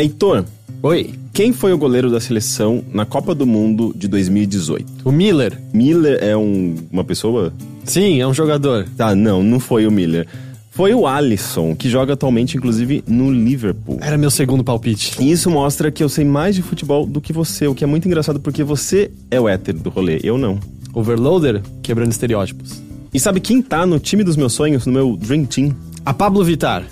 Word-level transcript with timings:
Heitor, 0.00 0.46
Oi, 0.82 1.10
quem 1.30 1.52
foi 1.52 1.74
o 1.74 1.76
goleiro 1.76 2.10
da 2.10 2.18
seleção 2.18 2.82
na 2.90 3.04
Copa 3.04 3.34
do 3.34 3.46
Mundo 3.46 3.92
de 3.94 4.08
2018? 4.08 5.02
o 5.04 5.12
Miller. 5.12 5.60
Miller 5.74 6.18
é 6.22 6.34
um, 6.34 6.74
uma 6.90 7.04
pessoa? 7.04 7.52
Sim, 7.84 8.18
é 8.18 8.26
um 8.26 8.32
jogador. 8.32 8.88
Tá, 8.96 9.14
não, 9.14 9.42
não 9.42 9.60
foi 9.60 9.86
o 9.86 9.90
Miller. 9.90 10.26
Foi 10.70 10.94
o 10.94 11.06
Alisson, 11.06 11.76
que 11.76 11.90
joga 11.90 12.14
atualmente, 12.14 12.56
inclusive, 12.56 13.04
no 13.06 13.30
Liverpool. 13.30 13.98
Era 14.00 14.16
meu 14.16 14.30
segundo 14.30 14.64
palpite. 14.64 15.22
E 15.22 15.30
isso 15.30 15.50
mostra 15.50 15.90
que 15.90 16.02
eu 16.02 16.08
sei 16.08 16.24
mais 16.24 16.54
de 16.54 16.62
futebol 16.62 17.04
do 17.04 17.20
que 17.20 17.34
você, 17.34 17.66
o 17.66 17.74
que 17.74 17.84
é 17.84 17.86
muito 17.86 18.08
engraçado 18.08 18.40
porque 18.40 18.64
você 18.64 19.10
é 19.30 19.38
o 19.38 19.46
hétero 19.46 19.80
do 19.80 19.90
rolê, 19.90 20.18
eu 20.22 20.38
não. 20.38 20.58
Overloader, 20.94 21.60
quebrando 21.82 22.10
estereótipos. 22.10 22.82
E 23.12 23.20
sabe 23.20 23.38
quem 23.38 23.60
tá 23.60 23.84
no 23.84 23.98
time 23.98 24.24
dos 24.24 24.38
meus 24.38 24.54
sonhos, 24.54 24.86
no 24.86 24.92
meu 24.94 25.14
Dream 25.14 25.44
Team? 25.44 25.76
A 26.06 26.14
Pablo 26.14 26.42
Vittar. 26.42 26.86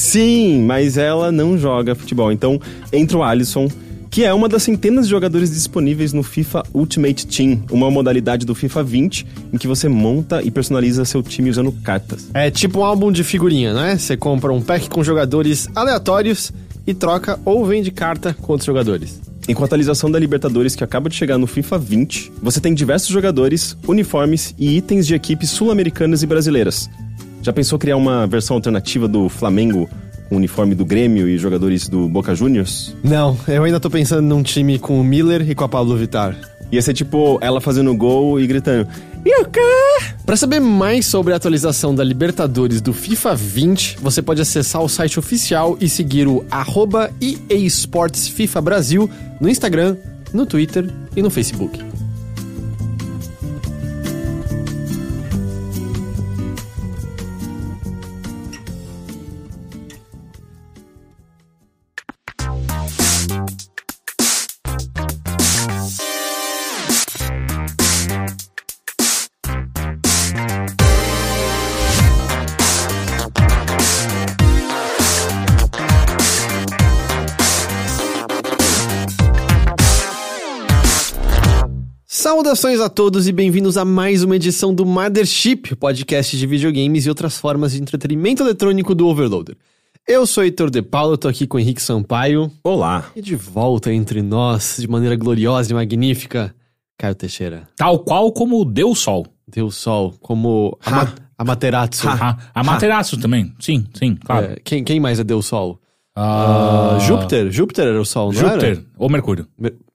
Sim, 0.00 0.62
mas 0.62 0.96
ela 0.96 1.30
não 1.30 1.58
joga 1.58 1.94
futebol. 1.94 2.32
Então 2.32 2.58
entra 2.90 3.18
o 3.18 3.22
Alisson, 3.22 3.68
que 4.10 4.24
é 4.24 4.32
uma 4.32 4.48
das 4.48 4.62
centenas 4.62 5.04
de 5.04 5.10
jogadores 5.10 5.52
disponíveis 5.52 6.14
no 6.14 6.22
FIFA 6.22 6.62
Ultimate 6.72 7.26
Team, 7.26 7.62
uma 7.70 7.90
modalidade 7.90 8.46
do 8.46 8.54
FIFA 8.54 8.82
20 8.82 9.26
em 9.52 9.58
que 9.58 9.68
você 9.68 9.90
monta 9.90 10.42
e 10.42 10.50
personaliza 10.50 11.04
seu 11.04 11.22
time 11.22 11.50
usando 11.50 11.70
cartas. 11.70 12.28
É 12.32 12.50
tipo 12.50 12.80
um 12.80 12.84
álbum 12.84 13.12
de 13.12 13.22
figurinha, 13.22 13.74
né? 13.74 13.98
Você 13.98 14.16
compra 14.16 14.50
um 14.50 14.62
pack 14.62 14.88
com 14.88 15.04
jogadores 15.04 15.68
aleatórios 15.74 16.50
e 16.86 16.94
troca 16.94 17.38
ou 17.44 17.66
vende 17.66 17.90
carta 17.90 18.32
com 18.32 18.52
outros 18.52 18.66
jogadores. 18.66 19.20
E 19.46 19.54
com 19.54 19.62
a 19.62 19.66
atualização 19.66 20.10
da 20.10 20.18
Libertadores 20.18 20.74
que 20.74 20.82
acaba 20.82 21.10
de 21.10 21.16
chegar 21.16 21.36
no 21.36 21.46
FIFA 21.46 21.78
20, 21.78 22.32
você 22.42 22.58
tem 22.58 22.72
diversos 22.72 23.10
jogadores, 23.10 23.76
uniformes 23.86 24.54
e 24.58 24.78
itens 24.78 25.06
de 25.06 25.14
equipes 25.14 25.50
sul-americanas 25.50 26.22
e 26.22 26.26
brasileiras. 26.26 26.88
Já 27.42 27.52
pensou 27.52 27.78
criar 27.78 27.96
uma 27.96 28.26
versão 28.26 28.56
alternativa 28.56 29.08
do 29.08 29.28
Flamengo 29.28 29.88
com 30.28 30.34
o 30.34 30.38
uniforme 30.38 30.74
do 30.74 30.84
Grêmio 30.84 31.28
e 31.28 31.38
jogadores 31.38 31.88
do 31.88 32.08
Boca 32.08 32.34
Juniors? 32.34 32.94
Não, 33.02 33.36
eu 33.48 33.64
ainda 33.64 33.80
tô 33.80 33.88
pensando 33.90 34.22
num 34.22 34.42
time 34.42 34.78
com 34.78 35.00
o 35.00 35.04
Miller 35.04 35.48
e 35.48 35.54
com 35.54 35.64
a 35.64 35.68
Pablo 35.68 35.96
Vittar. 35.96 36.36
Ia 36.70 36.82
ser 36.82 36.94
tipo 36.94 37.38
ela 37.40 37.60
fazendo 37.60 37.94
gol 37.96 38.38
e 38.38 38.46
gritando: 38.46 38.88
Yuka! 39.26 39.60
Para 40.24 40.36
saber 40.36 40.60
mais 40.60 41.06
sobre 41.06 41.32
a 41.32 41.36
atualização 41.36 41.94
da 41.94 42.04
Libertadores 42.04 42.80
do 42.80 42.92
FIFA 42.92 43.34
20, 43.34 43.98
você 44.00 44.22
pode 44.22 44.40
acessar 44.40 44.80
o 44.82 44.88
site 44.88 45.18
oficial 45.18 45.76
e 45.80 45.88
seguir 45.88 46.28
o 46.28 46.44
arroba 46.50 47.10
EA 47.20 47.56
Sports 47.66 48.28
FIFA 48.28 48.60
Brasil 48.60 49.10
no 49.40 49.48
Instagram, 49.48 49.96
no 50.32 50.46
Twitter 50.46 50.88
e 51.16 51.22
no 51.22 51.30
Facebook. 51.30 51.89
Saudações 82.50 82.80
a 82.80 82.88
todos 82.88 83.28
e 83.28 83.32
bem-vindos 83.32 83.76
a 83.76 83.84
mais 83.84 84.24
uma 84.24 84.34
edição 84.34 84.74
do 84.74 84.84
Mothership, 84.84 85.76
podcast 85.76 86.36
de 86.36 86.46
videogames 86.48 87.06
e 87.06 87.08
outras 87.08 87.38
formas 87.38 87.70
de 87.70 87.80
entretenimento 87.80 88.42
eletrônico 88.42 88.92
do 88.92 89.06
Overloader. 89.06 89.56
Eu 90.04 90.26
sou 90.26 90.42
Heitor 90.42 90.68
De 90.68 90.82
Paulo, 90.82 91.16
tô 91.16 91.28
aqui 91.28 91.46
com 91.46 91.58
o 91.58 91.60
Henrique 91.60 91.80
Sampaio 91.80 92.50
Olá! 92.64 93.08
e 93.14 93.22
de 93.22 93.36
volta 93.36 93.92
entre 93.92 94.20
nós, 94.20 94.78
de 94.80 94.88
maneira 94.88 95.14
gloriosa 95.14 95.70
e 95.70 95.74
magnífica, 95.74 96.52
Caio 96.98 97.14
Teixeira. 97.14 97.68
Tal 97.76 98.00
qual 98.00 98.32
como 98.32 98.60
o 98.60 98.64
Deus 98.64 98.98
Sol. 98.98 99.28
Deus 99.46 99.76
Sol, 99.76 100.12
como 100.20 100.76
a, 100.84 100.90
Ma- 100.90 101.14
a 101.38 101.44
Materatsu. 101.44 102.08
A, 102.08 102.36
a 102.52 102.64
Materaço 102.64 103.16
também. 103.16 103.54
Sim, 103.60 103.86
sim, 103.94 104.16
claro. 104.16 104.46
É, 104.46 104.56
quem, 104.64 104.82
quem 104.82 104.98
mais 104.98 105.20
é 105.20 105.24
Deus 105.24 105.46
Sol? 105.46 105.80
Ah, 106.22 106.96
Ah, 106.96 106.98
Júpiter? 106.98 107.50
Júpiter 107.50 107.86
era 107.86 108.00
o 108.00 108.04
Sol, 108.04 108.32
não 108.32 108.40
Júpiter 108.40 108.70
era? 108.72 108.80
ou 108.98 109.08
Mercúrio. 109.08 109.46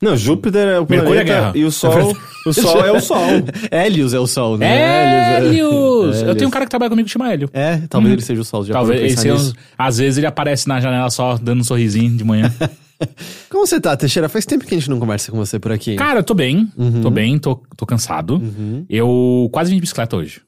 Não, 0.01 0.17
Júpiter 0.17 0.67
é 0.67 0.79
o 0.79 0.87
Mercúrio 0.89 1.19
é 1.19 1.23
planeta 1.23 1.23
guerra. 1.25 1.51
e 1.55 1.63
o 1.63 1.71
Sol, 1.71 2.13
o 2.47 2.53
Sol 2.53 2.83
é 2.85 2.91
o 2.91 2.99
Sol. 2.99 3.19
Hélios 3.69 4.13
é 4.13 4.19
o 4.19 4.25
Sol, 4.25 4.57
né? 4.57 5.37
Hélios! 5.37 6.23
é- 6.23 6.29
Eu 6.29 6.35
tenho 6.35 6.47
um 6.47 6.51
cara 6.51 6.65
que 6.65 6.69
trabalha 6.71 6.89
comigo 6.89 7.05
que 7.05 7.11
chama 7.13 7.31
Hélio. 7.31 7.49
É, 7.53 7.77
talvez 7.87 8.13
ele 8.13 8.21
seja 8.21 8.41
o 8.41 8.45
Sol. 8.45 8.63
Já 8.63 8.73
Talvez 8.73 8.99
parou 8.99 9.13
pra 9.15 9.21
esse 9.21 9.29
pensar 9.29 9.47
é 9.47 9.51
um- 9.51 9.87
às 9.87 9.97
vezes 9.99 10.17
ele 10.17 10.27
aparece 10.27 10.67
na 10.67 10.79
janela 10.79 11.09
só 11.11 11.37
dando 11.37 11.61
um 11.61 11.63
sorrisinho 11.63 12.17
de 12.17 12.23
manhã. 12.23 12.51
Como 13.49 13.67
você 13.67 13.79
tá, 13.79 13.95
Teixeira? 13.95 14.29
Faz 14.29 14.45
tempo 14.45 14.65
que 14.65 14.73
a 14.73 14.77
gente 14.79 14.89
não 14.89 14.99
conversa 14.99 15.31
com 15.31 15.37
você 15.37 15.59
por 15.59 15.71
aqui. 15.71 15.95
Cara, 15.95 16.19
eu 16.19 16.23
tô 16.23 16.33
bem, 16.33 16.71
Uhum. 16.77 17.01
tô 17.01 17.09
bem, 17.09 17.37
tô, 17.37 17.61
tô 17.77 17.85
cansado. 17.85 18.41
Eu 18.89 19.49
quase 19.51 19.69
vim 19.69 19.75
de 19.75 19.81
bicicleta 19.81 20.15
hoje. 20.15 20.41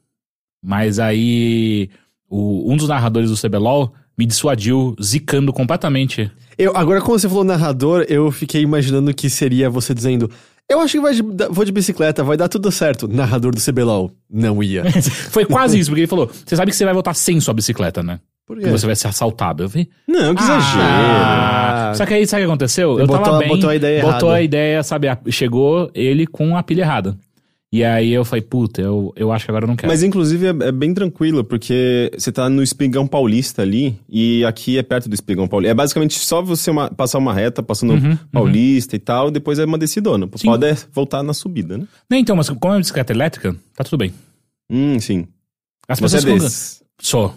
Mas 0.63 0.97
aí 0.97 1.89
o- 2.29 2.71
um 2.71 2.77
dos 2.77 2.87
narradores 2.87 3.29
do 3.29 3.35
CBLOL 3.37 3.93
me 4.17 4.25
dissuadiu 4.25 4.95
zicando 5.01 5.53
completamente. 5.53 6.31
Eu, 6.57 6.75
agora, 6.75 7.01
quando 7.01 7.19
você 7.19 7.29
falou 7.29 7.43
narrador, 7.43 8.05
eu 8.09 8.31
fiquei 8.31 8.61
imaginando 8.61 9.13
que 9.13 9.29
seria 9.29 9.69
você 9.69 9.93
dizendo: 9.93 10.29
Eu 10.67 10.79
acho 10.81 10.93
que 10.93 10.99
vai 11.01 11.13
de- 11.13 11.21
vou 11.51 11.63
de 11.63 11.71
bicicleta, 11.71 12.23
vai 12.23 12.35
dar 12.35 12.47
tudo 12.49 12.71
certo. 12.71 13.07
Narrador 13.07 13.53
do 13.53 13.61
CBLOL. 13.61 14.11
Não 14.29 14.63
ia. 14.63 14.83
Foi 15.31 15.45
quase 15.45 15.77
isso, 15.77 15.89
porque 15.91 16.01
ele 16.01 16.07
falou: 16.07 16.29
Você 16.45 16.55
sabe 16.55 16.71
que 16.71 16.77
você 16.77 16.83
vai 16.85 16.93
voltar 16.95 17.13
sem 17.13 17.39
sua 17.39 17.53
bicicleta, 17.53 18.01
né? 18.01 18.19
Por 18.47 18.57
Que 18.59 18.69
você 18.69 18.85
vai 18.85 18.95
ser 18.95 19.09
assaltado. 19.09 19.63
Eu 19.63 19.69
falei, 19.69 19.89
Não, 20.07 20.33
que 20.33 20.41
exagero. 20.41 20.81
Ah, 20.81 21.91
Só 21.95 22.05
que 22.05 22.13
aí, 22.13 22.25
sabe 22.25 22.43
o 22.43 22.45
que 22.45 22.49
aconteceu? 22.51 22.97
Eu 22.97 23.05
Botou- 23.05 23.23
tava 23.25 23.39
bem. 23.39 23.49
botou 23.49 23.69
a 23.69 23.75
ideia 23.75 24.01
Botou 24.01 24.29
errada. 24.29 24.33
a 24.35 24.41
ideia, 24.41 24.83
sabe? 24.83 25.07
Chegou 25.29 25.91
ele 25.93 26.25
com 26.25 26.55
a 26.55 26.63
pilha 26.63 26.83
errada. 26.83 27.17
E 27.71 27.83
aí 27.83 28.13
eu 28.13 28.23
falei, 28.23 28.41
puta, 28.41 28.81
eu, 28.81 29.11
eu 29.17 29.29
acho 29.29 29.43
que 29.43 29.51
agora 29.51 29.65
eu 29.65 29.67
não 29.67 29.75
quero. 29.75 29.91
Mas 29.91 30.01
inclusive 30.01 30.45
é, 30.45 30.49
é 30.67 30.71
bem 30.71 30.93
tranquilo, 30.93 31.43
porque 31.43 32.09
você 32.17 32.31
tá 32.31 32.49
no 32.49 32.63
Espigão 32.63 33.05
Paulista 33.05 33.61
ali, 33.61 33.99
e 34.07 34.45
aqui 34.45 34.77
é 34.77 34.83
perto 34.83 35.09
do 35.09 35.13
Espigão 35.13 35.49
Paulista. 35.49 35.71
É 35.71 35.73
basicamente 35.73 36.17
só 36.17 36.41
você 36.41 36.71
uma- 36.71 36.89
passar 36.89 37.17
uma 37.17 37.33
reta, 37.33 37.61
passando 37.61 38.17
Paulista 38.31 38.95
e 38.95 38.99
tal, 38.99 39.29
depois 39.29 39.59
é 39.59 39.65
uma 39.65 39.77
descidona. 39.77 40.29
Sim. 40.37 40.47
Pode 40.47 40.65
é 40.65 40.77
voltar 40.93 41.21
na 41.23 41.33
subida, 41.33 41.77
né? 41.77 41.85
Não, 42.09 42.17
então, 42.17 42.37
mas 42.37 42.47
como 42.49 42.59
é 42.73 42.75
uma 42.77 42.79
bicicleta 42.79 43.11
elétrica, 43.11 43.53
tá 43.75 43.83
tudo 43.83 43.97
bem. 43.97 44.13
Hum, 44.71 44.97
sim. 44.99 45.27
As 45.89 45.99
Você 45.99 46.17
é 46.17 46.21
pessoas. 46.21 46.41
desses. 46.43 46.83
Só. 47.01 47.35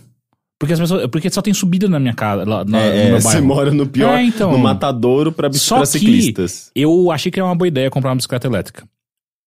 Porque 0.60 0.74
as 0.74 0.78
pessoas. 0.80 1.06
Porque 1.08 1.28
só 1.30 1.42
tem 1.42 1.54
subida 1.54 1.88
na 1.88 1.98
minha 1.98 2.14
casa, 2.14 2.44
lá 2.44 2.64
na, 2.64 2.78
É, 2.80 3.04
no 3.04 3.10
meu 3.12 3.18
você 3.22 3.28
bairro. 3.28 3.46
mora 3.46 3.70
no 3.72 3.86
pior, 3.86 4.16
É, 4.16 4.22
então. 4.22 4.52
no 4.52 4.58
matadouro 4.58 5.32
pra, 5.32 5.48
bici- 5.48 5.64
Só 5.64 5.76
pra 5.78 5.86
que 5.86 5.98
ciclistas. 5.98 6.70
eu 6.74 7.10
achei 7.10 7.32
que 7.32 7.40
era 7.40 7.46
uma 7.48 7.54
boa 7.56 7.66
ideia 7.66 7.90
comprar 7.90 8.10
uma 8.10 8.16
bicicleta 8.16 8.46
elétrica. 8.46 8.84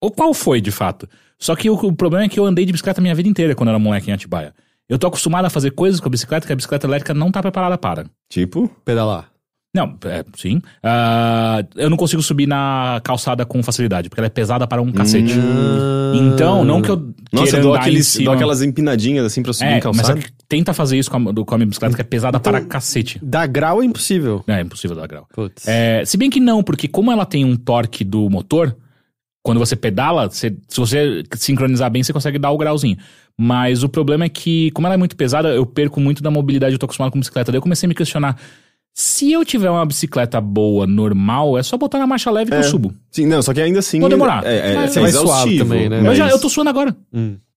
Ou 0.03 0.11
qual 0.11 0.33
foi, 0.33 0.59
de 0.59 0.69
fato? 0.69 1.07
Só 1.39 1.55
que 1.55 1.69
o, 1.69 1.75
o 1.75 1.93
problema 1.93 2.25
é 2.25 2.29
que 2.29 2.37
eu 2.37 2.45
andei 2.45 2.65
de 2.65 2.73
bicicleta 2.73 2.99
a 2.99 3.01
minha 3.01 3.15
vida 3.15 3.29
inteira 3.29 3.55
quando 3.55 3.69
era 3.69 3.79
moleque 3.79 4.09
em 4.09 4.13
Atibaia. 4.13 4.53
Eu 4.89 4.99
tô 4.99 5.07
acostumado 5.07 5.45
a 5.45 5.49
fazer 5.49 5.71
coisas 5.71 6.01
com 6.01 6.07
a 6.07 6.11
bicicleta 6.11 6.45
que 6.45 6.51
a 6.51 6.55
bicicleta 6.57 6.85
elétrica 6.85 7.13
não 7.13 7.31
tá 7.31 7.41
preparada 7.41 7.77
para. 7.77 8.05
Tipo, 8.29 8.69
Pedalar. 8.83 9.29
Não, 9.73 9.97
é, 10.05 10.23
sim. 10.35 10.61
Ah, 10.83 11.63
eu 11.77 11.89
não 11.89 11.95
consigo 11.97 12.21
subir 12.21 12.45
na 12.47 12.99
calçada 13.03 13.43
com 13.45 13.63
facilidade, 13.63 14.07
porque 14.09 14.19
ela 14.19 14.27
é 14.27 14.29
pesada 14.29 14.67
para 14.67 14.81
um 14.81 14.91
cacete. 14.91 15.33
Então, 16.13 16.63
não 16.63 16.81
que 16.81 16.91
eu 16.91 16.95
Hum. 16.97 17.13
nossa, 17.31 17.57
eu 17.57 17.61
dou, 17.63 17.73
aqueles, 17.73 18.17
dou 18.17 18.33
aquelas 18.33 18.61
empinadinhas 18.61 19.25
assim 19.25 19.41
pra 19.41 19.51
subir 19.53 19.67
É, 19.69 19.71
em 19.71 19.73
mas 19.75 19.83
calçada. 19.83 20.19
que 20.19 20.29
tenta 20.47 20.73
fazer 20.73 20.97
isso 20.99 21.09
com 21.09 21.17
a, 21.17 21.33
com 21.45 21.55
a 21.55 21.57
minha 21.57 21.67
bicicleta, 21.67 21.95
que 21.95 22.01
é 22.01 22.03
pesada 22.03 22.39
para 22.39 22.61
cacete. 22.61 23.19
Dar 23.23 23.47
grau 23.47 23.81
é 23.81 23.85
impossível. 23.85 24.43
É 24.47 24.59
impossível 24.61 24.95
dar 24.95 25.07
grau. 25.07 25.27
É, 25.65 26.03
se 26.05 26.17
bem 26.17 26.29
que 26.29 26.39
não, 26.39 26.61
porque 26.61 26.87
como 26.87 27.11
ela 27.11 27.25
tem 27.25 27.43
um 27.43 27.55
torque 27.55 28.03
do 28.03 28.29
motor, 28.29 28.75
quando 29.43 29.59
você 29.59 29.75
pedala, 29.75 30.29
você- 30.29 30.55
se 30.67 30.79
você 30.79 31.23
sincronizar 31.35 31.91
bem, 31.91 32.01
você 32.01 32.13
consegue 32.13 32.39
dar 32.39 32.49
o 32.51 32.57
grauzinho. 32.57 32.97
Mas 33.37 33.83
o 33.83 33.89
problema 33.89 34.25
é 34.25 34.29
que, 34.29 34.71
como 34.71 34.87
ela 34.87 34.93
é 34.93 34.97
muito 34.97 35.15
pesada, 35.15 35.49
eu 35.49 35.65
perco 35.65 35.99
muito 35.99 36.23
da 36.23 36.31
mobilidade, 36.31 36.73
eu 36.73 36.79
tô 36.79 36.85
acostumado 36.85 37.11
com 37.11 37.19
bicicleta. 37.19 37.51
Daí 37.51 37.57
eu 37.57 37.61
comecei 37.61 37.85
a 37.85 37.89
me 37.89 37.95
questionar. 37.95 38.37
Se 38.95 39.31
eu 39.31 39.43
tiver 39.43 39.71
uma 39.71 39.83
bicicleta 39.85 40.39
boa, 40.39 40.85
normal, 40.85 41.57
é 41.57 41.63
só 41.63 41.75
botar 41.77 41.97
na 41.97 42.05
marcha 42.05 42.29
leve 42.29 42.51
que 42.51 42.57
eu 42.57 42.63
subo. 42.63 42.93
Sim, 43.09 43.25
não, 43.25 43.41
só 43.41 43.51
que 43.51 43.59
ainda 43.59 43.79
assim. 43.79 43.99
Vou 43.99 44.07
demorar. 44.07 44.45
É, 44.45 44.71
é, 44.71 44.75
Mas 44.75 44.95
é 44.95 45.01
vai 45.01 45.11
suave 45.11 45.27
exaustivo, 45.27 45.63
também, 45.65 45.89
né? 45.89 45.99
Eu, 46.07 46.13
já, 46.15 46.25
mas- 46.25 46.33
eu 46.33 46.39
tô 46.39 46.47
suando 46.47 46.69
agora. 46.69 46.95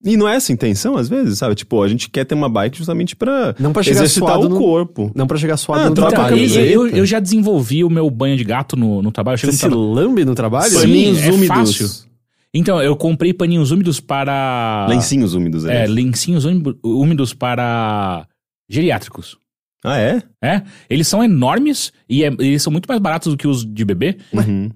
E 0.06 0.16
não 0.16 0.28
é 0.28 0.36
essa 0.36 0.52
a 0.52 0.54
intenção, 0.54 0.96
às 0.96 1.08
vezes, 1.08 1.38
sabe? 1.38 1.54
Tipo, 1.56 1.82
a 1.82 1.88
gente 1.88 2.08
quer 2.08 2.24
ter 2.24 2.34
uma 2.36 2.48
bike 2.48 2.78
justamente 2.78 3.16
pra 3.16 3.54
Não 3.58 3.72
pra 3.72 3.82
chegar 3.82 3.96
exercitar 4.04 4.28
suado 4.34 4.46
o 4.46 4.48
no- 4.50 4.56
corpo. 4.58 5.10
Não 5.14 5.26
pra 5.26 5.36
chegar 5.36 5.56
suado 5.56 5.82
Ah, 5.82 5.88
no 5.88 5.94
troca 5.96 6.10
trabalho. 6.12 6.36
a 6.36 6.38
eu, 6.60 6.86
eu, 6.88 7.04
já 7.04 7.18
desenvolvi 7.18 7.82
o 7.82 7.90
meu 7.90 8.08
banho 8.08 8.36
de 8.36 8.44
gato 8.44 8.76
no, 8.76 9.02
no 9.02 9.10
trabalho. 9.10 9.36
Você 9.36 9.46
no 9.46 9.52
se 9.52 9.58
trabalho- 9.58 9.82
lambe 9.92 10.24
no 10.24 10.34
trabalho? 10.34 10.70
Sim, 10.70 10.78
Paninhos 10.78 11.18
é 11.22 11.30
úmidos. 11.30 11.48
fácil. 11.48 11.88
Então, 12.54 12.80
eu 12.80 12.96
comprei 12.96 13.34
paninhos 13.34 13.70
úmidos 13.70 14.00
para... 14.00 14.86
Lencinhos 14.88 15.34
úmidos, 15.34 15.64
É, 15.66 15.70
aliás. 15.70 15.90
lencinhos 15.90 16.44
úmido- 16.46 16.78
úmidos 16.82 17.34
para 17.34 18.26
geriátricos. 18.70 19.36
Ah, 19.84 19.98
é? 19.98 20.22
É, 20.42 20.62
eles 20.88 21.06
são 21.06 21.22
enormes 21.22 21.92
e 22.08 22.24
é- 22.24 22.34
eles 22.38 22.62
são 22.62 22.72
muito 22.72 22.86
mais 22.86 23.00
baratos 23.00 23.32
do 23.32 23.36
que 23.36 23.46
os 23.46 23.64
de 23.64 23.84
bebê. 23.84 24.16
Uhum. 24.32 24.70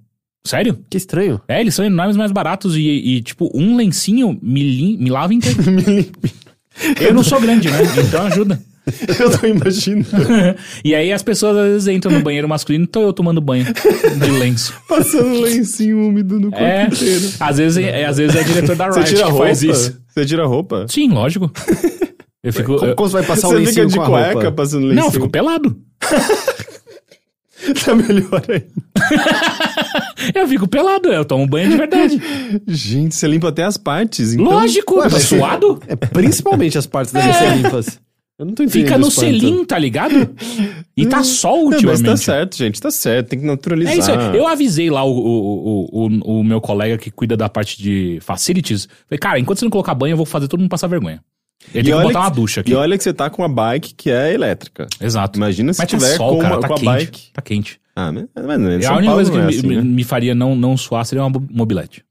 Sério? 0.47 0.79
Que 0.89 0.97
estranho. 0.97 1.41
É, 1.47 1.61
eles 1.61 1.75
são 1.75 1.85
enormes, 1.85 2.17
mais 2.17 2.33
baratos 2.33 2.75
e, 2.77 2.81
e, 2.81 3.23
tipo, 3.23 3.51
um 3.55 3.77
lencinho 3.77 4.39
me, 4.43 4.63
lim- 4.63 4.97
me 4.99 5.11
lava 5.11 5.35
inteiro. 5.35 5.59
Eu 7.01 7.13
não 7.13 7.23
sou 7.23 7.41
grande, 7.41 7.69
né? 7.71 7.79
Então 8.09 8.27
ajuda. 8.27 8.59
Eu 9.21 9.39
tô 9.39 9.47
imaginando. 9.47 10.07
E 10.83 10.95
aí 10.95 11.13
as 11.13 11.23
pessoas 11.23 11.57
às 11.59 11.65
vezes 11.73 11.89
entram 11.89 12.11
no 12.13 12.23
banheiro 12.23 12.49
masculino, 12.49 12.87
tô 12.87 13.03
eu 13.03 13.13
tomando 13.13 13.41
banho 13.41 13.67
de 13.67 14.31
lenço. 14.31 14.73
Passando 14.89 15.41
lencinho 15.43 16.09
úmido 16.09 16.41
no 16.41 16.51
corpo 16.51 16.65
É, 16.65 16.87
inteiro. 16.87 17.29
às 17.39 17.59
vezes, 17.59 17.77
é, 17.85 18.07
às 18.07 18.17
vezes 18.17 18.35
é 18.35 18.43
diretor 18.43 18.75
da 18.77 18.91
Riot 18.91 19.15
que 19.15 19.33
faz 19.33 19.63
isso. 19.63 20.01
Você 20.09 20.25
tira 20.25 20.47
roupa? 20.47 20.87
Sim, 20.89 21.11
lógico. 21.11 21.53
Eu 22.43 22.53
fico... 22.55 22.77
Como, 22.77 22.91
eu- 22.91 22.95
como 22.97 23.09
você 23.11 23.13
vai 23.19 23.23
passar 23.25 23.49
o 23.49 23.51
Você 23.51 23.59
fica 23.59 23.69
lencinho 23.83 23.89
de 23.89 23.97
com 23.99 24.07
cueca 24.07 24.33
roupa? 24.33 24.53
passando 24.53 24.83
lencinho? 24.87 24.97
Não, 25.01 25.07
eu 25.07 25.13
fico 25.13 25.29
pelado. 25.29 25.77
Tá 27.85 27.95
melhor 27.95 28.43
aí. 28.49 28.65
Eu 30.35 30.47
fico 30.49 30.69
pelado, 30.69 31.09
eu 31.09 31.25
tomo 31.25 31.47
banho 31.47 31.71
de 31.71 31.77
verdade. 31.77 32.23
Gente, 32.67 33.15
você 33.15 33.27
limpa 33.27 33.49
até 33.49 33.65
as 33.65 33.77
partes, 33.77 34.33
então... 34.33 34.47
Lógico, 34.47 34.99
Ué, 34.99 35.09
tá 35.09 35.21
suado? 35.21 35.81
É, 35.87 35.97
principalmente 35.97 36.77
as 36.77 36.87
partes 36.87 37.13
devem 37.13 37.33
ser 37.33 37.57
limpas. 37.57 38.01
Eu 38.39 38.47
não 38.47 38.55
tô 38.55 38.63
entendendo 38.63 38.87
Fica 38.87 38.99
no 38.99 39.11
selim, 39.11 39.65
tá 39.67 39.79
ligado? 39.79 40.35
E 40.97 41.05
tá 41.05 41.23
sol 41.23 41.57
Não, 41.57 41.65
ultimamente. 41.67 42.03
mas 42.03 42.11
tá 42.11 42.17
certo, 42.17 42.57
gente, 42.57 42.81
tá 42.81 42.91
certo, 42.91 43.29
tem 43.29 43.39
que 43.39 43.45
naturalizar. 43.45 43.95
É 43.95 43.99
isso 43.99 44.11
aí. 44.11 44.35
Eu 44.35 44.47
avisei 44.47 44.89
lá 44.89 45.05
o, 45.05 45.11
o, 45.11 45.89
o, 45.93 46.39
o, 46.39 46.43
meu 46.43 46.59
colega 46.59 46.97
que 46.97 47.11
cuida 47.11 47.37
da 47.37 47.51
parte 47.51 47.83
de 47.83 48.19
facilities. 48.23 48.89
Falei, 49.07 49.19
cara, 49.19 49.39
enquanto 49.39 49.59
você 49.59 49.67
não 49.67 49.71
colocar 49.71 49.95
banho, 49.95 50.15
eu 50.15 50.17
vou 50.17 50.25
fazer 50.25 50.49
todo 50.49 50.59
mundo 50.59 50.71
passar 50.71 50.87
vergonha. 50.87 51.23
Ele 51.75 51.91
tem 51.91 51.99
que 51.99 52.03
botar 52.03 52.21
uma 52.21 52.31
ducha 52.31 52.63
aqui. 52.63 52.73
E 52.73 52.75
olha 52.75 52.97
que 52.97 53.05
você 53.05 53.13
tá 53.13 53.29
com 53.29 53.43
uma 53.43 53.49
bike 53.49 53.95
que 53.95 54.11
é 54.11 54.33
elétrica. 54.33 54.89
Exato. 54.99 55.39
Imagina 55.39 55.75
se 55.75 55.79
Mas 55.79 55.91
tá 55.91 55.99
tiver 55.99 56.17
sol, 56.17 56.37
com, 56.37 56.43
cara, 56.43 56.55
uma, 56.55 56.61
tá 56.63 56.69
com 56.69 56.75
a 56.75 56.77
quente. 56.79 56.87
bike. 56.87 57.33
Tá 57.35 57.43
quente. 57.43 57.81
Ah, 57.97 58.13
mas, 58.13 58.27
mas 58.35 58.61
em 58.61 58.75
É 58.77 58.81
São 58.83 58.95
a 58.95 58.99
única 58.99 59.13
Paulo 59.13 59.15
coisa 59.17 59.31
que 59.33 59.39
é 59.39 59.43
me, 59.43 59.49
assim, 59.49 59.67
me- 59.67 59.77
né? 59.77 59.83
me 59.83 60.05
faria 60.05 60.35
não, 60.35 60.55
não 60.57 60.77
suar 60.77 61.05
seria 61.05 61.25
uma 61.25 61.43
mobilete. 61.51 62.05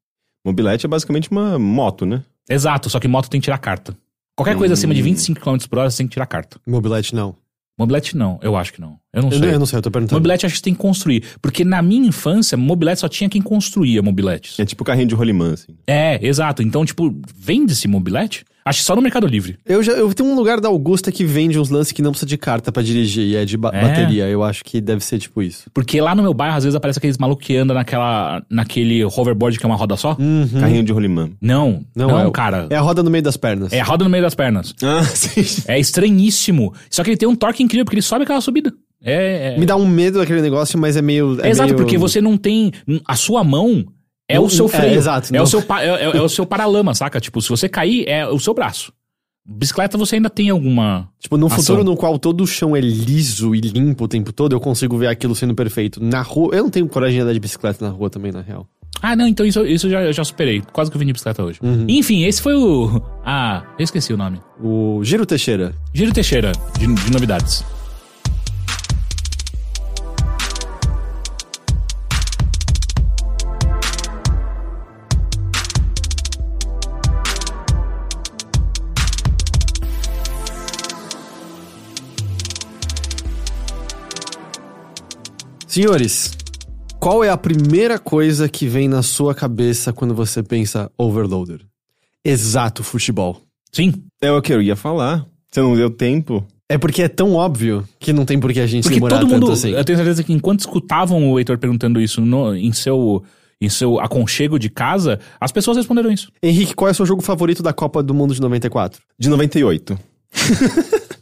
Mobilete 0.46 0.86
é 0.86 0.90
basicamente 0.90 1.30
uma 1.32 1.58
moto, 1.60 2.06
né? 2.06 2.24
Exato, 2.50 2.90
só 2.90 3.00
que 3.00 3.08
moto 3.08 3.30
tem 3.30 3.40
que 3.40 3.46
tirar 3.46 3.58
carta. 3.58 3.96
Qualquer 4.36 4.56
coisa 4.56 4.74
acima 4.74 4.94
de 4.94 5.02
25 5.02 5.40
km 5.42 5.58
por 5.70 5.80
hora, 5.80 5.90
você 5.92 5.98
tem 5.98 6.08
que 6.08 6.14
tirar 6.14 6.26
carta. 6.26 6.60
Mobilete 6.66 7.14
não. 7.14 7.36
Mobilete 7.78 8.18
não, 8.18 8.40
eu 8.42 8.58
acho 8.58 8.74
que 8.74 8.82
não. 8.82 8.98
Eu 9.14 9.22
não 9.22 9.30
Eu, 9.30 9.38
sei. 9.38 9.42
não- 9.48 9.54
eu 9.54 9.60
não 9.60 9.66
sei, 9.66 9.78
eu 9.78 9.82
tô 9.82 9.90
perguntando. 9.92 10.18
Mobilete 10.20 10.46
acho 10.46 10.54
que 10.54 10.60
você 10.60 10.64
tem 10.64 10.74
que 10.74 10.80
construir. 10.82 11.24
Porque 11.42 11.64
na 11.64 11.82
minha 11.82 12.08
infância, 12.08 12.58
mobilete 12.58 13.00
só 13.02 13.08
tinha 13.08 13.30
quem 13.30 13.42
construía 13.42 14.02
mobiletes. 14.02 14.60
É 14.60 14.66
tipo 14.66 14.84
carrinho 14.84 15.08
de 15.08 15.16
rolimã, 15.16 15.54
assim. 15.54 15.76
É, 15.88 16.20
exato. 16.26 16.62
Então, 16.62 16.84
tipo, 16.86 17.14
vende-se 17.36 17.88
mobilete? 17.88 18.44
Acho 18.70 18.84
só 18.84 18.96
no 18.96 19.02
Mercado 19.02 19.26
Livre. 19.26 19.58
Eu, 19.66 19.82
já, 19.82 19.94
eu 19.94 20.14
tenho 20.14 20.30
um 20.30 20.36
lugar 20.36 20.60
da 20.62 20.68
Augusta 20.70 21.12
que 21.12 21.24
vende 21.26 21.58
uns 21.58 21.70
lances 21.72 21.92
que 21.92 22.02
não 22.04 22.12
precisa 22.12 22.28
de 22.28 22.38
carta 22.38 22.72
pra 22.72 22.84
dirigir 22.84 23.24
e 23.26 23.36
é 23.36 23.44
de 23.44 23.58
ba- 23.58 23.72
É? 23.74 23.82
bateria. 23.82 24.28
Eu 24.30 24.44
acho 24.44 24.64
que 24.64 24.80
deve 24.80 25.04
ser 25.04 25.18
tipo 25.18 25.42
isso. 25.42 25.72
Porque 25.74 26.00
lá 26.00 26.14
no 26.14 26.22
meu 26.22 26.34
bairro, 26.36 26.56
às 26.58 26.64
vezes, 26.66 26.76
aparece 26.76 27.00
aqueles 27.00 27.18
malucos 27.18 27.46
que 27.48 27.58
andam 27.58 27.74
naquela, 27.76 28.44
naquele 28.50 29.04
hoverboard 29.04 29.58
que 29.58 29.66
é 29.66 29.68
uma 29.68 29.76
roda 29.76 29.96
só. 29.98 30.16
Carrinho 30.60 30.84
de 30.84 30.92
rolimã. 30.92 31.30
Não, 31.42 31.84
não, 31.96 32.20
é, 32.20 32.28
o- 32.28 32.32
cara. 32.32 32.68
É 32.70 32.76
a 32.76 32.82
roda 32.82 33.02
no 33.02 33.10
meio 33.10 33.24
das 33.24 33.38
pernas. 33.38 33.74
É 33.74 33.80
a 33.80 33.84
roda 33.84 34.04
no 34.04 34.10
meio 34.10 34.24
das 34.24 34.36
pernas. 34.36 34.76
Ah, 34.84 35.02
sim. 35.16 35.64
É 35.68 35.80
estranhíssimo. 35.80 36.74
Só 36.92 37.04
que 37.04 37.10
ele 37.10 37.18
tem 37.18 37.28
um 37.28 37.36
torque 37.36 37.64
incrível, 37.64 37.86
porque 37.86 37.96
ele 37.96 38.02
sobe 38.04 38.24
aquela 38.24 38.42
subida. 38.42 38.72
É. 39.04 39.56
é- 39.56 39.58
Me 39.60 39.66
dá 39.66 39.76
um 39.76 39.88
medo 39.88 40.20
daquele 40.20 40.42
negócio, 40.42 40.78
mas 40.78 40.96
é 40.98 41.02
meio. 41.02 41.40
É 41.42 41.50
Exato, 41.50 41.70
meio- 41.70 41.78
porque 41.78 41.98
você 41.98 42.22
não 42.22 42.38
tem. 42.38 42.72
A 43.08 43.16
sua 43.16 43.44
mão 43.44 43.86
é 44.30 44.40
o 44.40 44.50
seu 44.50 44.68
é, 44.68 44.70
freio. 44.70 44.94
exato, 44.96 45.34
É, 45.34 45.38
não. 45.38 45.44
o 45.44 45.48
seu, 45.48 45.60
é, 45.60 45.86
é- 45.88 46.18
é 46.18 46.22
o 46.22 46.30
seu 46.30 46.46
paralama, 46.46 46.94
saca? 46.94 47.20
Tipo, 47.20 47.42
se 47.42 47.50
você 47.50 47.68
cair, 47.68 48.08
é 48.08 48.28
o 48.28 48.40
seu 48.40 48.54
braço. 48.54 48.94
Bicicleta 49.46 49.98
você 49.98 50.16
ainda 50.18 50.30
tem 50.30 50.50
alguma. 50.52 51.10
Tipo, 51.20 51.36
num 51.36 51.50
futuro 51.50 51.84
no 51.84 51.96
qual 51.98 52.20
todo 52.20 52.42
o 52.44 52.48
chão 52.48 52.76
é 52.76 52.80
liso 52.80 53.56
e 53.56 53.60
limpo 53.62 54.04
o 54.04 54.08
tempo 54.08 54.32
todo, 54.32 54.54
eu 54.56 54.60
consigo 54.60 54.96
ver 54.98 55.08
aquilo 55.08 55.34
sendo 55.34 55.56
perfeito. 55.56 56.04
Na 56.04 56.22
rua, 56.22 56.56
eu 56.56 56.64
não 56.64 56.70
tenho 56.70 56.88
coragem 56.88 57.16
de 57.16 57.22
andar 57.24 57.34
de 57.34 57.40
bicicleta 57.40 57.84
na 57.84 57.92
rua 57.92 58.10
também, 58.12 58.32
na 58.32 58.42
real. 58.42 58.68
Ah, 59.02 59.16
não, 59.16 59.26
então 59.28 59.46
isso, 59.46 59.66
isso 59.66 59.88
eu 59.88 59.92
já, 59.92 60.02
eu 60.04 60.14
já 60.14 60.24
superei. 60.24 60.62
Quase 60.74 60.92
que 60.92 60.98
eu 60.98 61.00
vim 61.00 61.06
de 61.08 61.14
bicicleta 61.14 61.42
hoje. 61.44 61.58
Uhum. 61.64 61.86
Enfim, 61.88 62.26
esse 62.26 62.42
foi 62.42 62.54
o. 62.54 63.02
Ah, 63.26 63.64
eu 63.80 63.84
esqueci 63.84 64.14
o 64.14 64.18
nome. 64.18 64.40
O 64.62 65.00
Giro 65.04 65.26
Teixeira. 65.26 65.74
Giro 65.94 66.14
Teixeira, 66.14 66.52
de, 66.78 66.86
de 66.86 67.12
novidades. 67.12 67.64
Senhores, 85.70 86.32
qual 87.00 87.24
é 87.24 87.30
a 87.30 87.38
primeira 87.38 88.00
coisa 88.00 88.50
que 88.50 88.68
vem 88.68 88.88
na 88.88 89.04
sua 89.04 89.36
cabeça 89.36 89.94
quando 89.94 90.16
você 90.16 90.42
pensa 90.42 90.92
overloader? 90.98 91.62
Exato, 92.26 92.84
futebol. 92.84 93.40
Sim. 93.72 93.94
É 94.20 94.32
o 94.32 94.42
que 94.42 94.52
eu 94.52 94.64
ia 94.64 94.76
falar. 94.76 95.28
Você 95.52 95.62
não 95.62 95.76
deu 95.76 95.92
tempo. 95.92 96.44
É 96.68 96.76
porque 96.76 97.04
é 97.04 97.08
tão 97.08 97.36
óbvio 97.36 97.88
que 98.00 98.12
não 98.12 98.26
tem 98.26 98.40
por 98.40 98.52
que 98.52 98.60
a 98.60 98.66
gente 98.66 98.82
Porque 98.86 98.96
demorar 98.96 99.20
todo 99.20 99.30
tanto 99.30 99.42
mundo. 99.42 99.52
assim. 99.54 99.70
Eu 99.70 99.86
tenho 99.86 99.96
certeza 100.00 100.24
que 100.24 100.34
enquanto 100.34 100.62
escutavam 100.62 101.30
o 101.32 101.38
Heitor 101.40 101.60
perguntando 101.60 102.02
isso 102.02 102.20
no- 102.20 102.56
em, 102.56 102.74
seu, 102.74 103.24
em 103.62 103.70
seu 103.70 104.00
aconchego 104.00 104.58
de 104.58 104.70
casa, 104.72 105.20
as 105.40 105.52
pessoas 105.52 105.78
responderam 105.78 106.12
isso. 106.12 106.32
Henrique, 106.42 106.74
qual 106.74 106.88
é 106.88 106.92
o 106.92 106.96
seu 106.96 107.06
jogo 107.06 107.22
favorito 107.22 107.62
da 107.62 107.74
Copa 107.74 108.02
do 108.02 108.16
Mundo 108.16 108.34
de 108.34 108.42
94? 108.42 109.02
De 109.20 109.30
98. 109.30 110.00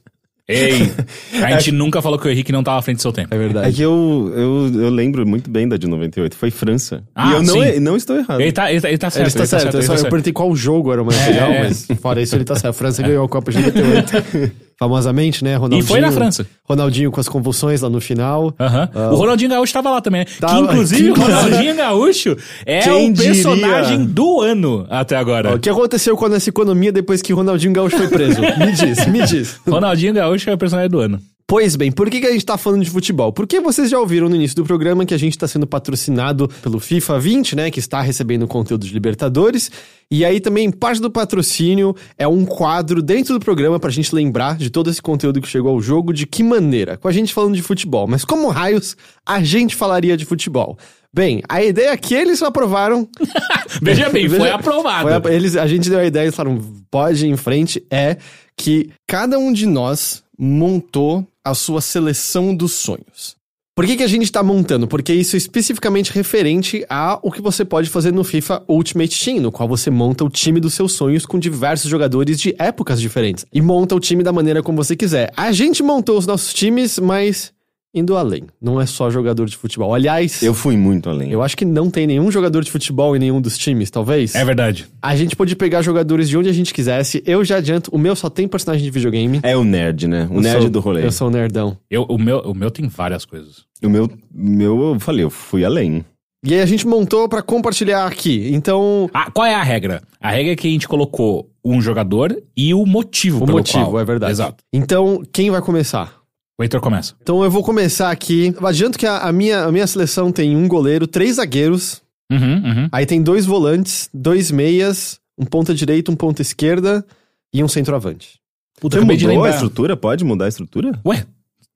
Ei, 0.50 0.90
a 1.44 1.52
gente 1.52 1.74
nunca 1.74 2.02
falou 2.02 2.18
que 2.18 2.26
o 2.26 2.32
Henrique 2.32 2.52
não 2.54 2.64
tava 2.64 2.80
à 2.80 2.82
frente 2.82 2.98
do 2.98 3.02
seu 3.02 3.12
tempo. 3.12 3.34
É 3.34 3.38
verdade. 3.38 3.68
É 3.70 3.72
que 3.72 3.82
eu, 3.82 4.32
eu, 4.34 4.82
eu 4.84 4.90
lembro 4.90 5.28
muito 5.28 5.50
bem 5.50 5.68
da 5.68 5.76
de 5.76 5.88
98. 5.88 6.38
Foi 6.38 6.50
França. 6.50 7.04
Ah, 7.14 7.30
e 7.30 7.34
eu 7.34 7.44
não, 7.44 7.54
sim. 7.62 7.80
não 7.82 7.98
estou 7.98 8.16
errado. 8.18 8.40
Ele 8.40 8.52
tá, 8.54 8.72
ele 8.72 8.80
tá, 8.80 8.88
ele 8.88 8.98
tá 8.98 9.10
certo. 9.10 9.24
Ele 9.24 9.28
está 9.28 9.46
certo, 9.46 9.76
ele 9.76 9.78
eu, 9.78 9.82
só, 9.82 9.88
tá 9.88 9.94
eu 9.94 9.98
certo. 10.00 10.10
perguntei 10.12 10.32
qual 10.32 10.56
jogo 10.56 10.94
era 10.94 11.04
o 11.04 11.06
mais 11.06 11.28
legal, 11.28 11.52
É. 11.52 11.64
mas 11.64 11.88
fora 12.02 12.22
isso 12.22 12.36
ele 12.36 12.46
tá 12.46 12.56
certo. 12.56 12.70
A 12.70 12.74
França 12.74 13.04
ganhou 13.04 13.26
a 13.26 13.30
Copa 13.30 13.52
de 13.52 13.60
98. 13.60 14.52
Famosamente, 14.80 15.44
né? 15.44 15.56
Ronaldinho, 15.56 15.84
E 15.84 15.88
foi 15.88 16.00
na 16.00 16.12
França. 16.12 16.46
Ronaldinho 16.64 17.12
com 17.12 17.20
as 17.20 17.28
convulsões 17.28 17.82
lá 17.82 17.90
no 17.90 18.00
final. 18.00 18.54
Aham. 18.60 18.90
O 19.12 19.16
Ronaldinho 19.16 19.50
Gaúcho 19.50 19.74
tava 19.74 19.90
lá 19.90 20.02
também, 20.02 20.22
né? 20.22 20.26
Tava. 20.40 20.54
que 20.56 20.62
inclusive 20.62 21.14
Que 21.14 21.20
o 21.20 21.24
Ronaldinho 21.24 21.76
Gaúcho 21.76 22.38
é 22.66 22.80
o 22.94 23.14
personagem 23.14 23.98
diria? 24.00 24.14
do 24.14 24.42
ano 24.42 24.86
até 24.90 25.16
agora. 25.16 25.56
O 25.56 25.60
que 25.60 25.70
aconteceu 25.70 26.16
com 26.16 26.26
a 26.26 26.30
nossa 26.30 26.50
economia 26.50 26.92
depois 26.92 27.22
que 27.22 27.34
Ronaldinho 27.34 27.74
Gaúcho 27.74 27.98
foi 27.98 28.08
preso? 28.08 28.40
me 28.60 28.72
diz, 28.72 29.08
me 29.08 29.24
diz. 29.24 29.60
Ronaldinho 29.68 30.14
Gaúcho 30.14 30.50
é 30.50 30.54
o 30.54 30.58
personagem 30.58 30.92
do 30.92 31.00
ano. 31.00 31.20
Pois 31.50 31.78
bem, 31.78 31.94
por 31.94 32.10
que, 32.10 32.20
que 32.20 32.28
a 32.28 32.32
gente 32.34 32.46
tá 32.46 32.58
falando 32.58 32.84
de 32.84 32.90
futebol? 32.90 33.32
Porque 33.32 33.62
vocês 33.62 33.90
já 33.90 33.98
ouviram 33.98 34.28
no 34.28 34.36
início 34.36 34.54
do 34.58 34.66
programa 34.66 35.06
que 35.06 35.14
a 35.14 35.18
gente 35.18 35.38
tá 35.38 35.48
sendo 35.48 35.66
patrocinado 35.66 36.50
pelo 36.62 36.78
FIFA 36.78 37.18
20, 37.22 37.56
né? 37.56 37.72
Que 37.72 37.80
está 37.80 38.02
recebendo 38.02 38.46
conteúdo 38.46 38.86
de 38.86 38.94
Libertadores. 38.94 39.72
E 40.12 40.26
aí 40.26 40.42
também 40.42 40.70
parte 40.70 41.02
do 41.02 41.10
patrocínio 41.10 41.96
é 42.18 42.28
um 42.28 42.44
quadro 42.44 43.02
dentro 43.02 43.34
do 43.34 43.40
programa 43.40 43.80
pra 43.80 43.90
gente 43.90 44.14
lembrar 44.14 44.58
de 44.58 44.70
todo 44.70 44.90
esse 44.90 45.02
conteúdo 45.02 45.40
que 45.40 45.48
chegou 45.48 45.72
ao 45.72 45.82
jogo, 45.82 46.12
de 46.12 46.28
que 46.28 46.44
maneira? 46.44 46.98
Com 46.98 47.08
a 47.08 47.14
gente 47.14 47.34
falando 47.34 47.56
de 47.56 47.62
futebol. 47.62 48.08
Mas 48.08 48.26
como 48.26 48.50
raios 48.50 48.98
a 49.26 49.42
gente 49.42 49.74
falaria 49.74 50.18
de 50.18 50.26
futebol? 50.26 50.78
Bem, 51.14 51.42
a 51.48 51.64
ideia 51.64 51.96
que 51.98 52.14
eles 52.14 52.44
aprovaram 52.44 53.08
Veja 53.82 54.10
bem, 54.10 54.28
foi 54.28 54.50
aprovado. 54.52 55.22
foi 55.22 55.32
a- 55.32 55.36
eles, 55.36 55.56
a 55.56 55.66
gente 55.66 55.90
deu 55.90 56.00
a 56.00 56.06
ideia, 56.06 56.26
eles 56.26 56.36
falaram, 56.36 56.60
pode 56.92 57.26
ir 57.26 57.30
em 57.30 57.38
frente, 57.38 57.82
é 57.90 58.18
que 58.58 58.90
cada 59.08 59.40
um 59.40 59.54
de 59.54 59.66
nós 59.66 60.22
montou 60.38 61.26
a 61.50 61.56
sua 61.56 61.82
seleção 61.82 62.56
dos 62.56 62.74
sonhos. 62.74 63.38
Por 63.78 63.86
que, 63.86 63.96
que 63.96 64.04
a 64.04 64.08
gente 64.08 64.32
tá 64.32 64.42
montando? 64.42 64.88
Porque 64.88 65.14
isso 65.14 65.36
é 65.36 65.38
especificamente 65.38 66.12
referente 66.12 66.84
a 66.90 67.20
o 67.22 67.32
que 67.32 67.44
você 67.44 67.64
pode 67.64 67.92
fazer 67.92 68.12
no 68.12 68.24
FIFA 68.24 68.64
Ultimate 68.68 69.24
Team, 69.24 69.40
no 69.40 69.52
qual 69.52 69.70
você 69.70 69.92
monta 69.92 70.26
o 70.26 70.32
time 70.32 70.60
dos 70.60 70.74
seus 70.74 70.94
sonhos 70.94 71.28
com 71.28 71.38
diversos 71.38 71.88
jogadores 71.88 72.40
de 72.40 72.56
épocas 72.58 73.00
diferentes. 73.00 73.46
E 73.54 73.62
monta 73.62 73.94
o 73.94 74.00
time 74.00 74.24
da 74.24 74.34
maneira 74.34 74.64
como 74.64 74.84
você 74.84 74.96
quiser. 74.96 75.32
A 75.38 75.52
gente 75.52 75.84
montou 75.84 76.18
os 76.18 76.26
nossos 76.26 76.56
times, 76.56 76.98
mas 76.98 77.54
indo 77.98 78.16
além. 78.16 78.44
Não 78.62 78.80
é 78.80 78.86
só 78.86 79.10
jogador 79.10 79.46
de 79.48 79.58
futebol. 79.58 79.94
Aliás, 79.94 80.42
Eu 80.44 80.54
fui 80.54 80.78
muito 80.78 81.10
além. 81.10 81.32
eu 81.32 81.42
acho 81.42 81.58
que 81.58 81.66
não 81.66 81.90
tem 81.90 82.06
nenhum 82.08 82.32
jogador 82.32 82.64
de 82.64 82.72
futebol 82.72 83.16
em 83.16 83.20
nenhum 83.20 83.42
dos 83.42 83.58
times, 83.58 83.90
talvez. 83.92 84.36
É 84.36 84.46
verdade. 84.46 84.86
A 85.02 85.16
gente 85.16 85.36
pode 85.36 85.56
pegar 85.56 85.82
jogadores 85.82 86.30
de 86.30 86.38
onde 86.38 86.50
a 86.50 86.54
gente 86.54 86.74
quisesse. 86.74 87.24
Eu 87.26 87.44
já 87.44 87.58
adianto, 87.58 87.90
o 87.94 87.98
meu 87.98 88.16
só 88.16 88.30
tem 88.30 88.48
personagem 88.48 88.84
de 88.86 88.92
videogame. 88.92 89.40
É 89.44 89.56
o 89.58 89.64
nerd, 89.64 90.08
né? 90.08 90.28
O 90.32 90.36
Eu 90.36 90.42
nerd 90.42 90.62
sou- 90.62 90.70
do 90.70 90.80
rolê. 90.80 91.06
Eu 91.06 91.12
sou 91.12 91.28
o 91.28 91.32
nerdão. 91.32 91.78
Eu, 91.90 92.04
o, 92.04 92.18
meu, 92.18 92.40
o 92.40 92.54
meu 92.54 92.70
tem 92.72 92.88
várias 92.88 93.26
coisas. 93.26 93.66
O 93.84 93.90
meu, 93.90 94.10
meu, 94.34 94.94
eu 94.94 95.00
falei, 95.00 95.24
eu 95.24 95.30
fui 95.30 95.64
além. 95.66 96.04
E 96.46 96.54
aí 96.54 96.62
a 96.62 96.66
gente 96.66 96.86
montou 96.88 97.28
pra 97.28 97.42
compartilhar 97.42 98.06
aqui. 98.06 98.50
Então, 98.54 99.10
Ah, 99.14 99.30
qual 99.32 99.46
é 99.46 99.56
a 99.56 99.64
regra? 99.64 100.02
A 100.22 100.30
regra 100.32 100.54
é 100.54 100.56
que 100.56 100.68
a 100.68 100.72
gente 100.72 100.88
colocou 100.88 101.50
um 101.66 101.82
jogador 101.82 102.36
e 102.56 102.74
o 102.74 102.86
motivo 102.86 103.44
o 103.44 103.46
pelo 103.46 103.58
motivo, 103.58 103.86
qual. 103.90 104.00
é 104.00 104.06
verdade. 104.06 104.32
Exato. 104.32 104.64
Então, 104.72 105.22
quem 105.34 105.50
vai 105.52 105.62
começar? 105.62 106.14
O 106.58 106.64
Heitor 106.64 106.82
começa. 106.82 107.14
Então 107.22 107.44
eu 107.44 107.52
vou 107.52 107.64
começar 107.64 108.10
aqui. 108.10 108.54
Adianto 108.64 108.98
que 108.98 109.06
a, 109.06 109.20
a 109.20 109.32
minha, 109.32 109.64
a 109.66 109.72
minha 109.72 109.86
seleção 109.86 110.32
tem 110.32 110.56
um 110.56 110.68
goleiro, 110.68 111.06
três 111.08 111.36
zagueiros, 111.36 112.02
Uhum, 112.30 112.40
uhum. 112.56 112.90
aí 112.92 113.06
tem 113.06 113.22
dois 113.22 113.46
volantes, 113.46 114.10
dois 114.14 114.52
meias, 114.52 115.18
um 115.38 115.46
ponta 115.46 115.74
direita, 115.74 116.12
um 116.12 116.16
ponta 116.16 116.42
esquerda 116.42 117.06
e 117.54 117.64
um 117.64 117.70
centroavante. 117.70 118.40
Puta, 118.82 118.98
acabei 118.98 119.16
de 119.16 119.26
mudou 119.28 119.46
a 119.46 119.50
estrutura? 119.50 119.96
Pode 119.96 120.26
mudar 120.26 120.44
a 120.46 120.50
estrutura? 120.50 121.00
Ué, 121.06 121.26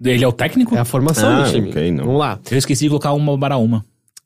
ele 0.04 0.24
é 0.26 0.28
o 0.28 0.32
técnico? 0.34 0.76
É 0.76 0.80
a 0.80 0.84
formação 0.86 1.30
Ah, 1.30 1.44
do 1.44 1.52
time. 1.54 1.70
ok, 1.70 1.92
não. 1.92 2.04
Vamos 2.04 2.20
lá. 2.20 2.38
Eu 2.52 2.58
esqueci 2.58 2.84
de 2.84 2.90
colocar 2.90 3.14
uma 3.14 3.40
para 3.40 3.56
uma. 3.56 3.86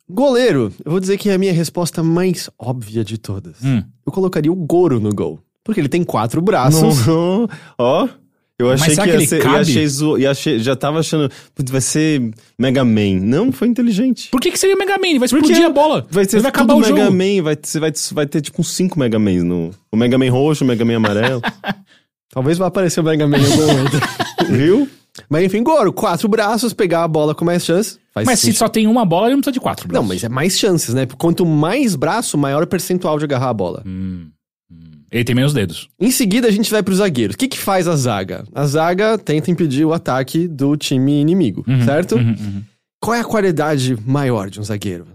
Goleiro, 0.09 0.74
eu 0.83 0.91
vou 0.91 1.00
dizer 1.00 1.17
que 1.17 1.29
é 1.29 1.33
a 1.35 1.38
minha 1.38 1.53
resposta 1.53 2.01
mais 2.01 2.50
óbvia 2.57 3.03
de 3.03 3.17
todas. 3.19 3.57
Hum. 3.63 3.83
Eu 4.05 4.12
colocaria 4.12 4.51
o 4.51 4.55
Goro 4.55 5.00
no 5.00 5.13
gol. 5.13 5.39
Porque 5.63 5.79
ele 5.79 5.89
tem 5.89 6.03
quatro 6.03 6.41
braços. 6.41 7.00
Ó, 7.77 8.07
eu 8.59 8.71
achei 8.71 8.95
que 8.95 9.09
ia 9.09 9.27
ser. 9.27 9.41
cabe? 9.41 9.57
E 9.57 9.62
achei, 9.62 9.88
zo- 9.88 10.17
e 10.17 10.25
achei, 10.25 10.59
já 10.59 10.75
tava 10.75 11.00
achando. 11.00 11.29
Putz, 11.53 11.71
vai 11.71 11.81
ser 11.81 12.31
Mega 12.57 12.85
Man. 12.85 13.19
Não, 13.21 13.51
foi 13.51 13.67
inteligente. 13.67 14.29
Por 14.29 14.39
que, 14.39 14.51
que 14.51 14.57
seria 14.59 14.75
Mega 14.75 14.97
Man? 14.97 15.07
Ele 15.07 15.19
vai 15.19 15.27
Porque 15.27 15.43
explodir 15.51 15.65
a 15.65 15.69
bola. 15.69 16.05
Vai 16.09 16.25
ser 16.25 16.39
vai 16.39 16.50
acabar 16.50 16.74
o 16.75 16.79
Mega 16.79 16.89
jogo. 17.05 17.12
Man. 17.12 17.43
Vai, 17.43 17.57
você 17.62 17.79
vai, 17.79 17.91
vai 18.13 18.25
ter 18.25 18.41
tipo 18.41 18.62
uns 18.62 18.69
5 18.71 18.97
Mega 18.97 19.19
Mans 19.19 19.43
no. 19.43 19.71
O 19.91 19.97
Mega 19.97 20.17
Man 20.17 20.29
roxo, 20.31 20.63
o 20.63 20.67
Mega 20.67 20.85
Man 20.85 20.95
amarelo. 20.97 21.41
Talvez 22.33 22.57
vá 22.57 22.67
aparecer 22.67 23.00
o 23.00 23.03
Mega 23.03 23.27
Man 23.27 23.38
em 23.38 23.45
algum 23.51 23.67
momento. 23.67 23.97
Viu? 24.50 24.89
Mas 25.29 25.43
enfim, 25.45 25.63
Goro, 25.63 25.93
quatro 25.93 26.27
braços, 26.27 26.74
pegar 26.74 27.03
a 27.03 27.07
bola 27.07 27.33
com 27.33 27.45
mais 27.45 27.63
chance. 27.63 27.97
Mas 28.13 28.27
se 28.31 28.38
sentido. 28.47 28.57
só 28.57 28.67
tem 28.67 28.85
uma 28.88 29.05
bola, 29.05 29.27
ele 29.27 29.35
não 29.35 29.41
precisa 29.41 29.53
de 29.53 29.59
quatro. 29.62 29.88
Não, 29.88 30.01
braços. 30.05 30.07
mas 30.09 30.24
é 30.24 30.29
mais 30.29 30.57
chances, 30.59 30.93
né? 30.93 31.05
Quanto 31.17 31.45
mais 31.45 31.95
braço, 31.95 32.38
maior 32.38 32.63
o 32.63 32.67
percentual 32.67 33.17
de 33.17 33.24
agarrar 33.25 33.50
a 33.50 33.53
bola. 33.53 33.81
Hum. 33.85 34.27
Ele 35.15 35.24
tem 35.24 35.34
menos 35.34 35.53
dedos. 35.53 35.88
Em 35.98 36.12
seguida, 36.12 36.45
a 36.45 36.51
gente 36.51 36.69
vai 36.69 36.84
pros 36.84 36.98
zagueiros. 36.98 37.36
O 37.36 37.38
que 37.38 37.48
que 37.48 37.57
faz 37.57 37.88
a 37.88 37.95
zaga? 37.95 38.43
A 38.53 38.67
zaga 38.67 39.17
tenta 39.17 39.50
impedir 39.50 39.86
o 39.86 39.93
ataque 39.93 40.45
do 40.45 40.75
time 40.75 41.22
inimigo, 41.22 41.63
certo? 41.86 42.17
Uhum, 42.17 42.36
uhum. 42.38 42.63
Qual 43.00 43.15
é 43.15 43.22
a 43.22 43.24
qualidade 43.24 43.98
maior 44.05 44.50
de 44.50 44.60
um 44.60 44.63
zagueiro? 44.63 45.07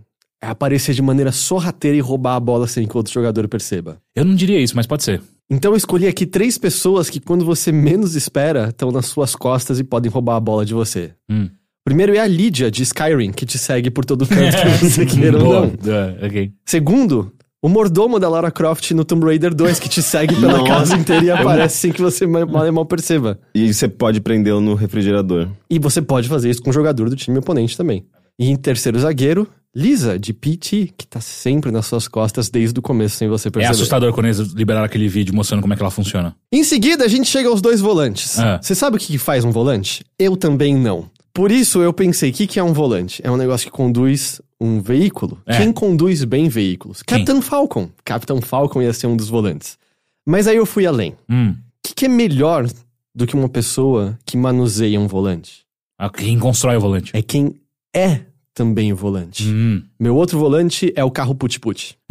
É 0.43 0.47
aparecer 0.47 0.95
de 0.95 1.03
maneira 1.03 1.31
sorrateira 1.33 1.99
e 1.99 2.01
roubar 2.01 2.37
a 2.37 2.41
bola 2.41 2.67
sem 2.67 2.89
que 2.89 2.95
o 2.95 2.97
outro 2.97 3.13
jogador 3.13 3.47
perceba. 3.47 4.01
Eu 4.17 4.25
não 4.25 4.35
diria 4.35 4.59
isso, 4.59 4.75
mas 4.75 4.87
pode 4.87 5.03
ser. 5.03 5.21
Então 5.51 5.73
eu 5.73 5.77
escolhi 5.77 6.07
aqui 6.07 6.25
três 6.25 6.57
pessoas 6.57 7.11
que, 7.11 7.21
quando 7.21 7.45
você 7.45 7.71
menos 7.71 8.15
espera, 8.15 8.69
estão 8.71 8.91
nas 8.91 9.05
suas 9.05 9.35
costas 9.35 9.79
e 9.79 9.85
podem 9.85 10.11
roubar 10.11 10.37
a 10.37 10.41
bola 10.41 10.65
de 10.65 10.73
você. 10.73 11.13
Hum. 11.29 11.51
Primeiro 11.85 12.15
é 12.15 12.21
a 12.21 12.27
Lydia, 12.27 12.71
de 12.71 12.83
Skyrim, 12.85 13.33
que 13.33 13.45
te 13.45 13.59
segue 13.59 13.91
por 13.91 14.07
todo 14.07 14.27
canto 14.27 14.57
que 14.81 14.87
você 14.87 15.05
queira 15.05 15.45
ou 15.45 15.67
não. 15.67 15.73
Ah, 15.93 16.27
ok. 16.27 16.53
Segundo, 16.65 17.35
o 17.63 17.69
mordomo 17.69 18.19
da 18.19 18.29
Lara 18.29 18.51
Croft 18.51 18.91
no 18.93 19.05
Tomb 19.05 19.25
Raider 19.27 19.55
2, 19.55 19.79
que 19.79 19.89
te 19.89 20.03
segue 20.03 20.35
pela 20.35 20.59
Nossa. 20.59 20.73
casa 20.73 20.97
inteira 20.97 21.25
e 21.25 21.31
aparece 21.31 21.77
sem 21.77 21.93
que 21.93 22.01
você 22.01 22.27
mal, 22.27 22.47
mal, 22.47 22.73
mal 22.73 22.87
perceba. 22.87 23.39
E 23.55 23.73
você 23.73 23.87
pode 23.89 24.21
prendê-lo 24.21 24.61
no 24.61 24.75
refrigerador. 24.75 25.49
E 25.69 25.79
você 25.79 26.01
pode 26.01 26.27
fazer 26.29 26.49
isso 26.51 26.63
com 26.63 26.71
o 26.71 26.73
jogador 26.73 27.11
do 27.11 27.17
time 27.17 27.39
oponente 27.39 27.77
também. 27.77 28.05
E 28.39 28.49
em 28.49 28.57
terceiro 28.57 28.99
zagueiro, 28.99 29.47
Lisa, 29.77 30.19
de 30.19 30.33
PT, 30.33 30.91
que 30.97 31.07
tá 31.07 31.21
sempre 31.21 31.71
nas 31.71 31.87
suas 31.87 32.09
costas 32.09 32.49
desde 32.49 32.79
o 32.79 32.83
começo 32.83 33.17
sem 33.17 33.29
você 33.29 33.49
É 33.49 33.51
perceber. 33.51 33.73
assustador 33.75 34.13
quando 34.13 34.27
eles 34.27 34.39
liberaram 34.39 34.87
aquele 34.87 35.07
vídeo 35.07 35.35
mostrando 35.35 35.61
como 35.61 35.73
é 35.75 35.77
que 35.77 35.83
ela 35.83 35.91
funciona. 35.91 36.35
Em 36.51 36.65
seguida, 36.65 37.05
a 37.05 37.09
gente 37.09 37.29
chega 37.29 37.49
aos 37.49 37.61
dois 37.61 37.81
volantes. 37.81 38.39
Ah. 38.39 38.59
Você 38.61 38.75
sabe 38.75 38.97
o 38.97 38.99
que 38.99 39.17
faz 39.19 39.45
um 39.45 39.51
volante? 39.53 40.03
Eu 40.19 40.37
também 40.37 40.75
não. 40.75 41.09
Por 41.33 41.51
isso 41.53 41.81
eu 41.81 41.93
pensei, 41.93 42.31
o 42.31 42.33
que, 42.33 42.47
que 42.47 42.59
é 42.59 42.63
um 42.63 42.73
volante? 42.73 43.21
É 43.25 43.31
um 43.31 43.37
negócio 43.37 43.67
que 43.67 43.77
conduz 43.77 44.41
um 44.61 44.81
veículo. 44.81 45.41
É. 45.47 45.59
Quem 45.59 45.73
conduz 45.73 46.25
bem 46.25 46.49
veículos? 46.49 47.03
Quem? 47.03 47.19
Capitão 47.19 47.41
Falcon. 47.41 47.89
Capitão 48.05 48.41
Falcon 48.43 48.83
ia 48.83 48.93
ser 48.93 49.07
um 49.07 49.17
dos 49.17 49.29
volantes. 49.29 49.79
Mas 50.27 50.47
aí 50.47 50.57
eu 50.57 50.67
fui 50.67 50.87
além. 50.87 51.15
Hum. 51.29 51.51
O 51.53 51.89
que, 51.89 51.95
que 51.95 52.05
é 52.07 52.09
melhor 52.09 52.69
do 53.15 53.27
que 53.27 53.35
uma 53.35 53.49
pessoa 53.49 54.19
que 54.25 54.37
manuseia 54.37 55.01
um 55.01 55.07
volante? 55.07 55.65
Ah, 55.99 56.11
Quem 56.11 56.39
constrói 56.39 56.77
o 56.77 56.81
volante? 56.81 57.11
É 57.15 57.23
quem 57.23 57.61
é 57.95 58.21
também 58.55 58.93
o 58.93 58.97
volante. 58.97 59.45
Hum. 59.47 59.83
Meu 59.99 60.17
outro 60.17 60.39
volante 60.39 60.93
é 60.97 61.05
o 61.05 61.11
carro 61.11 61.35
put-put. 61.35 61.97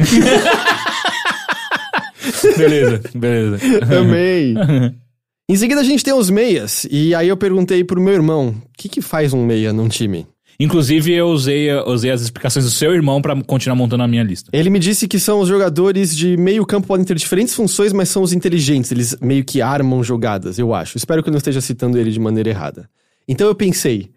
Beleza, 2.56 3.02
beleza. 3.14 3.58
Também. 3.86 4.54
Em 5.50 5.56
seguida 5.56 5.80
a 5.80 5.84
gente 5.84 6.04
tem 6.04 6.14
os 6.14 6.30
meias. 6.30 6.86
E 6.88 7.12
aí 7.12 7.26
eu 7.26 7.36
perguntei 7.36 7.82
pro 7.82 8.00
meu 8.00 8.14
irmão, 8.14 8.50
o 8.50 8.78
que, 8.78 8.88
que 8.88 9.02
faz 9.02 9.32
um 9.32 9.44
meia 9.44 9.72
num 9.72 9.88
time? 9.88 10.24
Inclusive, 10.60 11.12
eu 11.12 11.26
usei, 11.26 11.68
eu 11.68 11.88
usei 11.88 12.12
as 12.12 12.20
explicações 12.20 12.64
do 12.64 12.70
seu 12.70 12.94
irmão 12.94 13.20
pra 13.20 13.34
continuar 13.42 13.74
montando 13.74 14.04
a 14.04 14.06
minha 14.06 14.22
lista. 14.22 14.48
Ele 14.52 14.70
me 14.70 14.78
disse 14.78 15.08
que 15.08 15.18
são 15.18 15.40
os 15.40 15.48
jogadores 15.48 16.16
de 16.16 16.36
meio 16.36 16.64
campo 16.64 16.86
podem 16.86 17.04
ter 17.04 17.16
diferentes 17.16 17.52
funções, 17.52 17.92
mas 17.92 18.08
são 18.08 18.22
os 18.22 18.32
inteligentes. 18.32 18.92
Eles 18.92 19.16
meio 19.20 19.44
que 19.44 19.60
armam 19.60 20.04
jogadas, 20.04 20.56
eu 20.56 20.72
acho. 20.72 20.96
Espero 20.96 21.20
que 21.20 21.28
eu 21.28 21.32
não 21.32 21.38
esteja 21.38 21.60
citando 21.60 21.98
ele 21.98 22.12
de 22.12 22.20
maneira 22.20 22.48
errada. 22.48 22.88
Então 23.26 23.48
eu 23.48 23.54
pensei, 23.56 24.08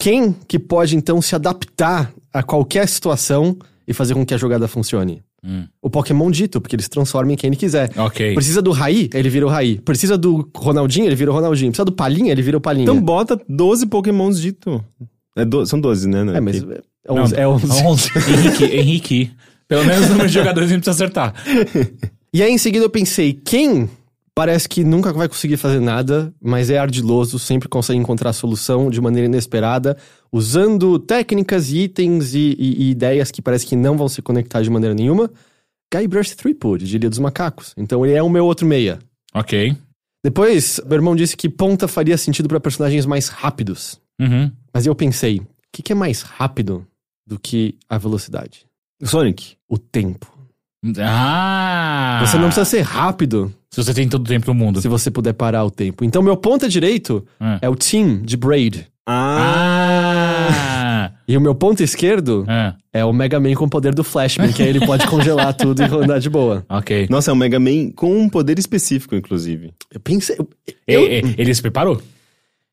quem 0.00 0.32
que 0.32 0.58
pode 0.58 0.96
então 0.96 1.22
se 1.22 1.36
adaptar 1.36 2.12
a 2.34 2.42
qualquer 2.42 2.88
situação 2.88 3.56
e 3.86 3.94
fazer 3.94 4.14
com 4.14 4.26
que 4.26 4.34
a 4.34 4.38
jogada 4.38 4.66
funcione? 4.66 5.22
Hum. 5.44 5.64
O 5.80 5.90
Pokémon 5.90 6.30
dito, 6.30 6.60
porque 6.60 6.76
eles 6.76 6.88
transformam 6.88 7.32
em 7.32 7.36
quem 7.36 7.48
ele 7.48 7.56
quiser. 7.56 7.90
Ok. 7.96 8.34
Precisa 8.34 8.62
do 8.62 8.70
Raí, 8.70 9.10
ele 9.12 9.28
vira 9.28 9.44
o 9.46 9.48
Raí. 9.48 9.78
Precisa 9.80 10.16
do 10.16 10.48
Ronaldinho, 10.56 11.06
ele 11.06 11.16
vira 11.16 11.30
o 11.30 11.34
Ronaldinho. 11.34 11.70
Precisa 11.72 11.84
do 11.84 11.92
Palinha, 11.92 12.30
ele 12.30 12.42
vira 12.42 12.56
o 12.56 12.60
Palinha. 12.60 12.84
Então 12.84 13.00
bota 13.00 13.40
12 13.48 13.86
Pokémons 13.86 14.40
dito. 14.40 14.82
É 15.36 15.44
do- 15.44 15.66
são 15.66 15.80
12, 15.80 16.08
né? 16.08 16.22
né? 16.24 16.36
é, 16.36 16.40
mas 16.40 16.62
é 16.62 17.12
11. 17.12 17.34
É 17.36 17.48
11. 17.48 17.66
11. 17.84 18.10
Henrique, 18.30 18.64
Henrique. 18.64 19.30
Pelo 19.66 19.84
menos 19.84 20.06
o 20.06 20.08
número 20.10 20.28
de 20.28 20.34
jogadores 20.34 20.70
a 20.70 20.74
gente 20.74 20.84
precisa 20.84 21.04
acertar. 21.04 21.34
E 22.32 22.42
aí, 22.42 22.52
em 22.52 22.58
seguida, 22.58 22.84
eu 22.84 22.90
pensei, 22.90 23.32
quem 23.32 23.88
parece 24.34 24.68
que 24.68 24.84
nunca 24.84 25.12
vai 25.12 25.28
conseguir 25.28 25.56
fazer 25.56 25.80
nada, 25.80 26.32
mas 26.40 26.70
é 26.70 26.78
ardiloso, 26.78 27.38
sempre 27.38 27.68
consegue 27.68 27.98
encontrar 27.98 28.30
a 28.30 28.32
solução 28.32 28.90
de 28.90 29.00
maneira 29.00 29.26
inesperada, 29.26 29.96
usando 30.32 30.98
técnicas, 30.98 31.70
e 31.70 31.80
itens 31.80 32.34
e, 32.34 32.56
e- 32.58 32.82
e 32.84 32.90
ideias 32.90 33.30
que 33.30 33.42
parece 33.42 33.66
que 33.66 33.76
não 33.76 33.96
vão 33.96 34.08
se 34.08 34.22
conectar 34.22 34.62
de 34.62 34.70
maneira 34.70 34.94
nenhuma? 34.94 35.30
Guybrush 35.94 36.34
Threepwood, 36.36 36.86
de 36.86 36.96
Ilha 36.96 37.10
dos 37.10 37.18
Macacos. 37.18 37.74
Então 37.76 38.04
ele 38.06 38.14
é 38.14 38.22
o 38.22 38.30
meu 38.30 38.46
outro 38.46 38.66
meia. 38.66 38.98
Ok. 39.34 39.76
Depois, 40.24 40.80
meu 40.86 40.94
irmão 40.94 41.14
disse 41.16 41.36
que 41.36 41.48
ponta 41.48 41.86
faria 41.86 42.16
sentido 42.16 42.48
para 42.48 42.60
personagens 42.60 43.04
mais 43.04 43.28
rápidos. 43.28 44.00
Uhum. 44.20 44.50
Mas 44.72 44.86
eu 44.86 44.94
pensei, 44.94 45.38
o 45.40 45.46
que, 45.72 45.82
que 45.82 45.92
é 45.92 45.94
mais 45.94 46.22
rápido 46.22 46.86
do 47.26 47.38
que 47.38 47.74
a 47.88 47.98
velocidade? 47.98 48.64
Sonic. 49.02 49.56
O 49.68 49.76
tempo. 49.76 50.32
Ah! 50.98 52.22
Você 52.24 52.36
não 52.36 52.44
precisa 52.46 52.64
ser 52.64 52.80
rápido 52.82 53.52
Se 53.70 53.82
você 53.82 53.92
tem 53.94 54.08
todo 54.08 54.24
o 54.24 54.28
tempo 54.28 54.46
do 54.46 54.54
mundo. 54.54 54.80
se 54.80 54.88
você 54.88 55.10
puder 55.10 55.32
parar 55.32 55.64
o 55.64 55.70
tempo. 55.70 56.04
Então, 56.04 56.22
meu 56.22 56.36
ponta 56.36 56.68
direito 56.68 57.24
É. 57.40 57.66
é 57.66 57.68
o 57.68 57.76
Team 57.76 58.22
de 58.22 58.36
Braid. 58.36 58.86
Ah! 59.08 59.71
E 61.28 61.36
o 61.36 61.40
meu 61.40 61.54
ponto 61.54 61.82
esquerdo 61.82 62.44
É. 62.48 62.74
é 63.00 63.04
o 63.04 63.12
Mega 63.12 63.38
Man 63.40 63.54
com 63.54 63.64
o 63.64 63.70
poder 63.70 63.94
do 63.94 64.04
Flashman, 64.04 64.52
que 64.52 64.62
aí 64.62 64.68
ele 64.68 64.84
pode 64.84 65.06
congelar 65.06 65.54
tudo 65.54 65.82
e 65.82 65.84
andar 65.84 66.18
de 66.18 66.28
boa. 66.28 66.64
Ok. 66.70 67.06
Nossa, 67.10 67.30
é 67.30 67.34
um 67.34 67.36
Mega 67.36 67.58
Man 67.60 67.90
com 67.94 68.16
um 68.18 68.28
poder 68.28 68.58
específico, 68.58 69.14
inclusive. 69.14 69.72
Eu 69.92 70.00
pensei. 70.00 70.36
eu- 70.86 71.02
E- 71.06 71.20
e- 71.20 71.34
ele 71.38 71.54
se 71.54 71.62
preparou? 71.62 72.00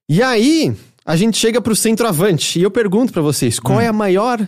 E 0.07 0.21
aí, 0.21 0.73
a 1.05 1.15
gente 1.15 1.37
chega 1.37 1.61
pro 1.61 1.75
centroavante. 1.75 2.59
E 2.59 2.63
eu 2.63 2.71
pergunto 2.71 3.13
pra 3.13 3.21
vocês: 3.21 3.59
qual 3.59 3.79
é 3.79 3.87
a 3.87 3.93
maior 3.93 4.39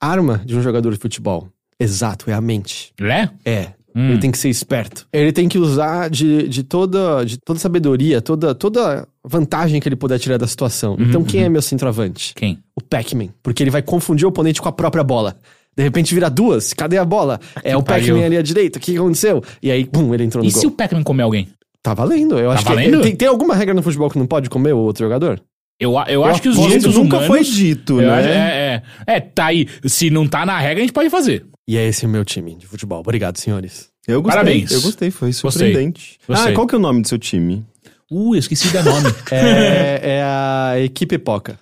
arma 0.00 0.40
de 0.44 0.56
um 0.56 0.62
jogador 0.62 0.92
de 0.92 0.98
futebol? 0.98 1.48
Exato, 1.78 2.30
é 2.30 2.34
a 2.34 2.40
mente. 2.40 2.92
Lé? 3.00 3.30
É. 3.44 3.68
Hum. 3.94 4.10
Ele 4.10 4.18
tem 4.18 4.30
que 4.30 4.38
ser 4.38 4.48
esperto. 4.48 5.06
Ele 5.12 5.32
tem 5.32 5.48
que 5.48 5.58
usar 5.58 6.08
de, 6.08 6.46
de, 6.48 6.62
toda, 6.62 7.24
de 7.24 7.38
toda 7.38 7.58
sabedoria, 7.58 8.20
toda, 8.20 8.54
toda 8.54 9.06
vantagem 9.24 9.80
que 9.80 9.88
ele 9.88 9.96
puder 9.96 10.18
tirar 10.18 10.36
da 10.38 10.46
situação. 10.46 10.96
Então, 10.98 11.22
quem 11.22 11.42
é 11.44 11.48
meu 11.48 11.62
centroavante? 11.62 12.32
Quem? 12.34 12.58
O 12.74 12.80
Pac-Man. 12.82 13.28
Porque 13.42 13.62
ele 13.62 13.70
vai 13.70 13.82
confundir 13.82 14.24
o 14.26 14.28
oponente 14.28 14.60
com 14.60 14.68
a 14.68 14.72
própria 14.72 15.04
bola. 15.04 15.36
De 15.76 15.82
repente 15.82 16.14
vira 16.14 16.28
duas. 16.28 16.72
Cadê 16.72 16.98
a 16.98 17.04
bola? 17.04 17.38
É 17.62 17.76
o. 17.76 17.82
Pac-Man 17.82 18.24
ali 18.24 18.36
à 18.36 18.42
direita. 18.42 18.78
O 18.78 18.82
que 18.82 18.96
aconteceu? 18.96 19.42
E 19.62 19.70
aí, 19.70 19.84
pum, 19.84 20.12
ele 20.14 20.24
entrou 20.24 20.42
no 20.42 20.48
E 20.48 20.52
gol. 20.52 20.60
se 20.60 20.66
o 20.66 20.70
Pac-Man 20.70 21.02
comer 21.02 21.22
alguém? 21.22 21.48
Tá 21.82 21.94
valendo. 21.94 22.38
Eu 22.38 22.50
acho 22.50 22.64
valendo? 22.64 22.98
que 22.98 23.02
tem, 23.04 23.16
tem 23.16 23.28
alguma 23.28 23.54
regra 23.54 23.72
no 23.74 23.82
futebol 23.82 24.10
que 24.10 24.18
não 24.18 24.26
pode 24.26 24.50
comer 24.50 24.72
o 24.74 24.78
outro 24.78 25.04
jogador? 25.04 25.40
Eu, 25.78 25.98
a- 25.98 26.04
eu, 26.10 26.22
acho 26.24 26.42
que 26.42 26.48
os 26.50 26.58
direitos 26.58 26.94
nunca 26.94 27.16
humanos... 27.18 27.26
foi 27.26 27.42
dito, 27.42 28.00
Eu 28.02 28.08
né? 28.08 28.18
acho- 28.18 28.28
É, 28.28 28.82
é, 29.06 29.16
é, 29.16 29.20
tá 29.20 29.46
aí. 29.46 29.66
Se 29.86 30.10
não 30.10 30.26
tá 30.26 30.44
na 30.44 30.58
regra, 30.58 30.78
a 30.78 30.86
gente 30.86 30.92
pode 30.92 31.08
fazer. 31.08 31.46
E 31.66 31.76
é 31.78 31.86
esse 31.88 32.04
o 32.04 32.08
meu 32.08 32.22
time 32.24 32.54
de 32.54 32.66
futebol. 32.66 33.00
Obrigado, 33.00 33.38
senhores. 33.38 33.88
Eu 34.06 34.20
gostei. 34.20 34.38
Parabéns. 34.42 34.70
Eu 34.72 34.82
gostei, 34.82 35.10
foi 35.10 35.28
Gostei. 35.28 35.50
surpreendente. 35.50 36.18
Gostei. 36.28 36.52
Ah, 36.52 36.54
qual 36.54 36.66
que 36.66 36.74
é 36.74 36.78
o 36.78 36.80
nome 36.80 37.00
do 37.00 37.08
seu 37.08 37.18
time? 37.18 37.64
Uh, 38.10 38.34
eu 38.34 38.38
esqueci 38.38 38.68
do 38.68 38.82
nome. 38.82 39.06
É, 39.30 40.00
é 40.18 40.22
a 40.22 40.74
equipe 40.80 41.18
Poca. 41.18 41.58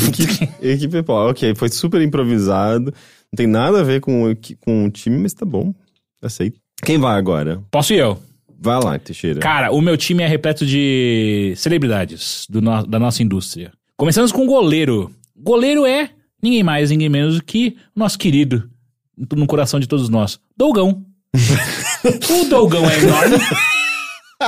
Equipe, 0.00 0.48
equipe 0.62 1.02
pô, 1.02 1.28
ok, 1.28 1.54
foi 1.54 1.68
super 1.68 2.00
improvisado. 2.00 2.86
Não 3.32 3.36
tem 3.36 3.46
nada 3.46 3.80
a 3.80 3.84
ver 3.84 4.00
com, 4.00 4.30
o 4.30 4.36
com 4.64 4.86
o 4.86 4.90
time, 4.90 5.18
mas 5.18 5.34
tá 5.34 5.44
bom. 5.44 5.74
Aceito. 6.22 6.58
Quem 6.82 6.98
vai 6.98 7.18
agora? 7.18 7.62
Posso 7.70 7.92
ir 7.92 7.98
eu? 7.98 8.18
Vai 8.58 8.82
lá, 8.82 8.98
Teixeira. 8.98 9.40
Cara, 9.40 9.70
o 9.72 9.80
meu 9.80 9.96
time 9.96 10.22
é 10.22 10.26
repleto 10.26 10.64
de 10.66 11.52
celebridades 11.56 12.46
do 12.48 12.60
no- 12.60 12.86
da 12.86 12.98
nossa 12.98 13.22
indústria. 13.22 13.72
Começamos 13.96 14.32
com 14.32 14.44
o 14.44 14.46
goleiro. 14.46 15.10
Goleiro 15.36 15.86
é 15.86 16.10
Ninguém 16.42 16.62
mais, 16.62 16.90
ninguém 16.90 17.08
menos 17.10 17.36
do 17.36 17.44
que 17.44 17.76
o 17.94 18.00
nosso 18.00 18.18
querido, 18.18 18.68
no 19.36 19.46
coração 19.46 19.78
de 19.78 19.86
todos 19.86 20.08
nós, 20.08 20.40
Dolgão. 20.56 21.04
o 21.34 22.48
Dolgão 22.48 22.88
é 22.88 22.98
enorme. 22.98 23.36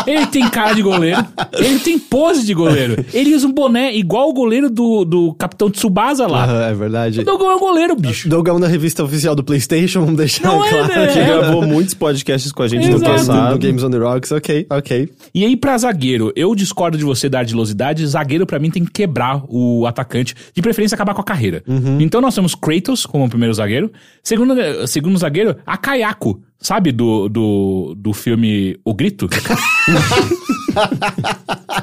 Ele 0.06 0.26
tem 0.26 0.48
cara 0.48 0.74
de 0.74 0.82
goleiro. 0.82 1.24
Ele 1.52 1.78
tem 1.78 1.98
pose 1.98 2.44
de 2.46 2.54
goleiro. 2.54 3.04
Ele 3.12 3.34
usa 3.34 3.46
um 3.46 3.52
boné 3.52 3.94
igual 3.94 4.28
o 4.30 4.32
goleiro 4.32 4.70
do, 4.70 5.04
do 5.04 5.34
Capitão 5.34 5.70
Tsubasa 5.70 6.26
lá. 6.26 6.44
Aham, 6.44 6.62
é 6.64 6.74
verdade. 6.74 7.20
O 7.20 7.24
Dolgão 7.24 7.50
é 7.50 7.54
um 7.56 7.58
goleiro, 7.60 7.94
bicho. 7.96 8.28
Dogão 8.28 8.58
na 8.58 8.66
revista 8.66 9.04
oficial 9.04 9.34
do 9.34 9.44
PlayStation, 9.44 10.00
vamos 10.00 10.16
deixar 10.16 10.44
Não 10.48 10.64
é, 10.64 10.68
claro. 10.70 10.88
né? 10.88 11.06
Que 11.08 11.18
É. 11.18 11.24
gravou 11.26 11.62
muitos 11.66 11.94
podcasts 11.94 12.50
com 12.52 12.62
a 12.62 12.68
gente 12.68 12.88
no 12.88 12.96
Exato. 12.96 13.10
passado. 13.12 13.58
Do 13.58 13.66
Games 13.66 13.82
on 13.84 13.90
the 13.90 13.98
Rocks, 13.98 14.32
ok, 14.32 14.66
ok. 14.70 15.08
E 15.34 15.44
aí, 15.44 15.56
pra 15.56 15.76
zagueiro, 15.78 16.32
eu 16.34 16.54
discordo 16.54 16.96
de 16.96 17.04
você 17.04 17.28
da 17.28 17.40
ardilosidade. 17.40 18.06
Zagueiro, 18.06 18.46
pra 18.46 18.58
mim, 18.58 18.70
tem 18.70 18.84
que 18.84 18.90
quebrar 18.90 19.42
o 19.48 19.86
atacante. 19.86 20.34
De 20.54 20.62
preferência, 20.62 20.94
acabar 20.94 21.14
com 21.14 21.20
a 21.20 21.24
carreira. 21.24 21.62
Então, 22.00 22.20
nós 22.20 22.34
temos 22.34 22.54
Kratos 22.54 23.04
como 23.06 23.28
primeiro 23.28 23.52
zagueiro. 23.54 23.90
Segundo, 24.22 24.54
segundo 24.86 25.18
zagueiro, 25.18 25.56
a 25.66 25.76
Kayako. 25.76 26.40
Sabe 26.62 26.92
do, 26.92 27.28
do, 27.28 27.94
do 27.96 28.12
filme 28.12 28.78
O 28.84 28.94
Grito? 28.94 29.28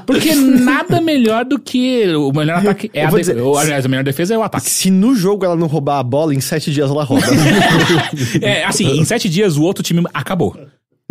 Porque 0.06 0.34
nada 0.34 1.00
melhor 1.02 1.46
do 1.46 1.60
que 1.60 2.08
o 2.16 2.32
melhor 2.32 2.58
ataque 2.60 2.90
é 2.94 3.06
a 3.06 3.10
dizer- 3.10 3.38
Ou, 3.40 3.58
aliás, 3.58 3.86
a 3.86 3.88
melhor 3.90 4.04
defesa 4.04 4.34
é 4.34 4.38
o 4.38 4.44
ataque. 4.44 4.70
Se 4.70 4.90
no 4.90 5.16
jogo 5.16 5.46
ela 5.46 5.56
não 5.56 5.68
roubar 5.68 6.00
a 6.00 6.04
bola, 6.04 6.34
em 6.34 6.40
sete 6.42 6.72
dias 6.72 6.90
ela 6.90 7.04
rouba. 7.04 7.26
É, 8.42 8.64
assim, 8.66 9.00
em 9.00 9.06
sete 9.06 9.30
dias 9.30 9.58
o 9.58 9.64
outro 9.64 9.84
time 9.84 10.04
acabou. 10.14 10.56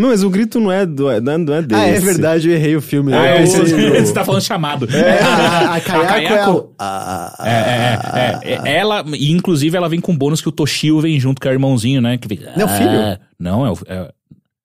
Não, 0.01 0.11
mas 0.11 0.23
o 0.23 0.31
grito 0.31 0.61
não 0.61 0.71
é, 0.71 0.87
do, 0.87 1.05
não 1.21 1.33
é, 1.33 1.39
não 1.39 1.55
é 1.55 1.63
desse. 1.63 1.81
ah, 1.83 1.87
é 1.89 1.99
verdade, 1.99 2.49
eu 2.49 2.55
errei 2.55 2.77
o 2.77 2.81
filme. 2.81 3.13
Ah, 3.13 3.37
Eu 3.37 3.43
é, 3.43 3.47
você, 4.05 4.13
tá 4.13 4.25
falando 4.25 4.43
chamado. 4.43 4.89
É, 4.95 5.21
a, 5.21 5.75
a 5.75 5.81
Kayako 5.81 6.05
é 6.15 6.23
Kayako- 6.29 6.73
a... 6.79 7.35
É, 7.45 7.51
é, 7.51 8.53
é, 8.55 8.61
é, 8.65 8.77
ela, 8.79 9.05
e 9.13 9.33
inclusive 9.33 9.77
ela 9.77 9.89
vem 9.89 10.01
com 10.01 10.17
bônus 10.17 10.41
que 10.41 10.49
o 10.49 10.53
Toshio 10.53 11.01
vem 11.01 11.19
junto 11.19 11.41
com 11.41 11.49
o 11.49 11.53
irmãozinho, 11.53 12.01
né? 12.01 12.17
Que 12.17 12.29
vem, 12.29 12.39
Não 12.57 12.63
é 12.63 12.65
o 12.65 12.69
filho? 12.69 13.19
Não, 13.39 13.65
é 13.67 13.71
o, 13.71 13.79
é, 13.87 14.13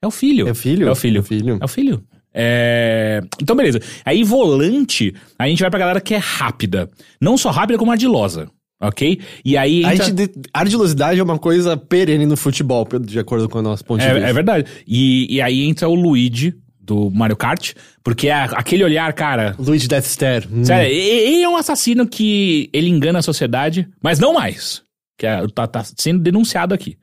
é 0.02 0.08
o 0.08 0.12
filho. 0.12 0.48
É 0.48 0.52
o 0.52 0.56
filho? 0.56 0.88
É 0.88 0.92
o 0.92 0.96
filho. 0.96 1.18
É 1.18 1.22
o 1.22 1.24
filho. 1.24 1.58
É 1.62 1.66
o 1.66 1.68
filho. 1.68 2.04
É, 2.34 3.22
Então, 3.42 3.56
beleza. 3.56 3.80
Aí, 4.04 4.24
volante, 4.24 5.14
a 5.38 5.48
gente 5.48 5.62
vai 5.62 5.70
pra 5.70 5.80
galera 5.80 6.02
que 6.02 6.14
é 6.14 6.18
rápida. 6.18 6.90
Não 7.22 7.38
só 7.38 7.52
rápida, 7.52 7.78
como 7.78 7.92
ardilosa. 7.92 8.50
Ok? 8.82 9.20
E 9.46 9.56
aí. 9.56 9.86
A 9.86 9.94
entra- 9.94 10.06
gente 10.08 10.28
de- 10.28 10.42
ardilosidade 10.54 11.20
é 11.20 11.24
uma 11.24 11.40
coisa 11.40 11.78
perene 11.78 12.26
no 12.26 12.36
futebol, 12.36 12.86
de 13.02 13.18
acordo 13.20 13.48
com 13.48 13.60
o 13.60 13.62
nosso 13.62 13.86
ponto 13.86 14.02
de 14.02 14.06
É, 14.08 14.14
vista. 14.16 14.28
é 14.30 14.34
verdade. 14.34 14.66
E, 14.86 15.36
e 15.36 15.42
aí 15.42 15.64
entra 15.64 15.88
o 15.88 15.96
Luigi 15.96 16.54
do 16.82 17.10
Mario 17.10 17.38
Kart, 17.38 17.74
porque 18.04 18.28
é 18.28 18.34
aquele 18.34 18.84
olhar, 18.84 19.14
cara. 19.14 19.56
Luigi 19.58 19.88
Death 19.88 20.04
Stare. 20.06 20.48
Hum. 20.52 20.66
Sério, 20.66 20.94
ele 20.94 21.44
é 21.44 21.48
um 21.48 21.56
assassino 21.56 22.06
que 22.06 22.70
ele 22.74 22.90
engana 22.90 23.20
a 23.20 23.22
sociedade, 23.22 23.88
mas 24.04 24.20
não 24.20 24.34
mais. 24.34 24.82
Que 25.18 25.26
é- 25.28 25.48
tá, 25.56 25.66
tá 25.66 25.82
sendo 25.96 26.20
denunciado 26.22 26.74
aqui. 26.74 26.98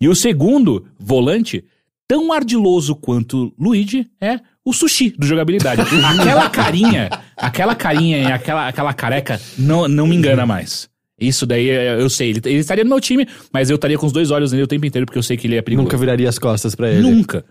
E 0.00 0.08
o 0.08 0.14
segundo 0.14 0.86
volante, 0.98 1.64
tão 2.08 2.32
ardiloso 2.32 2.94
quanto 2.96 3.52
Luigi, 3.58 4.06
é 4.20 4.40
o 4.64 4.72
sushi 4.72 5.10
do 5.10 5.26
jogabilidade. 5.26 5.82
aquela 6.20 6.48
carinha, 6.50 7.10
aquela 7.36 7.74
carinha 7.74 8.18
e 8.18 8.32
aquela, 8.32 8.68
aquela 8.68 8.92
careca 8.94 9.40
não, 9.58 9.86
não 9.86 10.06
me 10.06 10.16
engana 10.16 10.44
mais. 10.46 10.88
Isso 11.18 11.46
daí 11.46 11.68
é- 11.70 11.94
eu 12.00 12.10
sei. 12.10 12.30
Ele, 12.30 12.40
ele 12.46 12.56
estaria 12.56 12.82
no 12.82 12.90
meu 12.90 13.00
time, 13.00 13.26
mas 13.52 13.70
eu 13.70 13.76
estaria 13.76 13.96
com 13.96 14.06
os 14.06 14.12
dois 14.12 14.30
olhos 14.30 14.50
nele 14.50 14.64
o 14.64 14.66
tempo 14.66 14.84
inteiro, 14.84 15.06
porque 15.06 15.18
eu 15.18 15.22
sei 15.22 15.36
que 15.36 15.46
ele 15.46 15.56
é 15.56 15.62
perigoso. 15.62 15.84
Nunca 15.84 15.96
viraria 15.96 16.28
as 16.28 16.38
costas 16.38 16.74
pra 16.74 16.90
ele. 16.90 17.02
Nunca. 17.02 17.44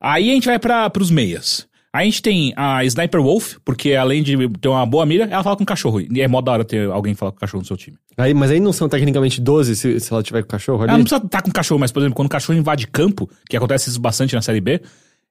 Aí 0.00 0.30
a 0.30 0.34
gente 0.34 0.46
vai 0.46 0.58
para 0.58 0.88
pros 0.90 1.10
meias. 1.10 1.67
A 1.92 2.04
gente 2.04 2.20
tem 2.20 2.52
a 2.54 2.84
Sniper 2.84 3.22
Wolf, 3.22 3.56
porque 3.64 3.94
além 3.94 4.22
de 4.22 4.36
ter 4.60 4.68
uma 4.68 4.84
boa 4.84 5.06
mira, 5.06 5.24
ela 5.24 5.42
fala 5.42 5.56
com 5.56 5.62
o 5.62 5.66
cachorro. 5.66 6.00
E 6.00 6.20
é 6.20 6.28
mó 6.28 6.40
da 6.40 6.52
hora 6.52 6.64
ter 6.64 6.90
alguém 6.90 7.14
falar 7.14 7.32
com 7.32 7.38
o 7.38 7.40
cachorro 7.40 7.62
no 7.62 7.66
seu 7.66 7.76
time. 7.76 7.96
Aí, 8.16 8.34
mas 8.34 8.50
aí 8.50 8.60
não 8.60 8.72
são 8.72 8.88
tecnicamente 8.88 9.40
12 9.40 9.74
se, 9.74 9.98
se 9.98 10.12
ela 10.12 10.22
tiver 10.22 10.42
com 10.42 10.48
o 10.48 10.50
cachorro 10.50 10.82
ali? 10.82 10.90
Ela 10.90 10.98
não 10.98 11.04
precisa 11.04 11.24
estar 11.24 11.40
com 11.40 11.48
o 11.48 11.52
cachorro, 11.52 11.80
mas, 11.80 11.90
por 11.90 12.00
exemplo, 12.00 12.14
quando 12.14 12.26
o 12.26 12.30
cachorro 12.30 12.58
invade 12.58 12.86
campo, 12.86 13.28
que 13.48 13.56
acontece 13.56 13.88
isso 13.88 14.00
bastante 14.00 14.34
na 14.34 14.42
série 14.42 14.60
B, 14.60 14.82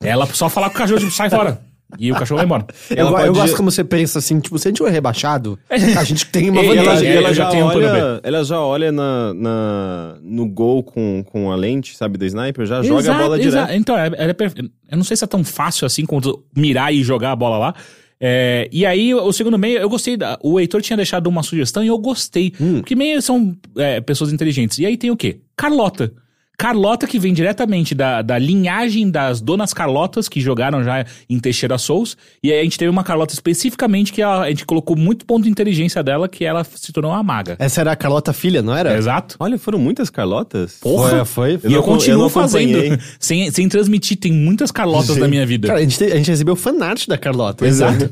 ela 0.01 0.25
só 0.25 0.49
falar 0.49 0.69
com 0.69 0.75
o 0.75 0.77
cachorro, 0.79 0.99
tipo, 0.99 1.11
sai 1.11 1.29
fora. 1.29 1.61
E 1.97 2.11
o 2.11 2.15
cachorro 2.15 2.37
vai 2.37 2.45
embora. 2.45 2.65
Eu, 2.91 2.97
Ela 2.97 3.09
go- 3.11 3.17
eu 3.19 3.25
pode- 3.27 3.39
gosto 3.39 3.55
como 3.55 3.71
você 3.71 3.83
pensa 3.83 4.19
assim, 4.19 4.39
tipo, 4.39 4.59
se 4.59 4.67
a 4.67 4.71
gente 4.71 4.79
for 4.79 4.91
rebaixado, 4.91 5.57
a 5.69 6.03
gente 6.03 6.25
tem 6.25 6.49
uma 6.49 6.61
ela, 6.61 6.75
vantagem. 6.75 7.07
É, 7.07 7.13
e 7.13 7.17
ela 7.17 7.29
eu 7.29 7.33
já, 7.33 7.43
já 7.45 7.49
tenho 7.49 7.65
um 7.65 7.69
olha, 7.69 8.19
ela 8.23 8.43
já 8.43 8.59
olha 8.61 8.91
na, 8.91 9.33
na- 9.33 10.17
no 10.21 10.45
gol 10.47 10.83
com, 10.83 11.23
com 11.23 11.49
a 11.51 11.55
lente, 11.55 11.95
sabe, 11.95 12.17
do 12.17 12.25
sniper, 12.25 12.65
já 12.65 12.81
joga 12.83 12.95
a 12.95 12.99
Exato, 12.99 13.19
bola 13.23 13.41
exato. 13.41 13.67
direto. 13.67 13.79
Então, 13.81 13.97
é, 13.97 14.11
é 14.17 14.33
perfe- 14.33 14.69
eu 14.91 14.97
não 14.97 15.03
sei 15.03 15.15
se 15.15 15.23
é 15.23 15.27
tão 15.27 15.43
fácil 15.43 15.85
assim 15.85 16.05
quanto 16.05 16.43
mirar 16.55 16.93
e 16.93 17.01
jogar 17.03 17.31
a 17.31 17.35
bola 17.35 17.57
lá. 17.57 17.75
É, 18.19 18.67
e 18.71 18.85
aí, 18.85 19.13
o 19.13 19.31
segundo 19.31 19.57
meio, 19.59 19.77
eu 19.77 19.87
gostei. 19.87 20.17
Da, 20.17 20.39
o 20.41 20.59
Heitor 20.59 20.81
tinha 20.81 20.97
deixado 20.97 21.27
uma 21.27 21.43
sugestão 21.43 21.83
e 21.83 21.87
eu 21.87 21.97
gostei. 21.99 22.51
Porque 22.51 22.95
meio 22.95 23.21
são 23.21 23.55
é, 23.77 24.01
pessoas 24.01 24.33
inteligentes. 24.33 24.79
E 24.79 24.85
aí 24.85 24.97
tem 24.97 25.11
o 25.11 25.15
quê? 25.15 25.39
Carlota. 25.55 26.11
Carlota 26.59 27.05
que 27.05 27.19
vem 27.19 27.33
diretamente 27.35 27.93
da, 27.93 28.23
da 28.23 28.39
linhagem 28.39 29.11
das 29.11 29.39
donas 29.39 29.73
Carlotas 29.75 30.27
que 30.27 30.41
jogaram 30.41 30.83
já 30.83 31.05
em 31.29 31.39
Teixeira 31.39 31.77
Souls. 31.77 32.17
E 32.41 32.51
aí 32.51 32.59
a 32.59 32.63
gente 32.63 32.79
teve 32.79 32.89
uma 32.89 33.03
Carlota 33.03 33.31
especificamente 33.31 34.11
que 34.11 34.23
a, 34.23 34.41
a 34.41 34.49
gente 34.49 34.65
colocou 34.65 34.95
muito 34.97 35.23
ponto 35.23 35.43
de 35.43 35.51
inteligência 35.51 36.01
dela, 36.01 36.27
que 36.27 36.43
ela 36.43 36.63
se 36.63 36.91
tornou 36.91 37.11
uma 37.11 37.21
maga. 37.21 37.55
Essa 37.59 37.81
era 37.81 37.91
a 37.91 37.95
Carlota 37.95 38.33
Filha, 38.33 38.63
não 38.63 38.75
era? 38.75 38.97
Exato. 38.97 39.35
Olha, 39.39 39.59
foram 39.59 39.77
muitas 39.77 40.09
Carlotas? 40.09 40.79
Porra! 40.81 41.23
Foi, 41.25 41.59
foi. 41.59 41.69
E 41.69 41.73
eu, 41.73 41.79
eu 41.79 41.83
continuo 41.83 42.23
não 42.23 42.29
fazendo. 42.29 42.99
Sem, 43.19 43.51
sem 43.51 43.69
transmitir, 43.69 44.17
tem 44.17 44.31
muitas 44.33 44.71
Carlotas 44.71 45.13
Sim. 45.13 45.19
na 45.19 45.27
minha 45.27 45.45
vida. 45.45 45.67
Cara, 45.67 45.79
a 45.79 45.83
gente, 45.83 45.97
te- 45.99 46.05
a 46.11 46.15
gente 46.17 46.31
recebeu 46.31 46.55
fanart 46.55 47.05
da 47.07 47.19
Carlota. 47.19 47.67
Exato. 47.67 48.11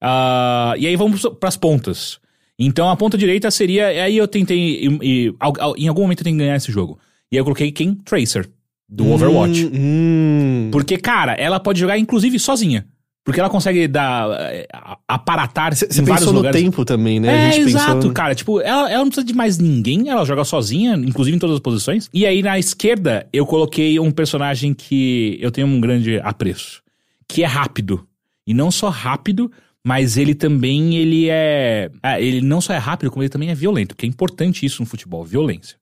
Ah, 0.00 0.74
e 0.78 0.86
aí 0.86 0.96
vamos 0.96 1.22
para 1.38 1.48
as 1.50 1.56
pontas. 1.58 2.18
Então 2.58 2.88
a 2.88 2.96
ponta 2.96 3.18
direita 3.18 3.50
seria. 3.50 3.88
Aí 3.88 4.16
eu 4.16 4.26
tentei. 4.26 4.86
e- 4.86 4.98
e- 5.02 5.34
em 5.76 5.88
algum 5.88 6.02
momento 6.02 6.20
eu 6.20 6.24
tenho 6.24 6.36
que 6.38 6.42
ganhar 6.42 6.56
esse 6.56 6.72
jogo. 6.72 6.98
E 7.30 7.36
aí 7.36 7.40
eu 7.40 7.44
coloquei 7.44 7.72
quem? 7.72 7.94
Tracer, 7.94 8.48
do 8.88 9.10
Overwatch. 9.10 9.66
Hum, 9.66 9.70
hum. 9.74 10.68
Porque, 10.70 10.96
cara, 10.96 11.32
ela 11.34 11.58
pode 11.58 11.80
jogar 11.80 11.98
inclusive 11.98 12.38
sozinha. 12.38 12.86
Porque 13.24 13.40
ela 13.40 13.50
consegue 13.50 13.88
dar. 13.88 14.28
eh, 14.52 14.68
aparatar 15.08 15.74
Você 15.74 15.86
em 15.86 16.04
vários 16.04 16.20
pensou 16.20 16.32
no 16.32 16.38
lugares. 16.38 16.62
tempo 16.62 16.84
também, 16.84 17.18
né? 17.18 17.56
É, 17.56 17.58
exato, 17.58 17.94
pensou... 17.96 18.12
cara. 18.12 18.36
Tipo, 18.36 18.60
ela, 18.60 18.88
ela 18.88 19.00
não 19.02 19.08
precisa 19.08 19.26
de 19.26 19.34
mais 19.34 19.58
ninguém, 19.58 20.08
ela 20.08 20.24
joga 20.24 20.44
sozinha, 20.44 20.94
inclusive 20.94 21.36
em 21.36 21.40
todas 21.40 21.54
as 21.54 21.60
posições. 21.60 22.08
E 22.14 22.24
aí 22.24 22.40
na 22.40 22.56
esquerda 22.56 23.26
eu 23.32 23.44
coloquei 23.44 23.98
um 23.98 24.12
personagem 24.12 24.72
que 24.72 25.36
eu 25.40 25.50
tenho 25.50 25.66
um 25.66 25.80
grande 25.80 26.20
apreço, 26.20 26.82
que 27.26 27.42
é 27.42 27.46
rápido. 27.46 28.06
E 28.46 28.54
não 28.54 28.70
só 28.70 28.90
rápido, 28.90 29.50
mas 29.84 30.16
ele 30.16 30.32
também 30.32 30.94
ele 30.94 31.28
é, 31.28 31.90
ah, 32.00 32.20
ele 32.20 32.40
não 32.40 32.60
só 32.60 32.74
é 32.74 32.78
rápido, 32.78 33.10
como 33.10 33.24
ele 33.24 33.28
também 33.28 33.50
é 33.50 33.56
violento, 33.56 33.96
que 33.96 34.06
é 34.06 34.08
importante 34.08 34.64
isso 34.64 34.80
no 34.80 34.86
futebol, 34.86 35.24
violência. 35.24 35.76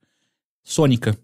Sônica. 0.65 1.15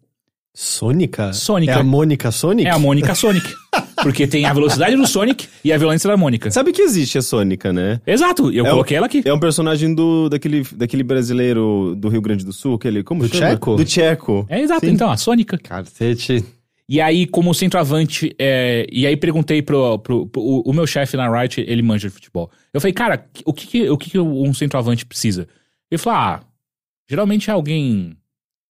Sônica? 0.54 1.32
Sônica. 1.32 1.72
É 1.72 1.76
a 1.76 1.82
Mônica 1.84 2.30
Sonic? 2.30 2.66
É 2.68 2.70
a 2.72 2.78
Mônica 2.78 3.14
Sonic. 3.14 3.54
Porque 4.02 4.26
tem 4.26 4.46
a 4.46 4.52
velocidade 4.52 4.96
do 4.96 5.06
Sonic 5.06 5.46
e 5.62 5.72
a 5.72 5.78
violência 5.78 6.08
da 6.08 6.16
Mônica. 6.16 6.50
Sabe 6.50 6.72
que 6.72 6.80
existe 6.82 7.18
a 7.18 7.22
Sônica, 7.22 7.72
né? 7.72 8.00
Exato, 8.06 8.50
eu 8.50 8.64
É 8.64 8.68
o- 8.68 8.72
coloquei 8.72 8.96
ela 8.96 9.06
aqui. 9.06 9.22
É 9.24 9.32
um 9.32 9.38
personagem 9.38 9.94
do, 9.94 10.28
daquele, 10.28 10.62
daquele 10.74 11.02
brasileiro 11.02 11.94
do 11.96 12.08
Rio 12.08 12.20
Grande 12.22 12.44
do 12.44 12.52
Sul, 12.52 12.74
aquele, 12.76 13.02
como 13.04 13.22
Do 13.22 13.28
chama? 13.28 13.50
Tcheco? 13.50 13.76
Do 13.76 13.84
Tcheco. 13.84 14.46
É 14.48 14.60
exato, 14.60 14.86
Sim. 14.86 14.92
então, 14.92 15.10
a 15.10 15.16
Sônica. 15.18 15.58
Cacete. 15.58 16.44
E 16.88 17.00
aí, 17.00 17.26
como 17.26 17.54
centroavante, 17.54 18.34
é, 18.38 18.84
e 18.90 19.06
aí 19.06 19.16
perguntei 19.16 19.62
pro, 19.62 19.98
pro, 20.00 20.26
pro- 20.26 20.42
o, 20.42 20.62
o 20.62 20.72
meu 20.72 20.86
chefe 20.86 21.16
na 21.16 21.30
Riot, 21.30 21.60
ele 21.60 21.82
manja 21.82 22.08
de 22.08 22.14
futebol. 22.14 22.50
Eu 22.74 22.80
falei, 22.80 22.92
cara, 22.94 23.26
o 23.44 23.52
que, 23.52 23.66
que- 23.66 23.90
o 23.90 23.96
que, 23.98 24.10
que 24.10 24.18
um 24.18 24.52
centroavante 24.54 25.06
precisa? 25.06 25.46
Ele 25.90 25.98
falou, 25.98 26.18
ah, 26.18 26.40
geralmente 27.08 27.48
é 27.50 27.52
alguém 27.52 28.16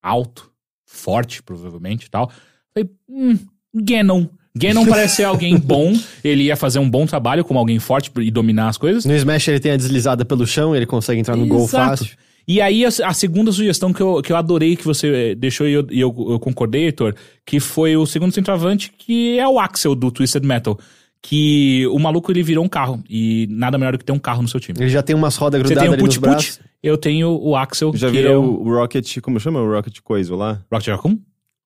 alto, 0.02 0.49
forte, 0.90 1.42
provavelmente 1.42 2.06
e 2.06 2.10
tal. 2.10 2.30
Falei, 2.74 2.90
hum, 3.08 3.38
Ganon. 3.74 4.26
Ganon 4.54 4.84
parece 4.86 5.16
ser 5.16 5.24
alguém 5.24 5.56
bom, 5.56 5.96
ele 6.24 6.44
ia 6.44 6.56
fazer 6.56 6.80
um 6.80 6.90
bom 6.90 7.06
trabalho 7.06 7.44
como 7.44 7.58
alguém 7.58 7.78
forte 7.78 8.10
e 8.18 8.30
dominar 8.30 8.68
as 8.68 8.76
coisas. 8.76 9.04
No 9.04 9.14
Smash 9.14 9.48
ele 9.48 9.60
tem 9.60 9.72
a 9.72 9.76
deslizada 9.76 10.24
pelo 10.24 10.46
chão, 10.46 10.74
ele 10.74 10.86
consegue 10.86 11.20
entrar 11.20 11.36
no 11.36 11.46
gol 11.46 11.64
Exato. 11.64 11.98
fácil. 11.98 12.16
E 12.48 12.60
aí, 12.60 12.84
a, 12.84 12.88
a 13.04 13.14
segunda 13.14 13.52
sugestão 13.52 13.92
que 13.92 14.00
eu, 14.00 14.20
que 14.22 14.32
eu 14.32 14.36
adorei 14.36 14.74
que 14.74 14.84
você 14.84 15.30
eh, 15.30 15.34
deixou 15.36 15.68
e 15.68 15.72
eu, 15.72 15.86
eu, 15.90 16.26
eu 16.30 16.40
concordei, 16.40 16.86
Heitor, 16.86 17.14
que 17.46 17.60
foi 17.60 17.96
o 17.96 18.04
segundo 18.04 18.32
centroavante, 18.32 18.92
que 18.98 19.38
é 19.38 19.46
o 19.46 19.60
Axel 19.60 19.94
do 19.94 20.10
Twisted 20.10 20.44
Metal. 20.44 20.76
Que 21.22 21.86
o 21.88 21.98
maluco 21.98 22.32
ele 22.32 22.42
virou 22.42 22.64
um 22.64 22.68
carro. 22.68 23.04
E 23.08 23.46
nada 23.50 23.78
melhor 23.78 23.92
do 23.92 23.98
que 23.98 24.04
ter 24.04 24.12
um 24.12 24.18
carro 24.18 24.42
no 24.42 24.48
seu 24.48 24.58
time. 24.58 24.80
Ele 24.80 24.88
já 24.88 25.02
tem 25.02 25.14
umas 25.14 25.36
rodas 25.36 25.60
Você 25.60 25.74
grudadas 25.74 25.82
tem 25.82 25.90
o 25.90 26.34
ali 26.34 26.69
eu 26.82 26.96
tenho 26.98 27.30
o 27.30 27.56
Axel, 27.56 27.92
Já 27.94 28.08
que 28.10 28.16
virou 28.16 28.32
é 28.32 28.36
o 28.38 28.62
o 28.62 28.74
Rocket, 28.74 29.20
como 29.20 29.38
chama 29.40 29.60
o 29.60 29.70
Rocket 29.70 29.98
Coisa 30.00 30.34
lá? 30.36 30.62
Rocket 30.72 30.88
Raccoon. 30.88 31.18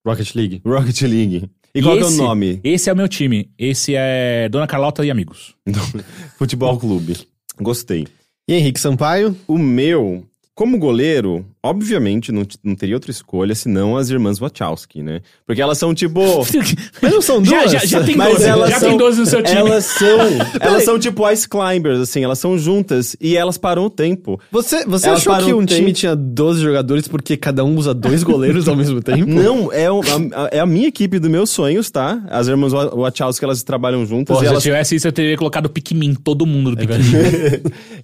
Rocket 0.06 0.34
League. 0.34 0.62
Rocket 0.64 1.00
League. 1.02 1.50
E, 1.74 1.78
E 1.78 1.82
qual 1.82 1.96
que 1.96 2.02
é 2.02 2.04
o 2.04 2.08
esse- 2.08 2.18
nome? 2.18 2.60
Esse 2.62 2.90
é 2.90 2.92
o 2.92 2.96
meu 2.96 3.08
time. 3.08 3.50
Esse 3.58 3.94
é 3.96 4.48
Dona 4.48 4.66
Carlota 4.66 5.04
e 5.04 5.10
amigos. 5.10 5.54
Futebol 6.38 6.78
Clube. 6.78 7.16
Gostei. 7.60 8.06
E 8.48 8.54
Henrique 8.54 8.78
Sampaio? 8.80 9.34
O 9.48 9.56
meu, 9.58 10.24
como 10.54 10.78
goleiro, 10.78 11.44
obviamente 11.60 12.30
não, 12.30 12.42
não 12.62 12.76
teria 12.76 12.94
outra 12.94 13.10
escolha 13.10 13.56
senão 13.56 13.96
as 13.96 14.08
irmãs 14.08 14.38
Wachowski, 14.38 15.02
né? 15.02 15.20
Porque 15.44 15.60
elas 15.60 15.78
são 15.78 15.92
tipo. 15.92 16.20
Mas 17.02 17.12
não 17.12 17.20
são 17.20 17.44
Já- 17.44 17.58
duas? 17.60 17.72
já- 17.72 17.78
já 17.84 18.04
tem 18.04 18.16
Mas 18.16 18.34
12, 18.34 18.44
elas 18.48 18.70
já 18.70 18.78
são, 18.78 18.88
tem 18.90 18.98
12 18.98 19.20
no 19.20 19.26
seu 19.26 19.42
time. 19.42 19.58
Elas 19.58 19.84
são, 19.84 20.18
elas 20.60 20.84
são 20.84 20.98
tipo 20.98 21.28
ice 21.28 21.48
climbers, 21.48 21.98
assim, 21.98 22.22
elas 22.22 22.38
são 22.38 22.56
juntas 22.56 23.16
e 23.20 23.36
elas 23.36 23.58
param 23.58 23.84
o 23.86 23.90
tempo. 23.90 24.38
Você, 24.52 24.84
você 24.84 25.08
Elas 25.08 25.26
achou 25.26 25.36
que 25.44 25.52
um 25.52 25.64
time 25.66 25.86
tempo. 25.86 25.92
tinha 25.98 26.14
12 26.14 26.62
jogadores 26.62 27.08
porque 27.08 27.36
cada 27.36 27.64
um 27.64 27.76
usa 27.76 27.92
dois 27.92 28.22
goleiros 28.24 28.68
ao 28.68 28.76
mesmo 28.76 29.02
tempo? 29.02 29.26
Não, 29.28 29.72
é, 29.72 29.90
o- 29.90 30.00
a, 30.34 30.48
é 30.52 30.60
a 30.60 30.66
minha 30.66 30.86
equipe 30.86 31.18
dos 31.18 31.28
meus 31.30 31.50
sonhos, 31.50 31.90
tá? 31.90 32.22
As 32.30 32.46
irmãs 32.46 32.72
Wa- 32.72 32.94
Wachowski, 32.94 33.44
elas 33.44 33.64
trabalham 33.64 34.06
juntas 34.06 34.36
Pô, 34.36 34.40
e 34.40 34.44
se 34.44 34.46
eu 34.46 34.50
elas, 34.52 34.62
tivesse 34.62 34.94
isso, 34.94 35.08
eu 35.08 35.12
teria 35.12 35.36
colocado 35.36 35.66
o 35.66 35.68
Pikmin, 35.70 36.14
todo 36.14 36.46
mundo 36.46 36.70
do 36.70 36.76
Pikmin. 36.76 36.94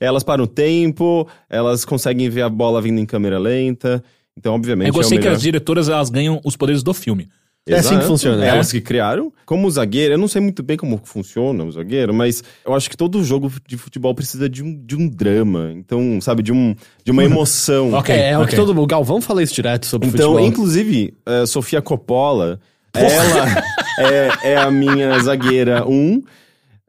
elas 0.01 0.23
param 0.25 0.45
o 0.45 0.47
tempo, 0.49 1.29
elas 1.49 1.85
conseguem 1.85 2.29
ver 2.29 2.40
a 2.41 2.49
bola 2.49 2.81
vindo 2.81 2.99
em 2.99 3.07
câmera 3.07 3.39
lenta. 3.39 4.03
Então, 4.37 4.55
obviamente, 4.55 4.89
Eu 4.89 4.95
gostei 4.95 5.19
é 5.19 5.21
que 5.21 5.25
melhor. 5.27 5.37
as 5.37 5.43
diretoras 5.43 5.89
elas 5.89 6.09
ganham 6.11 6.41
os 6.45 6.57
poderes 6.57 6.83
do 6.83 6.95
filme. 6.95 7.29
É 7.69 7.75
assim 7.77 7.99
que 7.99 8.05
funciona. 8.07 8.43
É 8.45 8.49
Elas 8.49 8.73
que 8.73 8.81
criaram. 8.81 9.31
Como 9.45 9.71
zagueiro, 9.71 10.15
eu 10.15 10.19
não 10.19 10.27
sei 10.27 10.41
muito 10.41 10.63
bem 10.63 10.77
como 10.79 10.99
funciona 11.05 11.63
o 11.63 11.71
zagueiro, 11.71 12.13
mas 12.13 12.43
eu 12.65 12.75
acho 12.75 12.89
que 12.89 12.97
todo 12.97 13.23
jogo 13.23 13.53
de 13.69 13.77
futebol 13.77 14.15
precisa 14.15 14.49
de 14.49 14.63
um, 14.65 14.75
de 14.75 14.97
um 14.97 15.07
drama. 15.07 15.71
Então, 15.77 16.21
sabe, 16.23 16.43
de, 16.43 16.53
um, 16.53 16.75
de 17.05 17.11
uma 17.13 17.23
emoção. 17.25 17.93
Ok. 17.93 18.15
é, 18.15 18.31
é 18.31 18.37
o 18.39 18.41
que 18.41 18.47
ok. 18.55 18.57
todo 18.59 18.75
mundo. 18.75 18.87
Galvão 18.87 19.21
fala 19.21 19.43
isso 19.43 19.55
direto 19.55 19.85
sobre 19.87 20.09
Então, 20.09 20.31
futebol. 20.33 20.49
inclusive, 20.49 21.15
eh, 21.27 21.45
Sofia 21.47 21.83
Coppola, 21.83 22.59
ela 22.95 23.65
é, 24.43 24.53
é 24.53 24.57
a 24.57 24.71
minha 24.71 25.19
zagueira 25.21 25.87
1, 25.87 25.93
um, 25.93 26.23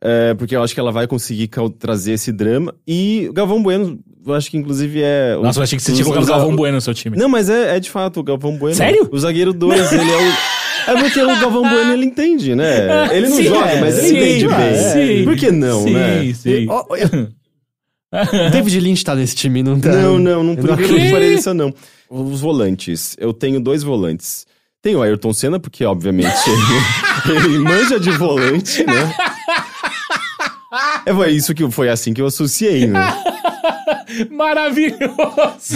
eh, 0.01 0.33
porque 0.35 0.55
eu 0.55 0.63
acho 0.63 0.73
que 0.73 0.79
ela 0.79 0.91
vai 0.91 1.05
conseguir 1.05 1.49
trazer 1.77 2.13
esse 2.13 2.31
drama. 2.31 2.73
E 2.87 3.27
o 3.29 3.33
Galvão 3.33 3.61
Bueno, 3.61 3.99
eu 4.25 4.33
acho 4.33 4.49
que 4.51 4.57
inclusive 4.57 5.01
é. 5.01 5.35
Nossa, 5.41 5.59
eu 5.59 5.63
achei 5.63 5.77
que 5.77 5.83
você 5.83 5.93
tinha 5.93 6.03
colocado 6.03 6.25
o 6.25 6.27
Galvão 6.27 6.55
Bueno 6.55 6.75
no 6.75 6.81
seu 6.81 6.93
time. 6.93 7.17
Não, 7.17 7.27
mas 7.29 7.49
é, 7.49 7.77
é 7.77 7.79
de 7.79 7.89
fato 7.89 8.19
o 8.19 8.23
Galvão 8.23 8.57
Bueno. 8.57 8.75
Sério? 8.75 9.07
O 9.11 9.17
zagueiro 9.19 9.53
2, 9.53 9.91
ele 9.93 10.11
é 10.11 10.17
o. 10.17 10.31
É 10.87 10.99
porque 10.99 11.21
o 11.21 11.27
Galvão 11.27 11.61
Bueno 11.61 11.93
ele 11.93 12.05
entende, 12.07 12.55
né? 12.55 13.07
Ele 13.15 13.29
não 13.29 13.37
Sim, 13.37 13.43
joga, 13.43 13.75
mas 13.79 13.99
ele 13.99 14.07
sim, 14.07 14.17
entende 14.17 14.47
bem. 14.47 15.17
sim. 15.19 15.23
Por 15.25 15.35
que 15.35 15.51
não, 15.51 15.83
sim, 15.83 15.93
né? 15.93 16.33
Sim, 16.33 16.65
ó, 16.67 16.85
eu- 16.95 17.29
David 18.51 18.79
Lynch 18.79 19.03
tá 19.05 19.13
nesse 19.13 19.35
time, 19.35 19.61
não 19.61 19.79
tá? 19.79 19.89
Não, 19.89 20.17
não, 20.17 20.43
não, 20.43 20.55
por 20.55 20.65
não 20.65 20.73
incrível 20.73 20.95
que 20.95 21.03
acredito. 21.03 21.11
pareça, 21.13 21.53
não. 21.53 21.71
Os 22.09 22.41
volantes. 22.41 23.15
Eu 23.19 23.31
tenho 23.31 23.59
dois 23.61 23.83
volantes. 23.83 24.47
Tenho 24.81 24.97
o 24.97 25.01
Ayrton 25.03 25.31
Senna, 25.33 25.59
porque, 25.59 25.85
obviamente, 25.85 26.33
ele, 26.49 27.37
ele 27.45 27.59
manja 27.59 27.99
de 27.99 28.09
volante, 28.09 28.83
né? 28.83 29.13
É 31.05 31.13
foi 31.13 31.31
isso 31.31 31.53
que 31.53 31.69
foi 31.69 31.89
assim 31.89 32.11
que 32.13 32.21
eu 32.21 32.25
associei, 32.25 32.87
né? 32.87 32.99
Maravilhoso! 34.29 35.75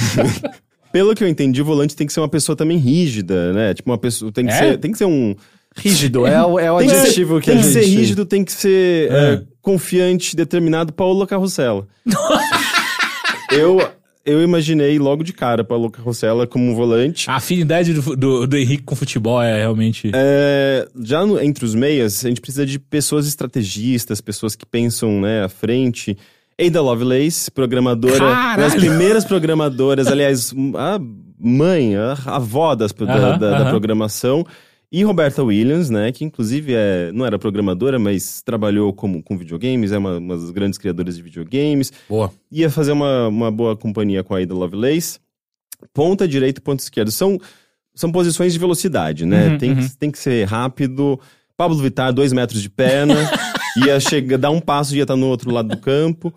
Pelo 0.92 1.14
que 1.14 1.24
eu 1.24 1.28
entendi, 1.28 1.62
o 1.62 1.66
volante 1.66 1.96
tem 1.96 2.08
que 2.08 2.14
ser 2.14 2.22
uma 2.22 2.30
pessoa 2.30 2.56
também 2.56 2.78
rígida, 2.78 3.52
né? 3.54 3.74
Tipo, 3.74 3.92
uma 3.92 3.98
pessoa. 3.98 4.32
Tem 4.32 4.46
que, 4.46 4.54
É? 4.54 4.58
ser, 4.58 4.78
tem 4.78 4.92
que 4.92 4.98
ser 4.98 5.06
um. 5.06 5.36
Rígido, 5.78 6.26
é 6.26 6.42
o, 6.46 6.58
é 6.58 6.72
o 6.72 6.78
Tem 6.78 6.88
que 6.88 6.96
adjetivo 6.96 7.40
que 7.42 7.48
tem 7.48 7.56
a 7.56 7.58
que 7.62 7.64
gente... 7.66 7.74
ser 7.74 7.84
rígido, 7.86 8.26
tem 8.26 8.46
que 8.46 8.52
ser 8.54 9.12
É. 9.12 9.34
é, 9.34 9.42
confiante, 9.62 10.34
determinado. 10.34 10.94
Paola 10.94 11.28
Carrossela. 11.28 11.86
eu, 13.52 13.86
eu 14.26 14.42
imaginei 14.42 14.98
logo 14.98 15.22
de 15.24 15.34
cara 15.34 15.64
Paola 15.66 15.92
Carrossela 15.92 16.48
como 16.48 16.72
um 16.72 16.76
volante. 16.76 17.30
A 17.30 17.36
afinidade 17.36 17.94
do, 17.94 18.16
do, 18.16 18.48
do 18.48 18.58
Henrique 18.58 18.84
com 18.84 18.96
futebol 18.96 19.42
é 19.42 19.58
realmente. 19.60 20.12
É, 20.14 20.88
já 21.04 21.26
no- 21.26 21.40
entre 21.42 21.66
os 21.66 21.76
meias, 21.76 22.24
a 22.26 22.30
gente 22.30 22.40
precisa 22.40 22.66
de 22.66 22.80
pessoas 22.80 23.28
estrategistas, 23.28 24.22
pessoas 24.22 24.56
que 24.56 24.66
pensam 24.66 25.20
né, 25.20 25.44
à 25.44 25.50
frente. 25.50 26.18
Ada 26.60 26.82
Lovelace, 26.82 27.52
programadora, 27.52 28.18
Caralho! 28.18 28.48
uma 28.50 28.58
das 28.58 28.76
primeiras 28.76 29.26
programadoras, 29.26 30.08
aliás, 30.08 30.54
a 30.78 31.00
mãe, 31.38 31.96
a 31.96 32.14
avó 32.28 32.74
das, 32.76 32.94
da, 32.94 33.06
Aham, 33.14 33.38
da- 33.38 33.50
da 33.50 33.58
aham. 33.58 33.70
programação. 33.72 34.46
E 34.92 35.04
Roberta 35.04 35.44
Williams, 35.44 35.90
né, 35.90 36.12
que 36.14 36.24
inclusive 36.24 36.74
é, 36.74 37.12
não 37.12 37.26
era 37.26 37.38
programadora, 37.38 38.00
mas 38.00 38.42
trabalhou 38.42 38.94
como, 38.94 39.22
com 39.22 39.38
videogames, 39.38 39.92
é 39.92 39.98
uma, 39.98 40.18
uma 40.18 40.38
das 40.38 40.52
grandes 40.52 40.80
criadoras 40.80 41.18
de 41.18 41.24
videogames. 41.24 41.92
Boa. 42.08 42.32
Ia 42.50 42.70
fazer 42.70 42.94
uma, 42.94 43.28
uma 43.28 43.52
boa 43.52 43.76
companhia 43.76 44.24
com 44.24 44.34
a 44.34 44.40
Ada 44.42 44.54
Lovelace. 44.54 45.20
Ponta 45.94 46.26
direita 46.26 46.62
e 46.62 46.64
ponta 46.64 46.82
esquerda. 46.82 47.12
São, 47.12 47.38
são 47.94 48.10
posições 48.12 48.54
de 48.54 48.60
velocidade, 48.60 49.26
né? 49.26 49.50
Uhum, 49.50 49.58
tem, 49.58 49.72
uhum. 49.72 49.78
que, 49.80 49.98
tem 49.98 50.12
que 50.12 50.20
ser 50.20 50.48
rápido. 50.48 51.20
Pablo 51.58 51.78
Vittar, 51.78 52.14
dois 52.14 52.32
metros 52.32 52.62
de 52.62 52.70
perna. 52.70 53.16
ia 53.78 54.00
chegar, 54.00 54.38
dar 54.38 54.52
um 54.52 54.60
passo 54.60 54.94
e 54.94 54.98
ia 54.98 55.04
estar 55.04 55.16
no 55.16 55.28
outro 55.28 55.52
lado 55.52 55.70
do 55.70 55.78
campo. 55.78 56.34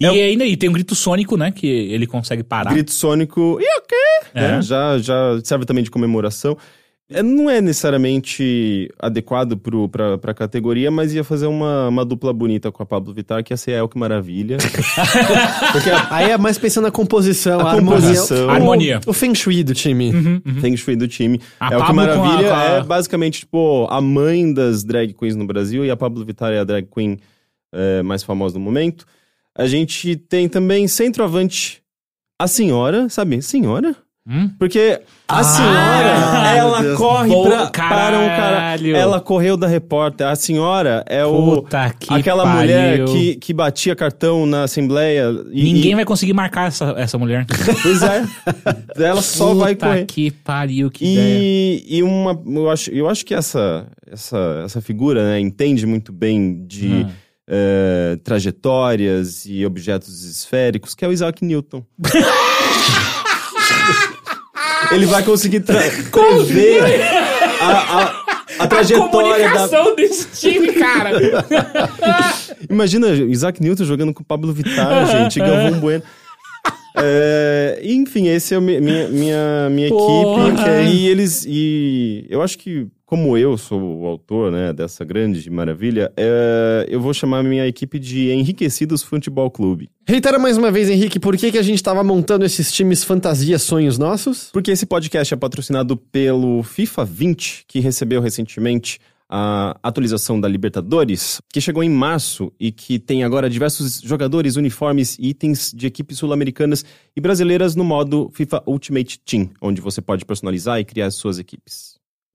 E 0.00 0.06
É 0.06 0.08
ainda 0.08 0.46
e 0.46 0.56
tem 0.56 0.70
um 0.70 0.72
grito 0.72 0.94
sônico, 0.94 1.36
né? 1.36 1.50
Que 1.50 1.66
ele 1.66 2.06
consegue 2.06 2.42
parar. 2.42 2.72
Grito 2.72 2.90
sônico. 2.90 3.58
E 3.60 3.78
o 3.78 3.82
quê? 3.82 4.28
É. 4.34 4.52
Né? 4.52 4.62
Já, 4.62 4.96
já 4.98 5.38
serve 5.44 5.66
também 5.66 5.84
de 5.84 5.90
comemoração. 5.90 6.56
É, 7.12 7.22
Não 7.22 7.50
é 7.50 7.60
necessariamente 7.60 8.88
adequado 8.98 9.56
pro, 9.56 9.88
pra, 9.88 10.16
pra 10.16 10.32
categoria, 10.32 10.90
mas 10.90 11.12
ia 11.12 11.24
fazer 11.24 11.46
uma, 11.46 11.88
uma 11.88 12.04
dupla 12.04 12.32
bonita 12.32 12.70
com 12.70 12.82
a 12.82 12.86
Pablo 12.86 13.12
Vittar, 13.12 13.42
que 13.42 13.52
ia 13.52 13.56
ser 13.56 13.72
a 13.72 13.78
El 13.78 13.88
que 13.88 13.98
Maravilha. 13.98 14.56
Porque 15.72 15.90
a 15.90 16.06
Aí 16.14 16.30
é 16.30 16.38
mais 16.38 16.56
pensando 16.58 16.84
na 16.84 16.90
composição, 16.90 17.60
a, 17.60 17.64
A 17.64 17.70
harmonia. 17.72 18.00
composição. 18.00 18.46
O- 18.46 18.50
Harmonia. 18.50 19.00
O 19.06 19.12
feng 19.12 19.34
shui 19.34 19.62
do 19.64 19.74
time. 19.74 20.12
Feng 20.60 20.76
Shui 20.76 20.96
do 20.96 21.08
time. 21.08 21.40
A 21.58 21.72
é 21.74 21.76
o 21.76 21.84
que 21.84 21.92
Maravilha 21.92 22.54
a- 22.54 22.64
é 22.78 22.82
basicamente, 22.82 23.40
tipo, 23.40 23.86
a 23.90 24.00
mãe 24.00 24.52
das 24.52 24.84
drag 24.84 25.12
queens 25.12 25.34
no 25.36 25.46
Brasil 25.46 25.84
e 25.84 25.90
a 25.90 25.96
Pablo 25.96 26.24
Vittar 26.24 26.52
é 26.52 26.58
a 26.60 26.64
drag 26.64 26.86
queen 26.92 27.18
é, 27.72 28.02
mais 28.02 28.22
famosa 28.22 28.54
do 28.54 28.60
momento. 28.60 29.04
A 29.56 29.66
gente 29.66 30.14
tem 30.16 30.48
também 30.48 30.86
centroavante, 30.86 31.82
a 32.38 32.46
senhora, 32.46 33.08
sabe? 33.08 33.42
Senhora? 33.42 33.94
Hum? 34.32 34.48
Porque 34.58 35.00
a 35.26 35.38
Ah, 35.40 35.42
senhora, 35.42 36.56
ela 36.56 36.96
corre 36.96 37.28
Bom, 37.30 37.44
pra, 37.48 37.66
para 37.70 38.18
um 38.18 38.26
cara. 38.28 38.36
caralho. 38.36 38.94
Ela 38.94 39.20
correu 39.20 39.56
da 39.56 39.66
repórter. 39.66 40.26
A 40.26 40.36
senhora 40.36 41.04
é 41.08 41.24
o 41.24 41.56
Puta 41.62 41.92
que 41.98 42.14
aquela 42.14 42.44
pariu. 42.44 42.60
mulher 42.60 43.04
que, 43.06 43.34
que 43.34 43.52
batia 43.52 43.96
cartão 43.96 44.46
na 44.46 44.62
assembleia. 44.62 45.24
E, 45.50 45.64
Ninguém 45.64 45.92
e- 45.92 45.94
vai 45.96 46.04
conseguir 46.04 46.32
marcar 46.32 46.68
essa, 46.68 46.94
essa 46.96 47.18
mulher. 47.18 47.44
Pois 47.82 48.02
é. 48.04 48.24
ela 49.04 49.20
só 49.20 49.52
vai 49.52 49.74
Puta 49.74 49.86
correr. 49.88 50.04
que 50.06 50.30
pariu, 50.30 50.90
que 50.90 51.04
ideia. 51.12 51.38
E, 51.42 51.84
e 51.98 52.02
uma, 52.04 52.40
eu 52.46 52.70
acho, 52.70 52.90
eu 52.92 53.08
acho 53.08 53.26
que 53.26 53.34
essa, 53.34 53.86
essa, 54.10 54.62
essa 54.64 54.80
figura 54.80 55.24
né, 55.24 55.40
entende 55.40 55.84
muito 55.86 56.12
bem 56.12 56.64
de 56.66 56.86
Hum. 56.86 57.10
eh, 57.48 58.16
trajetórias 58.22 59.44
e 59.44 59.66
objetos 59.66 60.24
esféricos, 60.24 60.94
que 60.94 61.04
é 61.04 61.08
o 61.08 61.12
Isaac 61.12 61.44
Newton. 61.44 61.82
Ele 64.92 65.06
vai 65.06 65.22
conseguir 65.22 65.60
tra- 65.60 65.80
prever 66.10 67.00
a, 67.60 67.68
a, 67.68 68.64
a 68.64 68.66
trajetória 68.66 69.48
da. 69.48 69.68
comunicação 69.68 69.94
desse 69.96 70.26
time, 70.40 70.72
cara. 70.72 71.10
Imagina 72.68 73.08
Isaac 73.08 73.62
Newton 73.62 73.84
jogando 73.84 74.12
com 74.14 74.22
Pablo 74.24 74.52
Vittar, 74.52 75.06
gente, 75.06 75.38
Galvão 75.40 75.78
Bueno. 75.80 76.02
É, 76.96 77.80
enfim, 77.84 78.26
esse 78.28 78.52
é 78.54 78.58
o 78.58 78.60
mi- 78.60 78.80
minha, 78.80 79.08
minha, 79.08 79.68
minha 79.70 79.88
Porra. 79.88 80.48
equipe. 80.48 80.94
E 80.96 81.08
eles. 81.08 81.44
E 81.46 82.26
eu 82.28 82.42
acho 82.42 82.58
que, 82.58 82.88
como 83.10 83.36
eu 83.36 83.58
sou 83.58 83.82
o 83.82 84.06
autor 84.06 84.52
né, 84.52 84.72
dessa 84.72 85.04
grande 85.04 85.50
maravilha, 85.50 86.12
é, 86.16 86.86
eu 86.88 87.00
vou 87.00 87.12
chamar 87.12 87.42
minha 87.42 87.66
equipe 87.66 87.98
de 87.98 88.30
Enriquecidos 88.30 89.02
Futebol 89.02 89.50
Clube. 89.50 89.90
Reitera 90.06 90.38
mais 90.38 90.56
uma 90.56 90.70
vez, 90.70 90.88
Henrique, 90.88 91.18
por 91.18 91.36
que, 91.36 91.50
que 91.50 91.58
a 91.58 91.62
gente 91.62 91.82
tava 91.82 92.04
montando 92.04 92.44
esses 92.44 92.70
times 92.70 93.02
fantasia 93.02 93.58
sonhos 93.58 93.98
nossos? 93.98 94.50
Porque 94.52 94.70
esse 94.70 94.86
podcast 94.86 95.34
é 95.34 95.36
patrocinado 95.36 95.96
pelo 95.96 96.62
FIFA 96.62 97.04
20, 97.04 97.64
que 97.66 97.80
recebeu 97.80 98.20
recentemente 98.20 99.00
a 99.28 99.76
atualização 99.82 100.40
da 100.40 100.46
Libertadores, 100.46 101.40
que 101.52 101.60
chegou 101.60 101.82
em 101.82 101.90
março 101.90 102.52
e 102.60 102.70
que 102.70 102.96
tem 103.00 103.24
agora 103.24 103.50
diversos 103.50 104.00
jogadores, 104.00 104.54
uniformes 104.54 105.16
e 105.18 105.30
itens 105.30 105.72
de 105.74 105.88
equipes 105.88 106.18
sul-americanas 106.18 106.84
e 107.16 107.20
brasileiras 107.20 107.74
no 107.74 107.82
modo 107.82 108.30
FIFA 108.34 108.62
Ultimate 108.68 109.18
Team, 109.18 109.50
onde 109.60 109.80
você 109.80 110.00
pode 110.00 110.24
personalizar 110.24 110.78
e 110.78 110.84
criar 110.84 111.06
as 111.06 111.16
suas 111.16 111.40
equipes. 111.40 111.89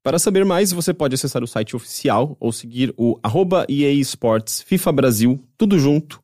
Para 0.05 0.19
saber 0.19 0.45
mais, 0.45 0.71
você 0.71 0.93
pode 0.93 1.15
acessar 1.15 1.43
o 1.43 1.47
site 1.47 1.75
oficial 1.75 2.37
ou 2.39 2.51
seguir 2.51 2.93
o 2.95 3.17
arroba 3.23 3.65
EA 3.67 3.91
Sports 3.93 4.61
FIFA 4.61 4.91
Brasil, 4.91 5.43
tudo 5.57 5.79
junto, 5.79 6.21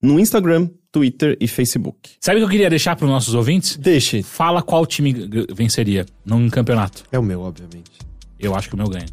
no 0.00 0.20
Instagram, 0.20 0.70
Twitter 0.92 1.36
e 1.40 1.48
Facebook. 1.48 2.10
Sabe 2.20 2.36
o 2.36 2.38
que 2.42 2.44
eu 2.44 2.48
queria 2.48 2.70
deixar 2.70 2.94
para 2.94 3.06
os 3.06 3.10
nossos 3.10 3.34
ouvintes? 3.34 3.76
Deixe. 3.76 4.22
Fala 4.22 4.62
qual 4.62 4.86
time 4.86 5.12
venceria 5.52 6.06
num 6.24 6.48
campeonato. 6.48 7.02
É 7.10 7.18
o 7.18 7.22
meu, 7.24 7.40
obviamente. 7.40 7.90
Eu 8.38 8.54
acho 8.54 8.68
que 8.68 8.76
o 8.76 8.78
meu 8.78 8.86
ganha. 8.86 9.06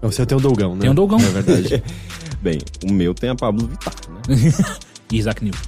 O 0.00 0.12
seu 0.12 0.24
tem 0.24 0.38
o 0.38 0.40
Dolgão, 0.40 0.76
né? 0.76 0.82
Tem 0.82 0.90
o 0.90 0.94
Dolgão. 0.94 1.18
É 1.18 1.42
verdade. 1.42 1.82
Bem, 2.40 2.58
o 2.88 2.92
meu 2.92 3.12
tem 3.12 3.30
a 3.30 3.34
Pablo 3.34 3.66
Vittar, 3.66 3.94
né? 4.08 4.22
E 5.10 5.18
Isaac 5.18 5.42
Newton. 5.42 5.58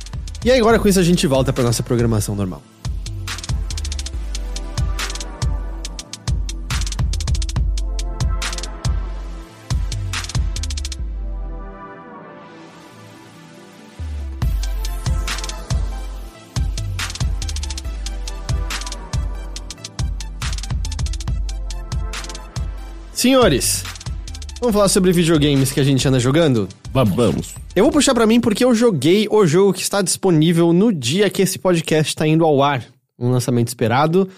e 0.44 0.50
aí, 0.52 0.60
agora 0.60 0.78
com 0.78 0.86
isso 0.86 1.00
a 1.00 1.02
gente 1.02 1.26
volta 1.26 1.52
pra 1.52 1.64
nossa 1.64 1.82
programação 1.82 2.36
normal. 2.36 2.62
Senhores, 23.24 23.82
vamos 24.60 24.74
falar 24.74 24.88
sobre 24.90 25.10
videogames 25.10 25.72
que 25.72 25.80
a 25.80 25.82
gente 25.82 26.06
anda 26.06 26.20
jogando? 26.20 26.68
Vamos. 26.92 27.14
Vamos. 27.14 27.54
Eu 27.74 27.84
vou 27.84 27.90
puxar 27.90 28.12
pra 28.12 28.26
mim 28.26 28.38
porque 28.38 28.62
eu 28.62 28.74
joguei 28.74 29.26
o 29.30 29.46
jogo 29.46 29.72
que 29.72 29.80
está 29.80 30.02
disponível 30.02 30.74
no 30.74 30.92
dia 30.92 31.30
que 31.30 31.40
esse 31.40 31.58
podcast 31.58 32.10
está 32.10 32.26
indo 32.26 32.44
ao 32.44 32.62
ar. 32.62 32.84
Um 33.18 33.30
lançamento 33.30 33.68
esperado. 33.68 34.28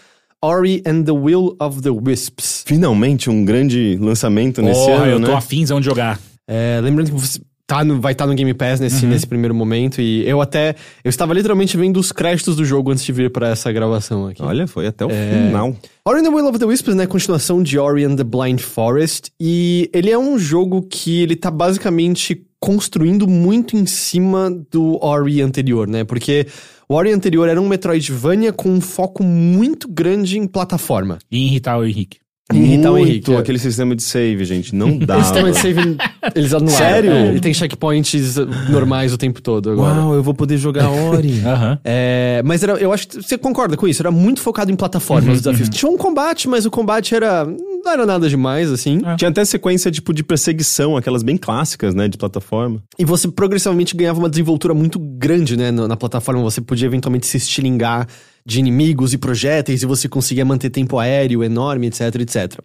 Ori 0.41 0.85
and 0.87 1.03
the 1.03 1.11
Will 1.11 1.57
of 1.59 1.83
the 1.83 1.91
Wisps. 1.91 2.63
Finalmente 2.65 3.29
um 3.29 3.45
grande 3.45 3.99
lançamento 4.01 4.63
nesse 4.63 4.87
Porra, 4.87 5.03
ano, 5.03 5.11
eu 5.11 5.21
tô 5.21 5.33
né? 5.33 5.35
afinzão 5.35 5.81
de 5.81 5.87
jogar. 5.87 6.21
É, 6.47 6.79
lembrando 6.81 7.11
que 7.11 7.19
você 7.19 7.41
tá 7.67 7.85
no- 7.85 8.01
vai 8.01 8.13
estar 8.13 8.27
no 8.27 8.35
Game 8.35 8.55
Pass 8.55 8.79
nesse, 8.81 9.05
nesse 9.07 9.27
primeiro 9.27 9.55
momento. 9.55 10.01
E 10.01 10.27
eu 10.29 10.41
até. 10.41 10.77
Eu 11.03 11.09
estava 11.09 11.35
literalmente 11.35 11.77
vendo 11.77 11.99
os 11.99 12.13
créditos 12.13 12.55
do 12.57 12.65
jogo 12.65 12.93
antes 12.93 13.05
de 13.05 13.13
vir 13.13 13.31
pra 13.31 13.49
essa 13.49 13.73
gravação 13.73 14.27
aqui. 14.29 14.43
Olha, 14.43 14.67
foi 14.67 14.87
até 14.87 15.05
o 15.05 15.11
É. 15.11 15.47
final. 15.49 15.77
Ori 16.05 16.21
and 16.21 16.23
the 16.23 16.29
Will 16.31 16.47
of 16.49 16.59
the 16.59 16.65
Wisps, 16.65 16.95
né, 16.95 17.07
continuação 17.07 17.63
de 17.63 17.79
Ori 17.79 18.05
and 18.05 18.15
the 18.17 18.25
Blind 18.25 18.61
Forest, 18.61 19.31
e 19.41 19.91
ele 19.93 20.11
é 20.11 20.19
um 20.19 20.39
jogo 20.39 20.83
que 20.83 21.21
ele 21.23 21.35
tá 21.35 21.51
basicamente 21.51 22.43
construindo 22.61 23.27
muito 23.29 23.77
em 23.77 23.85
cima 23.87 24.51
do 24.71 24.99
Ori 25.05 25.43
anterior, 25.43 25.87
né, 25.89 26.05
porque 26.05 26.47
o 26.89 26.95
Ori 26.95 27.11
anterior 27.13 27.49
era 27.49 27.61
um 27.61 27.69
Metroidvania 27.69 28.53
com 28.53 28.69
um 28.71 28.81
foco 28.81 29.23
muito 29.25 29.89
grande 29.89 30.39
em 30.39 30.47
plataforma. 30.47 31.19
E 31.31 31.47
irritar 31.47 31.77
o 31.79 31.85
Henrique. 31.85 32.19
Irritar 32.55 32.91
o 32.91 32.93
Muito 32.97 33.09
Henrique. 33.09 33.33
é. 33.35 33.37
aquele 33.39 33.59
sistema 33.59 33.97
de 33.97 34.05
save, 34.05 34.45
gente. 34.45 34.73
Não 34.73 34.97
dá. 34.97 35.17
Esse 35.19 35.25
sistema 35.25 35.51
de 35.51 35.59
save, 35.59 35.97
eles 36.33 36.55
anularam. 36.55 36.79
Sério? 36.79 37.11
É, 37.11 37.35
e 37.35 37.41
tem 37.41 37.53
checkpoints 37.53 38.37
normais 38.71 39.13
o 39.13 39.19
tempo 39.19 39.43
todo 39.43 39.71
agora. 39.71 40.01
Uau, 40.01 40.15
eu 40.15 40.23
vou 40.23 40.33
poder 40.33 40.57
jogar 40.57 40.89
Ori. 40.89 41.41
Aham. 41.45 41.79
É, 41.85 42.43
mas 42.45 42.63
era, 42.63 42.75
eu 42.75 42.93
acho 42.93 43.09
que 43.09 43.21
você 43.21 43.37
concorda 43.37 43.77
com 43.77 43.89
isso, 43.89 44.01
era 44.01 44.13
muito 44.13 44.41
focado 44.41 44.71
em 44.71 44.77
plataforma 44.77 45.33
os 45.33 45.41
desafios. 45.41 45.69
Tinha 45.69 45.91
um 45.91 45.97
combate, 45.97 46.49
mas 46.49 46.65
o 46.65 46.71
combate 46.71 47.17
era. 47.17 47.45
não 47.45 47.93
era 47.93 48.07
nada 48.07 48.29
demais, 48.29 48.71
assim. 48.71 49.01
Tinha 49.17 49.31
até 49.31 49.45
sequência 49.45 49.91
tipo 49.91 50.15
de 50.15 50.23
perseguição, 50.23 50.97
aquelas 50.97 51.25
bem 51.25 51.37
clássicas, 51.37 51.97
né, 51.97 52.07
de 52.07 52.17
plataforma. 52.17 52.81
E 52.97 53.05
você 53.05 53.27
progressivamente 53.27 53.97
ganhava 53.97 54.21
uma 54.21 54.31
desenvoltura 54.31 54.73
muito 54.73 55.01
grande, 55.01 55.57
né, 55.57 55.73
na 55.73 55.97
plataforma. 55.97 56.43
Você 56.43 56.61
podia 56.61 56.87
eventualmente 56.87 57.27
se 57.27 57.37
estilingar 57.39 58.07
de 58.47 58.61
inimigos 58.61 59.13
e 59.13 59.19
projéteis 59.19 59.83
e 59.83 59.87
você 59.87 60.09
conseguia 60.09 60.45
manter 60.45 60.71
tempo 60.71 61.01
aéreo 61.01 61.43
enorme, 61.43 61.89
etc, 61.89 62.15
etc. 62.21 62.61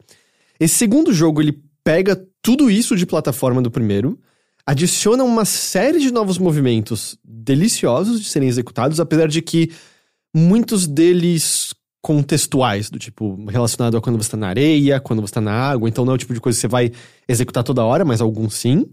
Esse 0.59 0.75
segundo 0.75 1.11
jogo, 1.11 1.41
ele 1.41 1.59
pega 1.83 2.23
tudo 2.39 2.69
isso 2.69 2.95
de 2.95 3.07
plataforma 3.07 3.63
do 3.63 3.71
primeiro, 3.71 4.19
adiciona 4.63 5.23
uma 5.23 5.43
série 5.43 5.99
de 5.99 6.11
novos 6.11 6.37
movimentos 6.37 7.17
deliciosos 7.25 8.21
de 8.21 8.29
serem 8.29 8.47
executados, 8.47 8.99
apesar 8.99 9.27
de 9.27 9.41
que 9.41 9.71
muitos 10.31 10.85
deles 10.85 11.73
contextuais, 11.99 12.89
do 12.91 12.99
tipo 12.99 13.43
relacionado 13.49 13.97
a 13.97 14.01
quando 14.01 14.21
você 14.21 14.29
tá 14.29 14.37
na 14.37 14.49
areia, 14.49 14.99
quando 14.99 15.21
você 15.21 15.33
tá 15.33 15.41
na 15.41 15.51
água, 15.51 15.89
então 15.89 16.05
não 16.05 16.13
é 16.13 16.15
o 16.15 16.19
tipo 16.19 16.33
de 16.33 16.39
coisa 16.39 16.55
que 16.55 16.61
você 16.61 16.67
vai 16.67 16.91
executar 17.27 17.63
toda 17.63 17.83
hora, 17.83 18.05
mas 18.05 18.21
alguns 18.21 18.53
sim. 18.53 18.85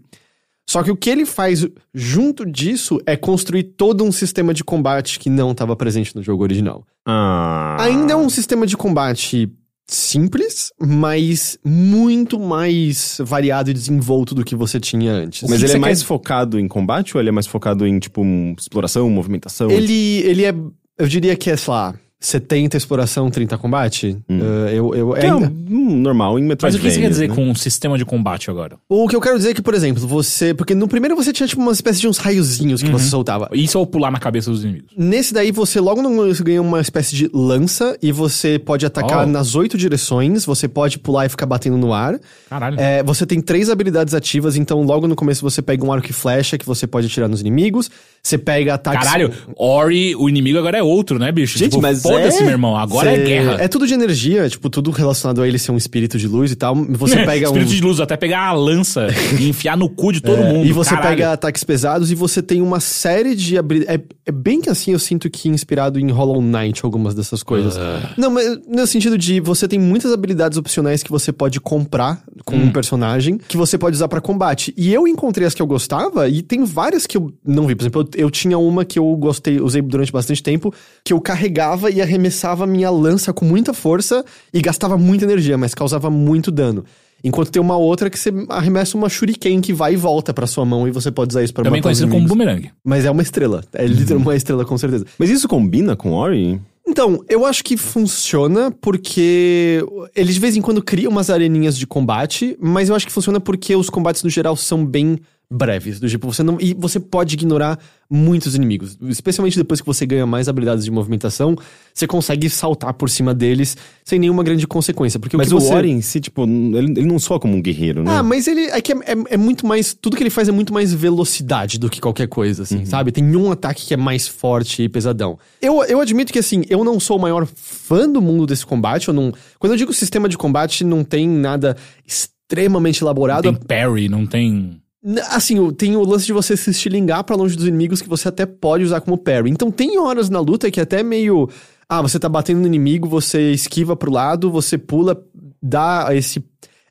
Só 0.69 0.83
que 0.83 0.91
o 0.91 0.95
que 0.95 1.09
ele 1.09 1.25
faz 1.25 1.65
junto 1.93 2.45
disso 2.45 2.99
é 3.07 3.15
construir 3.17 3.63
todo 3.63 4.03
um 4.03 4.11
sistema 4.11 4.53
de 4.53 4.63
combate 4.63 5.17
que 5.17 5.27
não 5.27 5.51
estava 5.51 5.75
presente 5.75 6.15
no 6.15 6.21
jogo 6.21 6.43
original. 6.43 6.85
Ah. 7.07 7.75
Ainda 7.79 8.13
é 8.13 8.15
um 8.15 8.29
sistema 8.29 8.67
de 8.67 8.77
combate 8.77 9.51
simples, 9.87 10.71
mas 10.79 11.57
muito 11.65 12.39
mais 12.39 13.17
variado 13.21 13.71
e 13.71 13.73
desenvolto 13.73 14.35
do 14.35 14.45
que 14.45 14.55
você 14.55 14.79
tinha 14.79 15.11
antes. 15.11 15.49
Mas 15.49 15.63
ele 15.63 15.73
é 15.73 15.77
mais 15.79 16.01
quer- 16.01 16.05
focado 16.07 16.59
em 16.59 16.67
combate 16.67 17.15
ou 17.17 17.21
ele 17.21 17.29
é 17.29 17.31
mais 17.31 17.47
focado 17.47 17.87
em, 17.87 17.97
tipo, 17.97 18.21
um- 18.21 18.53
exploração, 18.55 19.09
movimentação? 19.09 19.71
Ele, 19.71 20.17
ele 20.19 20.45
é, 20.45 20.53
eu 20.99 21.07
diria 21.07 21.35
que 21.35 21.49
é, 21.49 21.57
sei 21.57 21.73
lá, 21.73 21.95
70 22.19 22.75
exploração, 22.75 23.29
30 23.31 23.57
combate. 23.57 24.17
Uh, 24.29 24.67
eu, 24.73 24.93
eu, 24.95 25.11
Que 25.13 25.25
é 25.25 25.31
ainda- 25.31 25.47
um, 25.69 25.73
um 25.91 25.95
normal 25.97 26.37
em 26.37 26.41
Mas 26.41 26.49
Metroidvania. 26.49 26.79
o 26.79 26.89
que 26.89 26.93
você 26.95 27.01
quer 27.01 27.09
dizer 27.09 27.29
né? 27.29 27.35
com 27.35 27.49
um 27.49 27.55
sistema 27.55 27.97
de 27.97 28.03
combate 28.03 28.49
agora? 28.49 28.75
O 28.89 29.07
que 29.07 29.15
eu 29.15 29.21
quero 29.21 29.37
dizer 29.37 29.51
é 29.51 29.53
que, 29.53 29.61
por 29.61 29.73
exemplo, 29.73 30.05
você. 30.05 30.53
Porque 30.53 30.75
no 30.75 30.85
primeiro 30.87 31.15
você 31.15 31.31
tinha 31.31 31.47
tipo 31.47 31.61
uma 31.61 31.71
espécie 31.71 32.01
de 32.01 32.07
uns 32.09 32.17
raiozinhos 32.17 32.83
que 32.83 32.89
você 32.91 33.05
soltava. 33.05 33.49
Isso 33.53 33.79
ou 33.79 33.87
pular 33.87 34.11
na 34.11 34.19
cabeça 34.19 34.51
dos 34.51 34.63
inimigos? 34.65 34.91
Nesse 34.97 35.33
daí, 35.33 35.51
você 35.51 35.79
logo 35.79 36.01
no 36.01 36.13
começo 36.13 36.43
ganha 36.43 36.61
uma 36.61 36.81
espécie 36.81 37.15
de 37.15 37.29
lança 37.33 37.97
e 38.03 38.11
você 38.11 38.59
pode 38.59 38.85
atacar 38.85 39.23
Oh. 39.23 39.25
nas 39.25 39.55
oito 39.55 39.77
direções, 39.77 40.43
você 40.45 40.67
pode 40.67 40.99
pular 40.99 41.25
e 41.25 41.29
ficar 41.29 41.45
batendo 41.45 41.77
no 41.77 41.93
ar. 41.93 42.19
Caralho. 42.49 42.77
É, 42.79 43.01
você 43.01 43.25
tem 43.25 43.39
três 43.39 43.69
habilidades 43.69 44.13
ativas, 44.13 44.57
então 44.57 44.81
logo 44.83 45.07
no 45.07 45.15
começo 45.15 45.41
você 45.41 45.61
pega 45.61 45.85
um 45.85 45.91
arco 45.93 46.09
e 46.09 46.13
flecha 46.13 46.57
que 46.57 46.65
você 46.65 46.85
pode 46.85 47.07
atirar 47.07 47.29
nos 47.29 47.39
inimigos. 47.39 47.89
Você 48.21 48.37
pega 48.37 48.73
ataques. 48.73 49.05
Caralho, 49.07 49.31
Ori, 49.55 50.13
o 50.17 50.27
inimigo 50.27 50.57
agora 50.59 50.77
é 50.77 50.83
outro, 50.83 51.17
né, 51.17 51.31
bicho? 51.31 51.57
Gente, 51.57 51.71
tipo, 51.71 51.81
mas 51.81 52.03
foda-se, 52.09 52.37
é- 52.39 52.41
meu 52.43 52.51
irmão. 52.51 52.75
Agora 52.75 53.09
Cê- 53.13 53.21
é 53.21 53.23
guerra. 53.25 53.57
É 53.59 53.67
tudo 53.67 53.85
de 53.87 53.93
energia, 53.93 54.49
tipo, 54.49 54.69
tudo 54.69 54.91
relacionado 54.91 55.41
a 55.41 55.47
ele 55.47 55.57
ser 55.57 55.71
um 55.71 55.77
espírito 55.77 56.17
de 56.17 56.27
luz 56.27 56.51
e 56.51 56.55
tal. 56.55 56.75
Você 56.75 57.15
pega 57.25 57.47
um. 57.49 57.53
Espírito 57.53 57.71
de 57.75 57.81
luz, 57.81 57.99
até 57.99 58.15
pegar 58.17 58.41
a 58.47 58.51
lança 58.53 59.07
e 59.39 59.49
enfiar 59.49 59.77
no 59.77 59.89
cu 59.89 60.11
de 60.11 60.21
todo 60.21 60.41
É, 60.41 60.51
mundo. 60.53 60.65
E 60.67 60.71
você 60.71 60.91
caralho. 60.91 61.09
pega 61.09 61.31
ataques 61.33 61.63
pesados 61.63 62.11
e 62.11 62.15
você 62.15 62.41
tem 62.41 62.61
uma 62.61 62.79
série 62.79 63.35
de 63.35 63.57
habilidades. 63.57 63.95
É, 63.95 64.01
é 64.27 64.31
bem 64.31 64.61
que 64.61 64.69
assim 64.69 64.91
eu 64.91 64.99
sinto 64.99 65.29
que 65.29 65.49
inspirado 65.49 65.99
em 65.99 66.09
Hollow 66.11 66.41
Knight 66.41 66.83
algumas 66.83 67.13
dessas 67.15 67.41
coisas. 67.43 67.77
Ah. 67.77 68.11
Não, 68.17 68.29
mas 68.29 68.59
no 68.67 68.85
sentido 68.87 69.17
de 69.17 69.39
você 69.39 69.67
tem 69.67 69.79
muitas 69.79 70.11
habilidades 70.11 70.57
opcionais 70.57 71.01
que 71.03 71.09
você 71.11 71.31
pode 71.31 71.59
comprar 71.59 72.21
com 72.45 72.55
Hum. 72.55 72.65
um 72.65 72.71
personagem 72.71 73.37
que 73.47 73.55
você 73.57 73.77
pode 73.77 73.95
usar 73.95 74.07
pra 74.07 74.19
combate. 74.21 74.73
E 74.77 74.93
eu 74.93 75.07
encontrei 75.07 75.45
as 75.47 75.53
que 75.53 75.61
eu 75.61 75.67
gostava 75.67 76.27
e 76.29 76.41
tem 76.41 76.63
várias 76.63 77.05
que 77.07 77.17
eu 77.17 77.31
não 77.45 77.67
vi. 77.67 77.75
Por 77.75 77.83
exemplo, 77.83 78.01
eu, 78.15 78.25
eu 78.25 78.29
tinha 78.31 78.57
uma 78.57 78.83
que 78.85 78.97
eu 78.99 79.15
gostei, 79.15 79.59
usei 79.59 79.81
durante 79.81 80.11
bastante 80.11 80.41
tempo, 80.43 80.73
que 81.03 81.13
eu 81.13 81.19
carregava 81.21 81.89
e 81.89 81.98
arremessava 82.01 82.65
minha 82.65 82.89
lança 82.89 83.33
com 83.33 83.45
muita 83.45 83.73
força 83.73 84.23
e 84.53 84.61
gastava 84.61 84.97
muita 84.97 85.25
energia, 85.25 85.57
mas 85.57 85.73
causava 85.73 86.09
muito 86.09 86.51
dano. 86.51 86.83
Enquanto 87.23 87.51
tem 87.51 87.61
uma 87.61 87.75
outra 87.75 88.09
que 88.09 88.17
você 88.17 88.31
arremessa 88.47 88.97
uma 88.97 89.09
shuriken 89.09 89.59
que 89.59 89.73
vai 89.73 89.93
e 89.93 89.97
volta 89.97 90.33
pra 90.33 90.47
sua 90.47 90.65
mão 90.65 90.87
e 90.87 90.91
você 90.91 91.11
pode 91.11 91.31
usar 91.31 91.43
isso 91.43 91.53
pra 91.53 91.63
Também 91.63 91.81
matar 91.81 91.91
os 91.91 91.99
conhecido 91.99 92.11
como 92.15 92.27
boomerang. 92.27 92.69
Mas 92.83 93.03
é 93.05 93.11
uma 93.11 93.21
estrela. 93.21 93.63
É 93.73 93.85
literalmente 93.85 94.27
uma 94.29 94.35
estrela, 94.35 94.65
com 94.65 94.77
certeza. 94.77 95.05
Mas 95.17 95.29
isso 95.29 95.47
combina 95.47 95.95
com 95.95 96.13
Ori? 96.13 96.61
Então, 96.87 97.23
eu 97.29 97.45
acho 97.45 97.63
que 97.63 97.77
funciona 97.77 98.71
porque 98.71 99.83
ele 100.15 100.33
de 100.33 100.39
vez 100.39 100.55
em 100.55 100.61
quando 100.61 100.81
cria 100.81 101.09
umas 101.09 101.29
areninhas 101.29 101.77
de 101.77 101.85
combate, 101.85 102.57
mas 102.59 102.89
eu 102.89 102.95
acho 102.95 103.05
que 103.05 103.11
funciona 103.11 103.39
porque 103.39 103.75
os 103.75 103.89
combates 103.89 104.23
no 104.23 104.29
geral 104.29 104.55
são 104.55 104.85
bem 104.85 105.19
breves. 105.51 105.99
Do 105.99 106.07
tipo, 106.07 106.31
você 106.31 106.43
não. 106.43 106.57
E 106.59 106.73
você 106.73 106.99
pode 106.99 107.33
ignorar 107.33 107.79
muitos 108.09 108.55
inimigos. 108.55 108.97
Especialmente 109.01 109.57
depois 109.57 109.81
que 109.81 109.87
você 109.87 110.05
ganha 110.05 110.25
mais 110.25 110.47
habilidades 110.47 110.83
de 110.83 110.91
movimentação, 110.91 111.55
você 111.93 112.05
consegue 112.05 112.49
saltar 112.49 112.93
por 112.93 113.09
cima 113.09 113.33
deles 113.33 113.75
sem 114.03 114.19
nenhuma 114.19 114.43
grande 114.43 114.67
consequência. 114.67 115.19
Porque 115.19 115.35
Mas 115.35 115.47
o, 115.51 115.57
que 115.57 115.63
o 115.63 115.65
você... 115.65 115.73
Ori 115.73 115.89
em 115.91 116.01
si, 116.01 116.19
tipo, 116.19 116.43
ele, 116.43 116.99
ele 116.99 117.05
não 117.05 117.19
soa 117.19 117.39
como 117.39 117.55
um 117.55 117.61
guerreiro, 117.61 118.03
né? 118.03 118.17
Ah, 118.17 118.23
mas 118.23 118.47
ele 118.47 118.61
é 118.61 118.79
que 118.81 118.93
é, 118.93 118.95
é- 118.97 119.33
é 119.33 119.37
muito 119.37 119.65
mais. 119.65 119.93
Tudo 119.93 120.15
que 120.15 120.23
ele 120.23 120.29
faz 120.29 120.47
é 120.47 120.51
muito 120.51 120.73
mais 120.73 120.93
velocidade 120.93 121.79
do 121.79 121.89
que 121.89 121.99
qualquer 121.99 122.27
coisa, 122.27 122.63
assim, 122.63 122.85
sabe? 122.85 123.11
Tem 123.11 123.35
um 123.35 123.51
ataque 123.51 123.87
que 123.87 123.93
é 123.93 123.97
mais 123.97 124.27
forte 124.27 124.83
e 124.83 124.89
pesadão. 124.89 125.37
Eu, 125.61 125.83
eu 125.83 125.99
admito 125.99 126.31
que, 126.31 126.39
assim, 126.39 126.63
eu 126.69 126.83
não 126.83 126.99
sou 126.99 127.17
o 127.17 127.21
maior 127.21 127.47
fã 127.55 128.07
do 128.07 128.21
mundo 128.21 128.45
desse 128.45 128.65
combate. 128.65 129.07
Eu 129.07 129.13
não. 129.13 129.33
Quando 129.57 129.73
eu 129.73 129.77
digo 129.77 129.93
sistema 129.93 130.29
de 130.29 130.37
combate, 130.37 130.83
não 130.83 131.03
tem 131.03 131.27
nada 131.27 131.75
extremamente 132.05 133.01
elaborado. 133.03 133.43
Tem 133.43 133.55
parry, 133.55 134.07
não 134.09 134.25
tem... 134.25 134.81
Assim, 135.29 135.71
tem 135.71 135.95
o 135.95 136.03
lance 136.03 136.25
de 136.25 136.33
você 136.33 136.57
se 136.57 136.71
estilingar 136.71 137.23
pra 137.23 137.35
longe 137.35 137.55
dos 137.55 137.65
inimigos 137.65 138.01
que 138.01 138.09
você 138.09 138.27
até 138.27 138.45
pode 138.45 138.83
usar 138.83 138.99
como 138.99 139.17
parry. 139.17 139.49
Então 139.49 139.71
tem 139.71 139.97
horas 139.97 140.29
na 140.29 140.39
luta 140.39 140.69
que 140.69 140.79
é 140.79 140.83
até 140.83 141.01
meio. 141.01 141.49
Ah, 141.87 142.01
você 142.01 142.19
tá 142.19 142.27
batendo 142.27 142.59
no 142.59 142.67
inimigo, 142.67 143.07
você 143.07 143.51
esquiva 143.51 143.95
pro 143.95 144.11
lado, 144.11 144.51
você 144.51 144.77
pula, 144.77 145.19
dá 145.63 146.09
esse, 146.11 146.43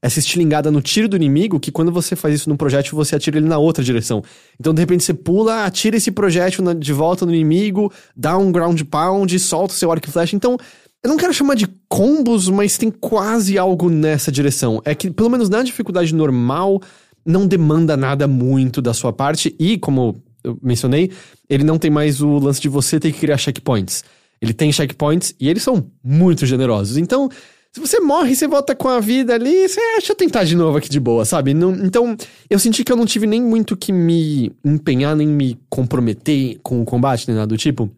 essa 0.03 0.19
estilingada 0.19 0.71
no 0.71 0.81
tiro 0.81 1.07
do 1.09 1.15
inimigo, 1.17 1.61
que 1.61 1.71
quando 1.71 1.93
você 1.93 2.17
faz 2.17 2.35
isso 2.35 2.49
num 2.49 2.57
projétil, 2.57 2.97
você 2.97 3.15
atira 3.15 3.37
ele 3.37 3.47
na 3.47 3.59
outra 3.59 3.85
direção. 3.85 4.23
Então, 4.59 4.73
de 4.75 4.81
repente, 4.81 5.05
você 5.05 5.15
pula, 5.15 5.65
atira 5.65 5.97
esse 5.97 6.11
projétil 6.11 6.65
na- 6.65 6.73
de 6.73 6.93
volta 6.93 7.25
no 7.27 7.33
inimigo, 7.35 7.93
dá 8.17 8.37
um 8.39 8.51
ground 8.51 8.81
pound, 8.91 9.39
solta 9.39 9.75
o 9.75 9.77
seu 9.77 9.93
arco 9.93 10.09
e 10.09 10.11
flecha. 10.11 10.35
Então, 10.35 10.57
eu 11.05 11.09
não 11.11 11.17
quero 11.17 11.33
chamar 11.33 11.55
de 11.55 11.69
combos, 11.89 12.49
mas 12.49 12.77
tem 12.77 12.91
quase 12.91 13.57
algo 13.57 13.89
nessa 13.89 14.33
direção. 14.33 14.83
É 14.85 14.97
que, 14.97 15.11
pelo 15.13 15.31
menos 15.31 15.49
na 15.49 15.63
dificuldade 15.63 16.13
normal, 16.13 16.81
não 17.25 17.47
demanda 17.47 17.97
nada 17.97 18.27
muito 18.27 18.81
da 18.81 18.93
sua 18.95 19.13
parte. 19.13 19.55
E, 19.59 19.79
como 19.79 20.23
eu 20.45 20.59
mencionei, 20.63 21.11
ele 21.49 21.65
não 21.65 21.79
tem 21.79 21.91
mais 21.91 22.21
o 22.21 22.39
lance 22.39 22.61
de 22.61 22.69
você 22.69 22.99
ter 22.99 23.13
que 23.13 23.19
criar 23.21 23.39
checkpoints. 23.39 24.05
Ele 24.41 24.53
tem 24.53 24.73
checkpoints 24.73 25.35
e 25.41 25.49
eles 25.49 25.63
são 25.63 25.85
muito 26.03 26.47
generosos. 26.47 26.97
Então, 26.97 27.29
se 27.73 27.81
você 27.81 28.01
morre 28.01 28.35
você 28.35 28.47
volta 28.47 28.75
com 28.75 28.89
a 28.89 29.01
vida 29.01 29.35
ali, 29.35 29.69
você 29.69 29.81
acha 29.99 30.15
tentar 30.15 30.45
de 30.45 30.57
novo 30.57 30.79
aqui 30.79 30.89
de 30.89 31.01
boa, 31.01 31.25
sabe? 31.25 31.53
Não- 31.53 31.75
então, 31.75 32.17
eu 32.49 32.59
senti 32.59 32.83
que 32.85 32.91
eu 32.93 32.97
não 32.97 33.05
tive 33.05 33.27
nem 33.27 33.43
muito 33.43 33.77
que 33.77 33.93
me 33.93 34.53
empenhar, 34.65 35.15
nem 35.17 35.27
me 35.27 35.59
comprometer 35.69 36.59
com 36.63 36.81
o 36.81 36.85
combate, 36.85 37.27
nem 37.29 37.37
nada 37.37 37.49
do 37.49 37.57
tipo. 37.59 37.91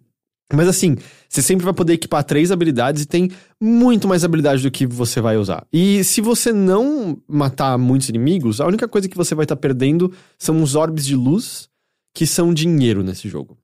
Mas 0.52 0.68
assim, 0.68 0.96
você 1.28 1.40
sempre 1.42 1.64
vai 1.64 1.72
poder 1.72 1.92
equipar 1.92 2.24
três 2.24 2.50
habilidades 2.50 3.02
e 3.02 3.06
tem 3.06 3.30
muito 3.60 4.08
mais 4.08 4.24
habilidade 4.24 4.62
do 4.62 4.70
que 4.70 4.86
você 4.86 5.20
vai 5.20 5.36
usar. 5.36 5.64
E 5.72 6.02
se 6.02 6.20
você 6.20 6.52
não 6.52 7.18
matar 7.28 7.78
muitos 7.78 8.08
inimigos, 8.08 8.60
a 8.60 8.66
única 8.66 8.88
coisa 8.88 9.08
que 9.08 9.16
você 9.16 9.34
vai 9.34 9.44
estar 9.44 9.56
perdendo 9.56 10.12
são 10.38 10.62
os 10.62 10.74
orbes 10.74 11.06
de 11.06 11.14
luz, 11.14 11.68
que 12.12 12.26
são 12.26 12.52
dinheiro 12.52 13.02
nesse 13.02 13.28
jogo. 13.28 13.56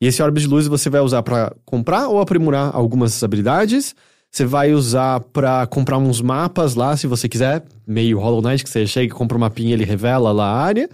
E 0.00 0.06
esse 0.06 0.22
orbes 0.22 0.42
de 0.42 0.48
luz 0.48 0.66
você 0.66 0.90
vai 0.90 1.00
usar 1.00 1.22
pra 1.22 1.54
comprar 1.64 2.08
ou 2.08 2.20
aprimorar 2.20 2.70
algumas 2.74 3.22
habilidades, 3.22 3.94
Você 4.34 4.44
vai 4.44 4.72
usar 4.74 5.20
pra 5.20 5.64
comprar 5.64 5.96
uns 5.96 6.20
mapas 6.20 6.74
lá, 6.74 6.96
se 6.96 7.06
você 7.06 7.28
quiser. 7.28 7.64
Meio 7.86 8.18
Hollow 8.18 8.42
Knight, 8.42 8.64
que 8.64 8.68
você 8.68 8.84
chega, 8.84 9.14
compra 9.14 9.36
um 9.36 9.40
mapinha 9.40 9.74
ele 9.74 9.84
revela 9.84 10.32
lá 10.32 10.46
a 10.46 10.60
área. 10.60 10.90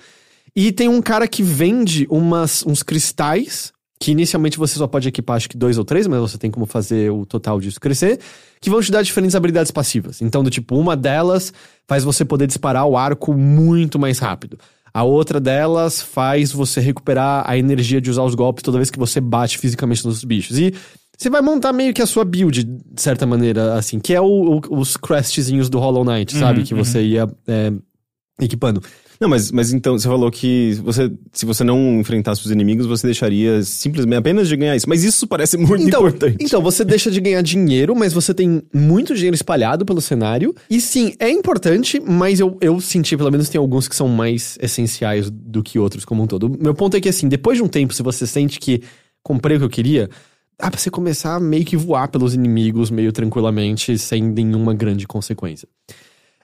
E 0.54 0.70
tem 0.70 0.90
um 0.90 1.00
cara 1.00 1.26
que 1.26 1.42
vende 1.42 2.06
umas, 2.10 2.62
uns 2.66 2.82
cristais, 2.82 3.72
que 4.02 4.10
inicialmente 4.12 4.56
você 4.58 4.76
só 4.78 4.86
pode 4.86 5.06
equipar 5.08 5.36
acho 5.36 5.48
que 5.48 5.58
dois 5.58 5.76
ou 5.76 5.84
três, 5.84 6.06
mas 6.06 6.18
você 6.20 6.38
tem 6.38 6.50
como 6.50 6.64
fazer 6.64 7.10
o 7.12 7.26
total 7.26 7.60
disso 7.60 7.78
crescer, 7.78 8.18
que 8.60 8.70
vão 8.70 8.80
te 8.80 8.90
dar 8.90 9.02
diferentes 9.02 9.34
habilidades 9.36 9.70
passivas. 9.70 10.22
Então, 10.22 10.42
do 10.42 10.48
tipo, 10.50 10.74
uma 10.76 10.96
delas 10.96 11.52
faz 11.86 12.02
você 12.02 12.24
poder 12.24 12.46
disparar 12.46 12.86
o 12.86 12.96
arco 12.96 13.34
muito 13.34 13.98
mais 13.98 14.18
rápido. 14.18 14.58
A 14.92 15.04
outra 15.04 15.38
delas 15.38 16.00
faz 16.00 16.50
você 16.50 16.80
recuperar 16.80 17.44
a 17.46 17.56
energia 17.58 18.00
de 18.00 18.10
usar 18.10 18.22
os 18.24 18.34
golpes 18.34 18.62
toda 18.62 18.78
vez 18.78 18.90
que 18.90 18.98
você 18.98 19.20
bate 19.20 19.58
fisicamente 19.58 20.04
nos 20.06 20.24
bichos. 20.24 20.58
E 20.58 20.72
você 21.16 21.28
vai 21.28 21.42
montar 21.42 21.72
meio 21.72 21.92
que 21.92 22.00
a 22.00 22.06
sua 22.06 22.24
build, 22.24 22.64
de 22.64 23.00
certa 23.02 23.26
maneira, 23.26 23.74
assim, 23.74 24.00
que 24.00 24.14
é 24.14 24.20
o, 24.20 24.58
o- 24.58 24.78
os 24.78 24.96
crestzinhos 24.96 25.68
do 25.68 25.78
Hollow 25.78 26.04
Knight, 26.04 26.34
sabe? 26.40 26.62
Que 26.64 26.74
você 26.74 27.02
ia 27.02 27.28
é, 27.46 27.70
equipando. 28.40 28.82
Não, 29.20 29.28
mas, 29.28 29.52
mas 29.52 29.70
então, 29.70 29.98
você 29.98 30.09
falou 30.09 30.30
que 30.30 30.72
você, 30.83 31.12
se 31.30 31.44
você 31.44 31.62
não 31.62 32.00
enfrentasse 32.00 32.42
os 32.42 32.50
inimigos, 32.50 32.87
você 32.87 33.06
deixaria 33.06 33.62
simplesmente 33.62 34.16
apenas 34.16 34.48
de 34.48 34.56
ganhar 34.56 34.74
isso. 34.74 34.88
Mas 34.88 35.04
isso 35.04 35.26
parece 35.26 35.59
muito 35.59 35.87
então, 35.87 36.00
importante. 36.00 36.38
Então, 36.40 36.62
você 36.62 36.87
deixa 36.87 37.11
de 37.11 37.20
ganhar 37.20 37.42
dinheiro, 37.42 37.94
mas 37.94 38.14
você 38.14 38.33
tem 38.33 38.62
muito 38.72 39.14
dinheiro 39.14 39.35
espalhado 39.35 39.85
pelo 39.85 40.00
cenário. 40.00 40.54
E 40.70 40.80
sim, 40.80 41.12
é 41.18 41.30
importante, 41.30 42.00
mas 42.00 42.40
eu, 42.40 42.56
eu 42.62 42.80
senti, 42.80 43.14
pelo 43.14 43.30
menos, 43.30 43.50
tem 43.50 43.59
alguns 43.59 43.87
que 43.87 43.94
são 43.94 44.09
mais 44.09 44.56
essenciais 44.59 45.28
do 45.30 45.62
que 45.62 45.78
outros 45.78 46.06
como 46.06 46.22
um 46.22 46.26
todo. 46.26 46.48
Meu 46.59 46.74
ponto 46.74 46.96
é 46.96 47.00
que, 47.00 47.09
assim, 47.11 47.28
depois 47.28 47.59
de 47.59 47.62
um 47.62 47.68
tempo, 47.68 47.92
se 47.92 48.02
você 48.02 48.26
sente 48.26 48.59
que 48.59 48.83
comprei 49.22 49.59
o 49.59 49.61
que 49.61 49.66
eu 49.66 49.70
queria, 49.70 50.09
dá 50.59 50.70
pra 50.70 50.80
você 50.80 50.90
começar 50.90 51.35
a 51.35 51.40
meio 51.40 51.66
que 51.66 51.76
voar 51.76 52.09
pelos 52.09 52.33
inimigos 52.33 52.90
meio 52.90 53.12
tranquilamente, 53.12 53.98
sem 53.98 54.22
nenhuma 54.22 54.72
grande 54.72 55.06
consequência. 55.06 55.68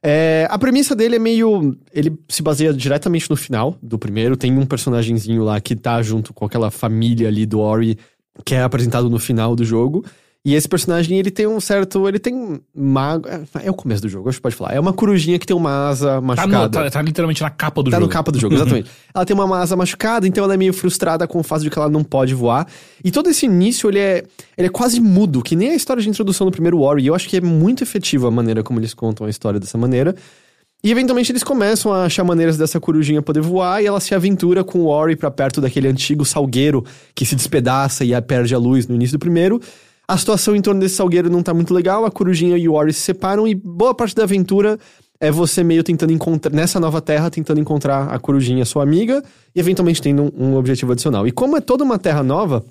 É, 0.02 0.46
a 0.50 0.58
premissa 0.58 0.94
dele 0.94 1.16
é 1.16 1.18
meio. 1.18 1.76
Ele 1.92 2.16
se 2.28 2.42
baseia 2.42 2.72
diretamente 2.72 3.28
no 3.30 3.36
final 3.36 3.76
do 3.82 3.98
primeiro. 3.98 4.36
Tem 4.36 4.56
um 4.56 4.66
personagemzinho 4.66 5.42
lá 5.42 5.60
que 5.60 5.74
tá 5.74 6.00
junto 6.02 6.32
com 6.32 6.44
aquela 6.44 6.70
família 6.70 7.28
ali 7.28 7.46
do 7.46 7.60
Ori, 7.60 7.98
que 8.44 8.54
é 8.54 8.62
apresentado 8.62 9.10
no 9.10 9.18
final 9.18 9.56
do 9.56 9.64
jogo. 9.64 10.04
E 10.48 10.54
esse 10.54 10.68
personagem, 10.68 11.18
ele 11.18 11.28
tem 11.28 11.44
um 11.48 11.58
certo. 11.58 12.06
Ele 12.06 12.20
tem 12.20 12.60
mago. 12.72 13.26
É, 13.28 13.66
é 13.66 13.70
o 13.70 13.74
começo 13.74 14.00
do 14.00 14.08
jogo, 14.08 14.28
acho 14.28 14.38
que 14.38 14.42
pode 14.42 14.54
falar. 14.54 14.74
É 14.74 14.78
uma 14.78 14.92
corujinha 14.92 15.40
que 15.40 15.44
tem 15.46 15.56
uma 15.56 15.88
asa 15.88 16.06
Tá, 16.06 16.20
machucada. 16.20 16.58
no- 16.62 16.70
tá- 16.70 16.88
tá 16.90 17.02
literalmente 17.02 17.42
na 17.42 17.50
capa 17.50 17.82
do 17.82 17.90
Tá 17.90 17.96
jogo. 17.96 18.06
no 18.06 18.12
capa 18.12 18.30
do 18.30 18.38
jogo, 18.38 18.54
exatamente. 18.78 18.88
ela 19.12 19.24
tem 19.26 19.34
uma 19.34 19.58
asa 19.58 19.74
machucada, 19.74 20.24
então 20.28 20.44
ela 20.44 20.54
é 20.54 20.56
meio 20.56 20.72
frustrada 20.72 21.26
com 21.26 21.40
o 21.40 21.42
fato 21.42 21.62
de 21.62 21.70
que 21.70 21.76
ela 21.76 21.88
não 21.88 22.04
pode 22.04 22.32
voar. 22.32 22.64
E 23.04 23.10
todo 23.10 23.28
esse 23.28 23.44
início, 23.44 23.90
ele 23.90 23.98
é, 23.98 24.22
ele 24.56 24.68
é 24.68 24.70
quase 24.70 25.00
mudo, 25.00 25.42
que 25.42 25.56
nem 25.56 25.70
a 25.70 25.74
história 25.74 26.00
de 26.00 26.08
introdução 26.08 26.46
do 26.46 26.52
primeiro 26.52 26.78
War. 26.78 26.98
E 27.00 27.08
eu 27.08 27.14
acho 27.16 27.28
que 27.28 27.38
é 27.38 27.40
muito 27.40 27.82
efetiva 27.82 28.28
a 28.28 28.30
maneira 28.30 28.62
como 28.62 28.78
eles 28.78 28.94
contam 28.94 29.26
a 29.26 29.30
história 29.30 29.58
dessa 29.58 29.76
maneira. 29.76 30.14
E 30.84 30.92
eventualmente 30.92 31.32
eles 31.32 31.42
começam 31.42 31.92
a 31.92 32.04
achar 32.04 32.22
maneiras 32.22 32.56
dessa 32.56 32.78
corujinha 32.78 33.20
poder 33.20 33.40
voar 33.40 33.82
e 33.82 33.86
ela 33.86 33.98
se 33.98 34.14
aventura 34.14 34.62
com 34.62 34.78
o 34.82 34.86
Ori 34.86 35.16
pra 35.16 35.28
perto 35.28 35.60
daquele 35.60 35.88
antigo 35.88 36.24
salgueiro 36.24 36.84
que 37.16 37.26
se 37.26 37.34
despedaça 37.34 38.04
e 38.04 38.22
perde 38.22 38.54
a 38.54 38.58
luz 38.58 38.86
no 38.86 38.94
início 38.94 39.18
do 39.18 39.20
primeiro. 39.20 39.60
A 40.08 40.16
situação 40.16 40.54
em 40.54 40.60
torno 40.60 40.80
desse 40.80 40.94
salgueiro 40.94 41.28
não 41.28 41.42
tá 41.42 41.52
muito 41.52 41.74
legal, 41.74 42.04
a 42.04 42.10
corujinha 42.10 42.56
e 42.56 42.68
o 42.68 42.74
Ori 42.74 42.92
se 42.92 43.00
separam 43.00 43.46
e 43.46 43.54
boa 43.54 43.94
parte 43.94 44.14
da 44.14 44.22
aventura 44.22 44.78
é 45.18 45.30
você 45.30 45.64
meio 45.64 45.82
tentando 45.82 46.12
encontrar, 46.12 46.52
nessa 46.52 46.78
nova 46.78 47.00
terra, 47.00 47.30
tentando 47.30 47.58
encontrar 47.58 48.08
a 48.08 48.18
corujinha, 48.18 48.64
sua 48.64 48.82
amiga, 48.82 49.24
e 49.54 49.58
eventualmente 49.58 50.00
tendo 50.00 50.32
um, 50.36 50.50
um 50.50 50.56
objetivo 50.56 50.92
adicional. 50.92 51.26
E 51.26 51.32
como 51.32 51.56
é 51.56 51.60
toda 51.60 51.82
uma 51.82 51.98
terra 51.98 52.22
nova, 52.22 52.64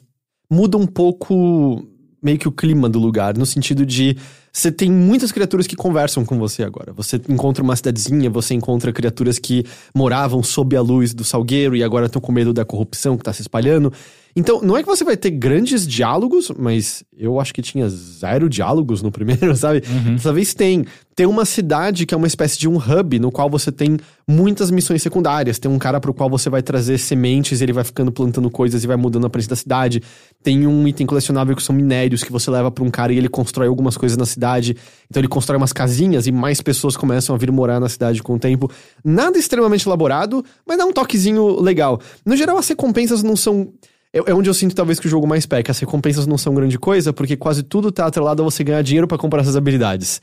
muda 0.50 0.78
um 0.78 0.86
pouco 0.86 1.84
meio 2.24 2.38
que 2.38 2.48
o 2.48 2.52
clima 2.52 2.88
do 2.88 3.00
lugar, 3.00 3.38
no 3.38 3.46
sentido 3.46 3.86
de 3.86 4.18
você 4.52 4.72
tem 4.72 4.90
muitas 4.90 5.32
criaturas 5.32 5.68
que 5.68 5.76
conversam 5.76 6.24
com 6.24 6.40
você 6.40 6.64
agora. 6.64 6.94
Você 6.94 7.20
encontra 7.28 7.62
uma 7.62 7.76
cidadezinha, 7.76 8.30
você 8.30 8.54
encontra 8.54 8.94
criaturas 8.94 9.38
que 9.38 9.66
moravam 9.94 10.42
sob 10.42 10.76
a 10.78 10.82
luz 10.82 11.14
do 11.14 11.24
salgueiro 11.24 11.76
e 11.76 11.84
agora 11.84 12.06
estão 12.06 12.22
com 12.22 12.32
medo 12.32 12.54
da 12.54 12.64
corrupção 12.64 13.18
que 13.18 13.24
tá 13.24 13.34
se 13.34 13.42
espalhando. 13.42 13.92
Então, 14.38 14.62
não 14.62 14.76
é 14.76 14.84
que 14.84 14.88
você 14.88 15.04
vai 15.04 15.16
ter 15.16 15.32
grandes 15.32 15.88
diálogos, 15.88 16.52
mas 16.58 17.06
eu 17.18 17.40
acho 17.40 17.54
que 17.54 17.62
tinha 17.62 17.88
zero 17.88 18.50
diálogos 18.50 19.02
no 19.02 19.10
primeiro, 19.10 19.56
sabe? 19.58 19.82
Dessa 19.82 20.34
vez 20.34 20.54
tem. 20.54 20.86
Tem 21.16 21.26
uma 21.26 21.46
cidade 21.46 22.06
que 22.06 22.14
é 22.14 22.18
uma 22.18 22.28
espécie 22.28 22.60
de 22.60 22.68
um 22.68 22.76
hub 22.76 23.18
no 23.20 23.32
qual 23.32 23.50
você 23.50 23.72
tem 23.72 23.98
muitas 24.28 24.70
missões 24.70 25.02
secundárias. 25.02 25.58
Tem 25.58 25.72
um 25.72 25.80
cara 25.80 25.98
pro 26.02 26.14
qual 26.14 26.30
você 26.30 26.50
vai 26.50 26.62
trazer 26.62 26.98
sementes, 26.98 27.62
ele 27.62 27.72
vai 27.72 27.86
ficando 27.86 28.12
plantando 28.12 28.50
coisas 28.50 28.84
e 28.84 28.88
vai 28.88 28.98
mudando 28.98 29.24
a 29.24 29.28
aparência 29.28 29.52
da 29.52 29.56
cidade. 29.56 30.04
Tem 30.44 30.68
um 30.68 30.86
item 30.86 31.08
colecionável 31.08 31.56
que 31.56 31.64
são 31.64 31.74
minérios 31.74 32.22
que 32.22 32.34
você 32.34 32.52
leva 32.52 32.70
pra 32.70 32.84
um 32.84 32.90
cara 32.92 33.14
e 33.14 33.18
ele 33.18 33.30
constrói 33.30 33.70
algumas 33.70 33.96
coisas 33.96 34.18
na 34.18 34.26
cidade. 34.26 34.76
Então 35.10 35.22
ele 35.22 35.30
constrói 35.30 35.58
umas 35.58 35.72
casinhas 35.72 36.28
e 36.28 36.34
mais 36.34 36.60
pessoas 36.60 36.98
começam 36.98 37.34
a 37.34 37.38
vir 37.38 37.50
morar 37.50 37.80
na 37.80 37.88
cidade 37.88 38.22
com 38.22 38.34
o 38.34 38.40
tempo. 38.40 38.70
Nada 39.02 39.38
extremamente 39.38 39.88
elaborado, 39.88 40.44
mas 40.68 40.78
dá 40.78 40.86
um 40.86 40.92
toquezinho 40.92 41.62
legal. 41.62 42.02
No 42.26 42.36
geral, 42.36 42.58
as 42.58 42.68
recompensas 42.68 43.24
não 43.24 43.38
são. 43.38 43.70
É 44.16 44.32
é 44.32 44.34
onde 44.34 44.50
eu 44.50 44.54
sinto 44.54 44.74
talvez 44.74 45.00
que 45.00 45.08
o 45.08 45.10
jogo 45.10 45.28
mais 45.28 45.46
peca. 45.46 45.72
As 45.72 45.80
recompensas 45.80 46.26
não 46.26 46.38
são 46.38 46.54
grande 46.56 46.80
coisa, 46.80 47.12
porque 47.12 47.36
quase 47.36 47.62
tudo 47.64 47.92
tá 47.92 48.06
atrelado 48.06 48.42
a 48.42 48.46
você 48.46 48.64
ganhar 48.64 48.82
dinheiro 48.82 49.08
pra 49.08 49.18
comprar 49.18 49.42
essas 49.42 49.56
habilidades. 49.58 50.22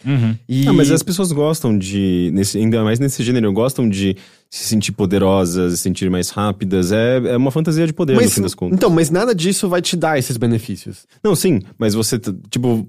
E... 0.48 0.66
Ah, 0.66 0.72
mas 0.72 0.90
as 0.90 1.02
pessoas 1.02 1.31
gostam 1.31 1.76
de, 1.76 2.31
nesse, 2.33 2.57
ainda 2.59 2.83
mais 2.83 2.98
nesse 2.98 3.22
gênero, 3.22 3.52
gostam 3.52 3.87
de 3.88 4.16
se 4.48 4.64
sentir 4.64 4.92
poderosas, 4.92 5.72
se 5.74 5.78
sentir 5.78 6.11
mais 6.11 6.31
rápidas. 6.31 6.90
É, 6.92 7.16
é 7.18 7.37
uma 7.37 7.50
fantasia 7.50 7.87
de 7.87 7.92
poder, 7.92 8.14
no 8.14 8.20
Mas, 8.20 8.33
fim 8.35 8.42
das 8.42 8.55
contas. 8.55 8.76
então, 8.76 8.88
mas 8.90 9.11
nada 9.11 9.35
disso 9.35 9.68
vai 9.68 9.81
te 9.83 9.96
dar 9.96 10.18
esses 10.18 10.37
benefícios. 10.37 11.07
Não, 11.22 11.35
sim, 11.37 11.61
mas 11.78 11.94
você, 11.94 12.18
tipo, 12.50 12.87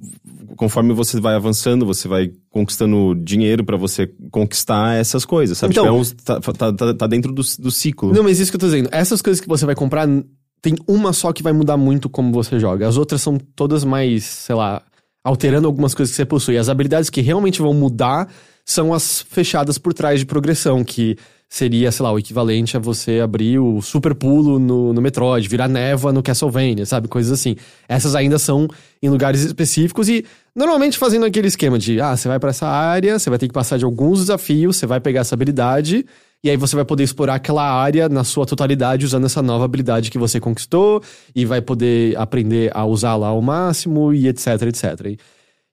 conforme 0.56 0.94
você 0.94 1.20
vai 1.20 1.36
avançando, 1.36 1.86
você 1.86 2.08
vai 2.08 2.32
conquistando 2.50 3.16
dinheiro 3.16 3.64
pra 3.64 3.76
você 3.78 4.10
conquistar 4.32 4.96
essas 4.96 5.26
coisas, 5.26 5.58
sabe? 5.58 5.74
Então- 5.74 5.84
Tipo, 5.86 5.96
é 5.96 6.00
uns- 6.00 6.12
tá, 6.24 6.40
tá- 6.40 6.74
tá- 6.74 6.94
tá 6.94 7.08
dentro 7.08 7.32
do, 7.32 7.42
do 7.60 7.72
ciclo. 7.72 8.14
Não, 8.14 8.24
mas 8.24 8.40
isso 8.40 8.52
que 8.52 8.56
eu 8.56 8.60
tô 8.60 8.66
dizendo. 8.68 8.90
Essas 8.92 9.22
coisas 9.22 9.40
que 9.42 9.48
você 9.48 9.66
vai 9.66 9.76
comprar, 9.76 10.08
tem 10.64 10.76
uma 10.88 11.12
só 11.12 11.34
que 11.34 11.44
vai 11.44 11.52
mudar 11.52 11.76
muito 11.76 12.10
como 12.10 12.32
você 12.32 12.58
joga. 12.58 12.88
As 12.88 12.96
outras 12.96 13.22
são 13.22 13.38
todas 13.38 13.84
mais, 13.84 14.24
sei 14.24 14.56
lá, 14.56 14.82
alterando 15.22 15.68
algumas 15.68 15.94
coisas 15.94 16.14
que 16.14 16.16
você 16.16 16.26
possui. 16.26 16.58
As 16.58 16.70
habilidades 16.70 17.10
que 17.10 17.20
realmente 17.20 17.62
vão 17.62 17.74
mudar 17.74 18.30
são 18.66 18.94
as 18.94 19.22
fechadas 19.30 19.78
por 19.78 19.94
trás 19.94 20.22
de 20.22 20.26
progressão, 20.26 20.82
que 20.82 21.18
seria, 21.50 21.92
sei 21.92 22.02
lá, 22.02 22.14
o 22.14 22.18
equivalente 22.18 22.78
a 22.78 22.80
você 22.80 23.20
abrir 23.20 23.60
o 23.60 23.82
super 23.82 24.16
pulo 24.16 24.58
no, 24.58 24.94
no 24.94 25.02
Metroid, 25.02 25.50
virar 25.50 25.68
névoa 25.68 26.14
no 26.14 26.24
Castlevania, 26.24 26.86
sabe? 26.86 27.10
Coisas 27.10 27.38
assim. 27.38 27.58
Essas 27.86 28.16
ainda 28.16 28.40
são 28.40 28.66
em 29.02 29.10
lugares 29.10 29.42
específicos 29.42 30.08
e 30.08 30.24
normalmente 30.56 30.98
fazendo 30.98 31.26
aquele 31.26 31.50
esquema 31.50 31.78
de, 31.78 32.00
ah, 32.00 32.16
você 32.16 32.30
vai 32.30 32.40
pra 32.40 32.52
essa 32.52 32.68
área, 32.68 33.20
você 33.20 33.30
vai 33.30 33.38
ter 33.38 33.50
que 33.50 33.54
passar 33.54 33.78
de 33.78 33.84
alguns 33.84 34.22
desafios, 34.22 34.78
você 34.78 34.88
vai 34.88 35.02
pegar 35.02 35.22
essa 35.22 35.36
habilidade 35.36 36.06
e 36.44 36.50
aí 36.50 36.58
você 36.58 36.76
vai 36.76 36.84
poder 36.84 37.04
explorar 37.04 37.36
aquela 37.36 37.64
área 37.64 38.10
na 38.10 38.24
sua 38.24 38.46
totalidade 38.46 39.06
usando 39.06 39.26
essa 39.26 39.42
nova 39.42 39.64
habilidade 39.64 40.12
que 40.12 40.18
você 40.18 40.40
conquistou 40.40 41.02
e 41.34 41.46
vai 41.46 41.62
poder 41.62 42.18
aprender 42.18 42.70
a 42.74 42.86
usar 42.86 43.16
lá 43.16 43.28
ao 43.28 43.42
máximo 43.42 44.14
e 44.14 44.28
etc, 44.28 44.64
etc. 44.64 45.18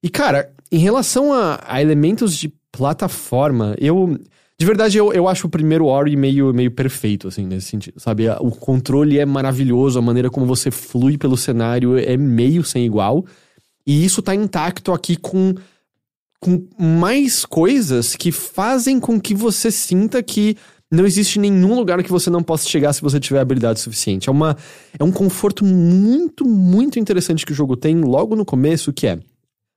E, 0.03 0.09
cara, 0.09 0.53
em 0.71 0.79
relação 0.79 1.33
a, 1.33 1.61
a 1.67 1.83
elementos 1.83 2.37
de 2.37 2.53
plataforma, 2.71 3.75
eu. 3.79 4.17
De 4.59 4.67
verdade, 4.67 4.99
eu, 4.99 5.11
eu 5.11 5.27
acho 5.27 5.47
o 5.47 5.51
primeiro 5.51 5.87
Ori 5.87 6.15
meio, 6.17 6.53
meio 6.53 6.71
perfeito, 6.71 7.29
assim, 7.29 7.47
nesse 7.47 7.69
sentido, 7.69 7.99
sabe? 7.99 8.29
O 8.41 8.51
controle 8.51 9.19
é 9.19 9.25
maravilhoso, 9.25 9.99
a 9.99 10.03
maneira 10.03 10.29
como 10.29 10.45
você 10.45 10.71
flui 10.71 11.17
pelo 11.17 11.35
cenário 11.35 11.97
é 11.99 12.15
meio 12.15 12.63
sem 12.63 12.85
igual. 12.85 13.25
E 13.87 14.05
isso 14.05 14.21
tá 14.21 14.35
intacto 14.35 14.93
aqui 14.93 15.17
com, 15.17 15.55
com 16.41 16.67
mais 16.79 17.45
coisas 17.45 18.17
que 18.17 18.33
fazem 18.33 18.99
com 18.99 19.21
que 19.21 19.35
você 19.35 19.71
sinta 19.71 20.23
que 20.23 20.57
não 20.91 21.07
existe 21.07 21.39
nenhum 21.39 21.77
lugar 21.77 22.03
que 22.03 22.11
você 22.11 22.31
não 22.31 22.43
possa 22.43 22.69
chegar 22.69 22.93
se 22.93 23.03
você 23.03 23.21
tiver 23.21 23.39
habilidade 23.39 23.79
suficiente. 23.79 24.29
É, 24.29 24.33
uma, 24.33 24.57
é 24.99 25.05
um 25.05 25.13
conforto 25.13 25.65
muito, 25.65 26.45
muito 26.45 26.99
interessante 26.99 27.47
que 27.47 27.53
o 27.53 27.55
jogo 27.55 27.77
tem 27.77 28.01
logo 28.01 28.35
no 28.35 28.45
começo, 28.45 28.93
que 28.93 29.07
é. 29.07 29.21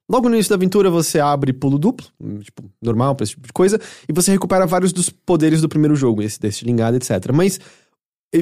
Logo 0.10 0.28
no 0.28 0.36
início 0.36 0.49
da 0.49 0.56
aventura, 0.56 0.89
você 0.89 1.19
abre 1.19 1.54
pulo 1.54 1.78
duplo, 1.78 2.06
tipo, 2.41 2.63
normal 2.82 3.15
pra 3.15 3.23
esse 3.23 3.34
tipo 3.34 3.47
de 3.47 3.54
coisa, 3.54 3.80
e 4.08 4.12
você 4.12 4.32
recupera 4.32 4.65
vários 4.65 4.91
dos 4.91 5.10
poderes 5.10 5.62
do 5.62 5.69
primeiro 5.69 5.95
jogo, 5.95 6.21
esse 6.21 6.39
desse 6.39 6.65
lingado, 6.65 6.97
etc. 6.97 7.32
Mas 7.34 7.60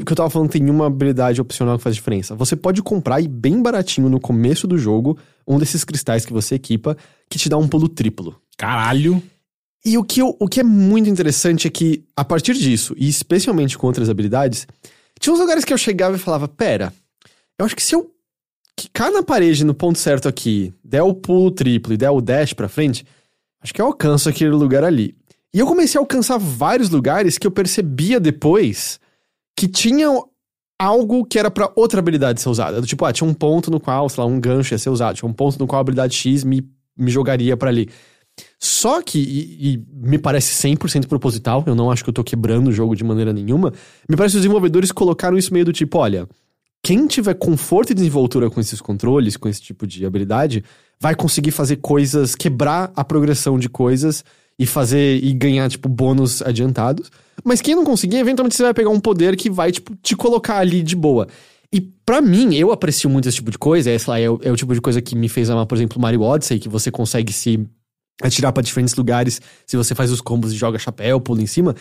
que 0.05 0.11
eu 0.11 0.15
tava 0.15 0.29
falando 0.29 0.49
tem 0.49 0.69
uma 0.69 0.87
habilidade 0.87 1.41
opcional 1.41 1.77
que 1.77 1.83
faz 1.83 1.95
diferença. 1.95 2.33
Você 2.35 2.55
pode 2.55 2.81
comprar 2.81 3.19
e 3.19 3.27
bem 3.27 3.61
baratinho 3.61 4.07
no 4.07 4.19
começo 4.19 4.65
do 4.67 4.77
jogo 4.77 5.17
um 5.45 5.59
desses 5.59 5.83
cristais 5.83 6.25
que 6.25 6.31
você 6.31 6.55
equipa 6.55 6.95
que 7.29 7.37
te 7.37 7.49
dá 7.49 7.57
um 7.57 7.67
pulo 7.67 7.89
triplo. 7.89 8.39
Caralho. 8.57 9.21
E 9.83 9.97
o 9.97 10.03
que, 10.03 10.21
eu- 10.21 10.35
o 10.39 10.47
que 10.47 10.59
é 10.59 10.63
muito 10.63 11.09
interessante 11.09 11.67
é 11.67 11.69
que, 11.71 12.03
a 12.15 12.23
partir 12.23 12.53
disso, 12.53 12.93
e 12.97 13.09
especialmente 13.09 13.77
com 13.77 13.87
outras 13.87 14.09
habilidades, 14.09 14.67
tinha 15.19 15.33
uns 15.33 15.39
lugares 15.39 15.65
que 15.65 15.73
eu 15.73 15.77
chegava 15.77 16.15
e 16.15 16.19
falava: 16.19 16.47
pera, 16.47 16.93
eu 17.59 17.65
acho 17.65 17.75
que 17.75 17.83
se 17.83 17.93
eu 17.95 18.09
quicar 18.77 19.11
na 19.11 19.23
parede 19.23 19.65
no 19.65 19.73
ponto 19.73 19.99
certo 19.99 20.27
aqui, 20.29 20.73
der 20.83 21.01
o 21.03 21.13
pulo 21.13 21.51
triplo 21.51 21.93
e 21.93 21.97
der 21.97 22.11
o 22.11 22.21
dash 22.21 22.53
pra 22.53 22.69
frente, 22.69 23.05
acho 23.61 23.73
que 23.73 23.81
eu 23.81 23.87
alcanço 23.87 24.29
aquele 24.29 24.51
lugar 24.51 24.83
ali. 24.83 25.15
E 25.53 25.59
eu 25.59 25.67
comecei 25.67 25.99
a 25.99 26.01
alcançar 26.01 26.37
vários 26.37 26.89
lugares 26.89 27.37
que 27.37 27.45
eu 27.45 27.51
percebia 27.51 28.19
depois 28.21 29.00
que 29.55 29.67
tinham 29.67 30.27
algo 30.79 31.25
que 31.25 31.37
era 31.37 31.51
pra 31.51 31.71
outra 31.75 31.99
habilidade 31.99 32.41
ser 32.41 32.49
usada. 32.49 32.81
Do 32.81 32.87
tipo, 32.87 33.05
ah, 33.05 33.13
tinha 33.13 33.29
um 33.29 33.33
ponto 33.33 33.69
no 33.69 33.79
qual, 33.79 34.09
sei 34.09 34.23
lá, 34.23 34.27
um 34.27 34.39
gancho 34.39 34.73
ia 34.73 34.79
ser 34.79 34.89
usado. 34.89 35.15
Tinha 35.15 35.29
um 35.29 35.33
ponto 35.33 35.59
no 35.59 35.67
qual 35.67 35.77
a 35.77 35.81
habilidade 35.81 36.15
X 36.15 36.43
me, 36.43 36.67
me 36.97 37.11
jogaria 37.11 37.55
pra 37.55 37.69
ali. 37.69 37.89
Só 38.59 39.01
que, 39.01 39.19
e, 39.19 39.73
e 39.73 39.85
me 39.93 40.17
parece 40.17 40.67
100% 40.67 41.07
proposital, 41.07 41.63
eu 41.67 41.75
não 41.75 41.91
acho 41.91 42.03
que 42.03 42.09
eu 42.09 42.13
tô 42.13 42.23
quebrando 42.23 42.67
o 42.69 42.71
jogo 42.71 42.95
de 42.95 43.03
maneira 43.03 43.33
nenhuma, 43.33 43.73
me 44.09 44.15
parece 44.15 44.33
que 44.33 44.37
os 44.37 44.41
desenvolvedores 44.43 44.91
colocaram 44.91 45.37
isso 45.37 45.53
meio 45.53 45.65
do 45.65 45.73
tipo, 45.73 45.97
olha, 45.99 46.27
quem 46.83 47.05
tiver 47.05 47.35
conforto 47.35 47.91
e 47.91 47.93
desenvoltura 47.93 48.49
com 48.49 48.59
esses 48.59 48.81
controles, 48.81 49.37
com 49.37 49.47
esse 49.47 49.61
tipo 49.61 49.85
de 49.85 50.05
habilidade, 50.05 50.63
vai 50.99 51.13
conseguir 51.13 51.51
fazer 51.51 51.77
coisas, 51.77 52.33
quebrar 52.33 52.91
a 52.95 53.03
progressão 53.03 53.59
de 53.59 53.69
coisas 53.69 54.23
e 54.57 54.65
fazer 54.65 55.23
e 55.23 55.33
ganhar, 55.33 55.69
tipo, 55.69 55.87
bônus 55.87 56.41
adiantados. 56.41 57.11
Mas 57.43 57.61
quem 57.61 57.75
não 57.75 57.83
conseguir, 57.83 58.17
eventualmente 58.17 58.55
você 58.55 58.63
vai 58.63 58.73
pegar 58.73 58.89
um 58.89 58.99
poder 58.99 59.35
que 59.35 59.49
vai, 59.49 59.71
tipo, 59.71 59.95
te 60.01 60.15
colocar 60.15 60.57
ali 60.57 60.81
de 60.83 60.95
boa. 60.95 61.27
E 61.73 61.79
pra 61.79 62.21
mim, 62.21 62.55
eu 62.55 62.71
aprecio 62.71 63.09
muito 63.09 63.29
esse 63.29 63.37
tipo 63.37 63.51
de 63.51 63.57
coisa. 63.57 63.89
É, 63.89 63.97
lá, 64.07 64.19
é, 64.19 64.29
o, 64.29 64.39
é 64.43 64.51
o 64.51 64.55
tipo 64.55 64.73
de 64.73 64.81
coisa 64.81 65.01
que 65.01 65.15
me 65.15 65.29
fez 65.29 65.49
amar, 65.49 65.65
por 65.65 65.75
exemplo, 65.75 66.01
Mario 66.01 66.21
Odyssey, 66.21 66.59
que 66.59 66.67
você 66.67 66.91
consegue 66.91 67.31
se 67.31 67.65
atirar 68.21 68.51
pra 68.51 68.61
diferentes 68.61 68.95
lugares 68.95 69.41
se 69.65 69.77
você 69.77 69.95
faz 69.95 70.11
os 70.11 70.21
combos 70.21 70.51
e 70.51 70.55
joga 70.55 70.77
chapéu, 70.77 71.19
pula 71.19 71.41
em 71.41 71.47
cima. 71.47 71.75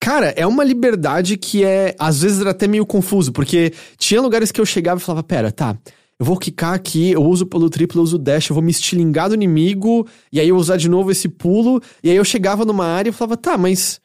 Cara, 0.00 0.34
é 0.36 0.46
uma 0.46 0.62
liberdade 0.62 1.36
que 1.36 1.64
é, 1.64 1.94
às 1.98 2.20
vezes, 2.20 2.40
era 2.40 2.50
até 2.50 2.68
meio 2.68 2.84
confuso, 2.84 3.32
porque 3.32 3.72
tinha 3.96 4.20
lugares 4.20 4.52
que 4.52 4.60
eu 4.60 4.66
chegava 4.66 5.00
e 5.00 5.02
falava, 5.02 5.22
pera, 5.22 5.50
tá, 5.50 5.78
eu 6.18 6.26
vou 6.26 6.36
quicar 6.36 6.74
aqui, 6.74 7.12
eu 7.12 7.22
uso 7.24 7.46
pulo 7.46 7.70
triplo, 7.70 8.00
eu 8.00 8.04
uso 8.04 8.18
dash, 8.18 8.50
eu 8.50 8.54
vou 8.54 8.62
me 8.62 8.70
estilingar 8.70 9.28
do 9.28 9.34
inimigo, 9.34 10.06
e 10.30 10.38
aí 10.38 10.48
eu 10.48 10.56
usar 10.56 10.76
de 10.76 10.88
novo 10.88 11.10
esse 11.10 11.28
pulo, 11.28 11.80
e 12.02 12.10
aí 12.10 12.16
eu 12.16 12.24
chegava 12.24 12.64
numa 12.64 12.84
área 12.84 13.08
e 13.08 13.12
falava, 13.12 13.36
tá, 13.36 13.56
mas 13.56 14.00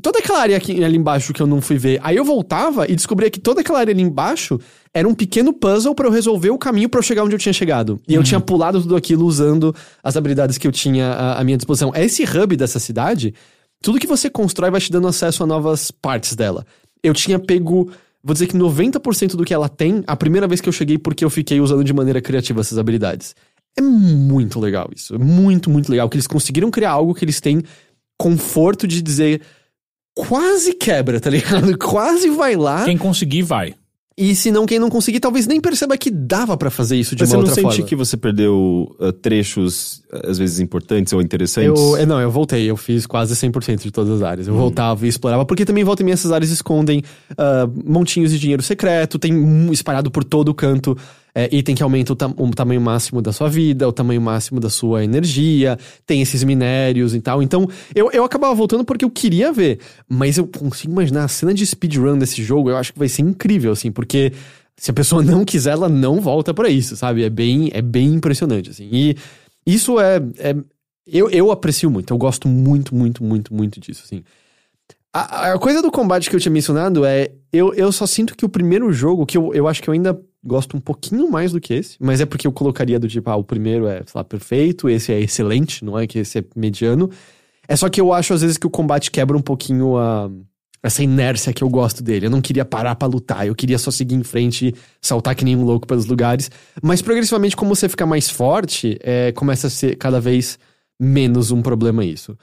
toda 0.00 0.18
aquela 0.18 0.40
área 0.40 0.56
aqui, 0.56 0.82
ali 0.84 0.96
embaixo 0.96 1.32
que 1.32 1.42
eu 1.42 1.46
não 1.46 1.60
fui 1.60 1.76
ver. 1.76 1.98
Aí 2.02 2.16
eu 2.16 2.24
voltava 2.24 2.86
e 2.88 2.94
descobria 2.94 3.30
que 3.30 3.40
toda 3.40 3.60
aquela 3.60 3.80
área 3.80 3.92
ali 3.92 4.02
embaixo 4.02 4.58
era 4.94 5.08
um 5.08 5.14
pequeno 5.14 5.52
puzzle 5.52 5.94
para 5.94 6.06
eu 6.06 6.12
resolver 6.12 6.50
o 6.50 6.58
caminho 6.58 6.88
para 6.88 6.98
eu 6.98 7.02
chegar 7.02 7.24
onde 7.24 7.34
eu 7.34 7.38
tinha 7.38 7.52
chegado. 7.52 8.00
E 8.06 8.14
eu 8.14 8.22
tinha 8.22 8.40
pulado 8.40 8.80
tudo 8.80 8.96
aquilo 8.96 9.24
usando 9.24 9.74
as 10.02 10.16
habilidades 10.16 10.58
que 10.58 10.66
eu 10.66 10.72
tinha 10.72 11.08
à, 11.08 11.40
à 11.40 11.44
minha 11.44 11.56
disposição. 11.56 11.92
Esse 11.94 12.24
hub 12.24 12.56
dessa 12.56 12.78
cidade, 12.78 13.34
tudo 13.82 13.98
que 13.98 14.06
você 14.06 14.30
constrói 14.30 14.70
vai 14.70 14.80
te 14.80 14.92
dando 14.92 15.08
acesso 15.08 15.42
a 15.42 15.46
novas 15.46 15.90
partes 15.90 16.36
dela. 16.36 16.64
Eu 17.02 17.14
tinha 17.14 17.38
pego, 17.38 17.90
vou 18.22 18.32
dizer 18.32 18.46
que 18.46 18.56
90% 18.56 19.36
do 19.36 19.44
que 19.44 19.54
ela 19.54 19.68
tem 19.68 20.04
a 20.06 20.16
primeira 20.16 20.46
vez 20.46 20.60
que 20.60 20.68
eu 20.68 20.72
cheguei 20.72 20.98
porque 20.98 21.24
eu 21.24 21.30
fiquei 21.30 21.60
usando 21.60 21.82
de 21.82 21.92
maneira 21.92 22.20
criativa 22.20 22.60
essas 22.60 22.78
habilidades. 22.78 23.34
É 23.76 23.82
muito 23.82 24.60
legal 24.60 24.90
isso. 24.94 25.14
É 25.14 25.18
muito, 25.18 25.70
muito 25.70 25.90
legal 25.90 26.08
que 26.08 26.16
eles 26.16 26.26
conseguiram 26.26 26.70
criar 26.70 26.90
algo 26.90 27.14
que 27.14 27.24
eles 27.24 27.40
têm 27.40 27.62
conforto 28.18 28.86
de 28.86 29.00
dizer 29.00 29.40
quase 30.14 30.74
quebra, 30.74 31.20
tá 31.20 31.30
ligado? 31.30 31.76
Quase 31.78 32.28
vai 32.30 32.56
lá. 32.56 32.84
Quem 32.84 32.98
conseguir, 32.98 33.42
vai. 33.42 33.74
E 34.18 34.34
se 34.34 34.50
não, 34.50 34.66
quem 34.66 34.78
não 34.78 34.90
conseguir, 34.90 35.18
talvez 35.18 35.46
nem 35.46 35.58
perceba 35.60 35.96
que 35.96 36.10
dava 36.10 36.54
pra 36.54 36.70
fazer 36.70 36.96
isso 36.96 37.16
de 37.16 37.22
Mas 37.22 37.30
uma 37.32 37.36
você 37.36 37.36
não 37.36 37.40
outra 37.40 37.54
sente 37.54 37.76
forma. 37.76 37.88
que 37.88 37.96
você 37.96 38.16
perdeu 38.18 38.94
uh, 39.00 39.12
trechos, 39.12 40.02
uh, 40.12 40.28
às 40.28 40.36
vezes, 40.36 40.60
importantes 40.60 41.14
ou 41.14 41.22
interessantes? 41.22 41.80
Eu, 41.80 41.96
é, 41.96 42.04
não, 42.04 42.20
eu 42.20 42.30
voltei, 42.30 42.70
eu 42.70 42.76
fiz 42.76 43.06
quase 43.06 43.34
100% 43.34 43.82
de 43.82 43.90
todas 43.90 44.16
as 44.16 44.22
áreas. 44.22 44.46
Eu 44.46 44.54
voltava 44.54 45.06
e 45.06 45.08
explorava, 45.08 45.46
porque 45.46 45.64
também 45.64 45.84
volta 45.84 46.02
e 46.02 46.04
meia 46.04 46.12
essas 46.12 46.32
áreas 46.32 46.50
escondem 46.50 47.02
ah, 47.38 47.66
montinhos 47.82 48.30
de 48.30 48.38
dinheiro 48.38 48.62
secreto, 48.62 49.18
tem 49.18 49.34
um 49.34 49.72
espalhado 49.72 50.10
por 50.10 50.22
todo 50.22 50.50
o 50.50 50.54
canto 50.54 50.98
é, 51.34 51.48
item 51.54 51.74
que 51.74 51.82
aumenta 51.82 52.12
o, 52.12 52.16
o 52.44 52.50
tamanho 52.50 52.80
máximo 52.80 53.22
da 53.22 53.32
sua 53.32 53.48
vida, 53.48 53.88
o 53.88 53.92
tamanho 53.92 54.20
máximo 54.20 54.60
da 54.60 54.70
sua 54.70 55.04
energia, 55.04 55.78
tem 56.06 56.20
esses 56.20 56.42
minérios 56.44 57.14
e 57.14 57.20
tal. 57.20 57.42
Então, 57.42 57.68
eu, 57.94 58.10
eu 58.12 58.24
acabava 58.24 58.54
voltando 58.54 58.84
porque 58.84 59.04
eu 59.04 59.10
queria 59.10 59.52
ver, 59.52 59.78
mas 60.08 60.38
eu 60.38 60.46
consigo 60.46 60.92
imaginar 60.92 61.24
a 61.24 61.28
cena 61.28 61.54
de 61.54 61.64
speedrun 61.64 62.18
desse 62.18 62.42
jogo, 62.42 62.70
eu 62.70 62.76
acho 62.76 62.92
que 62.92 62.98
vai 62.98 63.08
ser 63.08 63.22
incrível, 63.22 63.72
assim, 63.72 63.90
porque 63.90 64.32
se 64.76 64.90
a 64.90 64.94
pessoa 64.94 65.22
não 65.24 65.44
quiser, 65.44 65.72
ela 65.72 65.88
não 65.88 66.20
volta 66.20 66.54
pra 66.54 66.68
isso, 66.68 66.96
sabe? 66.96 67.22
É 67.22 67.30
bem, 67.30 67.70
é 67.72 67.82
bem 67.82 68.14
impressionante, 68.14 68.70
assim. 68.70 68.88
E 68.90 69.16
isso 69.66 70.00
é. 70.00 70.16
é 70.38 70.56
eu, 71.06 71.28
eu 71.30 71.50
aprecio 71.50 71.90
muito, 71.90 72.12
eu 72.12 72.18
gosto 72.18 72.46
muito, 72.46 72.94
muito, 72.94 73.24
muito, 73.24 73.52
muito 73.52 73.80
disso, 73.80 74.02
assim. 74.04 74.22
A, 75.12 75.52
a 75.52 75.58
coisa 75.58 75.82
do 75.82 75.90
combate 75.90 76.30
que 76.30 76.36
eu 76.36 76.40
tinha 76.40 76.52
mencionado 76.52 77.04
é. 77.04 77.32
Eu, 77.52 77.74
eu 77.74 77.90
só 77.90 78.06
sinto 78.06 78.36
que 78.36 78.44
o 78.44 78.48
primeiro 78.48 78.92
jogo, 78.92 79.26
que 79.26 79.36
eu, 79.36 79.52
eu 79.52 79.66
acho 79.66 79.82
que 79.82 79.90
eu 79.90 79.94
ainda 79.94 80.18
gosto 80.44 80.76
um 80.76 80.80
pouquinho 80.80 81.30
mais 81.30 81.52
do 81.52 81.60
que 81.60 81.74
esse, 81.74 81.96
mas 82.00 82.20
é 82.20 82.26
porque 82.26 82.46
eu 82.46 82.52
colocaria 82.52 82.98
do 82.98 83.08
tipo, 83.08 83.28
ah, 83.30 83.36
o 83.36 83.44
primeiro 83.44 83.86
é, 83.86 84.02
sei 84.06 84.12
lá, 84.14 84.24
perfeito, 84.24 84.88
esse 84.88 85.12
é 85.12 85.20
excelente, 85.20 85.84
não 85.84 85.98
é 85.98 86.06
que 86.06 86.18
esse 86.18 86.38
é 86.38 86.44
mediano. 86.56 87.10
É 87.68 87.76
só 87.76 87.88
que 87.88 88.00
eu 88.00 88.12
acho 88.12 88.34
às 88.34 88.40
vezes 88.40 88.56
que 88.56 88.66
o 88.66 88.70
combate 88.70 89.10
quebra 89.10 89.36
um 89.36 89.42
pouquinho 89.42 89.96
a. 89.96 90.30
Essa 90.82 91.02
inércia 91.02 91.52
que 91.52 91.62
eu 91.62 91.68
gosto 91.68 92.02
dele. 92.02 92.24
Eu 92.24 92.30
não 92.30 92.40
queria 92.40 92.64
parar 92.64 92.94
pra 92.94 93.06
lutar, 93.06 93.46
eu 93.46 93.54
queria 93.54 93.78
só 93.78 93.90
seguir 93.90 94.14
em 94.14 94.22
frente 94.22 94.68
e 94.68 94.74
saltar 94.98 95.34
que 95.34 95.44
nem 95.44 95.54
um 95.54 95.62
louco 95.62 95.86
pelos 95.86 96.06
lugares. 96.06 96.50
Mas 96.82 97.02
progressivamente, 97.02 97.54
como 97.54 97.76
você 97.76 97.86
fica 97.86 98.06
mais 98.06 98.30
forte, 98.30 98.98
é, 99.02 99.30
começa 99.32 99.66
a 99.66 99.70
ser 99.70 99.96
cada 99.96 100.18
vez 100.18 100.58
menos 100.98 101.50
um 101.50 101.60
problema 101.60 102.02
isso. 102.02 102.34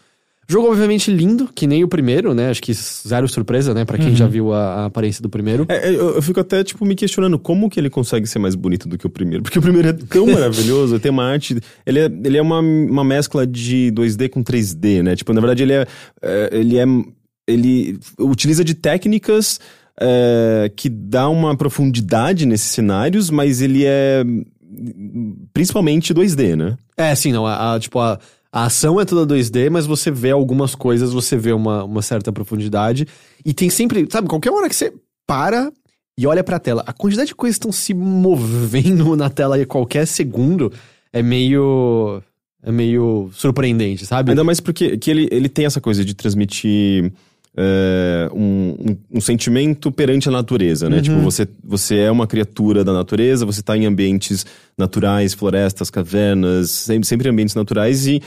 Jogo, 0.49 0.69
obviamente, 0.69 1.11
lindo, 1.11 1.49
que 1.53 1.67
nem 1.67 1.83
o 1.83 1.89
primeiro, 1.89 2.33
né? 2.33 2.49
Acho 2.49 2.61
que 2.61 2.73
zero 2.73 3.27
surpresa, 3.27 3.73
né? 3.73 3.83
Pra 3.83 3.97
quem 3.97 4.15
já 4.15 4.25
viu 4.27 4.53
a, 4.53 4.75
a 4.75 4.85
aparência 4.85 5.21
do 5.21 5.27
primeiro. 5.29 5.65
É, 5.67 5.89
é, 5.89 5.89
eu, 5.89 6.15
eu 6.15 6.21
fico 6.21 6.39
até, 6.39 6.63
tipo, 6.63 6.85
me 6.85 6.95
questionando 6.95 7.37
como 7.37 7.69
que 7.69 7.77
ele 7.77 7.89
consegue 7.89 8.25
ser 8.25 8.39
mais 8.39 8.55
bonito 8.55 8.87
do 8.87 8.97
que 8.97 9.05
o 9.05 9.09
primeiro. 9.09 9.43
Porque 9.43 9.59
o 9.59 9.61
primeiro 9.61 9.89
é 9.89 9.93
tão 9.93 10.25
maravilhoso, 10.31 10.99
tem 10.99 11.11
uma 11.11 11.25
arte... 11.25 11.59
Ele 11.85 11.99
é, 11.99 12.05
ele 12.05 12.37
é 12.37 12.41
uma, 12.41 12.59
uma 12.61 13.03
mescla 13.03 13.45
de 13.45 13.91
2D 13.93 14.29
com 14.29 14.41
3D, 14.41 15.03
né? 15.03 15.17
Tipo, 15.17 15.33
na 15.33 15.41
verdade, 15.41 15.63
ele 15.63 15.73
é... 15.73 15.85
é, 16.21 16.49
ele 16.53 16.77
é... 16.77 16.85
Ele 17.45 17.99
utiliza 18.19 18.63
de 18.63 18.73
técnicas 18.73 19.59
é, 19.99 20.71
que 20.75 20.87
dá 20.89 21.27
uma 21.29 21.55
profundidade 21.57 22.45
nesses 22.45 22.71
cenários, 22.71 23.29
mas 23.29 23.61
ele 23.61 23.83
é 23.85 24.23
principalmente 25.53 26.13
2D, 26.13 26.55
né? 26.55 26.77
É, 26.95 27.13
sim, 27.15 27.31
não. 27.31 27.45
A, 27.45 27.75
a- 27.75 27.79
tipo, 27.79 27.99
a, 27.99 28.19
a 28.51 28.65
ação 28.65 28.99
é 28.99 29.05
toda 29.05 29.35
2D, 29.35 29.69
mas 29.69 29.85
você 29.85 30.09
vê 30.09 30.31
algumas 30.31 30.73
coisas, 30.73 31.13
você 31.13 31.37
vê 31.37 31.51
uma, 31.51 31.83
uma 31.83 32.01
certa 32.01 32.31
profundidade. 32.31 33.07
E 33.45 33.53
tem 33.53 33.69
sempre, 33.69 34.07
sabe, 34.09 34.27
qualquer 34.27 34.51
hora 34.51 34.69
que 34.69 34.75
você 34.75 34.93
para 35.25 35.71
e 36.17 36.25
olha 36.25 36.43
pra 36.43 36.59
tela, 36.59 36.83
a 36.87 36.93
quantidade 36.93 37.27
de 37.27 37.35
coisas 37.35 37.57
que 37.57 37.59
estão 37.59 37.71
se 37.71 37.93
movendo 37.93 39.15
na 39.17 39.29
tela 39.29 39.55
a 39.55 39.65
qualquer 39.65 40.07
segundo 40.07 40.71
é 41.13 41.21
meio. 41.21 42.21
É 42.63 42.71
meio 42.71 43.29
surpreendente, 43.33 44.05
sabe? 44.05 44.31
Ainda 44.31 44.43
mais 44.43 44.59
porque 44.59 44.97
que 44.97 45.11
ele, 45.11 45.29
ele 45.31 45.47
tem 45.47 45.65
essa 45.65 45.79
coisa 45.79 46.03
de 46.03 46.15
transmitir 46.15 47.13
é, 47.57 48.29
um, 48.33 48.75
um- 48.79 48.97
um 49.15 49.21
sentimento 49.21 49.91
perante 49.91 50.29
a 50.29 50.31
natureza, 50.31 50.89
né? 50.89 51.01
Tipo, 51.01 51.17
você, 51.19 51.47
você 51.63 51.97
é 51.97 52.11
uma 52.11 52.27
criatura 52.27 52.83
da 52.83 52.93
natureza, 52.93 53.45
você 53.45 53.61
tá 53.63 53.75
em 53.75 53.85
ambientes 53.85 54.45
naturais, 54.77 55.33
florestas, 55.33 55.89
cavernas, 55.89 56.69
sempre, 56.69 57.07
sempre 57.07 57.27
ambientes 57.29 57.55
naturais 57.55 58.05
e 58.05 58.21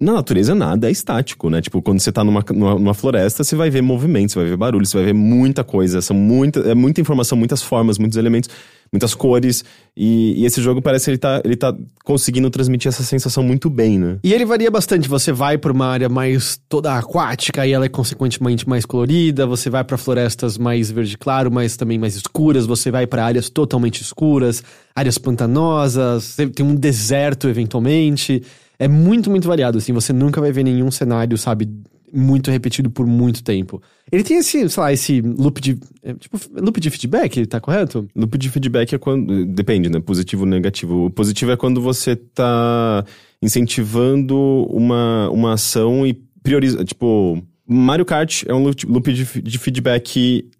na 0.00 0.14
natureza 0.14 0.54
nada 0.54 0.88
é 0.88 0.90
estático, 0.90 1.50
né? 1.50 1.60
Tipo, 1.60 1.82
quando 1.82 2.00
você 2.00 2.10
tá 2.10 2.24
numa, 2.24 2.42
numa, 2.50 2.74
numa 2.74 2.94
floresta, 2.94 3.44
você 3.44 3.54
vai 3.54 3.68
ver 3.68 3.82
movimentos, 3.82 4.32
você 4.32 4.38
vai 4.38 4.48
ver 4.48 4.56
barulho, 4.56 4.86
você 4.86 4.96
vai 4.96 5.06
ver 5.06 5.12
muita 5.12 5.62
coisa, 5.62 6.00
são 6.00 6.16
muita, 6.16 6.60
é 6.60 6.74
muita 6.74 7.02
informação, 7.02 7.36
muitas 7.36 7.62
formas, 7.62 7.98
muitos 7.98 8.16
elementos, 8.16 8.48
muitas 8.90 9.14
cores. 9.14 9.62
E, 9.94 10.40
e 10.40 10.46
esse 10.46 10.62
jogo 10.62 10.80
parece 10.80 11.04
que 11.04 11.10
ele 11.10 11.18
tá, 11.18 11.42
ele 11.44 11.54
tá 11.54 11.76
conseguindo 12.02 12.48
transmitir 12.48 12.88
essa 12.88 13.02
sensação 13.02 13.42
muito 13.42 13.68
bem, 13.68 13.98
né? 13.98 14.18
E 14.24 14.32
ele 14.32 14.46
varia 14.46 14.70
bastante. 14.70 15.06
Você 15.06 15.32
vai 15.32 15.58
pra 15.58 15.70
uma 15.70 15.86
área 15.86 16.08
mais 16.08 16.58
toda 16.66 16.96
aquática 16.96 17.66
e 17.66 17.72
ela 17.72 17.84
é 17.84 17.88
consequentemente 17.90 18.66
mais 18.66 18.86
colorida. 18.86 19.46
Você 19.46 19.68
vai 19.68 19.84
pra 19.84 19.98
florestas 19.98 20.56
mais 20.56 20.90
verde 20.90 21.18
claro, 21.18 21.52
mas 21.52 21.76
também 21.76 21.98
mais 21.98 22.16
escuras. 22.16 22.64
Você 22.64 22.90
vai 22.90 23.06
pra 23.06 23.22
áreas 23.22 23.50
totalmente 23.50 24.00
escuras, 24.00 24.64
áreas 24.96 25.18
pantanosas. 25.18 26.36
Tem 26.54 26.64
um 26.64 26.74
deserto 26.74 27.48
eventualmente. 27.48 28.42
É 28.80 28.88
muito, 28.88 29.28
muito 29.28 29.46
variado. 29.46 29.76
Assim, 29.76 29.92
você 29.92 30.10
nunca 30.10 30.40
vai 30.40 30.50
ver 30.50 30.64
nenhum 30.64 30.90
cenário, 30.90 31.36
sabe, 31.36 31.68
muito 32.10 32.50
repetido 32.50 32.90
por 32.90 33.06
muito 33.06 33.44
tempo. 33.44 33.80
Ele 34.10 34.24
tem 34.24 34.38
esse, 34.38 34.70
sei 34.70 34.82
lá, 34.82 34.90
esse 34.90 35.20
loop 35.20 35.60
de, 35.60 35.78
é, 36.02 36.14
tipo, 36.14 36.38
loop 36.54 36.80
de 36.80 36.88
feedback, 36.88 37.46
tá 37.46 37.60
correto? 37.60 38.08
Loop 38.16 38.38
de 38.38 38.48
feedback 38.48 38.94
é 38.94 38.98
quando. 38.98 39.44
Depende, 39.44 39.90
né? 39.90 40.00
Positivo 40.00 40.44
ou 40.44 40.48
negativo. 40.48 41.04
O 41.04 41.10
positivo 41.10 41.52
é 41.52 41.58
quando 41.58 41.78
você 41.82 42.16
tá 42.16 43.04
incentivando 43.42 44.34
uma, 44.70 45.28
uma 45.28 45.52
ação 45.52 46.06
e 46.06 46.14
prioriza. 46.42 46.82
Tipo, 46.82 47.40
Mario 47.68 48.06
Kart 48.06 48.44
é 48.46 48.54
um 48.54 48.64
loop 48.64 49.12
de 49.12 49.58
feedback 49.58 50.50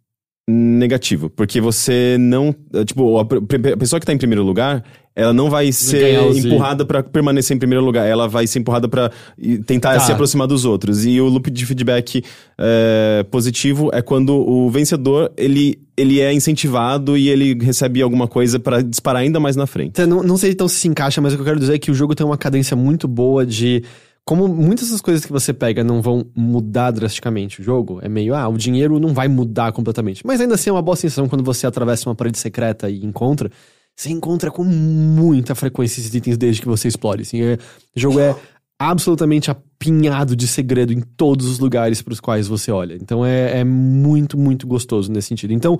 negativo. 0.51 1.31
Porque 1.31 1.61
você 1.61 2.17
não. 2.19 2.55
Tipo, 2.85 3.19
a, 3.19 3.23
a 3.23 3.77
pessoa 3.77 4.01
que 4.01 4.07
tá 4.07 4.13
em 4.13 4.19
primeiro 4.19 4.43
lugar. 4.43 4.85
Ela 5.17 5.33
não 5.33 5.51
vai 5.51 5.73
ser 5.73 6.23
empurrada 6.37 6.85
pra 6.87 7.03
permanecer 7.03 7.55
em 7.55 7.59
primeiro 7.59 7.85
lugar. 7.85 8.07
Ela 8.07 8.29
vai 8.29 8.47
ser 8.47 8.61
empurrada 8.61 8.89
pra 8.89 9.11
e 9.37 9.59
tentar 9.59 9.95
Tá. 9.95 10.01
se 10.01 10.13
aproximar 10.13 10.47
dos 10.47 10.65
outros. 10.65 11.05
E 11.05 11.21
o 11.21 11.27
loop 11.29 11.51
de 11.51 11.67
feedback 11.67 12.23
é, 12.57 13.25
positivo 13.31 13.91
é 13.93 14.01
quando 14.01 14.31
o 14.35 14.71
vencedor 14.71 15.31
ele, 15.37 15.81
ele 15.97 16.21
é 16.21 16.33
incentivado 16.33 17.19
e 17.19 17.29
ele 17.29 17.59
recebe 17.63 18.01
alguma 18.01 18.29
coisa 18.29 18.59
pra 18.61 18.81
disparar 18.83 19.23
ainda 19.23 19.41
mais 19.41 19.57
na 19.57 19.67
frente. 19.67 19.91
Então, 19.91 20.07
não, 20.07 20.23
não 20.23 20.37
sei 20.37 20.53
então 20.53 20.69
se 20.69 20.77
se 20.77 20.89
encaixa, 20.89 21.21
mas 21.21 21.33
o 21.33 21.37
que 21.37 21.43
eu 21.43 21.47
quero 21.47 21.59
dizer 21.61 21.75
é 21.75 21.79
que 21.79 21.91
o 21.91 21.95
jogo 21.95 22.15
tem 22.15 22.25
uma 22.25 22.39
cadência 22.39 22.77
muito 22.77 23.09
boa 23.09 23.45
de. 23.45 23.83
Como 24.25 24.47
muitas 24.47 24.91
das 24.91 25.01
coisas 25.01 25.25
que 25.25 25.33
você 25.33 25.53
pega 25.53 25.83
não 25.83 26.01
vão 26.01 26.25
mudar 26.37 26.93
drasticamente 26.93 27.61
o 27.61 27.64
jogo, 27.64 27.99
é 28.03 28.09
meio, 28.09 28.35
ah, 28.35 28.49
o 28.49 28.57
dinheiro 28.57 29.01
não 29.01 29.12
vai 29.12 29.27
mudar 29.29 29.73
completamente. 29.73 30.25
Mas 30.25 30.41
ainda 30.41 30.55
assim 30.55 30.71
é 30.71 30.73
uma 30.73 30.83
boa 30.83 30.97
sensação 30.97 31.29
quando 31.29 31.43
você 31.43 31.66
atravessa 31.66 32.09
uma 32.09 32.14
parede 32.14 32.39
secreta 32.39 32.89
e 32.89 33.05
encontra. 33.05 33.51
você 33.97 34.11
encontra 34.11 34.51
com 34.51 34.62
muita 34.62 35.55
frequência 35.55 36.01
esses 36.01 36.14
itens 36.14 36.39
desde 36.39 36.62
que 36.62 36.68
você 36.68 36.87
explore. 36.87 37.23
Assim, 37.23 37.43
é, 37.43 37.59
o 37.97 38.01
jogo 38.01 38.21
é 38.21 38.37
absolutamente 38.79 39.51
apinhado 39.51 40.35
de 40.35 40.49
segredo 40.49 40.93
em 40.93 41.01
todos 41.01 41.47
os 41.47 41.59
lugares 41.59 42.01
para 42.01 42.12
os 42.12 42.21
quais 42.21 42.49
você 42.49 42.71
olha. 42.71 42.95
Então 42.95 43.27
é, 43.27 43.61
é 43.61 43.64
muito, 43.64 44.39
muito 44.39 44.66
gostoso 44.66 45.12
nesse 45.12 45.29
sentido. 45.29 45.53
Então, 45.53 45.77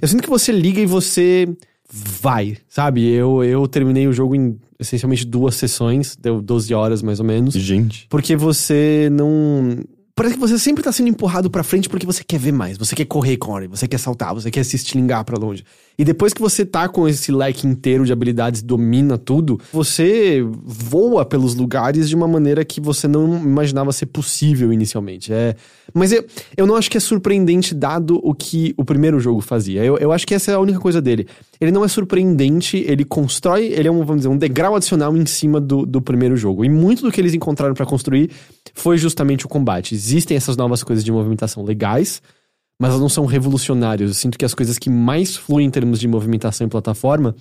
eu 0.00 0.06
sinto 0.06 0.22
que 0.22 0.30
você 0.30 0.52
liga 0.52 0.80
e 0.80 0.86
você 0.86 1.48
vai, 1.90 2.56
sabe? 2.68 3.08
Eu, 3.08 3.42
eu 3.42 3.66
terminei 3.66 4.06
o 4.06 4.12
jogo 4.12 4.34
em 4.34 4.58
essencialmente 4.78 5.24
duas 5.24 5.54
sessões, 5.54 6.16
deu 6.16 6.40
12 6.40 6.74
horas 6.74 7.02
mais 7.02 7.20
ou 7.20 7.26
menos. 7.26 7.54
Gente. 7.54 8.06
Porque 8.08 8.36
você 8.36 9.08
não. 9.12 9.78
Parece 10.14 10.34
que 10.34 10.40
você 10.40 10.58
sempre 10.58 10.82
tá 10.82 10.92
sendo 10.92 11.08
empurrado 11.08 11.50
pra 11.50 11.64
frente 11.64 11.88
porque 11.88 12.06
você 12.06 12.22
quer 12.22 12.38
ver 12.38 12.52
mais. 12.52 12.78
Você 12.78 12.94
quer 12.94 13.04
correr 13.04 13.36
com 13.36 13.50
a 13.50 13.54
Ori, 13.56 13.66
você 13.66 13.88
quer 13.88 13.98
saltar, 13.98 14.32
você 14.32 14.50
quer 14.50 14.64
se 14.64 14.76
estilingar 14.76 15.24
pra 15.24 15.38
longe. 15.38 15.64
E 15.96 16.04
depois 16.04 16.32
que 16.32 16.40
você 16.40 16.64
tá 16.64 16.88
com 16.88 17.08
esse 17.08 17.30
leque 17.30 17.66
inteiro 17.66 18.04
de 18.04 18.12
habilidades 18.12 18.62
domina 18.62 19.16
tudo, 19.16 19.60
você 19.72 20.44
voa 20.64 21.24
pelos 21.24 21.54
lugares 21.54 22.08
de 22.08 22.16
uma 22.16 22.26
maneira 22.26 22.64
que 22.64 22.80
você 22.80 23.06
não 23.06 23.36
imaginava 23.36 23.92
ser 23.92 24.06
possível 24.06 24.72
inicialmente. 24.72 25.32
É... 25.32 25.54
Mas 25.92 26.12
eu, 26.12 26.24
eu 26.56 26.66
não 26.66 26.74
acho 26.74 26.90
que 26.90 26.96
é 26.96 27.00
surpreendente 27.00 27.74
dado 27.74 28.20
o 28.22 28.34
que 28.34 28.74
o 28.76 28.84
primeiro 28.84 29.20
jogo 29.20 29.40
fazia. 29.40 29.84
Eu, 29.84 29.96
eu 29.98 30.10
acho 30.10 30.26
que 30.26 30.34
essa 30.34 30.50
é 30.50 30.54
a 30.54 30.58
única 30.58 30.80
coisa 30.80 31.00
dele. 31.00 31.28
Ele 31.60 31.70
não 31.70 31.84
é 31.84 31.88
surpreendente, 31.88 32.84
ele 32.88 33.04
constrói, 33.04 33.66
ele 33.66 33.86
é 33.86 33.90
um, 33.90 33.98
vamos 34.04 34.22
dizer, 34.22 34.28
um 34.28 34.36
degrau 34.36 34.74
adicional 34.74 35.16
em 35.16 35.26
cima 35.26 35.60
do, 35.60 35.86
do 35.86 36.02
primeiro 36.02 36.36
jogo. 36.36 36.64
E 36.64 36.68
muito 36.68 37.02
do 37.02 37.12
que 37.12 37.20
eles 37.20 37.34
encontraram 37.34 37.74
pra 37.74 37.86
construir 37.86 38.30
foi 38.74 38.98
justamente 38.98 39.46
o 39.46 39.48
combate. 39.48 39.94
Existem 39.94 40.36
essas 40.36 40.56
novas 40.56 40.82
coisas 40.82 41.04
de 41.04 41.12
movimentação 41.12 41.62
legais, 41.62 42.20
mas 42.80 42.90
elas 42.90 43.00
não 43.00 43.08
são 43.08 43.24
revolucionárias. 43.26 44.10
Eu 44.10 44.14
sinto 44.14 44.38
que 44.38 44.44
as 44.44 44.54
coisas 44.54 44.78
que 44.78 44.90
mais 44.90 45.36
fluem 45.36 45.66
em 45.66 45.70
termos 45.70 45.98
de 46.00 46.08
movimentação 46.08 46.66
em 46.66 46.70
plataforma 46.70 47.34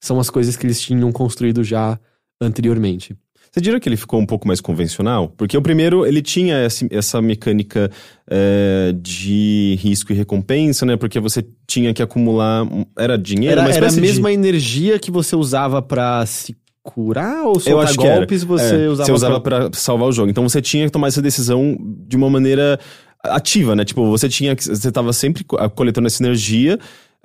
são 0.00 0.20
as 0.20 0.30
coisas 0.30 0.56
que 0.56 0.66
eles 0.66 0.80
tinham 0.80 1.10
construído 1.12 1.64
já 1.64 1.98
anteriormente. 2.40 3.16
Você 3.50 3.60
diria 3.60 3.80
que 3.80 3.88
ele 3.88 3.96
ficou 3.96 4.20
um 4.20 4.26
pouco 4.26 4.46
mais 4.46 4.60
convencional? 4.60 5.32
Porque 5.34 5.56
o 5.56 5.62
primeiro, 5.62 6.04
ele 6.04 6.20
tinha 6.20 6.56
essa, 6.56 6.86
essa 6.90 7.22
mecânica 7.22 7.90
é, 8.28 8.94
de 9.00 9.78
risco 9.80 10.12
e 10.12 10.14
recompensa, 10.14 10.84
né? 10.84 10.96
Porque 10.96 11.18
você 11.18 11.42
tinha 11.66 11.94
que 11.94 12.02
acumular... 12.02 12.64
um- 12.64 12.84
Era 12.98 13.16
dinheiro? 13.16 13.52
Era, 13.52 13.62
era 13.62 13.68
a 13.70 13.70
espécie 13.72 13.94
de- 13.96 14.02
mesma 14.02 14.30
energia 14.30 14.98
que 14.98 15.10
você 15.10 15.34
usava 15.34 15.80
pra 15.80 16.26
se 16.26 16.54
curar 16.82 17.44
ou 17.44 17.54
Eu 17.54 17.60
soltar 17.60 17.84
acho 17.84 17.98
que 17.98 18.06
era. 18.06 18.16
golpes, 18.18 18.44
você 18.44 18.84
É, 18.84 18.88
usava, 18.88 19.06
você 19.06 19.12
usava 19.12 19.40
pra 19.40 19.70
salvar 19.72 20.08
o 20.08 20.12
jogo. 20.12 20.30
Então 20.30 20.46
você 20.46 20.60
tinha 20.60 20.84
que 20.84 20.92
tomar 20.92 21.08
essa 21.08 21.22
decisão 21.22 21.76
de 22.06 22.14
uma 22.16 22.28
maneira 22.28 22.78
ativa, 23.34 23.74
né? 23.76 23.84
Tipo, 23.84 24.08
você 24.10 24.28
tinha 24.28 24.54
que. 24.56 24.64
Você 24.64 24.90
tava 24.92 25.12
sempre 25.12 25.44
co- 25.44 25.58
coletando 25.70 26.06
essa 26.06 26.22
energia. 26.22 26.78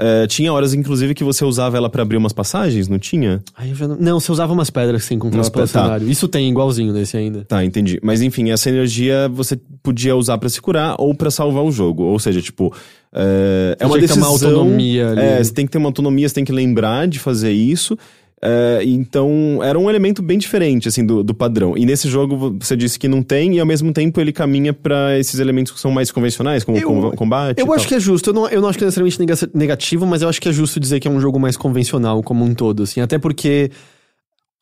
É, 0.03 0.25
tinha 0.25 0.51
horas, 0.51 0.73
inclusive, 0.73 1.13
que 1.13 1.23
você 1.23 1.45
usava 1.45 1.77
ela 1.77 1.87
pra 1.87 2.01
abrir 2.01 2.17
umas 2.17 2.33
passagens, 2.33 2.87
não 2.87 2.97
tinha? 2.97 3.43
Não... 3.87 3.97
não, 3.99 4.19
você 4.19 4.31
usava 4.31 4.51
umas 4.51 4.71
pedras 4.71 5.01
que 5.03 5.07
você 5.09 5.13
encontrava 5.13 5.37
Umas 5.43 5.49
pelo 5.49 5.67
pe- 5.67 5.73
tá. 5.73 5.83
cenário. 5.83 6.09
Isso 6.09 6.27
tem 6.27 6.49
igualzinho 6.49 6.91
nesse 6.91 7.17
ainda. 7.17 7.43
Tá, 7.47 7.63
entendi. 7.63 7.99
Mas 8.01 8.21
enfim, 8.23 8.49
essa 8.49 8.67
energia 8.69 9.29
você 9.29 9.59
podia 9.83 10.15
usar 10.15 10.39
pra 10.39 10.49
se 10.49 10.59
curar 10.59 10.95
ou 10.97 11.13
pra 11.13 11.29
salvar 11.29 11.63
o 11.63 11.71
jogo. 11.71 12.01
Ou 12.03 12.17
seja, 12.17 12.41
tipo. 12.41 12.73
É, 13.13 13.75
é 13.79 13.85
uma 13.85 13.99
decisão. 13.99 14.23
uma 14.23 14.31
autonomia 14.31 15.09
ali. 15.11 15.21
É, 15.21 15.43
você 15.43 15.53
tem 15.53 15.65
que 15.65 15.71
ter 15.71 15.77
uma 15.77 15.89
autonomia, 15.89 16.27
você 16.27 16.33
tem 16.35 16.45
que 16.45 16.51
lembrar 16.51 17.07
de 17.07 17.19
fazer 17.19 17.51
isso. 17.51 17.95
É, 18.43 18.79
então, 18.83 19.59
era 19.63 19.77
um 19.77 19.87
elemento 19.87 20.21
bem 20.23 20.37
diferente, 20.39 20.87
assim, 20.87 21.05
do, 21.05 21.23
do 21.23 21.31
padrão. 21.33 21.77
E 21.77 21.85
nesse 21.85 22.09
jogo, 22.09 22.57
você 22.59 22.75
disse 22.75 22.97
que 22.97 23.07
não 23.07 23.21
tem, 23.21 23.55
e 23.55 23.59
ao 23.59 23.65
mesmo 23.67 23.93
tempo 23.93 24.19
ele 24.19 24.31
caminha 24.31 24.73
pra 24.73 25.17
esses 25.19 25.39
elementos 25.39 25.71
que 25.71 25.79
são 25.79 25.91
mais 25.91 26.11
convencionais, 26.11 26.63
como 26.63 26.75
Eu- 26.77 26.87
com- 26.87 27.11
combate. 27.11 27.59
Eu 27.59 27.71
acho 27.71 27.87
que 27.87 27.93
é 27.93 27.99
justo. 27.99 28.31
Eu 28.31 28.33
não, 28.33 28.47
eu 28.49 28.59
não 28.59 28.67
acho 28.69 28.79
que 28.79 28.83
é 28.83 28.87
necessariamente 28.87 29.19
nega- 29.19 29.49
negativo, 29.53 30.07
mas 30.07 30.23
eu 30.23 30.29
acho 30.29 30.41
que 30.41 30.49
é 30.49 30.51
justo 30.51 30.79
dizer 30.79 30.99
que 30.99 31.07
é 31.07 31.11
um 31.11 31.19
jogo 31.21 31.39
mais 31.39 31.55
convencional 31.55 32.23
como 32.23 32.43
um 32.43 32.53
todo, 32.55 32.81
assim. 32.83 32.99
Até 32.99 33.19
porque. 33.19 33.69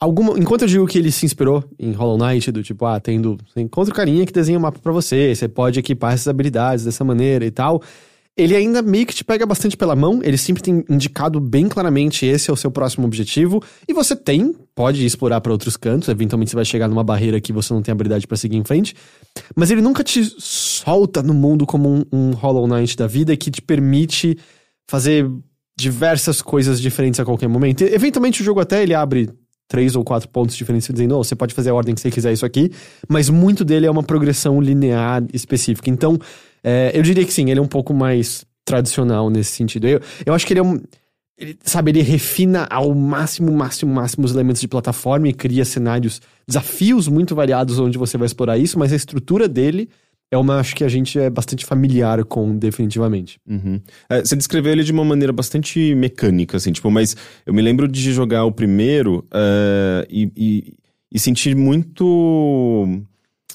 Alguma, 0.01 0.39
enquanto 0.39 0.61
eu 0.61 0.67
digo 0.69 0.87
que 0.87 0.97
ele 0.97 1.11
se 1.11 1.25
inspirou 1.25 1.61
em 1.77 1.91
Hollow 1.91 2.17
Knight, 2.17 2.51
do 2.53 2.63
tipo, 2.63 2.85
ah, 2.85 2.99
tendo. 3.01 3.37
Você 3.53 3.59
encontra 3.61 3.93
o 3.93 3.95
carinha 3.95 4.25
que 4.25 4.31
desenha 4.31 4.57
o 4.57 4.61
mapa 4.61 4.79
pra 4.81 4.93
você, 4.93 5.35
você 5.35 5.45
pode 5.47 5.77
equipar 5.79 6.13
essas 6.13 6.27
habilidades 6.29 6.85
dessa 6.85 7.03
maneira 7.03 7.45
e 7.45 7.51
tal. 7.51 7.81
Ele 8.39 8.55
ainda 8.55 8.81
meio 8.81 9.05
que 9.05 9.13
te 9.13 9.23
pega 9.23 9.45
bastante 9.45 9.75
pela 9.75 9.95
mão, 9.95 10.21
ele 10.23 10.37
sempre 10.37 10.63
tem 10.63 10.83
indicado 10.89 11.39
bem 11.41 11.67
claramente 11.67 12.25
esse 12.25 12.49
é 12.49 12.53
o 12.53 12.55
seu 12.55 12.71
próximo 12.71 13.05
objetivo, 13.05 13.61
e 13.87 13.93
você 13.93 14.15
tem, 14.15 14.55
pode 14.73 15.05
explorar 15.05 15.41
pra 15.41 15.51
outros 15.51 15.75
cantos, 15.75 16.07
eventualmente 16.07 16.51
você 16.51 16.55
vai 16.55 16.63
chegar 16.63 16.87
numa 16.87 17.03
barreira 17.03 17.41
que 17.41 17.51
você 17.51 17.73
não 17.73 17.81
tem 17.81 17.91
habilidade 17.91 18.25
pra 18.25 18.37
seguir 18.37 18.55
em 18.55 18.63
frente, 18.63 18.95
mas 19.55 19.69
ele 19.71 19.81
nunca 19.81 20.05
te 20.05 20.23
solta 20.37 21.21
no 21.21 21.33
mundo 21.33 21.65
como 21.65 21.89
um, 21.89 22.03
um 22.13 22.31
Hollow 22.31 22.65
Knight 22.65 22.95
da 22.95 23.07
vida 23.07 23.35
que 23.35 23.51
te 23.51 23.61
permite 23.61 24.37
fazer 24.89 25.29
diversas 25.77 26.41
coisas 26.41 26.79
diferentes 26.79 27.19
a 27.19 27.25
qualquer 27.25 27.49
momento. 27.49 27.83
E, 27.83 27.93
eventualmente 27.93 28.41
o 28.41 28.45
jogo 28.45 28.61
até 28.61 28.81
ele 28.81 28.93
abre 28.93 29.29
três 29.67 29.95
ou 29.95 30.03
quatro 30.03 30.27
pontos 30.27 30.55
diferentes 30.55 30.89
dizendo, 30.91 31.15
oh, 31.15 31.23
você 31.23 31.35
pode 31.35 31.53
fazer 31.53 31.69
a 31.69 31.75
ordem 31.75 31.93
que 31.93 32.01
você 32.01 32.09
quiser 32.09 32.33
isso 32.33 32.45
aqui, 32.45 32.71
mas 33.07 33.29
muito 33.29 33.63
dele 33.63 33.85
é 33.85 33.91
uma 33.91 34.01
progressão 34.01 34.59
linear 34.59 35.23
específica. 35.31 35.89
Então, 35.89 36.17
é, 36.63 36.91
eu 36.93 37.01
diria 37.01 37.25
que 37.25 37.33
sim, 37.33 37.49
ele 37.49 37.59
é 37.59 37.63
um 37.63 37.67
pouco 37.67 37.93
mais 37.93 38.45
tradicional 38.65 39.29
nesse 39.29 39.51
sentido. 39.51 39.87
Eu, 39.87 40.01
eu 40.25 40.33
acho 40.33 40.45
que 40.45 40.53
ele 40.53 40.59
é 40.59 40.63
um. 40.63 40.79
Ele, 41.37 41.57
sabe, 41.63 41.91
ele 41.91 42.01
refina 42.01 42.67
ao 42.69 42.93
máximo, 42.93 43.51
máximo, 43.51 43.93
máximo 43.93 44.25
os 44.25 44.33
elementos 44.33 44.59
de 44.59 44.67
plataforma 44.67 45.29
e 45.29 45.33
cria 45.33 45.63
cenários, 45.63 46.21
desafios 46.45 47.07
muito 47.07 47.33
variados 47.33 47.79
onde 47.79 47.97
você 47.97 48.17
vai 48.17 48.25
explorar 48.25 48.57
isso, 48.57 48.77
mas 48.77 48.91
a 48.91 48.95
estrutura 48.95 49.47
dele 49.47 49.89
é 50.31 50.37
uma, 50.37 50.59
acho 50.59 50.75
que 50.75 50.83
a 50.83 50.89
gente 50.89 51.17
é 51.17 51.29
bastante 51.29 51.65
familiar 51.65 52.23
com, 52.23 52.55
definitivamente. 52.57 53.39
Uhum. 53.47 53.81
É, 54.09 54.19
você 54.19 54.35
descreveu 54.35 54.71
ele 54.71 54.83
de 54.83 54.91
uma 54.91 55.03
maneira 55.03 55.33
bastante 55.33 55.95
mecânica, 55.95 56.57
assim, 56.57 56.71
tipo, 56.71 56.91
mas 56.91 57.15
eu 57.45 57.53
me 57.53 57.61
lembro 57.61 57.87
de 57.87 58.11
jogar 58.13 58.45
o 58.45 58.51
primeiro 58.51 59.25
é, 59.33 60.05
e, 60.09 60.31
e, 60.35 60.73
e 61.11 61.19
sentir 61.19 61.55
muito 61.55 63.01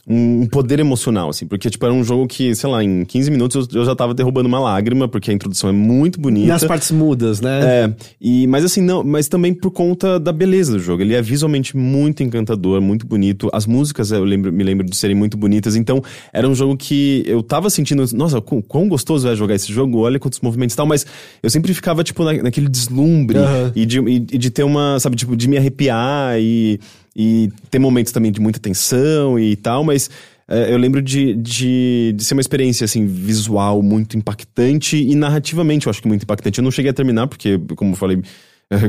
um 0.06 0.46
poder 0.46 0.80
emocional, 0.80 1.30
assim, 1.30 1.46
porque, 1.46 1.70
tipo, 1.70 1.84
era 1.84 1.94
um 1.94 2.04
jogo 2.04 2.26
que, 2.26 2.54
sei 2.54 2.68
lá, 2.68 2.84
em 2.84 3.04
15 3.04 3.30
minutos 3.30 3.68
eu, 3.72 3.80
eu 3.80 3.86
já 3.86 3.94
tava 3.94 4.12
derrubando 4.12 4.46
uma 4.46 4.60
lágrima, 4.60 5.08
porque 5.08 5.30
a 5.30 5.34
introdução 5.34 5.70
é 5.70 5.72
muito 5.72 6.20
bonita. 6.20 6.48
Nas 6.48 6.64
partes 6.64 6.90
mudas, 6.90 7.40
né? 7.40 7.60
É, 7.64 7.94
e, 8.20 8.46
mas 8.46 8.64
assim, 8.64 8.82
não, 8.82 9.02
mas 9.02 9.28
também 9.28 9.54
por 9.54 9.70
conta 9.70 10.20
da 10.20 10.30
beleza 10.30 10.72
do 10.72 10.78
jogo. 10.78 11.02
Ele 11.02 11.14
é 11.14 11.22
visualmente 11.22 11.74
muito 11.74 12.22
encantador, 12.22 12.82
muito 12.82 13.06
bonito. 13.06 13.48
As 13.52 13.66
músicas 13.66 14.10
eu 14.10 14.24
lembro, 14.24 14.52
me 14.52 14.62
lembro 14.62 14.86
de 14.86 14.94
serem 14.94 15.16
muito 15.16 15.38
bonitas. 15.38 15.74
Então, 15.74 16.02
era 16.32 16.46
um 16.46 16.54
jogo 16.54 16.76
que 16.76 17.24
eu 17.26 17.42
tava 17.42 17.70
sentindo, 17.70 18.04
nossa, 18.12 18.42
quão, 18.42 18.60
quão 18.60 18.88
gostoso 18.88 19.26
é 19.26 19.34
jogar 19.34 19.54
esse 19.54 19.72
jogo, 19.72 20.00
olha 20.00 20.18
quantos 20.18 20.40
movimentos 20.40 20.74
e 20.74 20.76
tal, 20.76 20.86
mas 20.86 21.06
eu 21.42 21.48
sempre 21.48 21.72
ficava, 21.72 22.04
tipo, 22.04 22.22
na, 22.24 22.34
naquele 22.34 22.68
deslumbre 22.68 23.38
Aham. 23.38 23.72
e, 23.74 23.86
de, 23.86 24.00
e, 24.00 24.16
e 24.16 24.38
de 24.38 24.50
ter 24.50 24.64
uma, 24.64 25.00
sabe, 25.00 25.16
tipo, 25.16 25.34
de 25.34 25.48
me 25.48 25.56
arrepiar 25.56 26.38
e, 26.38 26.78
e 27.14 27.50
ter 27.70 27.78
momentos 27.78 28.12
também 28.12 28.32
de 28.32 28.40
muita 28.40 28.58
tensão 28.58 29.38
e 29.38 29.56
tal, 29.56 29.84
mas 29.84 30.10
é, 30.46 30.72
eu 30.72 30.76
lembro 30.76 31.00
de, 31.00 31.34
de, 31.34 32.12
de 32.14 32.24
ser 32.24 32.34
uma 32.34 32.40
experiência, 32.40 32.84
assim, 32.84 33.06
visual 33.06 33.82
muito 33.82 34.16
impactante 34.16 34.96
e 34.96 35.14
narrativamente 35.14 35.86
eu 35.86 35.90
acho 35.90 36.02
que 36.02 36.08
muito 36.08 36.24
impactante. 36.24 36.58
Eu 36.58 36.64
não 36.64 36.70
cheguei 36.70 36.90
a 36.90 36.94
terminar 36.94 37.26
porque, 37.26 37.58
como 37.76 37.92
eu 37.92 37.96
falei, 37.96 38.22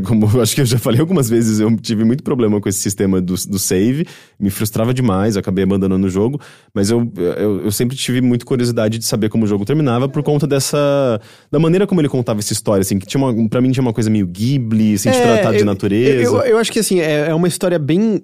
como 0.06 0.30
eu 0.34 0.42
acho 0.42 0.56
que 0.56 0.62
eu 0.62 0.66
já 0.66 0.78
falei 0.78 1.00
algumas 1.00 1.30
vezes, 1.30 1.60
eu 1.60 1.76
tive 1.78 2.04
muito 2.04 2.24
problema 2.24 2.60
com 2.62 2.68
esse 2.70 2.80
sistema 2.80 3.20
do, 3.22 3.34
do 3.48 3.60
save, 3.60 4.06
me 4.40 4.50
frustrava 4.50 4.94
demais, 4.94 5.38
acabei 5.38 5.64
abandonando 5.64 6.08
o 6.08 6.10
jogo, 6.10 6.40
mas 6.74 6.90
eu, 6.90 7.12
eu, 7.38 7.62
eu 7.66 7.72
sempre 7.72 7.96
tive 7.96 8.22
muita 8.22 8.46
curiosidade 8.46 8.98
de 8.98 9.06
saber 9.06 9.30
como 9.30 9.46
o 9.46 9.48
jogo 9.48 9.66
terminava 9.66 10.08
por 10.10 10.22
conta 10.24 10.46
dessa... 10.48 11.20
da 11.52 11.60
maneira 11.60 11.86
como 11.88 12.02
ele 12.02 12.10
contava 12.10 12.40
essa 12.40 12.54
história, 12.54 12.82
assim, 12.82 13.00
que 13.00 13.06
tinha 13.06 13.22
uma, 13.24 13.50
pra 13.50 13.62
mim 13.62 13.72
tinha 13.72 13.82
uma 13.82 13.94
coisa 13.94 14.10
meio 14.10 14.28
Ghibli, 14.28 14.94
assim, 14.96 15.12
de 15.12 15.18
tratar 15.22 15.52
de 15.52 15.58
É, 15.58 15.62
eu- 15.62 15.66
natureza. 15.66 16.22
Eu, 16.24 16.42
eu 16.42 16.58
acho 16.58 16.72
que 16.72 16.80
assim, 16.80 17.00
é, 17.00 17.28
é 17.30 17.34
uma 17.36 17.48
história 17.48 17.80
bem 17.80 18.22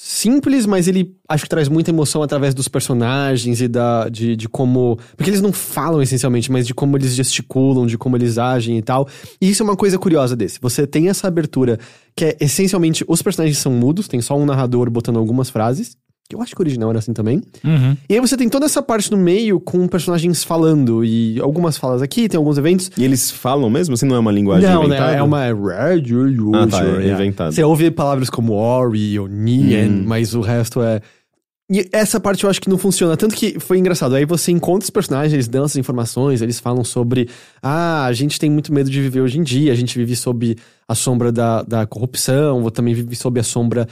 simples, 0.00 0.64
mas 0.64 0.86
ele 0.86 1.16
acho 1.28 1.42
que 1.42 1.48
traz 1.48 1.68
muita 1.68 1.90
emoção 1.90 2.22
através 2.22 2.54
dos 2.54 2.68
personagens 2.68 3.60
e 3.60 3.66
da, 3.66 4.08
de, 4.08 4.36
de 4.36 4.48
como. 4.48 4.96
Porque 5.16 5.28
eles 5.28 5.42
não 5.42 5.52
falam 5.52 6.00
essencialmente, 6.00 6.52
mas 6.52 6.68
de 6.68 6.72
como 6.72 6.96
eles 6.96 7.16
gesticulam, 7.16 7.84
de 7.84 7.98
como 7.98 8.16
eles 8.16 8.38
agem 8.38 8.78
e 8.78 8.82
tal. 8.82 9.08
E 9.40 9.50
isso 9.50 9.60
é 9.60 9.64
uma 9.64 9.76
coisa 9.76 9.98
curiosa 9.98 10.36
desse. 10.36 10.60
Você 10.62 10.86
tem 10.86 11.08
essa 11.08 11.26
abertura 11.26 11.80
que 12.14 12.26
é 12.26 12.36
essencialmente 12.40 13.04
os 13.08 13.20
personagens 13.20 13.58
são 13.58 13.72
mudos, 13.72 14.06
tem 14.06 14.20
só 14.20 14.38
um 14.38 14.46
narrador 14.46 14.88
botando 14.88 15.18
algumas 15.18 15.50
frases. 15.50 15.96
Que 16.30 16.36
eu 16.36 16.42
acho 16.42 16.54
que 16.54 16.60
o 16.60 16.62
original 16.62 16.90
era 16.90 16.98
assim 16.98 17.14
também. 17.14 17.40
Uhum. 17.64 17.96
E 18.06 18.12
aí 18.12 18.20
você 18.20 18.36
tem 18.36 18.50
toda 18.50 18.66
essa 18.66 18.82
parte 18.82 19.10
no 19.10 19.16
meio 19.16 19.58
com 19.58 19.88
personagens 19.88 20.44
falando. 20.44 21.02
E 21.02 21.40
algumas 21.40 21.78
falas 21.78 22.02
aqui, 22.02 22.28
tem 22.28 22.36
alguns 22.36 22.58
eventos. 22.58 22.90
E 22.98 23.02
eles 23.02 23.30
falam 23.30 23.70
mesmo, 23.70 23.94
assim, 23.94 24.04
não 24.04 24.14
é 24.16 24.18
uma 24.18 24.30
linguagem 24.30 24.68
Não, 24.68 24.84
inventada? 24.84 25.12
né? 25.12 25.18
É 25.20 25.22
uma. 25.22 25.38
Ah, 26.54 26.66
tá, 26.66 26.84
é 26.84 27.10
inventado. 27.12 27.52
Você 27.54 27.64
ouve 27.64 27.90
palavras 27.90 28.28
como 28.28 28.52
Ori 28.52 29.18
ou 29.18 29.26
Nien, 29.26 29.88
Hum. 29.88 30.02
mas 30.06 30.34
o 30.34 30.42
resto 30.42 30.82
é. 30.82 31.00
E 31.70 31.86
essa 31.92 32.18
parte 32.18 32.44
eu 32.44 32.50
acho 32.50 32.62
que 32.62 32.68
não 32.70 32.78
funciona. 32.78 33.14
Tanto 33.14 33.34
que 33.34 33.60
foi 33.60 33.78
engraçado. 33.78 34.14
Aí 34.14 34.24
você 34.24 34.50
encontra 34.50 34.84
os 34.84 34.90
personagens, 34.90 35.34
eles 35.34 35.48
dão 35.48 35.64
essas 35.66 35.76
informações, 35.76 36.40
eles 36.40 36.58
falam 36.58 36.82
sobre. 36.82 37.28
Ah, 37.62 38.06
a 38.06 38.12
gente 38.14 38.38
tem 38.40 38.48
muito 38.50 38.72
medo 38.72 38.88
de 38.88 38.98
viver 39.02 39.20
hoje 39.20 39.38
em 39.38 39.42
dia, 39.42 39.70
a 39.70 39.74
gente 39.74 39.98
vive 39.98 40.16
sob 40.16 40.56
a 40.88 40.94
sombra 40.94 41.30
da, 41.30 41.62
da 41.62 41.86
corrupção, 41.86 42.62
ou 42.62 42.70
também 42.70 42.94
vive 42.94 43.14
sob 43.14 43.38
a 43.38 43.42
sombra 43.42 43.86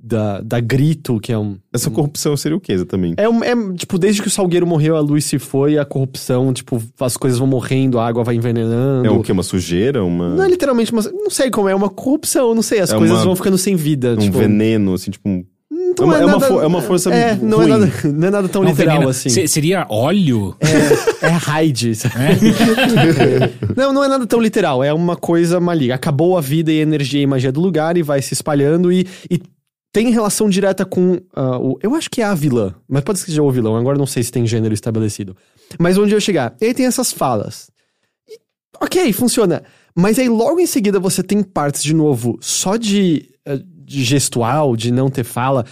da, 0.00 0.40
da 0.40 0.60
grito, 0.60 1.18
que 1.18 1.32
é 1.32 1.38
um. 1.38 1.56
Essa 1.72 1.90
corrupção 1.90 2.36
seria 2.36 2.56
o 2.56 2.60
que 2.60 2.72
exatamente? 2.72 3.14
É, 3.20 3.28
um- 3.28 3.42
é, 3.42 3.54
tipo, 3.74 3.98
desde 3.98 4.22
que 4.22 4.28
o 4.28 4.30
Salgueiro 4.30 4.64
morreu, 4.64 4.96
a 4.96 5.00
luz 5.00 5.24
se 5.24 5.38
foi, 5.40 5.76
a 5.76 5.84
corrupção, 5.84 6.52
tipo, 6.52 6.80
as 7.00 7.16
coisas 7.16 7.40
vão 7.40 7.48
morrendo, 7.48 7.98
a 7.98 8.06
água 8.06 8.22
vai 8.22 8.36
envenenando. 8.36 9.08
É 9.08 9.10
o 9.10 9.20
que? 9.20 9.32
Uma 9.32 9.42
sujeira? 9.42 10.04
Uma... 10.04 10.28
Não 10.28 10.44
é 10.44 10.48
literalmente 10.48 10.92
uma. 10.92 11.02
Não 11.02 11.30
sei 11.30 11.50
como 11.50 11.68
é, 11.68 11.74
uma 11.74 11.90
corrupção, 11.90 12.54
não 12.54 12.62
sei. 12.62 12.78
As 12.78 12.92
É 12.92 12.96
coisas 12.96 13.16
uma- 13.16 13.24
vão 13.24 13.34
ficando 13.34 13.58
sem 13.58 13.74
vida. 13.74 14.12
um 14.14 14.18
tipo, 14.18 14.38
veneno, 14.38 14.94
assim, 14.94 15.10
tipo 15.10 15.28
um... 15.28 15.44
não 15.98 16.12
é 16.12 16.16
uma- 16.16 16.16
é 16.18 16.24
uma 16.24 16.38
nada- 16.38 16.54
é 16.62 16.66
uma 16.66 16.82
força 16.82 17.12
É, 17.12 17.34
não 17.36 17.62
é, 17.62 17.66
nada, 17.66 17.86
não 18.04 18.28
é 18.28 18.30
nada 18.30 18.48
tão 18.48 18.62
É 18.62 18.66
um 18.66 18.70
literal 18.70 18.94
veneno. 18.94 19.10
assim. 19.10 19.28
Se- 19.28 19.48
seria 19.48 19.86
óleo? 19.88 20.56
É, 20.60 21.26
é 21.26 21.30
raid. 21.30 21.92
não, 23.76 23.92
não 23.92 24.04
é 24.04 24.08
nada 24.08 24.26
tão 24.26 24.40
literal. 24.40 24.82
É 24.82 24.92
uma 24.92 25.16
coisa 25.16 25.60
maligna. 25.60 25.94
Acabou 25.94 26.36
a 26.36 26.40
vida 26.40 26.72
e 26.72 26.78
a 26.80 26.82
energia 26.82 27.20
e 27.22 27.26
magia 27.26 27.52
do 27.52 27.60
lugar 27.60 27.96
e 27.96 28.02
vai 28.02 28.20
se 28.22 28.34
espalhando 28.34 28.92
e, 28.92 29.06
e 29.30 29.40
tem 29.92 30.10
relação 30.10 30.48
direta 30.48 30.84
com 30.84 31.18
ah, 31.34 31.58
o. 31.58 31.78
Eu 31.82 31.94
acho 31.94 32.10
que 32.10 32.20
é 32.20 32.24
a 32.24 32.34
vilã, 32.34 32.74
mas 32.88 33.02
pode 33.02 33.18
ser 33.18 33.26
que 33.26 33.30
seja 33.30 33.42
o 33.42 33.50
vilão. 33.50 33.76
Agora 33.76 33.96
não 33.98 34.06
sei 34.06 34.22
se 34.22 34.32
tem 34.32 34.46
gênero 34.46 34.74
estabelecido. 34.74 35.36
Mas 35.78 35.96
onde 35.98 36.14
eu 36.14 36.20
chegar? 36.20 36.54
Ele 36.60 36.74
tem 36.74 36.86
essas 36.86 37.12
falas. 37.12 37.70
E, 38.28 38.38
ok, 38.80 39.12
funciona. 39.12 39.62
Mas 39.96 40.18
aí 40.18 40.28
logo 40.28 40.58
em 40.58 40.66
seguida 40.66 40.98
você 40.98 41.22
tem 41.22 41.42
partes 41.42 41.82
de 41.82 41.94
novo 41.94 42.36
só 42.40 42.76
de 42.76 43.26
gestual, 43.86 44.76
de 44.76 44.90
não 44.90 45.08
ter 45.08 45.24
fala, 45.24 45.64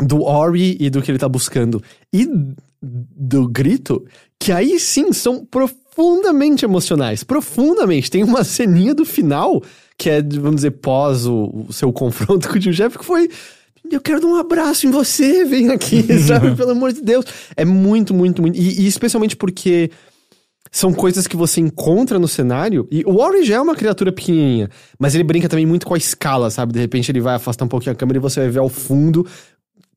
do 0.00 0.22
Ori 0.22 0.76
e 0.78 0.90
do 0.90 1.02
que 1.02 1.10
ele 1.10 1.18
tá 1.18 1.28
buscando. 1.28 1.82
E 2.12 2.28
do 2.80 3.48
grito, 3.48 4.04
que 4.38 4.52
aí 4.52 4.78
sim 4.78 5.12
são 5.12 5.44
profundamente 5.44 6.64
emocionais. 6.64 7.24
Profundamente. 7.24 8.10
Tem 8.10 8.22
uma 8.22 8.44
ceninha 8.44 8.94
do 8.94 9.04
final, 9.04 9.62
que 9.96 10.08
é, 10.08 10.22
vamos 10.22 10.56
dizer, 10.56 10.72
pós 10.72 11.26
o, 11.26 11.66
o 11.68 11.72
seu 11.72 11.92
confronto 11.92 12.46
com 12.48 12.56
o 12.56 12.60
tio 12.60 12.72
Jeff, 12.72 12.96
que 12.98 13.04
foi. 13.04 13.28
Eu 13.90 14.00
quero 14.00 14.20
dar 14.20 14.26
um 14.26 14.36
abraço 14.36 14.86
em 14.86 14.90
você, 14.90 15.44
vem 15.44 15.70
aqui, 15.70 16.02
sabe? 16.20 16.54
Pelo 16.54 16.72
amor 16.72 16.92
de 16.92 17.00
Deus. 17.00 17.24
É 17.56 17.64
muito, 17.64 18.12
muito, 18.12 18.42
muito. 18.42 18.56
E, 18.56 18.82
e 18.82 18.86
especialmente 18.86 19.36
porque 19.36 19.90
são 20.70 20.92
coisas 20.92 21.26
que 21.26 21.36
você 21.36 21.60
encontra 21.60 22.18
no 22.18 22.28
cenário. 22.28 22.86
E 22.90 23.02
o 23.06 23.18
Ori 23.18 23.44
já 23.44 23.56
é 23.56 23.60
uma 23.60 23.74
criatura 23.74 24.12
pequenininha, 24.12 24.68
mas 24.98 25.14
ele 25.14 25.24
brinca 25.24 25.48
também 25.48 25.66
muito 25.66 25.86
com 25.86 25.94
a 25.94 25.98
escala, 25.98 26.50
sabe? 26.50 26.72
De 26.72 26.78
repente 26.78 27.10
ele 27.10 27.20
vai 27.20 27.34
afastar 27.34 27.64
um 27.64 27.68
pouquinho 27.68 27.92
a 27.92 27.96
câmera 27.96 28.18
e 28.18 28.20
você 28.20 28.40
vai 28.40 28.48
ver 28.50 28.60
ao 28.60 28.68
fundo. 28.68 29.26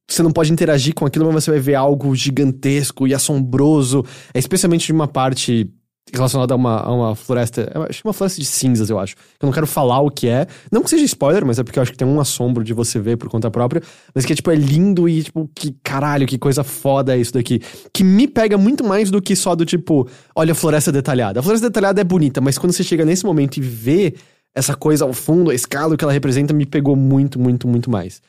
Você 0.08 0.22
não 0.22 0.32
pode 0.32 0.52
interagir 0.52 0.94
com 0.94 1.06
aquilo, 1.06 1.32
mas 1.32 1.44
você 1.44 1.52
vai 1.52 1.60
ver 1.60 1.76
algo 1.76 2.14
gigantesco 2.16 3.08
e 3.08 3.14
assombroso. 3.14 4.04
Especialmente 4.34 4.88
de 4.88 4.92
uma 4.92 5.08
parte 5.08 5.72
relacionada 6.14 6.54
a 6.54 6.58
uma, 6.58 6.80
a 6.80 6.92
uma 6.92 7.16
floresta. 7.16 7.72
eu 7.74 7.84
Acho 7.84 8.02
que 8.02 8.08
uma 8.08 8.14
floresta 8.14 8.40
de 8.40 8.46
cinzas, 8.46 8.90
eu 8.90 9.00
acho. 9.00 9.16
Eu 9.40 9.46
não 9.46 9.54
quero 9.54 9.68
falar 9.68 10.00
o 10.02 10.10
que 10.10 10.28
é. 10.28 10.48
Não 10.72 10.84
que 10.84 10.90
seja 10.90 11.04
spoiler, 11.06 11.46
mas 11.46 11.60
é 11.60 11.64
porque 11.64 11.80
eu 11.80 11.84
acho 11.84 11.92
que 11.92 11.98
tem 11.98 12.08
um 12.08 12.20
assombro 12.20 12.64
de 12.64 12.74
você 12.74 13.00
ver 13.00 13.18
por 13.18 13.30
conta 13.30 13.50
própria. 13.50 13.82
Mas 14.14 14.26
que, 14.26 14.36
tipo, 14.36 14.52
é 14.52 14.56
lindo 14.56 15.08
e, 15.08 15.24
tipo, 15.24 15.50
que 15.56 15.76
caralho, 15.84 16.28
que 16.28 16.38
coisa 16.38 16.64
foda 16.64 17.16
é 17.16 17.20
isso 17.20 17.34
daqui. 17.34 17.62
Que 17.94 18.04
me 18.04 18.28
pega 18.28 18.58
muito 18.58 18.84
mais 18.84 19.10
do 19.10 19.22
que 19.22 19.36
só 19.36 19.56
do 19.56 19.66
tipo, 19.66 20.08
olha 20.36 20.52
a 20.52 20.56
floresta 20.56 20.92
detalhada. 20.92 21.40
A 21.40 21.44
floresta 21.44 21.70
detalhada 21.70 22.02
é 22.02 22.04
bonita, 22.04 22.42
mas 22.42 22.58
quando 22.58 22.74
você 22.74 22.84
chega 22.84 23.06
nesse 23.06 23.26
momento 23.26 23.58
e 23.58 23.62
vê 23.62 24.16
essa 24.54 24.76
coisa 24.76 25.06
ao 25.06 25.14
fundo, 25.14 25.50
a 25.50 25.56
escala, 25.56 25.94
o 25.94 25.98
que 25.98 26.04
ela 26.04 26.14
representa, 26.14 26.54
me 26.54 26.66
pegou 26.66 26.96
muito, 26.96 27.40
muito, 27.40 27.68
muito 27.68 27.90
mais. 27.90 28.22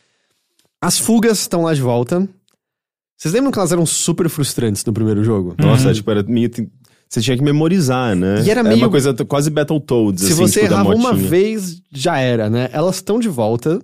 As 0.81 0.99
fugas 0.99 1.41
estão 1.41 1.63
lá 1.63 1.75
de 1.75 1.81
volta. 1.81 2.29
Vocês 3.17 3.33
lembram 3.35 3.53
que 3.53 3.59
elas 3.59 3.71
eram 3.71 3.87
super 3.87 4.29
frustrantes 4.29 4.85
no 4.85 4.93
primeiro 4.93 5.23
jogo? 5.23 5.55
Nossa, 5.59 5.93
tipo, 5.95 6.11
era 6.11 6.23
meio... 6.25 6.51
Você 7.13 7.21
tinha 7.21 7.37
que 7.37 7.43
memorizar, 7.45 8.17
né? 8.17 8.43
E 8.43 8.51
era 8.51 8.61
É 8.61 8.63
meio- 8.63 8.79
uma 8.79 8.89
coisa 8.91 9.13
quase 9.27 9.51
Battletoads, 9.51 10.25
Se 10.25 10.33
assim, 10.33 10.41
você 10.41 10.61
tipo, 10.63 10.73
errava 10.73 10.95
uma 10.95 11.13
vez, 11.13 11.83
já 11.93 12.19
era, 12.19 12.49
né? 12.49 12.71
Elas 12.73 12.97
estão 12.97 13.19
de 13.21 13.29
volta. 13.29 13.79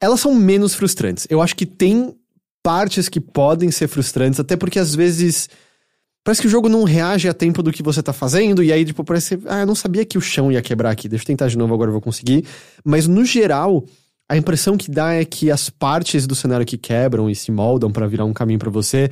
Elas 0.00 0.20
são 0.20 0.32
menos 0.34 0.72
frustrantes. 0.72 1.26
Eu 1.28 1.42
acho 1.42 1.56
que 1.56 1.66
tem 1.66 2.14
partes 2.62 3.08
que 3.08 3.20
podem 3.20 3.72
ser 3.72 3.88
frustrantes, 3.88 4.38
até 4.38 4.56
porque 4.56 4.78
às 4.78 4.94
vezes 4.94 5.48
parece 6.22 6.40
que 6.40 6.46
o 6.46 6.50
jogo 6.50 6.68
não 6.68 6.84
reage 6.84 7.28
a 7.28 7.34
tempo 7.34 7.60
do 7.60 7.72
que 7.72 7.82
você 7.82 8.00
tá 8.02 8.12
fazendo, 8.12 8.62
e 8.62 8.72
aí, 8.72 8.84
tipo, 8.84 9.02
parece. 9.02 9.36
Ah, 9.46 9.60
eu 9.62 9.66
não 9.66 9.74
sabia 9.74 10.04
que 10.04 10.16
o 10.16 10.20
chão 10.20 10.52
ia 10.52 10.62
quebrar 10.62 10.90
aqui. 10.90 11.08
Deixa 11.08 11.24
eu 11.24 11.26
tentar 11.26 11.48
de 11.48 11.58
novo, 11.58 11.74
agora 11.74 11.88
eu 11.88 11.92
vou 11.92 12.00
conseguir. 12.00 12.44
Mas 12.84 13.08
no 13.08 13.24
geral, 13.24 13.84
a 14.28 14.36
impressão 14.36 14.76
que 14.76 14.92
dá 14.92 15.12
é 15.12 15.24
que 15.24 15.50
as 15.50 15.68
partes 15.70 16.24
do 16.24 16.36
cenário 16.36 16.64
que 16.64 16.78
quebram 16.78 17.28
e 17.28 17.34
se 17.34 17.50
moldam 17.50 17.90
pra 17.90 18.06
virar 18.06 18.26
um 18.26 18.32
caminho 18.32 18.60
pra 18.60 18.70
você 18.70 19.10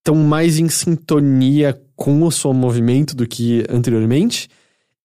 estão 0.00 0.16
mais 0.16 0.58
em 0.58 0.68
sintonia 0.68 1.80
com 1.96 2.22
o 2.22 2.30
seu 2.30 2.52
movimento 2.52 3.16
do 3.16 3.26
que 3.26 3.64
anteriormente. 3.68 4.48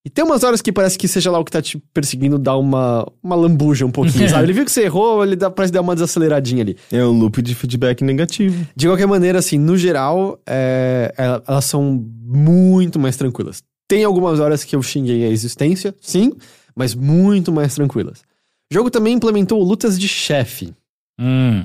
E 0.04 0.10
tem 0.10 0.24
umas 0.24 0.42
horas 0.42 0.60
que 0.60 0.72
parece 0.72 0.98
que 0.98 1.06
seja 1.06 1.30
lá 1.30 1.38
o 1.38 1.44
que 1.44 1.50
tá 1.52 1.62
te 1.62 1.78
perseguindo 1.94 2.36
dá 2.36 2.56
uma, 2.56 3.06
uma 3.22 3.36
lambuja 3.36 3.86
um 3.86 3.90
pouquinho, 3.90 4.28
sabe? 4.30 4.44
Ele 4.44 4.52
viu 4.52 4.64
que 4.64 4.72
você 4.72 4.82
errou, 4.82 5.24
ele 5.24 5.36
dá, 5.36 5.48
parece 5.48 5.72
dar 5.72 5.80
uma 5.80 5.94
desaceleradinha 5.94 6.62
ali. 6.62 6.76
É 6.90 7.04
um 7.04 7.12
loop 7.12 7.40
de 7.40 7.54
feedback 7.54 8.02
negativo. 8.02 8.66
De 8.74 8.88
qualquer 8.88 9.06
maneira, 9.06 9.38
assim, 9.38 9.58
no 9.58 9.76
geral, 9.76 10.40
é, 10.44 11.14
é, 11.16 11.42
elas 11.46 11.64
são 11.64 12.04
muito 12.20 12.98
mais 12.98 13.16
tranquilas. 13.16 13.62
Tem 13.86 14.02
algumas 14.02 14.40
horas 14.40 14.64
que 14.64 14.74
eu 14.74 14.82
xinguei 14.82 15.24
a 15.24 15.28
existência, 15.28 15.94
sim, 16.00 16.32
mas 16.74 16.94
muito 16.94 17.52
mais 17.52 17.74
tranquilas. 17.74 18.22
O 18.70 18.74
jogo 18.74 18.90
também 18.90 19.14
implementou 19.14 19.62
lutas 19.62 19.98
de 19.98 20.08
chefe. 20.08 20.74
Hum. 21.20 21.64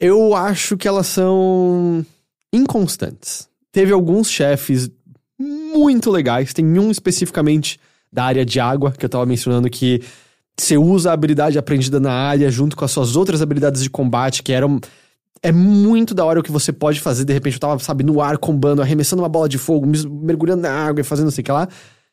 Eu 0.00 0.34
acho 0.34 0.76
que 0.76 0.88
elas 0.88 1.06
são 1.06 2.04
inconstantes. 2.52 3.49
Teve 3.72 3.92
alguns 3.92 4.30
chefes 4.30 4.90
muito 5.38 6.10
legais. 6.10 6.52
Tem 6.52 6.64
um 6.78 6.90
especificamente 6.90 7.78
da 8.12 8.24
área 8.24 8.44
de 8.44 8.58
água 8.60 8.90
que 8.92 9.04
eu 9.04 9.08
tava 9.08 9.24
mencionando 9.24 9.70
que 9.70 10.02
você 10.58 10.76
usa 10.76 11.10
a 11.10 11.12
habilidade 11.14 11.58
aprendida 11.58 11.98
na 12.00 12.12
área 12.12 12.50
junto 12.50 12.76
com 12.76 12.84
as 12.84 12.90
suas 12.90 13.16
outras 13.16 13.40
habilidades 13.40 13.82
de 13.82 13.88
combate 13.88 14.42
que 14.42 14.52
eram 14.52 14.78
é 15.42 15.50
muito 15.52 16.12
da 16.14 16.22
hora 16.24 16.40
o 16.40 16.42
que 16.42 16.52
você 16.52 16.70
pode 16.72 17.00
fazer. 17.00 17.24
De 17.24 17.32
repente 17.32 17.54
eu 17.54 17.60
tava, 17.60 17.78
sabe, 17.78 18.04
no 18.04 18.20
ar 18.20 18.36
combando, 18.36 18.82
arremessando 18.82 19.22
uma 19.22 19.28
bola 19.28 19.48
de 19.48 19.56
fogo, 19.56 19.86
mergulhando 20.22 20.62
na 20.62 20.70
água 20.70 21.00
e 21.00 21.04
fazendo 21.04 21.28
assim 21.28 21.42
que 21.42 21.50
lá. 21.50 21.66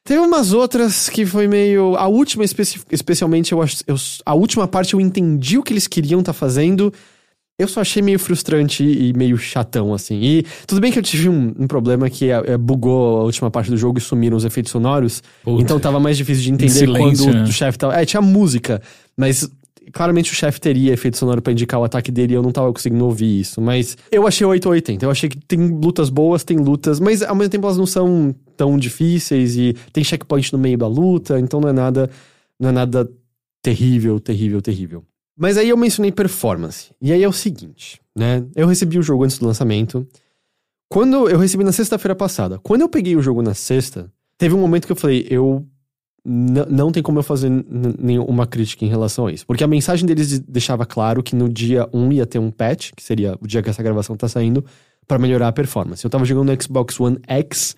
Teve 0.05 0.21
umas 0.21 0.53
outras 0.53 1.09
que 1.09 1.25
foi 1.25 1.45
meio. 1.49 1.97
A 1.97 2.07
última, 2.07 2.45
especi- 2.45 2.79
especialmente, 2.89 3.51
eu, 3.51 3.59
eu- 3.85 3.95
A 4.25 4.33
última 4.33 4.65
parte 4.65 4.93
eu 4.93 5.01
entendi 5.01 5.57
o 5.57 5.63
que 5.63 5.73
eles 5.73 5.87
queriam 5.87 6.23
tá 6.23 6.31
fazendo. 6.31 6.93
Eu 7.59 7.67
só 7.67 7.81
achei 7.81 8.03
meio 8.03 8.19
frustrante 8.19 8.83
e 8.83 9.13
meio 9.13 9.35
chatão, 9.35 9.91
assim. 9.91 10.21
E 10.21 10.45
tudo 10.67 10.79
bem 10.79 10.91
que 10.91 10.99
eu 10.99 11.03
tive 11.03 11.27
um, 11.27 11.55
um 11.57 11.65
problema 11.65 12.07
que 12.07 12.29
é, 12.29 12.51
é, 12.51 12.57
bugou 12.57 13.21
a 13.21 13.23
última 13.23 13.49
parte 13.49 13.71
do 13.71 13.77
jogo 13.77 13.97
e 13.97 14.01
sumiram 14.01 14.37
os 14.37 14.45
efeitos 14.45 14.71
sonoros. 14.71 15.23
Puta. 15.43 15.63
Então 15.63 15.79
tava 15.79 15.99
mais 15.99 16.17
difícil 16.17 16.43
de 16.43 16.51
entender 16.51 16.69
silêncio, 16.69 17.25
quando 17.25 17.35
né? 17.35 17.43
o 17.43 17.51
chefe 17.51 17.77
tava. 17.79 17.99
É, 17.99 18.05
tinha 18.05 18.21
música, 18.21 18.79
mas 19.17 19.49
claramente 19.91 20.31
o 20.31 20.35
chefe 20.35 20.61
teria 20.61 20.93
efeito 20.93 21.17
sonoro 21.17 21.41
pra 21.41 21.51
indicar 21.51 21.79
o 21.79 21.83
ataque 21.83 22.11
dele 22.11 22.33
e 22.33 22.35
eu 22.35 22.43
não 22.43 22.51
tava 22.51 22.71
conseguindo 22.71 23.03
ouvir 23.03 23.39
isso. 23.39 23.59
Mas 23.59 23.97
eu 24.11 24.27
achei 24.27 24.45
880. 24.45 25.03
Eu 25.03 25.09
achei 25.09 25.27
que 25.27 25.37
tem 25.37 25.59
lutas 25.59 26.11
boas, 26.11 26.43
tem 26.43 26.57
lutas, 26.57 26.99
mas 26.99 27.23
ao 27.23 27.35
mesmo 27.35 27.49
tempo 27.49 27.65
elas 27.65 27.77
não 27.77 27.87
são 27.87 28.35
tão 28.55 28.77
difíceis 28.77 29.57
e 29.57 29.75
tem 29.91 30.03
checkpoint 30.03 30.53
no 30.53 30.59
meio 30.59 30.77
da 30.77 30.87
luta, 30.87 31.39
então 31.39 31.59
não 31.59 31.69
é 31.69 31.73
nada. 31.73 32.07
Não 32.59 32.69
é 32.69 32.71
nada 32.71 33.09
terrível, 33.63 34.19
terrível, 34.19 34.61
terrível. 34.61 35.03
Mas 35.37 35.57
aí 35.57 35.69
eu 35.69 35.77
mencionei 35.77 36.11
performance. 36.11 36.91
E 37.01 37.11
aí 37.13 37.21
é 37.23 37.27
o 37.27 37.33
seguinte, 37.33 38.01
né? 38.15 38.43
Eu 38.55 38.67
recebi 38.67 38.97
o 38.97 39.03
jogo 39.03 39.23
antes 39.23 39.37
do 39.37 39.45
lançamento. 39.45 40.07
Quando 40.89 41.29
eu 41.29 41.37
recebi 41.37 41.63
na 41.63 41.71
sexta-feira 41.71 42.15
passada. 42.15 42.57
Quando 42.59 42.81
eu 42.81 42.89
peguei 42.89 43.15
o 43.15 43.21
jogo 43.21 43.41
na 43.41 43.53
sexta, 43.53 44.11
teve 44.37 44.55
um 44.55 44.59
momento 44.59 44.85
que 44.85 44.91
eu 44.91 44.95
falei, 44.95 45.27
eu 45.29 45.65
não 46.25 46.91
tem 46.91 47.01
como 47.03 47.19
eu 47.19 47.23
fazer 47.23 47.49
nenhuma 47.99 48.45
crítica 48.47 48.83
em 48.83 48.89
relação 48.89 49.27
a 49.27 49.31
isso. 49.31 49.45
Porque 49.45 49.63
a 49.63 49.67
mensagem 49.67 50.05
deles 50.05 50.29
de- 50.29 50.39
deixava 50.39 50.85
claro 50.85 51.21
que 51.23 51.35
no 51.35 51.47
dia 51.47 51.87
1 51.93 52.11
ia 52.11 52.25
ter 52.25 52.39
um 52.39 52.51
patch, 52.51 52.91
que 52.95 53.03
seria 53.03 53.37
o 53.39 53.47
dia 53.47 53.61
que 53.61 53.69
essa 53.69 53.81
gravação 53.83 54.15
tá 54.17 54.27
saindo, 54.27 54.63
pra 55.07 55.17
melhorar 55.17 55.47
a 55.49 55.51
performance. 55.53 56.03
Eu 56.03 56.09
tava 56.09 56.25
jogando 56.25 56.51
no 56.51 56.61
Xbox 56.63 56.99
One 56.99 57.17
X, 57.27 57.75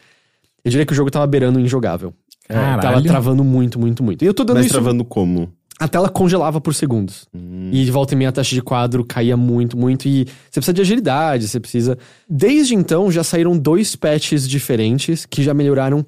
eu 0.64 0.72
diria 0.72 0.86
que 0.86 0.94
o 0.94 0.96
jogo 0.96 1.12
tava 1.12 1.28
beirando 1.28 1.60
injogável. 1.60 2.14
É, 2.48 2.54
tava 2.56 2.82
Caralho. 2.82 3.04
travando 3.06 3.44
muito, 3.44 3.80
muito, 3.80 4.02
muito. 4.04 4.24
E 4.24 4.26
eu 4.26 4.34
tô 4.34 4.44
dando 4.44 4.58
Mas 4.58 4.66
isso... 4.66 4.74
travando 4.74 5.06
como? 5.06 5.52
A 5.80 5.88
tela 5.88 6.10
congelava 6.10 6.60
por 6.60 6.76
segundos. 6.76 7.26
E 7.72 7.86
de 7.86 7.90
volta 7.90 8.14
e 8.14 8.18
meia 8.18 8.30
a 8.30 8.34
taxa 8.34 8.54
de 8.54 8.62
quadro 8.62 9.06
caía 9.06 9.38
muito, 9.38 9.78
muito. 9.78 10.08
E 10.08 10.26
você 10.26 10.60
precisa 10.60 10.74
de 10.74 10.82
agilidade, 10.82 11.48
você 11.48 11.60
precisa. 11.60 11.98
Desde 12.30 12.76
então 12.76 13.10
já 13.10 13.24
saíram 13.24 13.58
dois 13.58 13.96
patches 13.96 14.48
diferentes 14.48 15.26
que 15.26 15.42
já 15.42 15.54
melhoraram 15.54 16.06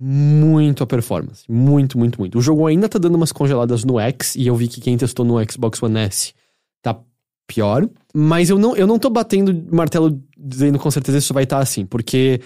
muito 0.00 0.82
a 0.82 0.86
performance. 0.86 1.44
Muito, 1.48 1.96
muito, 1.96 2.18
muito. 2.18 2.38
O 2.38 2.42
jogo 2.42 2.66
ainda 2.66 2.88
tá 2.88 2.98
dando 2.98 3.14
umas 3.14 3.30
congeladas 3.30 3.84
no 3.84 4.00
X, 4.00 4.34
e 4.34 4.46
eu 4.46 4.56
vi 4.56 4.66
que 4.66 4.80
quem 4.80 4.96
testou 4.96 5.24
no 5.24 5.36
Xbox 5.50 5.80
One 5.82 5.98
S 6.00 6.34
tá 6.82 6.98
pior. 7.46 7.88
Mas 8.12 8.50
eu 8.50 8.58
não, 8.58 8.76
eu 8.76 8.86
não 8.86 8.98
tô 8.98 9.10
batendo 9.10 9.64
martelo 9.74 10.20
dizendo 10.36 10.78
com 10.78 10.90
certeza 10.90 11.18
isso 11.18 11.32
vai 11.32 11.44
estar 11.44 11.58
assim, 11.58 11.86
porque 11.86 12.40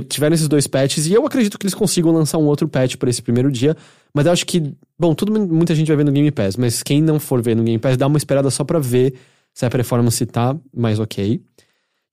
tiveram 0.00 0.34
esses 0.34 0.48
dois 0.48 0.66
patches 0.66 1.06
e 1.06 1.12
eu 1.12 1.24
acredito 1.26 1.58
que 1.58 1.64
eles 1.64 1.74
consigam 1.74 2.12
lançar 2.12 2.38
um 2.38 2.44
outro 2.44 2.68
patch 2.68 2.96
para 2.96 3.10
esse 3.10 3.22
primeiro 3.22 3.50
dia. 3.50 3.76
Mas 4.14 4.26
eu 4.26 4.32
acho 4.32 4.46
que, 4.46 4.74
bom, 4.98 5.14
tudo 5.14 5.32
muita 5.32 5.74
gente 5.74 5.88
vai 5.88 5.96
ver 5.96 6.04
no 6.04 6.12
Game 6.12 6.30
Pass, 6.30 6.56
mas 6.56 6.82
quem 6.82 7.00
não 7.00 7.18
for 7.18 7.42
ver 7.42 7.56
no 7.56 7.62
Game 7.62 7.78
Pass, 7.78 7.96
dá 7.96 8.06
uma 8.06 8.18
esperada 8.18 8.50
só 8.50 8.64
pra 8.64 8.78
ver 8.78 9.14
Se 9.54 9.66
a 9.66 9.70
performance 9.70 10.24
tá 10.26 10.56
mais 10.74 10.98
ok. 10.98 11.40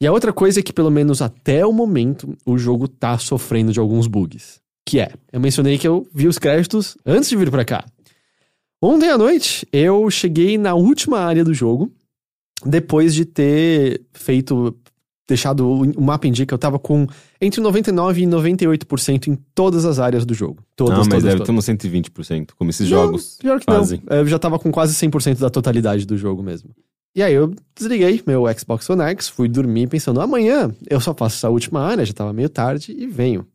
E 0.02 0.08
a 0.08 0.12
outra 0.12 0.32
coisa 0.32 0.60
é 0.60 0.64
que, 0.64 0.72
pelo 0.72 0.90
menos 0.90 1.22
até 1.22 1.66
o 1.66 1.74
momento, 1.74 2.34
o 2.46 2.58
jogo 2.58 2.88
tá 2.88 3.18
sofrendo 3.18 3.74
de 3.74 3.80
alguns 3.80 4.08
bugs. 4.08 4.62
Que 4.86 5.00
é, 5.00 5.12
eu 5.32 5.40
mencionei 5.40 5.78
que 5.78 5.88
eu 5.88 6.08
vi 6.14 6.28
os 6.28 6.40
créditos 6.40 6.98
antes 7.06 7.30
de 7.30 7.36
vir 7.36 7.52
pra 7.52 7.66
cá. 7.66 7.86
Ontem 8.82 9.10
à 9.10 9.18
noite, 9.18 9.68
eu 9.74 10.10
cheguei 10.10 10.58
na 10.58 10.74
última 10.74 11.20
área 11.20 11.44
do 11.44 11.54
jogo, 11.54 11.92
depois 12.66 13.14
de 13.14 13.26
ter 13.26 14.02
feito, 14.14 14.74
deixado 15.30 15.66
o 15.70 16.02
mapa 16.02 16.28
em 16.28 16.32
dia 16.34 16.46
que 16.46 16.54
eu 16.54 16.58
tava 16.58 16.78
com 16.78 17.08
entre 17.40 17.62
99% 17.62 18.18
e 18.18 18.26
98% 18.28 19.28
em 19.28 19.38
todas 19.56 19.86
as 19.86 19.98
áreas 20.00 20.26
do 20.26 20.34
jogo. 20.34 20.58
Todas, 20.76 20.92
Não, 20.94 21.00
mas 21.00 21.08
todas, 21.08 21.24
deve 21.24 21.36
todas. 21.46 21.66
ter 21.66 21.74
uns 21.74 21.80
120%, 22.10 22.50
como 22.58 22.70
esses 22.70 22.90
Não, 22.90 22.98
jogos 22.98 23.38
Pior 23.40 23.60
que 23.60 23.66
fazem. 23.66 24.02
não. 24.10 24.18
Eu 24.18 24.28
já 24.28 24.38
tava 24.38 24.60
com 24.60 24.70
quase 24.72 24.94
100% 24.96 25.40
da 25.40 25.50
totalidade 25.50 26.06
do 26.06 26.18
jogo 26.18 26.44
mesmo. 26.44 26.72
E 27.16 27.24
aí 27.24 27.34
eu 27.34 27.54
desliguei 27.76 28.22
meu 28.28 28.44
Xbox 28.58 28.90
One 28.90 29.02
X, 29.04 29.30
fui 29.30 29.48
dormir 29.48 29.88
pensando, 29.88 30.20
amanhã 30.22 30.72
eu 30.90 31.00
só 31.00 31.14
faço 31.14 31.38
essa 31.38 31.50
última 31.50 31.82
área, 31.82 32.06
já 32.06 32.14
tava 32.14 32.34
meio 32.34 32.50
tarde, 32.50 32.94
e 32.98 33.08
venho. 33.08 33.46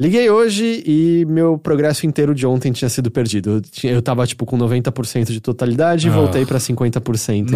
Liguei 0.00 0.28
hoje 0.28 0.82
e 0.84 1.24
meu 1.28 1.56
progresso 1.56 2.04
inteiro 2.04 2.34
de 2.34 2.44
ontem 2.44 2.72
tinha 2.72 2.88
sido 2.88 3.12
perdido. 3.12 3.50
Eu, 3.50 3.60
tinha, 3.60 3.92
eu 3.92 4.02
tava, 4.02 4.26
tipo, 4.26 4.44
com 4.44 4.58
90% 4.58 5.26
de 5.30 5.40
totalidade 5.40 6.08
e 6.08 6.10
Ah. 6.10 6.14
voltei 6.14 6.44
pra 6.44 6.58
50%. 6.58 7.52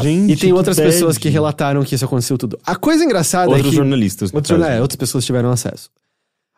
Gente, 0.00 0.32
E 0.32 0.36
tem 0.36 0.52
outras 0.52 0.76
bad. 0.76 0.88
pessoas 0.90 1.18
que 1.18 1.28
relataram 1.28 1.82
que 1.84 1.94
isso 1.94 2.04
aconteceu 2.04 2.38
tudo. 2.38 2.58
A 2.64 2.74
coisa 2.76 3.04
engraçada 3.04 3.50
é 3.50 3.54
Outros 3.54 3.70
que... 3.70 3.76
jornalistas. 3.76 4.32
no 4.32 4.38
Outros, 4.38 4.58
caso. 4.58 4.70
é, 4.70 4.80
outras 4.80 4.96
pessoas 4.96 5.24
tiveram 5.24 5.50
acesso. 5.50 5.90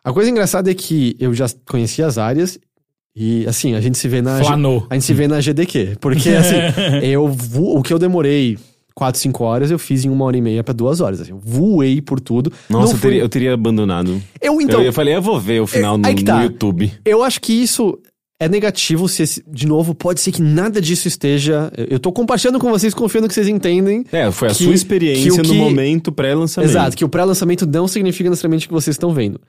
A 0.03 0.13
coisa 0.13 0.29
engraçada 0.29 0.69
é 0.69 0.73
que 0.73 1.15
eu 1.19 1.33
já 1.33 1.47
conhecia 1.67 2.05
as 2.05 2.17
áreas 2.17 2.59
e, 3.15 3.45
assim, 3.47 3.73
a 3.75 3.81
gente 3.81 3.97
se 3.97 4.07
vê 4.07 4.21
na... 4.21 4.39
Flanou. 4.43 4.85
A 4.89 4.93
gente 4.93 5.05
se 5.05 5.13
vê 5.13 5.27
na 5.27 5.39
GDQ. 5.41 5.97
Porque, 5.99 6.29
assim, 6.29 6.55
eu 7.03 7.27
vo- 7.27 7.77
o 7.77 7.81
que 7.81 7.91
eu 7.93 7.97
demorei 7.97 8.57
4, 8.93 9.19
5 9.19 9.43
horas, 9.43 9.71
eu 9.71 9.79
fiz 9.79 10.05
em 10.05 10.09
uma 10.09 10.25
hora 10.25 10.37
e 10.37 10.41
meia 10.41 10.63
pra 10.63 10.73
duas 10.73 11.01
horas. 11.01 11.21
Assim, 11.21 11.31
eu 11.31 11.39
voei 11.39 12.01
por 12.01 12.19
tudo. 12.19 12.51
Nossa, 12.69 12.85
Não 12.85 12.91
eu 12.91 12.97
fui- 12.97 13.09
teria, 13.09 13.21
eu 13.23 13.29
teria 13.29 13.53
abandonado. 13.53 14.21
Eu, 14.41 14.61
então, 14.61 14.79
eu, 14.79 14.87
eu 14.87 14.93
falei, 14.93 15.15
eu 15.15 15.21
vou 15.21 15.39
ver 15.39 15.61
o 15.61 15.67
final 15.67 15.95
É, 15.95 15.97
no, 15.97 16.07
aí 16.07 16.13
que 16.15 16.23
tá. 16.23 16.37
no 16.37 16.43
YouTube. 16.43 16.93
eu 17.03 17.23
acho 17.23 17.41
que 17.41 17.51
isso 17.53 17.97
é 18.39 18.49
negativo 18.49 19.07
se, 19.07 19.23
esse- 19.23 19.43
de 19.47 19.65
novo, 19.65 19.95
pode 19.95 20.19
ser 20.19 20.31
que 20.31 20.41
nada 20.41 20.81
disso 20.81 21.07
esteja... 21.07 21.71
Eu 21.89 21.99
tô 21.99 22.11
compartilhando 22.11 22.59
com 22.59 22.69
vocês, 22.69 22.93
confiando 22.93 23.27
que 23.27 23.33
vocês 23.33 23.47
entendem. 23.47 24.03
É, 24.11 24.29
foi 24.31 24.49
a 24.49 24.51
Que- 24.51 24.63
sua 24.65 24.73
experiência 24.73 25.31
que 25.31 25.31
o 25.31 25.37
no 25.37 25.43
que- 25.49 25.55
momento 25.57 26.11
pré-lançamento. 26.11 26.69
Exato, 26.69 26.97
que 26.97 27.05
o 27.05 27.09
pré-lançamento 27.09 27.65
não 27.65 27.87
significa 27.87 28.29
necessariamente 28.29 28.65
o 28.65 28.69
que 28.69 28.73
vocês 28.73 28.93
estão 28.95 29.13
vendo. 29.13 29.39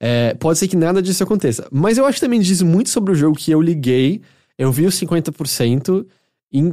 É, 0.00 0.34
pode 0.34 0.58
ser 0.58 0.68
que 0.68 0.76
nada 0.76 1.00
disso 1.02 1.22
aconteça. 1.24 1.66
Mas 1.72 1.98
eu 1.98 2.04
acho 2.06 2.16
que 2.20 2.26
também 2.26 2.38
diz 2.40 2.62
muito 2.62 2.90
sobre 2.90 3.12
o 3.12 3.14
jogo 3.14 3.36
que 3.36 3.50
eu 3.50 3.60
liguei, 3.60 4.20
eu 4.58 4.70
vi 4.70 4.86
os 4.86 4.94
50%. 4.94 6.06
Em 6.52 6.72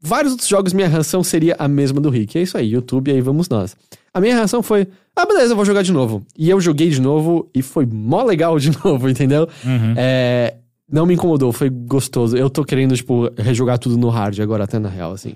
vários 0.00 0.32
outros 0.32 0.48
jogos, 0.48 0.72
minha 0.72 0.88
reação 0.88 1.22
seria 1.22 1.54
a 1.58 1.68
mesma 1.68 2.00
do 2.00 2.08
Rick. 2.08 2.38
É 2.38 2.42
isso 2.42 2.56
aí, 2.56 2.70
YouTube, 2.72 3.10
aí 3.12 3.20
vamos 3.20 3.48
nós. 3.48 3.76
A 4.14 4.20
minha 4.20 4.34
reação 4.34 4.62
foi: 4.62 4.86
ah, 5.14 5.26
beleza, 5.26 5.52
eu 5.52 5.56
vou 5.56 5.64
jogar 5.64 5.82
de 5.82 5.92
novo. 5.92 6.24
E 6.38 6.48
eu 6.48 6.60
joguei 6.60 6.88
de 6.90 7.00
novo 7.00 7.48
e 7.54 7.60
foi 7.60 7.84
mó 7.86 8.22
legal 8.22 8.58
de 8.58 8.70
novo, 8.84 9.08
entendeu? 9.08 9.48
É, 9.96 10.54
não 10.90 11.06
me 11.06 11.14
incomodou, 11.14 11.52
foi 11.52 11.70
gostoso. 11.70 12.36
Eu 12.36 12.50
tô 12.50 12.64
querendo, 12.64 12.96
tipo, 12.96 13.30
rejogar 13.36 13.78
tudo 13.78 13.96
no 13.96 14.08
hard 14.08 14.38
agora, 14.40 14.64
até 14.64 14.78
na 14.78 14.88
real, 14.88 15.12
assim. 15.12 15.34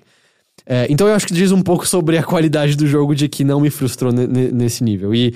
É, 0.67 0.87
então 0.89 1.07
eu 1.07 1.15
acho 1.15 1.27
que 1.27 1.35
diz 1.35 1.53
um 1.53 1.63
pouco 1.63 1.87
sobre 1.87 2.17
a 2.17 2.23
qualidade 2.23 2.77
do 2.77 2.87
jogo 2.87 3.15
de 3.15 3.29
que 3.29 3.45
não 3.45 3.61
me 3.61 3.71
frustrou 3.71 4.13
ne- 4.13 4.27
ne- 4.27 4.51
nesse 4.53 4.83
nível. 4.85 5.15
E, 5.15 5.35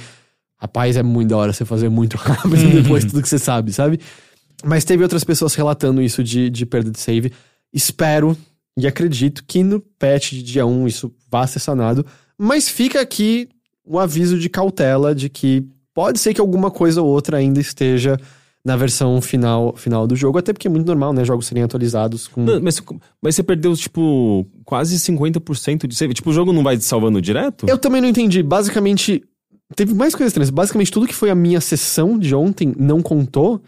rapaz, 0.56 0.96
é 0.96 1.02
muito 1.02 1.28
da 1.30 1.36
hora 1.36 1.52
você 1.52 1.64
fazer 1.64 1.88
muito 1.88 2.16
rápido 2.18 2.82
depois 2.82 3.04
de 3.04 3.10
tudo 3.10 3.22
que 3.22 3.28
você 3.28 3.38
sabe, 3.38 3.72
sabe? 3.72 4.00
Mas 4.64 4.84
teve 4.84 5.02
outras 5.02 5.24
pessoas 5.24 5.54
relatando 5.54 6.00
isso 6.02 6.22
de, 6.24 6.48
de 6.50 6.66
perda 6.66 6.90
de 6.90 6.98
save. 6.98 7.32
Espero 7.72 8.36
e 8.76 8.86
acredito 8.86 9.44
que 9.46 9.62
no 9.62 9.80
patch 9.80 10.30
de 10.32 10.42
dia 10.42 10.64
1 10.66 10.86
isso 10.86 11.12
vá 11.30 11.46
ser 11.46 11.58
sanado. 11.60 12.04
Mas 12.36 12.68
fica 12.68 13.00
aqui 13.00 13.48
um 13.86 13.98
aviso 13.98 14.38
de 14.38 14.48
cautela 14.48 15.14
de 15.14 15.28
que 15.28 15.64
pode 15.94 16.18
ser 16.18 16.32
que 16.32 16.40
alguma 16.40 16.70
coisa 16.70 17.02
ou 17.02 17.08
outra 17.08 17.36
ainda 17.38 17.60
esteja 17.60 18.16
na 18.68 18.76
versão 18.76 19.20
final, 19.20 19.74
final 19.76 20.06
do 20.06 20.14
jogo. 20.14 20.38
Até 20.38 20.52
porque 20.52 20.68
é 20.68 20.70
muito 20.70 20.86
normal, 20.86 21.12
né? 21.12 21.24
Jogos 21.24 21.46
serem 21.46 21.62
atualizados 21.62 22.28
com. 22.28 22.42
Não, 22.44 22.60
Mas, 22.60 22.80
mas 23.20 23.34
você 23.34 23.42
perdeu, 23.42 23.74
tipo, 23.74 24.46
quase 24.64 24.96
50% 24.98 25.86
de 25.86 25.94
save. 25.96 26.12
Tipo, 26.14 26.30
o 26.30 26.32
jogo 26.32 26.52
não 26.52 26.62
vai 26.62 26.78
salvando 26.78 27.20
direto? 27.20 27.66
Eu 27.68 27.78
também 27.78 28.00
não 28.00 28.08
entendi. 28.08 28.42
Basicamente, 28.42 29.24
teve 29.74 29.94
mais 29.94 30.14
coisas 30.14 30.30
estranhas. 30.30 30.50
Basicamente, 30.50 30.92
tudo 30.92 31.06
que 31.06 31.14
foi 31.14 31.30
a 31.30 31.34
minha 31.34 31.60
sessão 31.60 32.18
de 32.18 32.34
ontem 32.34 32.74
não 32.78 33.00
contou. 33.00 33.60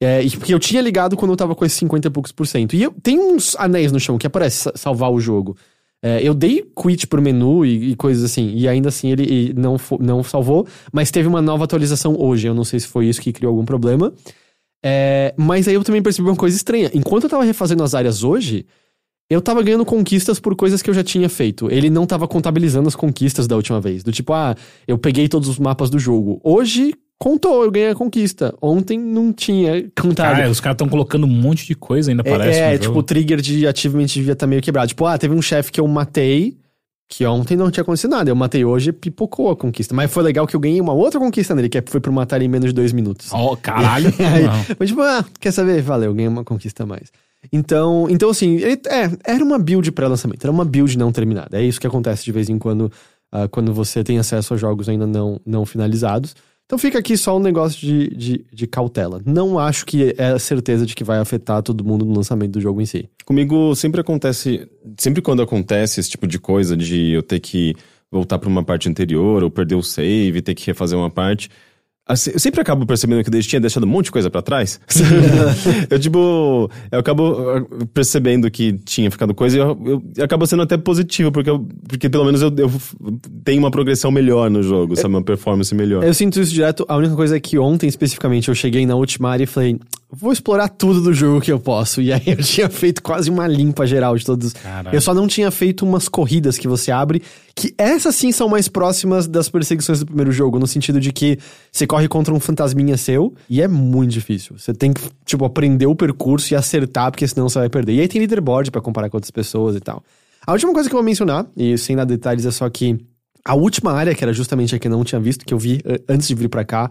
É, 0.00 0.22
porque 0.38 0.52
eu 0.54 0.58
tinha 0.58 0.82
ligado 0.82 1.16
quando 1.16 1.30
eu 1.30 1.36
tava 1.36 1.54
com 1.54 1.64
esses 1.64 1.78
50 1.78 2.08
e 2.08 2.10
poucos 2.10 2.30
por 2.32 2.46
cento. 2.46 2.74
E 2.76 2.82
eu, 2.82 2.92
tem 3.02 3.18
uns 3.18 3.56
anéis 3.56 3.90
no 3.90 3.98
chão 4.00 4.18
que 4.18 4.26
aparece 4.26 4.56
sa- 4.64 4.72
salvar 4.74 5.10
o 5.10 5.18
jogo. 5.20 5.56
É, 6.02 6.20
eu 6.22 6.34
dei 6.34 6.62
quit 6.76 7.06
pro 7.06 7.22
menu 7.22 7.64
e, 7.64 7.92
e 7.92 7.96
coisas 7.96 8.22
assim. 8.24 8.52
E 8.54 8.68
ainda 8.68 8.90
assim 8.90 9.10
ele 9.10 9.54
não, 9.56 9.76
não 10.00 10.22
salvou. 10.22 10.66
Mas 10.92 11.10
teve 11.10 11.26
uma 11.26 11.40
nova 11.40 11.64
atualização 11.64 12.14
hoje. 12.18 12.46
Eu 12.46 12.52
não 12.54 12.64
sei 12.64 12.80
se 12.80 12.86
foi 12.86 13.06
isso 13.06 13.20
que 13.22 13.32
criou 13.32 13.50
algum 13.52 13.64
problema. 13.64 14.12
É, 14.86 15.32
mas 15.36 15.66
aí 15.66 15.74
eu 15.74 15.82
também 15.82 16.02
percebi 16.02 16.28
uma 16.28 16.36
coisa 16.36 16.54
estranha. 16.56 16.90
Enquanto 16.92 17.24
eu 17.24 17.30
tava 17.30 17.42
refazendo 17.42 17.82
as 17.82 17.94
áreas 17.94 18.22
hoje, 18.22 18.66
eu 19.30 19.40
tava 19.40 19.62
ganhando 19.62 19.84
conquistas 19.86 20.38
por 20.38 20.54
coisas 20.54 20.82
que 20.82 20.90
eu 20.90 20.94
já 20.94 21.02
tinha 21.02 21.28
feito. 21.28 21.70
Ele 21.70 21.88
não 21.88 22.04
tava 22.06 22.28
contabilizando 22.28 22.86
as 22.86 22.94
conquistas 22.94 23.46
da 23.46 23.56
última 23.56 23.80
vez. 23.80 24.02
Do 24.02 24.12
tipo, 24.12 24.32
ah, 24.34 24.54
eu 24.86 24.98
peguei 24.98 25.26
todos 25.28 25.48
os 25.48 25.58
mapas 25.58 25.88
do 25.88 25.98
jogo. 25.98 26.38
Hoje, 26.44 26.92
contou, 27.18 27.64
eu 27.64 27.70
ganhei 27.70 27.88
a 27.90 27.94
conquista. 27.94 28.54
Ontem 28.60 28.98
não 28.98 29.32
tinha 29.32 29.84
contado. 29.98 30.36
Cara, 30.36 30.50
os 30.50 30.60
caras 30.60 30.74
estão 30.74 30.88
colocando 30.88 31.24
um 31.24 31.30
monte 31.30 31.66
de 31.66 31.74
coisa 31.74 32.10
ainda, 32.10 32.22
É, 32.26 32.30
parece. 32.30 32.58
é, 32.60 32.72
no 32.74 32.78
tipo, 32.80 32.98
o 32.98 33.02
trigger 33.02 33.40
de 33.40 33.66
achievement 33.66 34.04
devia 34.06 34.34
estar 34.34 34.46
meio 34.46 34.60
quebrado. 34.60 34.88
Tipo, 34.88 35.06
ah, 35.06 35.16
teve 35.16 35.34
um 35.34 35.40
chefe 35.40 35.72
que 35.72 35.80
eu 35.80 35.88
matei, 35.88 36.58
que 37.08 37.24
ontem 37.26 37.56
não 37.56 37.70
tinha 37.70 37.82
acontecido 37.82 38.10
nada. 38.10 38.30
Eu 38.30 38.34
matei 38.36 38.64
hoje 38.64 38.90
e 38.90 38.92
pipocou 38.92 39.50
a 39.50 39.56
conquista. 39.56 39.94
Mas 39.94 40.10
foi 40.10 40.22
legal 40.22 40.46
que 40.46 40.56
eu 40.56 40.60
ganhei 40.60 40.80
uma 40.80 40.92
outra 40.92 41.20
conquista 41.20 41.54
nele, 41.54 41.68
que 41.68 41.82
foi 41.86 42.00
por 42.00 42.10
matar 42.12 42.36
ele 42.36 42.46
em 42.46 42.48
menos 42.48 42.68
de 42.68 42.72
dois 42.74 42.92
minutos. 42.92 43.28
Ó, 43.32 43.54
caralho. 43.56 44.08
Aí. 44.18 44.44
Mas 44.78 44.88
tipo, 44.88 45.02
ah, 45.02 45.24
quer 45.38 45.52
saber? 45.52 45.80
Valeu, 45.82 46.12
ganhei 46.14 46.28
uma 46.28 46.44
conquista 46.44 46.82
a 46.82 46.86
mais. 46.86 47.12
Então, 47.52 48.06
então 48.08 48.30
assim, 48.30 48.54
ele- 48.56 48.80
é, 48.86 49.10
era 49.32 49.44
uma 49.44 49.58
build 49.58 49.92
pré-lançamento, 49.92 50.42
era 50.44 50.50
uma 50.50 50.64
build 50.64 50.96
não 50.96 51.12
terminada. 51.12 51.58
É 51.58 51.62
isso 51.62 51.78
que 51.80 51.86
acontece 51.86 52.24
de 52.24 52.32
vez 52.32 52.48
em 52.48 52.58
quando, 52.58 52.90
ah, 53.30 53.46
quando 53.48 53.72
você 53.74 54.02
tem 54.02 54.18
acesso 54.18 54.54
a 54.54 54.56
jogos 54.56 54.88
ainda 54.88 55.06
não, 55.06 55.38
não 55.44 55.66
finalizados. 55.66 56.34
Então 56.66 56.78
fica 56.78 56.98
aqui 56.98 57.16
só 57.16 57.36
um 57.36 57.40
negócio 57.40 57.78
de, 57.78 58.08
de, 58.08 58.46
de 58.50 58.66
cautela. 58.66 59.20
Não 59.26 59.58
acho 59.58 59.84
que 59.84 60.14
é 60.16 60.28
a 60.28 60.38
certeza 60.38 60.86
de 60.86 60.94
que 60.94 61.04
vai 61.04 61.18
afetar 61.18 61.62
todo 61.62 61.84
mundo 61.84 62.04
no 62.04 62.14
lançamento 62.14 62.52
do 62.52 62.60
jogo 62.60 62.80
em 62.80 62.86
si. 62.86 63.08
Comigo 63.24 63.74
sempre 63.74 64.00
acontece. 64.00 64.66
Sempre 64.98 65.20
quando 65.20 65.42
acontece 65.42 66.00
esse 66.00 66.10
tipo 66.10 66.26
de 66.26 66.38
coisa, 66.38 66.76
de 66.76 67.12
eu 67.12 67.22
ter 67.22 67.40
que 67.40 67.74
voltar 68.10 68.38
pra 68.38 68.48
uma 68.48 68.62
parte 68.62 68.88
anterior, 68.88 69.42
ou 69.42 69.50
perder 69.50 69.74
o 69.74 69.82
save, 69.82 70.40
ter 70.40 70.54
que 70.54 70.66
refazer 70.66 70.98
uma 70.98 71.10
parte. 71.10 71.50
Assim, 72.06 72.30
eu 72.32 72.38
sempre 72.38 72.60
acabo 72.60 72.84
percebendo 72.86 73.22
que 73.24 73.34
eu 73.36 73.42
tinha 73.42 73.60
deixado 73.60 73.84
um 73.84 73.88
monte 73.88 74.06
de 74.06 74.12
coisa 74.12 74.30
pra 74.30 74.42
trás. 74.42 74.80
eu, 75.90 75.98
tipo, 75.98 76.70
eu 76.90 76.98
acabo 76.98 77.32
uh, 77.32 77.86
percebendo 77.88 78.50
que 78.50 78.74
tinha 78.84 79.10
ficado 79.10 79.34
coisa 79.34 79.56
e 79.56 79.60
eu, 79.60 80.02
eu 80.16 80.24
acabo 80.24 80.46
sendo 80.46 80.62
até 80.62 80.76
positivo, 80.76 81.30
porque, 81.32 81.50
eu- 81.50 81.66
porque 81.88 82.08
pelo 82.08 82.24
menos 82.24 82.42
eu, 82.42 82.52
eu 82.56 82.70
tenho 83.44 83.58
uma 83.60 83.70
progressão 83.70 84.10
melhor 84.10 84.50
no 84.50 84.62
jogo, 84.62 84.96
sabe? 84.96 85.08
Uma 85.14 85.22
performance 85.22 85.74
melhor. 85.74 86.04
Eu 86.04 86.14
sinto 86.14 86.40
isso 86.40 86.52
direto. 86.52 86.84
A 86.88 86.96
única 86.96 87.14
coisa 87.14 87.36
é 87.36 87.40
que 87.40 87.58
ontem, 87.58 87.86
especificamente, 87.88 88.48
eu 88.48 88.54
cheguei 88.54 88.84
na 88.86 88.94
última 88.96 89.30
área 89.30 89.44
e 89.44 89.46
falei, 89.46 89.78
vou 90.14 90.32
explorar 90.32 90.68
tudo 90.68 91.00
do 91.00 91.12
jogo 91.12 91.40
que 91.40 91.50
eu 91.52 91.58
posso. 91.58 92.00
E 92.00 92.12
aí 92.12 92.22
eu 92.26 92.36
tinha 92.42 92.68
feito 92.68 93.02
quase 93.02 93.30
uma 93.30 93.46
limpa 93.46 93.86
geral 93.86 94.16
de 94.16 94.24
todos. 94.24 94.52
Caralho. 94.52 94.94
Eu 94.94 95.00
só 95.00 95.12
não 95.12 95.26
tinha 95.26 95.50
feito 95.50 95.84
umas 95.84 96.08
corridas 96.08 96.56
que 96.56 96.68
você 96.68 96.90
abre, 96.90 97.22
que 97.54 97.74
essas 97.76 98.14
sim 98.14 98.32
são 98.32 98.48
mais 98.48 98.68
próximas 98.68 99.26
das 99.26 99.48
perseguições 99.48 100.00
do 100.00 100.06
primeiro 100.06 100.32
jogo, 100.32 100.58
no 100.58 100.66
sentido 100.66 101.00
de 101.00 101.12
que 101.12 101.38
você 101.70 101.86
corre 101.86 102.08
contra 102.08 102.32
um 102.32 102.40
fantasminha 102.40 102.96
seu 102.96 103.34
e 103.48 103.60
é 103.60 103.68
muito 103.68 104.12
difícil. 104.12 104.56
Você 104.58 104.72
tem 104.72 104.92
que, 104.92 105.02
tipo, 105.24 105.44
aprender 105.44 105.86
o 105.86 105.94
percurso 105.94 106.52
e 106.52 106.56
acertar, 106.56 107.10
porque 107.10 107.26
senão 107.26 107.48
você 107.48 107.58
vai 107.58 107.68
perder. 107.68 107.94
E 107.94 108.00
aí 108.00 108.08
tem 108.08 108.20
leaderboard 108.20 108.70
pra 108.70 108.80
comparar 108.80 109.10
com 109.10 109.16
outras 109.16 109.30
pessoas 109.30 109.76
e 109.76 109.80
tal. 109.80 110.02
A 110.46 110.52
última 110.52 110.72
coisa 110.72 110.88
que 110.88 110.94
eu 110.94 110.98
vou 110.98 111.04
mencionar, 111.04 111.46
e 111.56 111.76
sem 111.78 111.96
dar 111.96 112.04
detalhes, 112.04 112.44
é 112.44 112.50
só 112.50 112.68
que 112.68 112.98
a 113.44 113.54
última 113.54 113.92
área, 113.92 114.14
que 114.14 114.24
era 114.24 114.32
justamente 114.32 114.74
a 114.74 114.78
que 114.78 114.86
eu 114.86 114.90
não 114.90 115.04
tinha 115.04 115.20
visto, 115.20 115.44
que 115.44 115.52
eu 115.52 115.58
vi 115.58 115.80
eh, 115.84 116.00
antes 116.08 116.28
de 116.28 116.34
vir 116.34 116.48
pra 116.48 116.64
cá, 116.64 116.90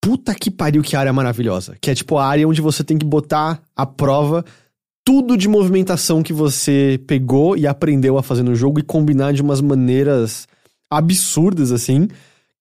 puta 0.00 0.34
que 0.34 0.50
pariu 0.50 0.82
que 0.82 0.96
área 0.96 1.12
maravilhosa. 1.12 1.76
Que 1.80 1.90
é 1.90 1.94
tipo 1.94 2.16
a 2.18 2.26
área 2.26 2.48
onde 2.48 2.60
você 2.60 2.82
tem 2.82 2.96
que 2.98 3.04
botar 3.06 3.60
à 3.76 3.84
prova 3.84 4.44
tudo 5.04 5.36
de 5.36 5.48
movimentação 5.48 6.22
que 6.22 6.32
você 6.32 7.00
pegou 7.06 7.56
e 7.56 7.66
aprendeu 7.66 8.16
a 8.18 8.22
fazer 8.22 8.42
no 8.42 8.54
jogo 8.54 8.78
e 8.80 8.82
combinar 8.82 9.32
de 9.32 9.42
umas 9.42 9.60
maneiras 9.60 10.46
absurdas, 10.90 11.72
assim. 11.72 12.08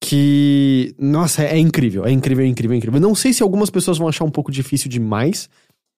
Que, 0.02 0.96
nossa, 0.98 1.44
é, 1.44 1.56
é 1.56 1.60
incrível, 1.60 2.06
é 2.06 2.12
incrível, 2.12 2.46
é 2.46 2.48
incrível, 2.48 2.74
é 2.74 2.78
incrível. 2.78 2.98
Eu 2.98 3.08
não 3.08 3.14
sei 3.16 3.34
se 3.34 3.44
algumas 3.44 3.70
pessoas 3.70 3.98
vão 3.98 4.08
achar 4.08 4.24
um 4.24 4.32
pouco 4.32 4.52
difícil 4.52 4.90
demais. 4.90 5.50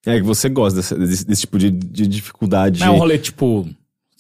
É 0.06 0.16
que 0.18 0.24
você 0.26 0.50
gosta 0.50 0.78
desse, 0.78 0.96
desse- 0.96 1.26
desse 1.26 1.42
tipo 1.42 1.60
de, 1.60 1.70
de 1.70 2.08
dificuldade. 2.08 2.80
Não 2.80 2.88
é 2.88 2.92
um 2.92 2.98
rolê 2.98 3.20
tipo. 3.20 3.68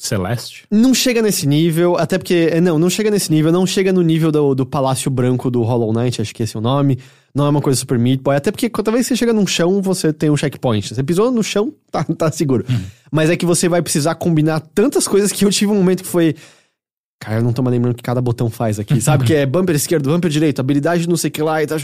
Celeste? 0.07 0.65
Não 0.69 0.93
chega 0.93 1.21
nesse 1.21 1.47
nível, 1.47 1.97
até 1.97 2.17
porque. 2.17 2.49
é, 2.51 2.59
Não, 2.59 2.79
não 2.79 2.89
chega 2.89 3.11
nesse 3.11 3.31
nível, 3.31 3.51
não 3.51 3.65
chega 3.67 3.93
no 3.93 4.01
nível 4.01 4.31
do, 4.31 4.55
do 4.55 4.65
Palácio 4.65 5.11
Branco 5.11 5.51
do 5.51 5.61
Hollow 5.61 5.93
Knight, 5.93 6.21
acho 6.21 6.33
que 6.33 6.43
esse 6.43 6.55
é 6.55 6.59
o 6.59 6.61
nome. 6.61 6.97
Não 7.33 7.45
é 7.45 7.49
uma 7.49 7.61
coisa 7.61 7.79
super 7.79 7.97
Meat 7.97 8.21
Boy, 8.21 8.35
até 8.35 8.51
porque 8.51 8.69
toda 8.69 8.91
vez 8.91 9.07
que 9.07 9.13
você 9.13 9.19
chega 9.19 9.31
num 9.31 9.47
chão, 9.47 9.81
você 9.81 10.11
tem 10.11 10.29
um 10.29 10.35
checkpoint. 10.35 10.93
Você 10.93 11.03
pisou 11.03 11.31
no 11.31 11.43
chão, 11.43 11.73
tá, 11.91 12.03
tá 12.03 12.31
seguro. 12.31 12.65
Mas 13.11 13.29
é 13.29 13.37
que 13.37 13.45
você 13.45 13.69
vai 13.69 13.81
precisar 13.81 14.15
combinar 14.15 14.59
tantas 14.59 15.07
coisas 15.07 15.31
que 15.31 15.45
eu 15.45 15.51
tive 15.51 15.71
um 15.71 15.75
momento 15.75 16.03
que 16.03 16.09
foi. 16.09 16.35
Cara, 17.19 17.37
eu 17.39 17.43
não 17.43 17.53
tô 17.53 17.61
mais 17.61 17.73
lembrando 17.73 17.93
o 17.93 17.97
que 17.97 18.03
cada 18.03 18.19
botão 18.19 18.49
faz 18.49 18.79
aqui. 18.79 18.99
Sabe 18.99 19.23
que 19.27 19.33
é 19.35 19.45
bumper 19.45 19.75
esquerdo, 19.75 20.09
bumper 20.09 20.31
direito, 20.31 20.59
habilidade 20.59 21.07
não 21.07 21.15
sei 21.15 21.29
o 21.29 21.31
que 21.31 21.41
lá 21.41 21.61
e 21.61 21.67
tal. 21.67 21.77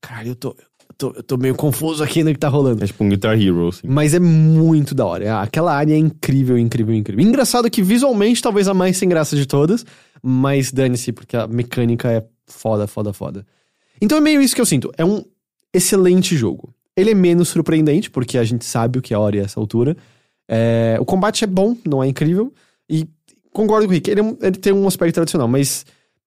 Caralho, 0.00 0.28
eu 0.28 0.34
tô, 0.36 0.56
tô, 0.96 1.12
eu 1.16 1.22
tô 1.22 1.36
meio 1.36 1.54
confuso 1.54 2.02
aqui 2.02 2.22
no 2.22 2.32
que 2.32 2.38
tá 2.38 2.48
rolando. 2.48 2.82
É 2.82 2.86
tipo 2.86 3.02
um 3.04 3.08
Guitar 3.08 3.40
Hero, 3.40 3.68
assim. 3.68 3.86
Mas 3.86 4.14
é 4.14 4.20
muito 4.20 4.94
da 4.94 5.04
hora. 5.06 5.40
Aquela 5.40 5.74
área 5.74 5.94
é 5.94 5.98
incrível, 5.98 6.56
incrível, 6.58 6.94
incrível. 6.94 7.24
Engraçado 7.24 7.70
que 7.70 7.82
visualmente 7.82 8.40
talvez 8.42 8.68
a 8.68 8.74
mais 8.74 8.96
sem 8.96 9.08
graça 9.08 9.36
de 9.36 9.46
todas, 9.46 9.84
mas 10.22 10.72
dane-se, 10.72 11.12
porque 11.12 11.36
a 11.36 11.46
mecânica 11.46 12.10
é 12.10 12.24
foda, 12.46 12.86
foda, 12.86 13.12
foda. 13.12 13.46
Então 14.00 14.18
é 14.18 14.20
meio 14.20 14.40
isso 14.42 14.54
que 14.54 14.60
eu 14.60 14.66
sinto. 14.66 14.90
É 14.96 15.04
um 15.04 15.24
excelente 15.72 16.36
jogo. 16.36 16.74
Ele 16.96 17.10
é 17.10 17.14
menos 17.14 17.48
surpreendente, 17.48 18.10
porque 18.10 18.38
a 18.38 18.44
gente 18.44 18.64
sabe 18.64 18.98
o 18.98 19.02
que 19.02 19.12
é 19.12 19.16
a 19.16 19.20
hora 19.20 19.36
e 19.36 19.40
essa 19.40 19.58
altura. 19.58 19.96
É, 20.48 20.96
o 21.00 21.04
combate 21.04 21.42
é 21.42 21.46
bom, 21.46 21.76
não 21.86 22.02
é 22.02 22.06
incrível. 22.06 22.52
E 22.88 23.06
concordo 23.52 23.86
com 23.86 23.90
o 23.92 23.94
Rick, 23.94 24.10
ele, 24.10 24.20
é 24.20 24.22
um- 24.22 24.36
ele 24.40 24.56
tem 24.56 24.72
um 24.72 24.86
aspecto 24.86 25.14
tradicional, 25.14 25.48
mas. 25.48 25.84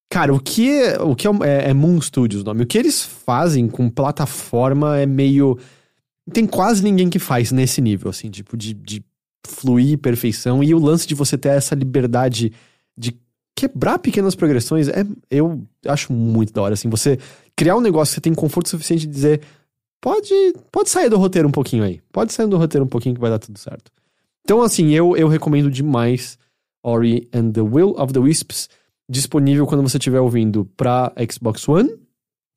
Cara, 0.10 0.34
o 0.34 0.40
que 0.40 0.70
é, 0.70 1.02
o 1.02 1.16
que 1.16 1.28
é, 1.28 1.32
é, 1.44 1.70
é 1.70 1.74
Moon 1.74 2.00
Studios 2.00 2.42
o 2.42 2.46
nome? 2.46 2.64
O 2.64 2.68
que 2.68 2.78
eles 2.78 3.04
fazem 3.04 3.68
com 3.68 3.90
plataforma 3.90 4.98
é 4.98 5.06
meio. 5.06 5.58
Tem 6.32 6.46
quase 6.46 6.84
ninguém 6.84 7.10
que 7.10 7.20
faz 7.20 7.52
nesse 7.52 7.82
nível, 7.82 8.10
assim, 8.10 8.30
tipo, 8.30 8.56
de, 8.56 8.74
de 8.74 9.04
fluir 9.46 9.98
perfeição. 9.98 10.64
E 10.64 10.74
o 10.74 10.80
lance 10.80 11.08
de 11.08 11.16
você 11.16 11.38
ter 11.38 11.50
essa 11.50 11.76
liberdade 11.76 12.54
de 12.98 13.18
quebrar 13.56 14.00
pequenas 14.00 14.36
progressões, 14.36 14.88
é, 14.88 15.06
eu 15.30 15.68
acho 15.86 16.14
muito 16.14 16.54
da 16.54 16.62
hora, 16.62 16.74
assim. 16.74 16.90
Você 16.90 17.18
criar 17.56 17.76
um 17.76 17.82
negócio 17.82 18.12
que 18.12 18.16
você 18.16 18.22
tem 18.22 18.34
conforto 18.34 18.70
suficiente 18.70 19.06
de 19.08 19.14
dizer. 19.14 19.42
Pode, 20.00 20.32
pode 20.72 20.90
sair 20.90 21.10
do 21.10 21.18
roteiro 21.18 21.48
um 21.48 21.52
pouquinho 21.52 21.84
aí. 21.84 22.00
Pode 22.12 22.32
sair 22.32 22.48
do 22.48 22.56
roteiro 22.56 22.86
um 22.86 22.90
pouquinho 22.90 23.16
que 23.16 23.22
vai 23.22 23.32
dar 23.32 23.40
tudo 23.40 23.58
certo. 23.58 23.92
Então, 24.44 24.62
assim, 24.62 24.94
eu, 24.94 25.18
eu 25.18 25.28
recomendo 25.28 25.70
demais 25.70 26.38
Ori 26.84 27.28
and 27.34 27.52
the 27.52 27.62
Will 27.62 27.96
of 27.98 28.14
the 28.14 28.20
Wisps, 28.20 28.70
disponível 29.10 29.66
quando 29.66 29.82
você 29.82 29.98
estiver 29.98 30.20
ouvindo 30.20 30.66
pra 30.76 31.12
Xbox 31.32 31.68
One. 31.68 31.90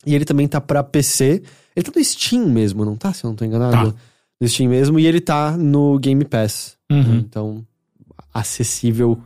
E 0.06 0.14
ele 0.14 0.24
também 0.24 0.48
tá 0.48 0.60
pra 0.60 0.82
PC. 0.82 1.42
Ele 1.76 1.84
tá 1.84 1.92
no 1.94 2.04
Steam 2.04 2.48
mesmo, 2.48 2.84
não 2.84 2.96
tá? 2.96 3.12
Se 3.12 3.24
eu 3.24 3.28
não 3.28 3.36
tô 3.36 3.44
enganado. 3.44 3.92
Tá. 3.92 3.98
No 4.40 4.48
Steam 4.48 4.70
mesmo. 4.70 4.98
E 4.98 5.06
ele 5.06 5.20
tá 5.20 5.56
no 5.56 5.98
Game 5.98 6.24
Pass. 6.24 6.76
Uhum. 6.90 7.16
Então, 7.16 7.66
acessível 8.32 9.18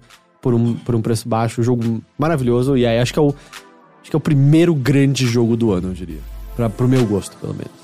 por 0.43 0.53
um, 0.53 0.75
por 0.75 0.95
um 0.95 1.01
preço 1.01 1.29
baixo. 1.29 1.63
Jogo 1.63 2.03
maravilhoso. 2.19 2.77
E 2.77 2.85
aí, 2.85 2.99
acho 2.99 3.13
que 3.13 3.19
é 3.19 3.23
o, 3.23 3.29
acho 3.29 4.11
que 4.11 4.17
é 4.17 4.19
o 4.19 4.21
primeiro 4.21 4.75
grande 4.75 5.27
jogo 5.27 5.57
do 5.57 5.73
ano, 5.73 5.89
eu 5.89 5.95
diria. 5.95 6.21
Pra, 6.57 6.69
pro 6.69 6.89
meu 6.89 7.07
gosto, 7.07 7.37
pelo 7.37 7.55
menos. 7.55 7.84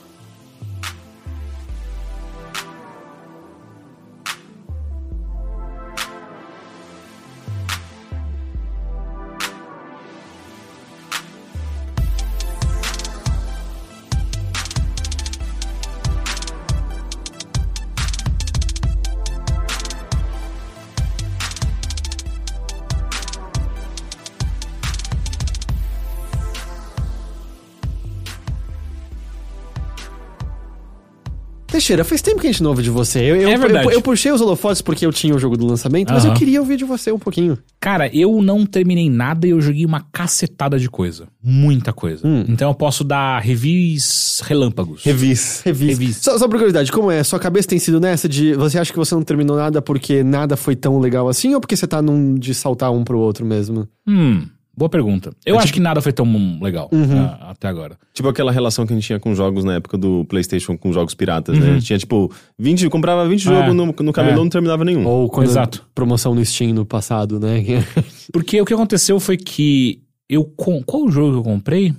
Teixeira, 31.90 32.04
faz 32.04 32.22
tempo 32.22 32.40
que 32.40 32.46
a 32.46 32.52
gente 32.52 32.62
não 32.62 32.70
ouve 32.70 32.82
de 32.84 32.90
você. 32.90 33.18
Eu, 33.18 33.36
eu, 33.36 33.48
É 33.50 33.56
verdade. 33.58 33.86
eu, 33.86 33.92
eu 33.92 34.02
puxei 34.02 34.30
os 34.30 34.40
holofotes 34.40 34.80
porque 34.80 35.04
eu 35.04 35.12
tinha 35.12 35.34
o 35.34 35.38
jogo 35.38 35.56
do 35.56 35.66
lançamento, 35.66 36.12
mas 36.12 36.24
eu 36.24 36.32
queria 36.34 36.60
ouvir 36.60 36.76
de 36.76 36.84
você 36.84 37.10
um 37.10 37.18
pouquinho. 37.18 37.58
Cara, 37.80 38.08
eu 38.14 38.40
não 38.40 38.64
terminei 38.64 39.10
nada 39.10 39.46
e 39.46 39.50
eu 39.50 39.60
joguei 39.60 39.84
uma 39.84 40.00
cacetada 40.12 40.78
de 40.78 40.88
coisa. 40.88 41.26
Muita 41.42 41.92
coisa. 41.92 42.26
Então 42.48 42.68
eu 42.70 42.74
posso 42.74 43.02
dar 43.02 43.40
revis 43.40 44.40
relâmpagos. 44.44 45.02
Revis. 45.02 45.62
Revis. 45.64 45.88
Revis. 45.98 46.16
Só, 46.18 46.38
só 46.38 46.46
por 46.46 46.54
curiosidade, 46.56 46.92
como 46.92 47.10
é? 47.10 47.24
Sua 47.24 47.38
cabeça 47.38 47.68
tem 47.68 47.78
sido 47.78 47.98
nessa 48.00 48.28
de. 48.28 48.54
Você 48.54 48.78
acha 48.78 48.92
que 48.92 48.98
você 48.98 49.14
não 49.14 49.22
terminou 49.22 49.56
nada 49.56 49.82
porque 49.82 50.22
nada 50.22 50.56
foi 50.56 50.76
tão 50.76 50.98
legal 51.00 51.28
assim? 51.28 51.54
Ou 51.54 51.60
porque 51.60 51.76
você 51.76 51.86
tá 51.86 52.00
num 52.00 52.34
de 52.34 52.54
saltar 52.54 52.92
um 52.92 53.02
pro 53.02 53.18
outro 53.18 53.44
mesmo? 53.44 53.88
Hum, 54.06 54.46
boa 54.80 54.88
pergunta. 54.88 55.30
Eu 55.44 55.54
É 55.54 55.58
acho 55.58 55.66
tipo- 55.66 55.76
que 55.76 55.80
nada 55.82 56.00
foi 56.00 56.12
tão 56.12 56.26
legal 56.60 56.88
Uhum. 56.90 57.20
ah, 57.20 57.50
até 57.50 57.68
agora. 57.68 57.96
Tipo 58.14 58.28
aquela 58.28 58.50
relação 58.50 58.86
que 58.86 58.92
a 58.92 58.96
gente 58.96 59.04
tinha 59.06 59.20
com 59.20 59.34
jogos 59.34 59.62
na 59.62 59.74
época 59.74 59.98
do 59.98 60.24
PlayStation 60.24 60.76
com 60.76 60.90
jogos 60.92 61.14
piratas, 61.14 61.56
Uhum. 61.58 61.74
né? 61.74 61.80
Tinha 61.80 61.98
tipo 61.98 62.32
20, 62.58 62.88
comprava 62.88 63.28
20 63.28 63.42
É, 63.46 63.50
jogos 63.52 63.74
no, 63.74 63.86
no 63.86 64.12
camelô 64.12 64.36
é. 64.40 64.42
não 64.42 64.48
terminava 64.48 64.84
nenhum. 64.84 65.06
Ou 65.06 65.28
quando 65.28 65.48
Exato. 65.48 65.86
promoção 65.94 66.34
no 66.34 66.44
Steam 66.44 66.72
no 66.72 66.86
passado, 66.86 67.38
né? 67.38 67.62
Porque 68.32 68.60
o 68.60 68.64
que 68.64 68.72
aconteceu 68.74 69.20
foi 69.20 69.36
que 69.36 70.02
eu. 70.28 70.44
com- 70.44 70.82
Qual 70.82 71.10
jogo 71.10 71.32
que 71.32 71.38
eu 71.38 71.42
comprei? 71.52 71.94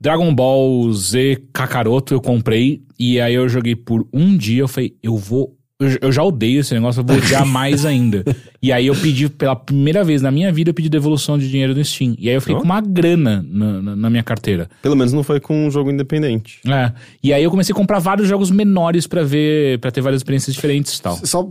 Dragon 0.00 0.34
Ball 0.34 0.92
Z 0.92 1.42
Kakaroto 1.52 2.14
eu 2.14 2.20
comprei. 2.20 2.82
E 2.98 3.20
aí 3.20 3.34
eu 3.34 3.48
joguei 3.48 3.74
por 3.76 4.06
um 4.12 4.36
dia. 4.36 4.62
Eu 4.62 4.68
falei, 4.68 4.94
eu 5.02 5.16
vou. 5.16 5.56
Eu, 5.80 5.98
eu 6.02 6.12
já 6.12 6.22
odeio 6.22 6.60
esse 6.60 6.74
negócio, 6.74 7.00
eu 7.00 7.04
vou 7.04 7.16
odiar 7.16 7.44
mais 7.48 7.86
ainda. 7.86 8.22
E 8.62 8.70
aí 8.70 8.86
eu 8.86 8.94
pedi, 8.94 9.28
pela 9.30 9.56
primeira 9.56 10.04
vez 10.04 10.20
na 10.20 10.30
minha 10.30 10.52
vida, 10.52 10.68
eu 10.70 10.74
pedi 10.74 10.90
devolução 10.90 11.38
de 11.38 11.48
dinheiro 11.50 11.74
no 11.74 11.82
Steam. 11.82 12.14
E 12.18 12.28
aí 12.28 12.34
eu 12.34 12.40
fiquei 12.40 12.54
Ó. 12.54 12.58
com 12.58 12.64
uma 12.66 12.80
grana 12.82 13.42
na, 13.48 13.80
na- 13.82 13.96
na 13.96 14.10
minha 14.10 14.22
carteira. 14.22 14.68
Pelo 14.82 14.94
menos 14.94 15.12
não 15.14 15.22
foi 15.22 15.40
com 15.40 15.66
um 15.66 15.70
jogo 15.70 15.90
independente. 15.90 16.60
É. 16.68 16.92
E 17.22 17.32
aí 17.32 17.42
eu 17.42 17.50
comecei 17.50 17.72
a 17.72 17.76
comprar 17.76 17.98
vários 17.98 18.28
jogos 18.28 18.50
menores 18.50 19.06
pra 19.06 19.22
ver, 19.22 19.78
para 19.80 19.90
ter 19.90 20.02
várias 20.02 20.20
experiências 20.20 20.54
diferentes 20.54 20.98
e 20.98 21.02
tal. 21.02 21.16
Só. 21.24 21.48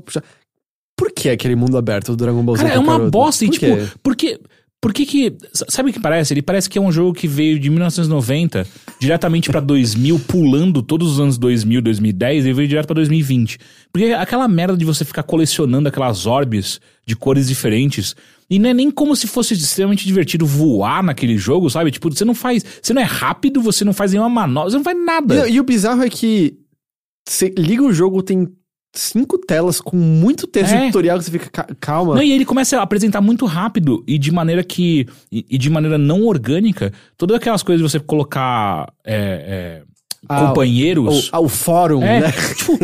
Por 0.95 1.11
que 1.13 1.29
aquele 1.29 1.55
mundo 1.55 1.77
aberto 1.77 2.07
do 2.11 2.17
Dragon 2.17 2.43
Ball 2.43 2.57
Z? 2.57 2.63
Cara, 2.63 2.75
é 2.75 2.79
uma 2.79 2.99
bosta. 3.09 3.45
E, 3.45 3.47
Por 3.47 3.53
tipo, 3.53 3.65
quê? 3.77 3.87
por 4.03 4.15
que. 4.15 4.39
Por 4.81 4.93
que 4.93 5.05
que. 5.05 5.35
Sabe 5.51 5.89
o 5.89 5.93
que 5.93 5.99
parece? 5.99 6.33
Ele 6.33 6.41
parece 6.41 6.69
que 6.69 6.77
é 6.77 6.81
um 6.81 6.91
jogo 6.91 7.13
que 7.13 7.27
veio 7.27 7.59
de 7.59 7.69
1990 7.69 8.65
diretamente 8.99 9.49
pra 9.49 9.59
2000, 9.59 10.19
pulando 10.19 10.81
todos 10.81 11.11
os 11.11 11.19
anos 11.19 11.37
2000, 11.37 11.81
2010, 11.81 12.45
e 12.45 12.53
veio 12.53 12.67
direto 12.67 12.85
pra 12.87 12.93
2020. 12.93 13.57
Porque 13.91 14.05
aquela 14.13 14.47
merda 14.47 14.77
de 14.77 14.85
você 14.85 15.03
ficar 15.03 15.23
colecionando 15.23 15.89
aquelas 15.89 16.25
orbes 16.25 16.79
de 17.05 17.15
cores 17.15 17.49
diferentes. 17.49 18.15
E 18.49 18.57
não 18.57 18.69
é 18.69 18.73
nem 18.73 18.89
como 18.89 19.15
se 19.17 19.27
fosse 19.27 19.53
extremamente 19.53 20.05
divertido 20.05 20.45
voar 20.45 21.03
naquele 21.03 21.37
jogo, 21.37 21.69
sabe? 21.69 21.91
Tipo, 21.91 22.09
você 22.09 22.23
não 22.23 22.33
faz. 22.33 22.63
Você 22.81 22.93
não 22.93 23.01
é 23.01 23.05
rápido, 23.05 23.61
você 23.61 23.83
não 23.83 23.93
faz 23.93 24.13
nenhuma 24.13 24.29
manobra, 24.29 24.71
você 24.71 24.77
não 24.77 24.83
faz 24.83 24.97
nada. 24.97 25.35
Não, 25.35 25.47
e 25.47 25.59
o 25.59 25.63
bizarro 25.63 26.01
é 26.01 26.09
que 26.09 26.57
você 27.27 27.53
liga 27.57 27.83
o 27.83 27.93
jogo, 27.93 28.23
tem 28.23 28.47
cinco 28.93 29.37
telas 29.37 29.79
com 29.79 29.95
muito 29.95 30.47
texto 30.47 30.73
É. 30.73 30.87
tutorial 30.87 31.17
que 31.19 31.25
você 31.25 31.31
fica, 31.31 31.49
"Ca- 31.49 31.67
calma. 31.79 32.15
Não, 32.15 32.23
e 32.23 32.31
ele 32.31 32.45
começa 32.45 32.77
a 32.79 32.81
apresentar 32.81 33.21
muito 33.21 33.45
rápido 33.45 34.03
e 34.07 34.17
de 34.17 34.31
maneira 34.31 34.63
que. 34.63 35.05
E, 35.31 35.45
e 35.49 35.57
de 35.57 35.69
maneira 35.69 35.97
não 35.97 36.25
orgânica, 36.25 36.91
todas 37.17 37.37
aquelas 37.37 37.61
coisas 37.63 37.83
de 37.85 37.91
você 37.91 37.99
colocar 37.99 38.91
é, 39.05 39.15
é, 39.15 39.83
Ah, 40.27 40.47
companheiros. 40.47 41.29
o, 41.31 41.37
o 41.45 41.47
fórum, 41.49 42.01
é, 42.03 42.19
né? 42.21 42.31
tipo, 42.57 42.77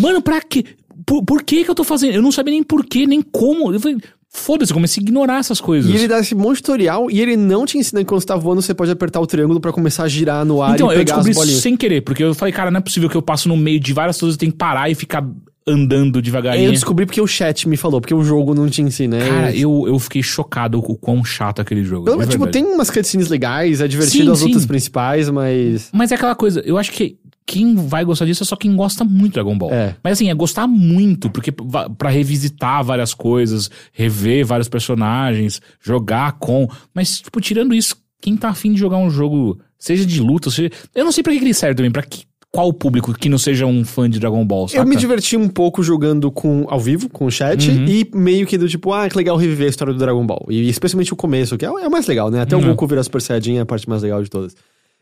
mano, 0.00 0.20
pra 0.22 0.40
quê? 0.40 0.64
Por, 1.06 1.24
por 1.24 1.42
que 1.42 1.64
que 1.64 1.70
eu 1.70 1.74
tô 1.74 1.84
fazendo? 1.84 2.14
Eu 2.14 2.22
não 2.22 2.32
sabia 2.32 2.52
nem 2.52 2.62
por 2.62 2.84
quê, 2.86 3.06
nem 3.06 3.20
como. 3.22 3.72
Eu 3.72 3.80
falei, 3.80 3.98
foda-se, 4.32 4.72
eu 4.72 4.74
comecei 4.74 5.00
a 5.00 5.04
ignorar 5.04 5.38
essas 5.38 5.60
coisas. 5.60 5.90
E 5.90 5.94
ele 5.94 6.08
dá 6.08 6.18
esse 6.18 6.34
monte 6.34 6.56
de 6.56 6.62
tutorial 6.62 7.10
e 7.10 7.20
ele 7.20 7.36
não 7.36 7.66
te 7.66 7.76
ensina 7.78 8.00
que 8.00 8.06
quando 8.06 8.20
você 8.20 8.26
tá 8.26 8.36
voando, 8.36 8.62
você 8.62 8.74
pode 8.74 8.90
apertar 8.90 9.20
o 9.20 9.26
triângulo 9.26 9.60
pra 9.60 9.72
começar 9.72 10.04
a 10.04 10.08
girar 10.08 10.44
no 10.44 10.62
ar 10.62 10.74
então, 10.74 10.90
e 10.90 10.94
eu 10.94 10.98
pegar 10.98 11.16
as 11.16 11.24
descobri 11.24 11.30
isso 11.32 11.40
bolinhas. 11.40 11.62
sem 11.62 11.76
querer, 11.76 12.00
porque 12.00 12.24
eu 12.24 12.34
falei, 12.34 12.52
cara, 12.52 12.70
não 12.70 12.78
é 12.78 12.80
possível 12.80 13.08
que 13.08 13.16
eu 13.16 13.22
passo 13.22 13.48
no 13.48 13.56
meio 13.56 13.78
de 13.78 13.92
várias 13.92 14.18
coisas 14.18 14.36
e 14.36 14.38
tenho 14.38 14.52
que 14.52 14.58
parar 14.58 14.90
e 14.90 14.94
ficar 14.94 15.24
andando 15.66 16.20
devagarinho. 16.20 16.66
Eu 16.66 16.72
descobri 16.72 17.06
porque 17.06 17.20
o 17.20 17.26
chat 17.26 17.68
me 17.68 17.76
falou, 17.76 18.00
porque 18.00 18.14
o 18.14 18.22
jogo 18.24 18.54
não 18.54 18.68
te 18.68 18.82
ensina. 18.82 19.16
é- 19.18 19.28
Cara, 19.28 19.56
eu, 19.56 19.84
eu 19.86 19.98
fiquei 19.98 20.22
chocado 20.22 20.80
com 20.82 20.92
o 20.92 20.96
quão 20.96 21.24
chato 21.24 21.60
aquele 21.60 21.84
jogo. 21.84 22.04
Pelo 22.04 22.16
de 22.16 22.20
menos, 22.20 22.32
tipo, 22.34 22.46
tem 22.48 22.64
umas 22.64 22.90
cutscenes 22.90 23.28
legais, 23.28 23.80
é 23.80 23.88
divertido 23.88 24.24
Sim, 24.24 24.30
as 24.32 24.40
lutas 24.42 24.62
sim. 24.62 24.68
principais, 24.68 25.28
mas. 25.30 25.88
Mas 25.92 26.10
é 26.12 26.14
aquela 26.16 26.34
coisa, 26.34 26.60
eu 26.64 26.76
acho 26.78 26.90
que 26.92 27.16
quem 27.44 27.74
vai 27.74 28.04
gostar 28.04 28.24
disso 28.24 28.42
é 28.44 28.46
só 28.46 28.56
quem 28.56 28.74
gosta 28.74 29.04
muito 29.04 29.28
de 29.28 29.34
Dragon 29.34 29.56
Ball. 29.58 29.72
É. 29.72 29.96
Mas 30.02 30.14
assim, 30.14 30.30
é 30.30 30.34
gostar 30.34 30.66
muito, 30.66 31.28
porque 31.28 31.52
pra 31.98 32.08
revisitar 32.08 32.82
várias 32.84 33.12
coisas, 33.14 33.70
rever 33.92 34.46
vários 34.46 34.68
personagens, 34.68 35.60
jogar 35.80 36.32
com. 36.38 36.68
Mas, 36.94 37.18
tipo, 37.20 37.40
tirando 37.40 37.74
isso, 37.74 37.96
quem 38.20 38.36
tá 38.36 38.48
afim 38.50 38.72
de 38.72 38.78
jogar 38.78 38.98
um 38.98 39.10
jogo, 39.10 39.58
seja 39.78 40.06
de 40.06 40.20
luta, 40.20 40.50
seja. 40.50 40.70
Eu 40.94 41.04
não 41.04 41.12
sei 41.12 41.22
pra 41.22 41.32
que 41.32 41.40
que 41.40 41.44
ele 41.44 41.52
serve 41.54 41.74
também, 41.74 41.90
pra 41.90 42.02
que, 42.04 42.22
qual 42.52 42.70
público 42.72 43.14
que 43.14 43.30
não 43.30 43.38
seja 43.38 43.64
um 43.64 43.82
fã 43.84 44.08
de 44.10 44.20
Dragon 44.20 44.44
Ball, 44.44 44.68
saca? 44.68 44.82
Eu 44.82 44.86
me 44.86 44.94
diverti 44.94 45.36
um 45.38 45.48
pouco 45.48 45.82
jogando 45.82 46.30
com 46.30 46.66
ao 46.68 46.78
vivo, 46.78 47.08
com 47.08 47.24
o 47.24 47.30
chat, 47.30 47.70
Uhum. 47.70 47.86
e 47.86 48.06
meio 48.14 48.46
que 48.46 48.58
do 48.58 48.68
tipo, 48.68 48.92
ah, 48.92 49.08
que 49.08 49.16
legal 49.16 49.36
reviver 49.38 49.66
a 49.66 49.70
história 49.70 49.92
do 49.92 49.98
Dragon 49.98 50.24
Ball. 50.26 50.46
E 50.50 50.68
especialmente 50.68 51.12
o 51.12 51.16
começo, 51.16 51.56
que 51.56 51.64
é, 51.64 51.70
o- 51.70 51.78
é 51.78 51.88
o 51.88 51.90
mais 51.90 52.06
legal, 52.06 52.30
né? 52.30 52.42
Até 52.42 52.54
o 52.54 52.58
Uhum. 52.60 52.66
Goku 52.68 52.86
virar 52.86 53.02
Super 53.04 53.22
Saiyajin 53.22 53.56
é 53.56 53.60
a 53.60 53.66
parte 53.66 53.88
mais 53.88 54.02
legal 54.02 54.22
de 54.22 54.28
todas. 54.28 54.54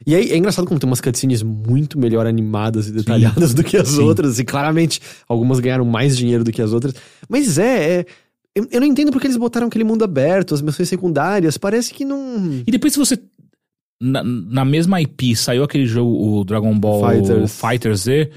E 0.06 0.14
aí 0.14 0.30
é 0.30 0.36
engraçado 0.36 0.64
como 0.66 0.78
tem 0.80 0.88
umas 0.88 1.00
cutscenes 1.00 1.42
muito 1.42 1.98
melhor 1.98 2.24
animadas 2.26 2.86
e 2.86 2.92
detalhadas 2.92 3.52
do 3.52 3.62
que 3.64 3.76
as 3.76 3.88
Sim. 3.88 4.00
outras, 4.02 4.38
e 4.38 4.44
claramente 4.44 5.00
algumas 5.28 5.58
ganharam 5.60 5.84
mais 5.84 6.16
dinheiro 6.16 6.44
do 6.44 6.52
que 6.52 6.62
as 6.62 6.72
outras. 6.72 6.94
Mas 7.28 7.58
é, 7.58 7.98
é- 8.00 8.06
Eu, 8.54 8.66
eu 8.72 8.80
não 8.80 8.86
entendo 8.86 9.12
porque 9.12 9.26
eles 9.28 9.36
botaram 9.36 9.68
aquele 9.68 9.84
mundo 9.84 10.02
aberto, 10.04 10.54
as 10.54 10.60
missões 10.60 10.88
secundárias, 10.88 11.56
parece 11.56 11.94
que 11.94 12.04
não. 12.04 12.62
E 12.66 12.70
depois 12.72 12.92
se 12.92 12.98
você... 12.98 13.16
Na, 14.02 14.22
na 14.24 14.64
mesma 14.64 15.00
IP 15.00 15.36
saiu 15.36 15.62
aquele 15.62 15.84
jogo, 15.86 16.38
o 16.40 16.44
Dragon 16.44 16.78
Ball 16.78 17.06
Fighters. 17.10 17.60
Fighters 17.60 18.00
Z. 18.00 18.30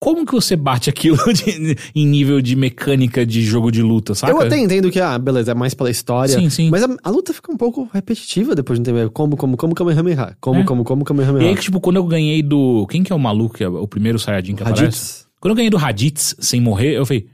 Como 0.00 0.24
que 0.24 0.32
você 0.32 0.54
bate 0.54 0.88
aquilo 0.88 1.16
de- 1.34 1.76
em 1.94 2.06
nível 2.06 2.40
de 2.40 2.54
mecânica 2.54 3.26
de 3.26 3.42
jogo 3.42 3.72
de 3.72 3.82
luta, 3.82 4.14
saca? 4.14 4.32
Eu 4.32 4.40
até 4.40 4.56
entendo 4.56 4.90
que, 4.92 5.00
ah, 5.00 5.18
beleza, 5.18 5.50
é 5.50 5.54
mais 5.54 5.74
pela 5.74 5.90
história. 5.90 6.32
Sim, 6.38 6.48
sim. 6.50 6.70
Mas 6.70 6.84
a, 6.84 6.88
a 7.02 7.10
luta 7.10 7.32
fica 7.34 7.50
um 7.50 7.56
pouco 7.56 7.88
repetitiva 7.92 8.54
depois 8.54 8.78
de 8.78 8.88
um 8.88 8.94
tempo. 8.94 9.10
Como, 9.10 9.36
como, 9.36 9.56
como, 9.56 9.74
Kamehameha. 9.74 10.36
Como, 10.40 10.60
É. 10.60 10.64
como, 10.64 10.84
como, 10.84 11.00
E 11.00 11.02
aí, 11.02 11.06
Kamehameha. 11.06 11.54
que, 11.56 11.62
tipo, 11.62 11.80
quando 11.80 11.96
eu 11.96 12.04
ganhei 12.04 12.42
do... 12.42 12.86
Quem 12.88 13.02
que 13.02 13.12
é 13.12 13.16
o 13.16 13.18
maluco, 13.18 13.60
é 13.60 13.66
o 13.68 13.88
primeiro 13.88 14.18
Saiyajin 14.20 14.54
que 14.54 14.62
aparece? 14.62 14.82
Raditz. 14.84 15.26
Quando 15.40 15.50
eu 15.52 15.56
ganhei 15.56 15.70
do 15.70 15.76
Raditz 15.76 16.36
sem 16.38 16.60
morrer, 16.60 16.96
eu 16.96 17.04
falei, 17.04 17.26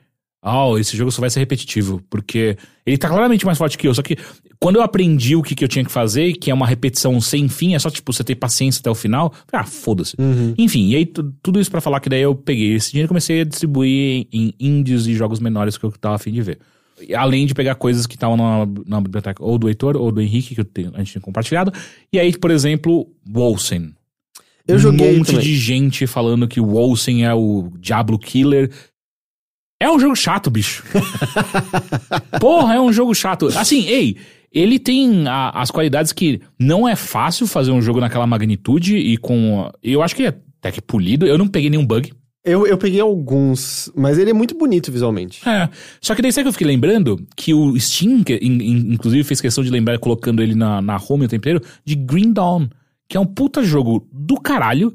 oh, 0.43 0.79
esse 0.79 0.97
jogo 0.97 1.11
só 1.11 1.21
vai 1.21 1.29
ser 1.29 1.41
repetitivo, 1.41 2.01
porque 2.09 2.57
ele 2.87 2.97
tá 2.97 3.09
claramente 3.09 3.45
mais 3.45 3.59
forte 3.59 3.77
que 3.77 3.87
eu. 3.89 3.95
Só 3.95 4.01
que 4.01 4.17
quando 4.65 4.77
eu 4.77 4.83
aprendi 4.83 5.37
o 5.37 5.43
que, 5.43 5.55
que 5.55 5.63
eu 5.63 5.69
tinha 5.69 5.85
que 5.85 5.93
fazer, 5.93 6.33
que 6.33 6.51
é 6.51 6.55
uma 6.55 6.67
repetição 6.67 7.21
sem 7.21 7.49
fim, 7.51 7.75
é 7.75 7.79
só 7.79 7.91
tipo 7.91 8.11
você 8.11 8.25
ter 8.25 8.35
paciência 8.35 8.81
até 8.81 8.89
o 8.91 8.95
final, 8.95 9.31
ah, 9.53 9.63
foda-se. 9.65 10.17
Enfim, 10.57 10.89
e 10.89 10.97
aí 10.97 11.05
tu- 11.05 11.35
tudo 11.43 11.61
isso 11.61 11.71
pra 11.71 11.83
falar 11.83 12.01
que 12.01 12.09
daí 12.09 12.23
eu 12.23 12.35
peguei 12.35 12.73
esse 12.75 12.91
dinheiro 12.91 13.07
e 13.07 13.09
comecei 13.09 13.43
a 13.43 13.45
distribuir 13.45 14.27
em 14.33 14.55
indies 14.59 15.07
e 15.07 15.15
jogos 15.15 15.39
menores 15.39 15.77
que 15.77 15.85
eu 15.85 15.93
tava 15.93 16.15
afim 16.15 16.33
de 16.33 16.41
ver. 16.41 16.59
Além 17.15 17.45
de 17.45 17.53
pegar 17.55 17.75
coisas 17.75 18.07
que 18.07 18.15
estavam 18.15 18.37
na, 18.39 18.67
na 18.87 19.01
biblioteca 19.03 19.45
ou 19.45 19.59
do 19.59 19.69
Heitor 19.69 19.97
ou 19.99 20.11
do 20.11 20.23
Henrique, 20.23 20.55
que 20.55 20.65
tenho- 20.65 20.93
a 20.95 20.99
gente 21.01 21.13
tinha 21.13 21.21
compartilhado. 21.21 21.71
E 22.11 22.19
aí, 22.19 22.35
por 22.39 22.51
exemplo, 22.51 23.07
Wolsen. 23.31 23.93
Eu 24.67 24.79
joguei 24.79 25.13
Um 25.15 25.19
monte 25.19 25.27
também. 25.33 25.43
de 25.45 25.57
gente 25.59 26.07
falando 26.07 26.49
que 26.49 26.59
o 26.59 26.65
Wolsen 26.67 27.27
é 27.27 27.35
o 27.35 27.71
Diablo 27.79 28.19
Killer. 28.19 28.71
É 29.83 29.91
um 29.91 29.99
jogo 30.01 30.17
chato, 30.17 30.51
bicho. 30.51 30.83
Porra, 32.41 32.75
é 32.77 32.81
um 32.81 32.93
jogo 32.93 33.15
chato. 33.15 33.49
Assim, 33.49 33.87
ei, 33.87 34.17
ele 34.55 34.79
tem 34.79 35.27
a- 35.27 35.51
as 35.51 35.71
qualidades 35.71 36.13
que 36.13 36.41
não 36.59 36.89
é 36.89 36.95
fácil 36.97 37.47
fazer 37.47 37.73
um 37.73 37.83
jogo 37.83 38.01
naquela 38.01 38.27
magnitude 38.27 38.97
e 38.97 39.17
com. 39.17 39.71
Eu 39.83 40.03
acho 40.03 40.15
que 40.17 40.23
é 40.25 40.29
até 40.61 40.71
que 40.73 40.81
polido. 40.81 41.27
Eu 41.27 41.37
não 41.37 41.49
peguei 41.49 41.69
nenhum 41.69 41.85
bug. 41.85 42.13
Eu, 42.47 42.67
eu 42.67 42.77
peguei 42.77 43.01
alguns, 43.01 43.91
mas 43.97 44.19
ele 44.19 44.29
é 44.31 44.35
muito 44.35 44.55
bonito 44.57 44.93
visualmente. 44.93 45.41
É. 45.49 45.69
Só 46.01 46.15
que 46.15 46.21
daí 46.21 46.31
sabe 46.31 46.45
que 46.45 46.49
eu 46.49 46.53
fiquei 46.53 46.67
lembrando 46.67 47.27
que 47.35 47.55
o 47.55 47.79
Steam, 47.81 48.23
que, 48.23 48.35
in- 48.37 48.61
in- 48.63 48.93
inclusive, 48.93 49.25
fez 49.25 49.41
questão 49.41 49.65
de 49.65 49.71
lembrar, 49.71 49.99
colocando 49.99 50.43
ele 50.43 50.55
na, 50.55 50.83
na 50.83 50.97
home 51.09 51.25
o 51.25 51.29
tempo 51.29 51.37
inteiro, 51.49 51.63
de 51.85 51.95
Green 51.95 52.33
Dawn, 52.35 52.69
que 53.09 53.17
é 53.17 53.21
um 53.21 53.25
puta 53.25 53.63
jogo 53.65 54.07
do 54.13 54.39
caralho, 54.39 54.93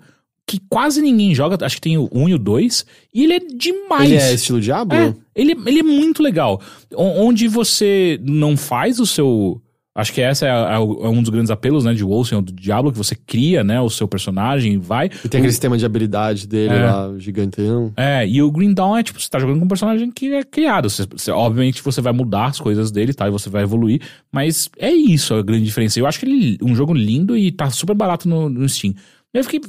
que 0.49 0.59
quase 0.67 1.01
ninguém 1.01 1.33
joga, 1.35 1.63
acho 1.63 1.75
que 1.75 1.81
tem 1.81 1.97
o 1.97 2.09
1 2.11 2.29
e 2.29 2.33
o 2.33 2.39
2, 2.39 2.85
e 3.13 3.23
ele 3.23 3.33
é 3.33 3.39
demais. 3.39 4.09
Ele 4.11 4.19
é 4.19 4.33
estilo 4.33 4.59
Diablo? 4.59 4.97
É, 4.97 5.13
ele, 5.35 5.55
ele 5.65 5.79
é 5.79 5.83
muito 5.83 6.23
legal. 6.23 6.59
O- 6.93 7.25
Onde 7.27 7.47
você 7.47 8.19
não 8.23 8.57
faz 8.57 8.99
o 8.99 9.05
seu. 9.05 9.61
Acho 9.95 10.13
que 10.13 10.21
essa 10.21 10.45
é, 10.47 10.49
a- 10.51 10.75
é 10.75 10.79
o- 10.79 11.09
um 11.09 11.21
dos 11.21 11.29
grandes 11.29 11.51
apelos, 11.51 11.83
né, 11.83 11.93
de 11.93 12.03
ou 12.05 12.23
do 12.41 12.53
Diablo, 12.53 12.91
que 12.91 12.97
você 12.97 13.15
cria, 13.15 13.63
né, 13.63 13.81
o 13.81 13.89
seu 13.89 14.07
personagem 14.07 14.73
e 14.73 14.77
vai. 14.77 15.07
E 15.25 15.27
tem 15.27 15.39
aquele 15.39 15.51
sistema 15.51 15.77
de 15.77 15.85
habilidade 15.85 16.47
dele 16.47 16.73
É. 16.73 16.85
lá, 16.85 17.13
gigantão. 17.17 17.91
É, 17.97 18.25
e 18.25 18.41
o 18.41 18.49
Green 18.49 18.73
Dawn 18.73 18.95
é 18.97 19.03
tipo, 19.03 19.19
você 19.19 19.29
tá 19.29 19.39
jogando 19.39 19.59
com 19.59 19.65
um 19.65 19.67
personagem 19.67 20.09
que 20.09 20.33
é 20.33 20.43
criado. 20.43 20.89
Você, 20.89 21.05
você- 21.05 21.31
obviamente 21.31 21.83
você 21.83 21.99
vai 22.01 22.13
mudar 22.13 22.45
as 22.45 22.59
coisas 22.59 22.91
dele, 22.91 23.13
tá? 23.13 23.27
E 23.27 23.31
você 23.31 23.49
vai 23.49 23.63
evoluir. 23.63 23.99
Mas 24.31 24.69
é 24.77 24.91
isso 24.91 25.33
a 25.33 25.41
grande 25.43 25.65
diferença. 25.65 25.99
Eu 25.99 26.07
acho 26.07 26.19
que 26.19 26.25
ele 26.25 26.57
um 26.63 26.73
jogo 26.75 26.93
lindo 26.93 27.35
e 27.37 27.51
tá 27.51 27.69
super 27.69 27.95
barato 27.95 28.27
no, 28.29 28.47
no 28.49 28.69
Steam. 28.69 28.93
Eu 29.33 29.43
fiquei. 29.43 29.59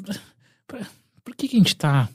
Por, 0.71 0.81
por 1.25 1.35
que, 1.37 1.49
que 1.49 1.57
a 1.57 1.59
gente 1.59 1.77
tá. 1.77 2.09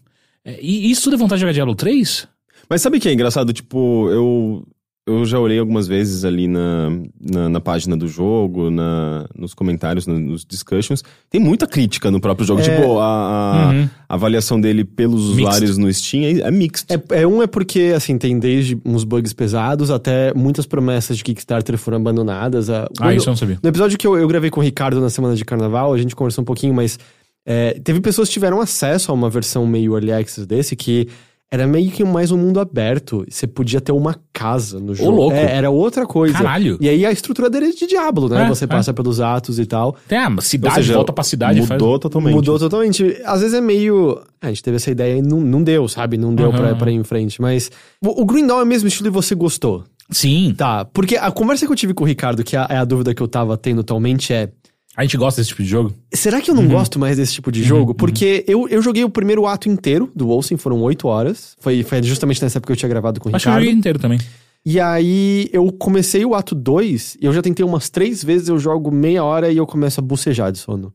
é, 0.44 0.58
e 0.62 0.90
isso 0.90 1.04
tudo 1.04 1.16
é 1.16 1.18
vontade 1.20 1.40
de 1.40 1.42
jogar 1.42 1.54
Diablo 1.54 1.76
3? 1.76 2.28
Mas 2.70 2.82
sabe 2.82 2.98
o 2.98 3.00
que 3.02 3.10
é 3.10 3.14
engraçado? 3.14 3.54
Tipo, 3.54 4.10
eu, 4.10 4.64
eu 5.08 5.24
já 5.26 5.38
olhei 5.40 5.60
algumas 5.60 5.88
vezes 5.88 6.26
ali 6.26 6.48
na, 6.48 6.90
na, 7.22 7.48
na 7.50 7.60
página 7.62 7.96
do 7.96 8.08
jogo, 8.08 8.72
na, 8.72 9.28
nos 9.36 9.54
comentários, 9.54 10.08
na- 10.08 10.18
nos 10.18 10.44
discussions. 10.44 11.04
Tem 11.30 11.40
muita 11.40 11.68
crítica 11.68 12.10
no 12.10 12.20
próprio 12.20 12.48
jogo. 12.48 12.64
Tipo, 12.64 12.98
a, 13.00 13.06
a- 13.06 13.70
Uhum. 13.72 13.90
a 14.10 14.14
avaliação 14.16 14.60
dele 14.60 14.84
pelos 14.84 15.36
Mixed. 15.36 15.42
usuários 15.44 15.78
no 15.78 15.94
Steam 15.94 16.24
é, 16.24 16.48
é 16.48 16.52
mixed. 16.52 16.88
É, 16.92 17.22
é 17.22 17.28
um 17.28 17.44
é 17.44 17.46
porque, 17.48 17.94
assim, 17.96 18.18
tem 18.18 18.40
desde 18.40 18.76
uns 18.84 19.04
bugs 19.04 19.32
pesados 19.34 19.92
até 19.92 20.34
muitas 20.34 20.66
promessas 20.66 21.18
de 21.18 21.24
Kickstarter 21.24 21.78
foram 21.78 21.98
abandonadas. 21.98 22.68
A- 22.72 22.86
Ah, 22.86 22.90
quando- 22.98 23.16
isso 23.18 23.28
eu 23.30 23.32
não 23.32 23.38
sabia. 23.38 23.60
No 23.62 23.70
episódio 23.70 23.96
que 23.98 24.08
eu, 24.08 24.18
eu 24.18 24.28
gravei 24.28 24.50
com 24.50 24.60
o 24.60 24.64
Ricardo 24.64 25.00
na 25.02 25.10
semana 25.12 25.36
de 25.36 25.46
carnaval, 25.46 25.94
a 25.94 25.98
gente 26.00 26.16
conversou 26.16 26.42
um 26.42 26.46
pouquinho, 26.46 26.74
mas 26.74 26.98
é, 27.46 27.80
teve 27.84 28.02
pessoas 28.02 28.28
que 28.28 28.34
tiveram 28.34 28.60
acesso 28.60 29.12
a 29.12 29.14
uma 29.14 29.30
versão 29.30 29.66
meio 29.68 29.94
early 29.94 30.12
access 30.12 30.46
desse 30.48 30.76
que 30.76 31.08
era 31.52 31.68
meio 31.68 31.92
que 31.92 32.04
mais 32.04 32.32
um 32.32 32.38
mundo 32.38 32.60
aberto. 32.60 33.24
Você 33.30 33.46
podia 33.46 33.80
ter 33.80 33.92
uma 33.92 34.16
casa 34.34 34.80
no 34.80 34.96
jogo. 34.96 35.12
louco. 35.12 35.36
É, 35.38 35.56
era 35.56 35.70
outra 35.70 36.06
coisa. 36.06 36.34
Caralho. 36.34 36.76
E 36.82 36.90
aí 36.90 37.06
a 37.06 37.12
estrutura 37.12 37.50
dele 37.50 37.68
é 37.68 37.72
de 37.72 37.86
Diablo, 37.88 38.28
né? 38.28 38.44
É, 38.46 38.48
Você 38.50 38.64
é. 38.66 38.68
passa 38.68 38.92
pelos 38.94 39.22
atos 39.22 39.60
e 39.60 39.66
tal. 39.66 39.96
Tem 40.08 40.18
a 40.18 40.42
cidade, 40.42 40.74
Ou 40.76 40.82
seja, 40.84 40.94
volta 40.96 41.14
pra 41.14 41.24
cidade 41.24 41.60
e 41.60 41.66
faz. 41.66 41.80
Mudou 41.80 42.00
totalmente. 42.00 42.34
Mudou 42.34 42.58
totalmente. 42.60 43.22
Às 43.24 43.42
vezes 43.42 43.54
é 43.56 43.62
meio. 43.62 44.20
A 44.42 44.48
gente 44.48 44.64
teve 44.64 44.78
essa 44.78 44.90
ideia 44.92 45.18
e 45.20 45.22
não, 45.22 45.40
não 45.40 45.64
deu, 45.64 45.88
sabe? 45.88 46.18
Não 46.18 46.34
deu 46.34 46.48
Uhum. 46.48 46.52
pra, 46.52 46.76
pra 46.76 46.92
ir 46.92 46.96
em 46.96 47.04
frente. 47.04 47.40
Mas. 47.40 47.70
O, 48.04 48.24
o 48.24 48.26
Green 48.26 48.48
Dawn 48.48 48.60
é 48.60 48.64
o 48.64 48.68
mesmo 48.68 48.88
estilo 48.88 49.08
e 49.08 49.12
você 49.12 49.36
gostou. 49.36 49.84
Sim, 50.10 50.54
Tá. 50.58 50.84
Porque 50.84 51.16
a 51.16 51.32
conversa 51.32 51.66
que 51.66 51.72
eu 51.72 51.76
tive 51.76 51.94
com 51.94 52.04
o 52.04 52.08
Ricardo, 52.08 52.44
que 52.44 52.56
é 52.56 52.60
a, 52.60 52.68
é 52.72 52.78
a 52.78 52.86
dúvida 52.86 53.14
que 53.14 53.22
eu 53.22 53.28
tava 53.28 53.56
tendo 53.56 53.82
atualmente, 53.82 54.34
é. 54.34 54.50
A 54.96 55.04
gente 55.04 55.18
gosta 55.18 55.42
desse 55.42 55.50
tipo 55.50 55.62
de 55.64 55.70
jogo. 55.70 55.94
Será 56.14 56.40
que 56.42 56.50
eu 56.50 56.56
não 56.56 56.68
gosto 56.68 56.98
mais 57.00 57.18
desse 57.18 57.34
tipo 57.34 57.52
de 57.52 57.64
jogo? 57.64 57.94
Porque 57.94 58.44
eu, 58.48 58.68
eu 58.70 58.82
joguei 58.82 59.04
o 59.04 59.10
primeiro 59.10 59.46
ato 59.46 59.68
inteiro 59.70 60.10
do 60.16 60.28
Wolfen, 60.28 60.58
foram 60.58 60.82
oito 60.84 61.08
horas. 61.08 61.56
Foi, 61.60 61.84
foi 61.84 62.02
justamente 62.04 62.42
nessa 62.42 62.58
época 62.60 62.68
que 62.74 62.78
eu 62.78 62.80
tinha 62.80 62.90
gravado 62.90 63.20
com 63.20 63.30
o 63.30 63.36
Acho 63.36 63.44
que 63.44 63.50
eu 63.50 63.52
Ricardo. 63.52 63.66
joguei 63.66 63.78
inteiro 63.80 64.00
também. 64.00 64.20
E 64.66 64.80
aí 64.80 65.48
eu 65.54 65.72
comecei 65.72 66.26
o 66.26 66.34
ato 66.34 66.56
2 66.56 67.18
e 67.22 67.26
eu 67.26 67.34
já 67.34 67.42
tentei 67.42 67.64
umas 67.64 67.90
três 67.90 68.24
vezes, 68.24 68.48
eu 68.48 68.58
jogo 68.58 68.90
meia 68.90 69.24
hora 69.24 69.52
e 69.52 69.58
eu 69.58 69.66
começo 69.68 70.00
a 70.00 70.04
bucejar 70.04 70.52
de 70.52 70.58
sono. 70.58 70.92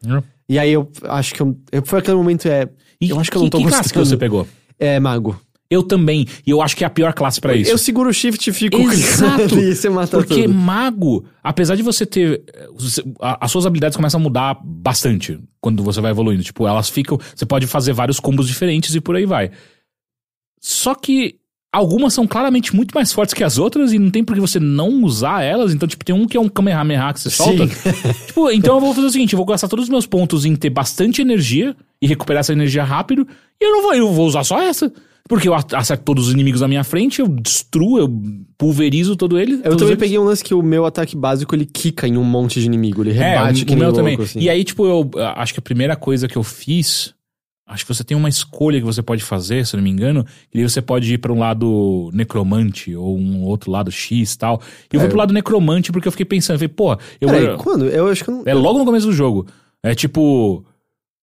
E 0.49 0.59
aí 0.59 0.73
eu 0.73 0.91
acho 1.05 1.33
que 1.35 1.41
eu, 1.41 1.57
eu- 1.71 1.83
foi 1.85 2.01
aquele 2.01 2.17
momento, 2.17 2.47
é. 2.47 2.69
E 3.01 3.11
eu 3.11 3.21
acho 3.21 3.31
que 3.31 3.37
eu 3.37 3.43
não 3.43 3.49
tô 3.49 3.59
que 3.59 3.65
gostando. 3.65 3.89
que 3.89 3.99
você 3.99 4.17
pegou? 4.17 4.47
É, 4.79 4.99
mago. 4.99 5.39
Eu 5.71 5.85
também. 5.85 6.27
E 6.45 6.51
eu 6.51 6.61
acho 6.61 6.77
que 6.77 6.83
é 6.83 6.87
a 6.87 6.91
pior 6.91 7.15
classe 7.15 7.41
pra 7.41 7.55
isso. 7.55 7.71
Eu 7.71 7.79
seguro 7.79 8.11
o 8.11 8.13
shift 8.13 8.51
e 8.51 8.53
fico 8.53 8.77
Exato. 8.77 9.55
e 9.61 9.75
você 9.75 9.89
mata 9.89 10.17
Porque 10.17 10.43
tudo. 10.43 10.53
mago, 10.55 11.25
apesar 11.45 11.77
de 11.77 11.83
você 11.83 12.05
ter. 12.05 12.43
As 13.21 13.53
suas 13.53 13.67
habilidades 13.67 13.97
começam 13.97 14.19
a 14.19 14.23
mudar 14.23 14.59
bastante 14.65 15.39
quando 15.61 15.85
você 15.85 16.01
vai 16.01 16.11
evoluindo. 16.11 16.43
Tipo, 16.43 16.67
elas 16.67 16.91
ficam. 16.91 17.19
Você 17.35 17.47
pode 17.47 17.69
fazer 17.69 17.93
vários 17.93 18.19
combos 18.19 18.49
diferentes 18.49 18.97
e 18.97 19.01
por 19.01 19.15
aí 19.15 19.25
vai. 19.25 19.53
Só 20.61 20.93
que 20.93 21.37
algumas 21.73 22.13
são 22.15 22.27
claramente 22.27 22.75
muito 22.75 22.93
mais 22.93 23.13
fortes 23.13 23.33
que 23.33 23.45
as 23.45 23.57
outras 23.57 23.93
e 23.93 23.99
não 23.99 24.11
tem 24.11 24.25
por 24.25 24.35
que 24.35 24.41
você 24.41 24.59
não 24.59 25.05
usar 25.05 25.43
elas. 25.43 25.73
Então, 25.73 25.89
tipo, 25.89 26.05
tem 26.05 26.15
um 26.15 26.27
que 26.27 26.37
é 26.37 26.41
um 26.41 26.49
Kamehameha 26.49 27.13
que 27.13 27.21
você 27.21 27.31
solta. 27.31 27.69
tipo, 28.27 28.51
então 28.51 28.75
eu 28.75 28.81
vou 28.81 28.93
fazer 28.93 29.07
o 29.07 29.11
seguinte: 29.11 29.35
eu 29.35 29.37
vou 29.37 29.47
gastar 29.47 29.69
todos 29.69 29.85
os 29.85 29.89
meus 29.89 30.05
pontos 30.05 30.45
em 30.45 30.57
ter 30.57 30.71
bastante 30.71 31.23
energia 31.23 31.77
e 32.03 32.09
recuperar 32.09 32.41
essa 32.41 32.53
energia 32.53 32.83
rápido. 32.83 33.25
E 33.61 33.65
eu 33.65 33.71
não 33.71 33.83
vou, 33.83 33.95
eu 33.95 34.13
vou 34.13 34.27
usar 34.27 34.43
só 34.43 34.61
essa. 34.61 34.93
Porque 35.31 35.49
eu 35.49 35.55
acerto 35.55 36.03
todos 36.03 36.27
os 36.27 36.33
inimigos 36.33 36.61
na 36.61 36.67
minha 36.67 36.83
frente, 36.83 37.21
eu 37.21 37.29
destruo, 37.29 37.99
eu 38.01 38.09
pulverizo 38.59 39.15
todo 39.15 39.39
ele. 39.39 39.61
Eu 39.63 39.77
também 39.77 39.91
eles. 39.91 39.99
peguei 40.01 40.19
um 40.19 40.25
lance 40.25 40.43
que 40.43 40.53
o 40.53 40.61
meu 40.61 40.85
ataque 40.85 41.17
básico 41.17 41.55
ele 41.55 41.65
quica 41.65 42.09
em 42.09 42.17
um 42.17 42.25
monte 42.25 42.59
de 42.59 42.67
inimigo, 42.67 43.01
ele 43.05 43.11
É, 43.13 43.35
rebate 43.35 43.63
o, 43.63 43.67
que 43.67 43.73
o 43.73 43.77
meu 43.77 43.87
louco, 43.91 43.97
também. 43.97 44.19
assim. 44.21 44.41
E 44.41 44.51
aí, 44.51 44.65
tipo, 44.65 44.85
eu 44.85 45.09
acho 45.37 45.55
que 45.55 45.61
a 45.61 45.63
primeira 45.63 45.95
coisa 45.95 46.27
que 46.27 46.37
eu 46.37 46.43
fiz. 46.43 47.15
Acho 47.65 47.87
que 47.87 47.95
você 47.95 48.03
tem 48.03 48.17
uma 48.17 48.29
escolha 48.29 48.81
que 48.81 48.85
você 48.85 49.01
pode 49.01 49.23
fazer, 49.23 49.65
se 49.65 49.77
eu 49.77 49.79
não 49.79 49.85
me 49.85 49.91
engano. 49.91 50.27
E 50.53 50.59
aí 50.59 50.69
você 50.69 50.83
pode 50.83 51.15
ir 51.15 51.19
pra 51.19 51.33
um 51.33 51.39
lado 51.39 52.11
necromante 52.13 52.97
ou 52.97 53.17
um 53.17 53.45
outro 53.45 53.71
lado 53.71 53.93
X 53.93 54.33
e 54.33 54.39
tal. 54.39 54.61
E 54.93 54.97
eu 54.97 55.01
fui 55.01 55.09
pro 55.09 55.19
lado 55.19 55.33
necromante 55.33 55.93
porque 55.93 56.09
eu 56.09 56.13
fiquei 56.13 56.27
pensando, 56.27 56.57
eu 56.57 56.59
falei, 56.59 56.75
pô, 56.75 56.93
eu 57.21 57.29
Peraí, 57.29 57.57
quando? 57.57 57.87
Eu 57.87 58.09
acho 58.09 58.25
que 58.25 58.31
eu 58.31 58.35
não... 58.35 58.43
É 58.45 58.53
logo 58.53 58.81
no 58.81 58.85
começo 58.85 59.07
do 59.07 59.13
jogo. 59.13 59.47
É 59.81 59.95
tipo. 59.95 60.65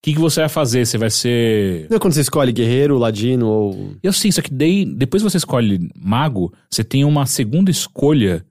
O 0.08 0.10
que, 0.10 0.14
que 0.14 0.20
você 0.22 0.39
vai 0.39 0.49
fazer? 0.49 0.86
Você 0.86 0.97
vai 0.97 1.10
ser. 1.10 1.86
Não 1.89 1.97
é 1.97 1.99
quando 1.99 2.14
você 2.14 2.22
escolhe 2.22 2.53
guerreiro, 2.53 2.97
ladino 2.97 3.45
ou... 3.45 3.91
Eu 4.01 4.14
sim, 4.14 4.32
só 4.32 4.41
que 4.41 4.53
daí, 4.53 4.86
depois 4.86 5.22
que 5.22 5.30
você 5.30 5.36
escolhe 5.36 5.89
mago, 6.01 6.53
você 6.70 6.82
tem 6.82 7.03
uma 7.03 7.26
segunda 7.26 7.70
escolha. 7.70 8.45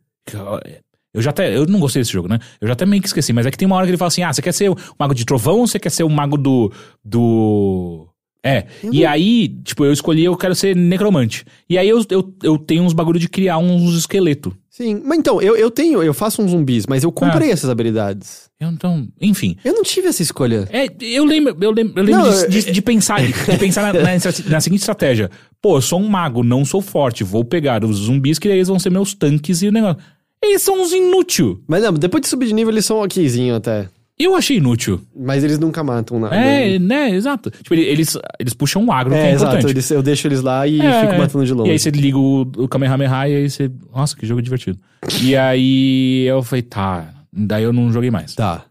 Eu 1.15 1.23
já 1.23 1.31
até. 1.31 1.57
Eu 1.57 1.65
não 1.65 1.81
gostei 1.81 2.03
desse 2.03 2.13
jogo, 2.13 2.29
né? 2.29 2.39
Eu 2.61 2.69
já 2.69 2.75
até 2.75 2.85
meio 2.85 3.01
que 3.01 3.09
esqueci, 3.09 3.33
mas 3.33 3.47
é 3.47 3.51
que 3.51 3.57
tem 3.57 3.65
uma 3.65 3.75
hora 3.77 3.87
que 3.87 3.91
ele 3.91 3.97
fala 3.97 4.09
assim: 4.09 4.23
ah, 4.23 4.31
você 4.31 4.43
quer 4.43 4.53
ser 4.53 4.69
o 4.69 4.77
mago 4.99 5.15
de 5.15 5.25
trovão 5.25 5.61
ou 5.61 5.67
você 5.67 5.79
quer 5.79 5.89
ser 5.89 6.03
o 6.03 6.11
mago 6.11 6.37
do. 6.37 6.71
do. 7.03 8.07
É. 8.45 8.67
E 8.93 9.07
aí, 9.07 9.49
tipo, 9.65 9.83
eu 9.85 9.93
escolhi, 9.95 10.25
eu 10.25 10.37
quero 10.37 10.55
ser 10.55 10.77
necromante. 10.77 11.43
E 11.69 11.79
aí 11.79 11.89
eu, 11.89 12.05
eu, 12.11 12.35
eu 12.43 12.59
tenho 12.59 12.85
uns 12.85 12.93
bagulho 12.93 13.19
de 13.19 13.31
criar 13.31 13.57
uns 13.57 13.95
esqueletos. 13.97 14.53
Sim, 14.77 15.01
mas 15.07 15.19
então, 15.19 15.41
eu, 15.41 15.57
eu 15.57 15.71
tenho, 15.71 16.03
eu 16.03 16.13
faço 16.13 16.43
uns 16.43 16.51
zumbis, 16.51 16.85
mas 16.87 17.03
eu 17.03 17.11
comprei 17.11 17.51
essas 17.51 17.71
habilidades. 17.71 18.51
Eu, 18.61 18.69
Então, 18.69 19.09
enfim. 19.19 19.57
Eu 19.65 19.73
não 19.73 19.83
tive 19.83 20.09
essa 20.09 20.21
escolha. 20.23 20.69
É, 20.71 20.87
eu 21.01 21.25
lembro, 21.25 21.57
eu 21.59 21.71
lembro, 21.71 21.99
eu 21.99 22.05
lembro 22.05 22.23
Não, 22.27 22.31
de, 22.47 22.63
de- 22.63 22.69
é- 22.69 22.73
de 22.73 22.83
pensar, 22.83 23.23
de 23.23 23.33
pensar 23.59 23.81
na, 23.91 23.93
na 24.03 24.11
na 24.51 24.61
seguinte 24.61 24.81
estratégia. 24.81 25.31
Pô, 25.63 25.79
eu 25.79 25.81
sou 25.81 25.99
um 25.99 26.07
mago, 26.07 26.43
não 26.45 26.63
sou 26.63 26.83
forte. 26.83 27.25
Vou 27.25 27.43
pegar 27.43 27.83
os 27.85 27.97
zumbis 27.97 28.39
que 28.39 28.49
eles 28.49 28.69
vão 28.69 28.79
ser 28.79 28.91
meus 28.91 29.15
tanques 29.15 29.63
e 29.63 29.69
o 29.69 29.73
negócio. 29.73 29.97
Eles 30.45 30.61
são 30.61 30.83
uns 30.83 30.93
inútil. 30.93 31.63
Mas 31.67 31.83
não, 31.83 31.95
depois 31.95 32.21
de 32.21 32.29
subir 32.29 32.47
de 32.49 32.53
nível 32.53 32.71
eles 32.71 32.85
são 32.85 33.03
okzinho 33.03 33.55
até. 33.57 33.89
Eu 34.19 34.35
achei 34.35 34.57
inútil. 34.57 35.01
Mas 35.15 35.45
eles 35.45 35.59
nunca 35.59 35.85
matam 35.85 36.19
nada. 36.19 36.35
É, 36.37 36.79
né, 36.79 37.11
exato. 37.11 37.51
Tipo, 37.51 37.75
ele- 37.75 37.83
eles, 37.85 38.17
eles 38.41 38.55
puxam 38.55 38.83
um 38.83 38.91
agro, 38.91 39.13
que 39.13 39.19
É, 39.19 39.27
é 39.27 39.33
exato. 39.33 39.53
importante. 39.57 39.71
eles- 39.73 39.91
eu 39.91 40.03
deixo 40.03 40.27
eles 40.27 40.41
lá 40.41 40.67
e 40.67 40.81
É, 40.81 41.01
fico 41.03 41.19
matando 41.19 41.45
de 41.45 41.53
longe. 41.53 41.69
E 41.69 41.73
aí 41.73 41.79
você 41.79 41.91
liga 41.91 42.17
o, 42.19 42.41
o 42.57 42.67
Kamehameha 42.69 43.29
e 43.29 43.37
aí 43.37 43.51
você. 43.51 43.71
Nossa, 43.95 44.17
que 44.17 44.25
jogo 44.27 44.41
divertido. 44.41 44.79
E 45.23 45.37
aí 45.37 46.25
eu 46.27 46.43
falei, 46.43 46.63
tá. 46.63 47.13
Daí 47.33 47.63
eu 47.65 47.73
não 47.73 47.93
joguei 47.93 48.11
mais. 48.11 48.35
Tá. 48.35 48.65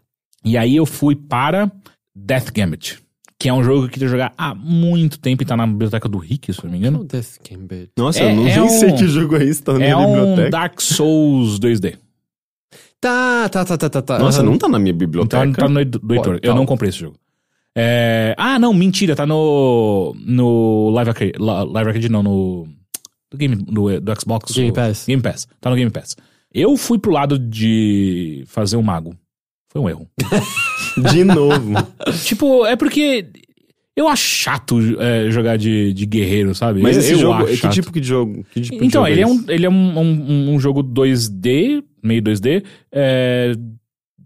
E 0.44 0.56
aí 0.58 0.74
eu 0.74 0.84
fui 0.86 1.14
para 1.14 1.70
Death 2.14 2.50
Gambit, 2.52 2.98
que 3.38 3.48
é 3.48 3.52
um 3.52 3.62
jogo 3.62 3.82
que 3.82 3.86
eu 3.86 3.90
queria 3.92 4.08
jogar 4.08 4.32
há 4.36 4.52
muito 4.54 5.18
tempo 5.20 5.42
e 5.42 5.46
tá 5.46 5.56
na 5.56 5.66
biblioteca 5.66 6.08
do 6.08 6.18
Rick, 6.18 6.52
se 6.52 6.58
eu 6.58 6.64
não 6.64 6.72
me 6.72 6.78
engano. 6.78 7.04
Death 7.04 7.38
Gambit. 7.48 7.90
Nossa, 7.96 8.20
É- 8.20 8.32
eu 8.32 8.36
não 8.36 8.48
é 8.48 8.50
nem 8.56 8.60
um- 8.64 8.68
sei 8.68 8.92
que 8.94 9.06
jogo 9.06 9.36
é 9.36 9.44
esse, 9.44 9.62
tá 9.62 9.72
na 9.74 9.78
minha 9.78 9.90
É 9.92 9.96
um 9.96 10.12
biblioteca. 10.12 10.50
Dark 10.50 10.80
Souls 10.80 11.58
2D. 11.60 11.94
Tá, 13.00 13.48
tá, 13.48 13.64
tá, 13.64 13.76
tá, 13.76 13.90
tá, 13.90 14.02
tá. 14.02 14.18
Nossa, 14.18 14.42
não 14.42 14.56
tá 14.58 14.68
na 14.68 14.78
minha 14.78 14.90
Então 14.92 14.98
biblioteca. 14.98 15.52
tá 15.52 15.68
no 15.68 15.84
do 15.84 16.14
Heitor. 16.14 16.34
Eu 16.42 16.52
tá. 16.52 16.54
não 16.54 16.66
comprei 16.66 16.88
esse 16.88 16.98
jogo. 16.98 17.16
É, 17.76 18.34
Ah, 18.38 18.58
não, 18.58 18.72
mentira, 18.72 19.14
tá 19.14 19.26
no. 19.26 20.14
No 20.18 20.90
Live 20.90 21.10
Arcade. 21.10 21.32
Live 21.38 21.88
Arcade 21.88 22.08
não, 22.08 22.22
no. 22.22 22.68
Do, 23.30 23.36
game, 23.36 23.56
do, 23.56 24.00
do 24.00 24.20
Xbox. 24.20 24.52
Game 24.52 24.70
o- 24.70 24.74
Pass. 24.74 25.04
Game 25.06 25.22
Pass. 25.22 25.46
Tá 25.60 25.68
no 25.70 25.76
Game 25.76 25.90
Pass. 25.90 26.16
Eu 26.52 26.76
fui 26.76 26.98
pro 26.98 27.12
lado 27.12 27.38
de 27.38 28.44
fazer 28.46 28.76
um 28.76 28.82
mago. 28.82 29.14
Foi 29.68 29.82
um 29.82 29.88
erro. 29.90 30.08
De 31.12 31.22
novo. 31.24 31.74
tipo, 32.24 32.64
é 32.64 32.74
porque. 32.76 33.26
Eu 33.96 34.08
acho 34.08 34.22
chato 34.22 34.78
é, 35.00 35.30
jogar 35.30 35.56
de, 35.56 35.92
de 35.94 36.04
guerreiro, 36.04 36.54
sabe? 36.54 36.82
Mas 36.82 36.96
eu, 36.96 37.02
esse 37.02 37.12
eu 37.12 37.18
jogo, 37.18 37.34
acho 37.44 37.46
que 37.52 37.56
chato. 37.56 37.72
tipo 37.72 37.92
de 38.00 38.06
jogo? 38.06 38.44
Que 38.52 38.60
tipo 38.60 38.78
de 38.78 38.84
Então, 38.86 39.02
jogo 39.02 39.12
ele 39.12 39.20
é, 39.22 39.26
um, 39.26 39.44
ele 39.48 39.66
é 39.66 39.70
um, 39.70 39.98
um, 39.98 40.54
um 40.54 40.60
jogo 40.60 40.82
2D, 40.84 41.82
meio 42.02 42.20
2D, 42.22 42.62
é, 42.92 43.52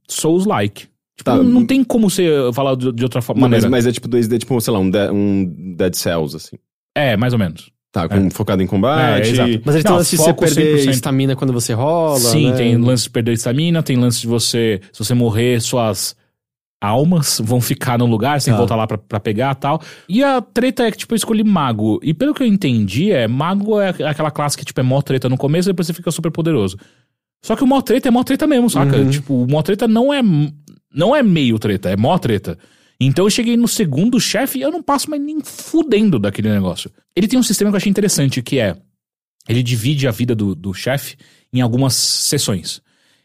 Souls-like. 0.09 0.83
Tipo, 1.16 1.31
Tá. 1.31 1.37
não, 1.37 1.45
não 1.45 1.66
tem 1.66 1.85
como 1.85 2.09
você 2.09 2.27
falar 2.55 2.75
de, 2.77 2.91
de 2.93 3.03
outra 3.05 3.21
forma. 3.21 3.47
Mas, 3.49 3.64
mas 3.66 3.87
é 3.87 3.93
tipo 3.93 4.09
2D, 4.09 4.39
tipo, 4.39 4.59
sei 4.61 4.73
lá, 4.73 4.79
um, 4.79 4.89
de- 4.91 5.11
um 5.11 5.75
Dead 5.77 5.95
Cells, 5.95 6.35
assim. 6.35 6.57
É, 6.97 7.16
mais 7.16 7.33
ou 7.33 7.39
menos. 7.39 7.71
Tá, 7.93 8.09
com, 8.09 8.31
focado 8.31 8.62
em 8.62 8.66
combate. 8.66 9.29
É, 9.29 9.31
exato. 9.33 9.61
Mas 9.64 9.75
ele 9.75 9.85
tem 9.85 9.93
lance 9.93 10.11
de 10.12 10.16
você 10.16 10.33
perder 10.33 10.79
100%. 10.87 10.91
estamina 10.91 11.37
quando 11.37 11.53
você 11.53 11.73
rola. 11.75 12.18
Sim, 12.21 12.51
né? 12.51 12.57
tem 12.57 12.77
lance 12.77 13.03
de 13.05 13.11
perder 13.11 13.33
estamina, 13.33 13.83
tem 13.83 13.97
lance 13.97 14.21
de 14.21 14.27
você. 14.29 14.81
Se 14.93 14.99
você 15.05 15.12
morrer, 15.12 15.61
suas 15.61 16.16
almas 16.81 17.41
vão 17.45 17.61
ficar 17.61 17.99
no 17.99 18.07
lugar, 18.07 18.39
que 18.41 18.51
Tá. 18.51 18.57
voltar 18.57 18.76
lá 18.76 18.87
pra, 18.87 18.97
pra 18.97 19.20
pegar 19.20 19.53
e 19.53 19.61
tal. 19.61 19.83
E 20.09 20.24
a 20.24 20.41
treta 20.41 20.85
é 20.85 20.91
que, 20.91 20.97
tipo, 20.99 21.12
eu 21.12 21.16
escolhi 21.16 21.45
mago. 21.45 22.01
E 22.03 22.14
pelo 22.14 22.33
que 22.33 22.43
eu 22.43 22.47
entendi, 22.47 23.11
é 23.12 23.28
mago 23.28 23.78
é 23.81 23.91
aquela 24.05 24.31
classe 24.31 24.57
que, 24.57 24.64
tipo, 24.64 24.81
é 24.81 24.83
mó 24.83 25.01
treta 25.03 25.28
no 25.28 25.37
começo 25.37 25.68
e 25.68 25.72
depois 25.72 25.87
você 25.87 25.93
fica 25.93 26.11
super 26.11 26.31
poderoso. 26.31 26.78
Só 27.43 27.55
que 27.57 27.62
o 27.64 27.66
mó 27.66 27.81
treta 27.81 28.09
é 28.09 28.11
mó 28.11 28.22
treta 28.22 28.47
mesmo, 28.47 28.68
saca? 28.70 28.97
Uhum. 28.97 29.11
Tipo, 29.11 29.35
o 29.45 29.51
mó 29.51 29.62
treta 29.62 29.87
não 29.87 30.12
é. 30.12 30.20
Não 30.93 31.14
é 31.14 31.22
meio 31.22 31.59
treta, 31.59 31.91
é 31.91 31.97
mó 31.97 32.16
treta. 32.18 32.59
Então 33.01 33.24
eu 33.24 33.31
cheguei 33.31 33.57
no 33.57 33.68
segundo 33.68 34.20
chefe 34.20 34.59
e 34.59 34.62
eu 34.62 34.70
não 34.70 34.83
passo 34.83 35.09
mais 35.09 35.22
nem 35.22 35.41
fudendo 35.43 36.18
daquele 36.18 36.51
negócio. 36.51 36.91
Ele 37.16 37.26
tem 37.28 37.39
um 37.39 37.43
sistema 37.43 37.70
que 37.70 37.74
eu 37.74 37.78
achei 37.78 37.91
interessante, 37.91 38.43
que 38.43 38.59
é. 38.59 38.76
Ele 39.49 39.62
divide 39.62 40.07
a 40.07 40.11
vida 40.11 40.35
do, 40.35 40.55
do 40.55 40.74
chefe 40.74 41.16
em 41.53 41.61
algumas 41.61 41.95
sessões. 41.95 42.83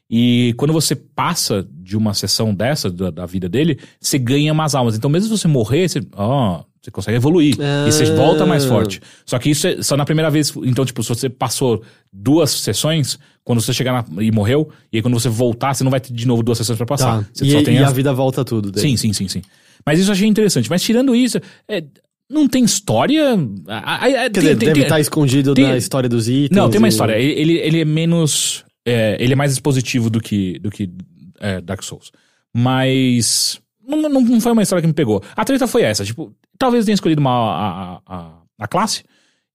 E 0.09 0.53
quando 0.57 0.71
você 0.73 0.95
passa 0.95 1.67
de 1.71 1.97
uma 1.97 2.13
sessão 2.13 2.53
dessa, 2.53 2.91
da, 2.91 3.09
da 3.09 3.25
vida 3.25 3.49
dele, 3.49 3.79
você 3.99 4.17
ganha 4.19 4.53
umas 4.53 4.75
almas. 4.75 4.95
Então, 4.95 5.09
mesmo 5.09 5.27
se 5.35 5.41
você 5.41 5.47
morrer, 5.47 5.87
você, 5.89 6.01
ó, 6.13 6.63
você 6.79 6.91
consegue 6.91 7.17
evoluir. 7.17 7.55
E 7.87 7.91
você 7.91 8.03
Ah. 8.03 8.15
volta 8.15 8.45
mais 8.45 8.65
forte. 8.65 9.01
Só 9.25 9.39
que 9.39 9.49
isso 9.49 9.65
é 9.67 9.81
só 9.81 9.97
na 9.97 10.05
primeira 10.05 10.29
vez. 10.29 10.53
Então, 10.63 10.85
tipo, 10.85 11.01
se 11.01 11.09
você 11.09 11.27
passou 11.27 11.81
duas 12.13 12.51
sessões, 12.51 13.17
quando 13.43 13.61
você 13.61 13.73
chegar 13.73 14.05
na- 14.07 14.23
e 14.23 14.31
morreu, 14.31 14.69
e 14.93 14.97
aí 14.97 15.01
quando 15.01 15.19
você 15.19 15.27
voltar, 15.29 15.73
você 15.73 15.83
não 15.83 15.89
vai 15.91 15.99
ter 15.99 16.13
de 16.13 16.27
novo 16.27 16.43
duas 16.43 16.59
sessões 16.59 16.77
pra 16.77 16.85
passar. 16.85 17.23
Tá. 17.23 17.29
Você 17.33 17.45
E, 17.45 17.51
só 17.51 17.63
tem 17.63 17.75
e 17.75 17.77
as- 17.79 17.89
a 17.89 17.93
vida 17.93 18.13
volta 18.13 18.45
tudo. 18.45 18.71
daí. 18.71 18.81
Sim, 18.83 18.97
sim, 18.97 19.11
sim, 19.11 19.27
sim. 19.27 19.41
Mas 19.83 19.99
isso 19.99 20.09
eu 20.09 20.13
achei 20.13 20.27
interessante. 20.27 20.69
Mas 20.69 20.83
tirando 20.83 21.15
isso, 21.15 21.39
é, 21.67 21.83
não 22.29 22.47
tem 22.47 22.63
história. 22.63 23.33
a- 23.67 23.77
a- 23.77 23.95
a- 23.95 23.99
Quer 24.09 24.29
tem- 24.29 24.43
dizer, 24.43 24.57
tem- 24.57 24.67
deve 24.69 24.81
estar 24.83 24.99
escondido 24.99 25.55
tem- 25.55 25.65
na 25.65 25.77
história 25.77 26.07
dos 26.07 26.27
itens. 26.29 26.51
não, 26.55 26.69
tem 26.69 26.77
uma 26.77 26.87
e- 26.87 26.89
história. 26.89 27.13
Ele, 27.17 27.53
ele 27.57 27.81
é 27.81 27.85
menos. 27.85 28.63
É, 28.85 29.17
ele 29.19 29.33
é 29.33 29.35
mais 29.35 29.51
expositivo 29.51 30.09
do 30.09 30.21
que, 30.21 30.59
do 30.59 30.69
que 30.69 30.91
é, 31.39 31.59
Dark 31.61 31.81
Souls. 31.83 32.11
Mas. 32.53 33.59
Não, 33.87 34.01
não, 34.01 34.21
não 34.21 34.41
foi 34.41 34.51
uma 34.51 34.63
história 34.63 34.81
que 34.81 34.87
me 34.87 34.93
pegou. 34.93 35.21
A 35.35 35.45
treta 35.45 35.67
foi 35.67 35.83
essa. 35.83 36.03
Tipo, 36.05 36.33
talvez 36.57 36.85
tenha 36.85 36.93
escolhido 36.93 37.21
uma, 37.21 37.31
a, 37.31 38.01
a, 38.05 38.41
a 38.59 38.67
classe. 38.67 39.03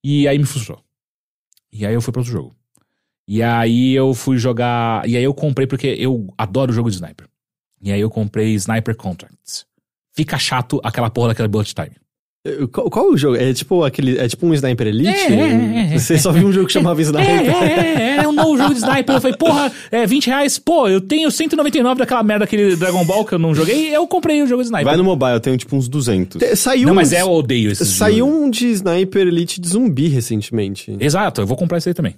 E 0.03 0.29
aí 0.29 0.39
me 0.39 0.45
frustrou. 0.45 0.83
E 1.73 1.87
aí 1.87 1.95
eu 1.95 2.01
fui 2.01 2.13
para 2.13 2.21
outro 2.21 2.33
jogo. 2.33 2.55
E 3.27 3.43
aí 3.43 3.93
eu 3.93 4.13
fui 4.15 4.39
jogar. 4.39 5.09
E 5.09 5.17
aí 5.17 5.25
eu 5.25 5.35
comprei 5.35 5.67
porque 5.67 5.87
eu 5.87 6.33
adoro 6.37 6.73
jogo 6.73 6.91
de 6.91 6.97
sniper. 6.97 7.29
E 7.83 7.91
aí 7.93 8.01
eu 8.01 8.11
comprei 8.11 8.55
Sniper 8.55 8.95
Contracts. 8.95 9.67
Fica 10.13 10.39
chato 10.39 10.81
aquela 10.85 11.09
porra 11.09 11.29
daquela 11.29 11.49
bullet 11.49 11.75
time. 11.75 11.97
Qual, 12.73 12.89
qual 12.89 13.11
o 13.11 13.17
jogo? 13.19 13.37
É 13.37 13.53
tipo 13.53 13.85
aquele. 13.85 14.17
É 14.19 14.27
tipo 14.27 14.47
um 14.47 14.55
Sniper 14.55 14.87
Elite? 14.87 15.09
É, 15.11 15.33
é, 15.91 15.95
é, 15.95 15.99
Você 15.99 16.19
só 16.19 16.33
viu 16.33 16.49
um 16.49 16.53
jogo 16.53 16.67
que 16.69 16.73
chamava 16.73 16.99
É, 17.01 17.05
Sniper? 17.05 17.29
é, 17.29 18.17
é, 18.17 18.17
é 18.25 18.27
um 18.29 18.33
novo 18.33 18.57
jogo 18.57 18.73
de 18.73 18.81
sniper. 18.81 19.15
Eu 19.17 19.21
falei, 19.21 19.37
porra, 19.37 19.71
é 19.91 20.07
20 20.07 20.27
reais. 20.29 20.59
Pô, 20.59 20.89
eu 20.89 21.03
tenho 21.03 21.31
199 21.31 21.99
daquela 21.99 22.23
merda, 22.23 22.45
aquele 22.47 22.77
Dragon 22.77 23.05
Ball 23.05 23.27
que 23.27 23.35
eu 23.35 23.39
não 23.39 23.55
joguei. 23.55 23.95
Eu 23.95 24.07
comprei 24.07 24.43
o 24.43 24.47
jogo 24.47 24.63
de 24.63 24.69
sniper. 24.69 24.87
Vai 24.87 24.97
no 24.97 25.05
mobile, 25.05 25.33
eu 25.33 25.41
tenho 25.41 25.57
tipo 25.59 25.77
uns 25.77 25.87
200. 25.87 26.39
Te- 26.39 26.57
Saiu 26.57 26.87
Não, 26.87 26.93
um- 26.93 26.97
mas 26.97 27.13
é, 27.13 27.21
eu 27.21 27.31
odeio 27.31 27.71
esses 27.71 27.89
Saiu 27.89 28.27
jogos. 28.27 28.41
um 28.43 28.51
de 28.51 28.67
Sniper 28.69 29.27
Elite 29.27 29.61
de 29.61 29.69
zumbi 29.69 30.09
recentemente. 30.09 30.97
Exato, 30.99 31.43
eu 31.43 31.47
vou 31.47 31.59
comprar 31.59 31.77
esse 31.77 31.91
aí 31.91 31.95
também. 31.95 32.15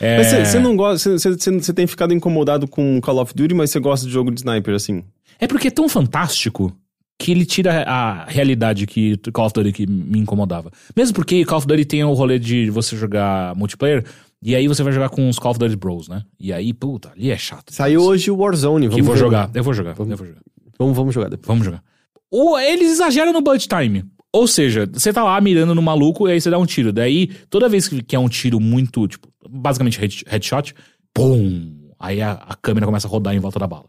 É... 0.00 0.16
Mas 0.18 0.48
você 0.48 0.58
não 0.58 0.74
gosta, 0.74 1.18
você 1.18 1.72
tem 1.74 1.86
ficado 1.86 2.14
incomodado 2.14 2.66
com 2.66 2.98
Call 3.02 3.20
of 3.20 3.34
Duty, 3.34 3.54
mas 3.54 3.70
você 3.70 3.78
gosta 3.80 4.06
de 4.06 4.12
jogo 4.12 4.30
de 4.30 4.40
sniper, 4.40 4.74
assim. 4.74 5.02
É 5.38 5.46
porque 5.46 5.68
é 5.68 5.70
tão 5.70 5.86
fantástico 5.86 6.74
que 7.18 7.30
ele 7.32 7.46
tira 7.46 7.82
a 7.82 8.24
realidade 8.26 8.86
que 8.86 9.16
Call 9.32 9.46
of 9.46 9.54
Duty 9.54 9.72
que 9.72 9.86
me 9.86 10.18
incomodava. 10.18 10.70
Mesmo 10.94 11.14
porque 11.14 11.44
Call 11.44 11.58
of 11.58 11.66
Duty 11.66 11.84
tem 11.84 12.04
o 12.04 12.12
rolê 12.12 12.38
de 12.38 12.68
você 12.70 12.96
jogar 12.96 13.54
multiplayer, 13.56 14.04
e 14.42 14.54
aí 14.54 14.68
você 14.68 14.82
vai 14.82 14.92
jogar 14.92 15.08
com 15.08 15.28
os 15.28 15.38
Call 15.38 15.52
of 15.52 15.58
Duty 15.58 15.76
Bros, 15.76 16.08
né? 16.08 16.22
E 16.38 16.52
aí, 16.52 16.72
puta, 16.74 17.10
ali 17.12 17.30
é 17.30 17.38
chato. 17.38 17.72
Saiu 17.72 18.02
hoje 18.02 18.30
o 18.30 18.36
Warzone. 18.36 18.86
Que 18.88 18.90
Vamos 18.92 19.06
vou 19.06 19.14
ver. 19.14 19.20
jogar, 19.20 19.50
eu 19.54 19.62
vou 19.64 19.72
jogar, 19.74 19.90
eu 19.98 20.04
vou 20.16 20.26
jogar. 20.26 20.40
Vamos, 20.78 20.96
vamos 20.96 21.14
jogar 21.14 21.28
depois. 21.30 21.46
Vamos 21.48 21.64
jogar. 21.64 21.82
Ou 22.30 22.58
eles 22.58 22.90
exageram 22.92 23.32
no 23.32 23.40
bullet 23.40 23.66
time. 23.66 24.04
Ou 24.32 24.46
seja, 24.46 24.86
você 24.92 25.10
tá 25.10 25.24
lá 25.24 25.40
mirando 25.40 25.74
no 25.74 25.80
maluco 25.80 26.28
e 26.28 26.32
aí 26.32 26.40
você 26.40 26.50
dá 26.50 26.58
um 26.58 26.66
tiro. 26.66 26.92
Daí, 26.92 27.28
toda 27.48 27.68
vez 27.68 27.88
que 27.88 28.02
que 28.02 28.14
é 28.14 28.18
um 28.18 28.28
tiro 28.28 28.60
muito, 28.60 29.08
tipo, 29.08 29.26
basicamente 29.48 29.98
head- 29.98 30.24
headshot, 30.26 30.74
pum! 31.14 31.72
Aí 31.98 32.20
a, 32.20 32.32
a 32.32 32.54
câmera 32.54 32.84
começa 32.84 33.08
a 33.08 33.10
rodar 33.10 33.34
em 33.34 33.38
volta 33.38 33.58
da 33.58 33.66
bala. 33.66 33.86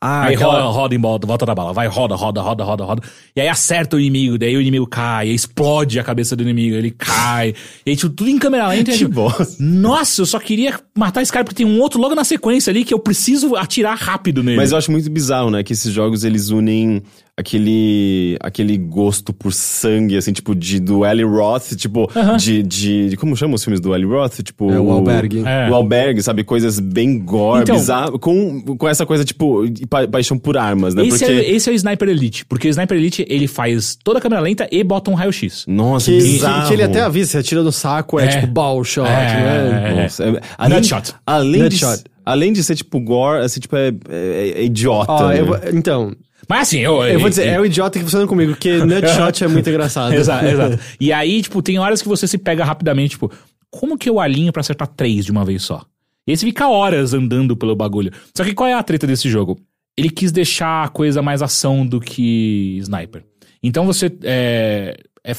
Ah, 0.00 0.26
aí 0.26 0.34
aquela- 0.36 0.60
roda, 0.60 0.64
roda 0.70 0.94
em 0.94 0.98
volta, 1.00 1.26
volta 1.26 1.44
da 1.46 1.54
bala. 1.54 1.72
Vai, 1.72 1.88
roda, 1.88 2.14
roda, 2.14 2.40
roda, 2.40 2.62
roda, 2.64 2.84
roda. 2.84 3.02
E 3.34 3.40
aí 3.40 3.48
acerta 3.48 3.96
o 3.96 4.00
inimigo, 4.00 4.38
daí 4.38 4.56
o 4.56 4.60
inimigo 4.60 4.86
cai, 4.86 5.28
explode 5.28 5.98
a 5.98 6.04
cabeça 6.04 6.36
do 6.36 6.42
inimigo, 6.44 6.76
ele 6.76 6.92
cai. 6.92 7.52
E 7.84 7.90
aí, 7.90 7.96
tipo, 7.96 8.12
tudo 8.14 8.30
em 8.30 8.38
câmera 8.38 8.68
lenta. 8.68 8.92
Que 8.92 8.98
tipo. 8.98 9.26
Nossa, 9.58 10.20
eu 10.22 10.26
só 10.26 10.38
queria 10.38 10.78
matar 10.96 11.22
esse 11.22 11.32
cara 11.32 11.44
porque 11.44 11.56
tem 11.64 11.66
um 11.66 11.80
outro 11.80 12.00
logo 12.00 12.14
na 12.14 12.22
sequência 12.24 12.70
ali 12.70 12.84
que 12.84 12.94
eu 12.94 12.98
preciso 13.00 13.56
atirar 13.56 13.96
rápido 13.98 14.42
nele. 14.42 14.56
Mas 14.56 14.70
eu 14.72 14.78
acho 14.78 14.90
muito 14.92 15.10
bizarro, 15.10 15.50
né? 15.50 15.62
Que 15.64 15.72
esses 15.72 15.92
jogos 15.92 16.22
eles 16.22 16.50
unem 16.50 17.02
aquele 17.38 18.36
aquele 18.40 18.76
gosto 18.76 19.32
por 19.32 19.52
sangue, 19.52 20.16
assim, 20.16 20.32
tipo, 20.32 20.54
de, 20.54 20.80
do 20.80 21.04
Eli 21.06 21.22
Roth, 21.24 21.74
tipo, 21.76 22.08
de, 22.38 22.62
de, 22.62 23.08
de- 23.10 23.16
Como 23.16 23.36
chama 23.36 23.54
os 23.54 23.62
filmes 23.64 23.80
do 23.80 23.94
Eli 23.94 24.04
Roth? 24.04 24.42
Tipo. 24.42 24.70
É, 24.72 24.78
o 24.80 24.90
Albergue. 24.90 25.42
É. 25.46 25.70
O 25.70 25.74
Albergue, 25.74 26.22
sabe? 26.22 26.44
Coisas 26.44 26.78
bem 26.80 27.18
gore, 27.18 27.62
Então- 27.62 27.76
bizarro, 27.76 28.18
com, 28.18 28.60
com 28.62 28.88
essa 28.88 29.06
coisa, 29.06 29.24
tipo, 29.24 29.64
pa- 29.88 30.06
paixão 30.08 30.38
por 30.38 30.56
armas, 30.56 30.94
né? 30.94 31.06
Esse, 31.06 31.18
Porque. 31.24 31.32
é, 31.32 31.50
esse 31.50 31.68
é 31.68 31.72
o 31.72 31.74
Sniper 31.74 32.08
Elite, 32.08 32.44
porque 32.46 32.68
o 32.68 32.70
Sniper 32.70 32.96
Elite 32.98 33.24
ele 33.28 33.46
faz 33.46 33.96
toda 34.02 34.18
a 34.18 34.22
câmera 34.22 34.40
lenta 34.42 34.68
e 34.70 34.82
bota 34.84 35.10
um 35.10 35.14
raio-x. 35.14 35.64
Nossa, 35.68 36.10
Que, 36.10 36.18
bizarro. 36.18 36.62
que, 36.62 36.68
que 36.68 36.74
ele 36.74 36.82
até 36.82 37.00
avisa, 37.00 37.30
você 37.30 37.38
atira 37.38 37.62
no 37.62 37.72
saco, 37.72 38.18
é, 38.18 38.24
É. 38.24 38.28
tipo 38.28 38.46
ball 38.46 38.82
shot, 38.84 39.08
É. 39.08 39.12
né? 39.12 40.02
Nossa, 40.02 40.24
é- 40.24 40.40
além, 40.56 40.78
Nutshot. 40.78 41.14
Além 41.26 41.62
Nutshot. 41.62 41.96
de, 41.98 42.04
além 42.24 42.52
de 42.52 42.64
ser, 42.64 42.74
tipo, 42.76 42.98
gore, 43.00 43.44
assim, 43.44 43.60
tipo, 43.60 43.76
é, 43.76 43.88
é- 44.08 44.52
é 44.56 44.64
idiota. 44.64 45.12
Ó, 45.12 45.28
né? 45.28 45.40
eu 45.40 45.76
então, 45.78 46.12
Mas 46.48 46.62
assim, 46.62 46.78
eu, 46.78 47.02
eu 47.04 47.20
vou 47.20 47.28
dizer, 47.28 47.46
é 47.46 47.60
o 47.60 47.66
idiota 47.66 47.98
que 47.98 48.04
funciona 48.04 48.26
comigo, 48.26 48.52
porque 48.52 48.78
nutshot 48.78 49.44
é 49.44 49.48
muito 49.48 49.68
engraçado. 49.68 50.12
Exato, 50.16 50.46
exato. 50.46 50.78
E 50.98 51.12
aí, 51.12 51.42
tipo, 51.42 51.60
tem 51.60 51.78
horas 51.78 52.00
que 52.00 52.08
você 52.08 52.26
se 52.26 52.38
pega 52.38 52.64
rapidamente, 52.64 53.10
tipo, 53.10 53.30
como 53.70 53.98
que 53.98 54.08
eu 54.08 54.18
alinho 54.18 54.52
pra 54.52 54.60
acertar 54.60 54.88
três 54.88 55.26
de 55.26 55.30
uma 55.30 55.44
vez 55.44 55.62
só? 55.62 55.84
E 56.26 56.30
aí 56.30 56.36
você 56.36 56.46
fica 56.46 56.68
horas 56.68 57.12
andando 57.12 57.56
pelo 57.56 57.76
bagulho. 57.76 58.12
Só 58.36 58.44
que 58.44 58.54
qual 58.54 58.68
é 58.68 58.74
a 58.74 58.82
treta 58.82 59.06
desse 59.06 59.28
jogo? 59.28 59.58
Ele 59.96 60.10
quis 60.10 60.32
deixar 60.32 60.84
a 60.84 60.88
coisa 60.88 61.20
mais 61.20 61.42
ação 61.42 61.86
do 61.86 62.00
que 62.00 62.78
sniper. 62.80 63.24
Então 63.62 63.84
você. 63.84 64.10
É, 64.22 64.96
é 65.24 65.32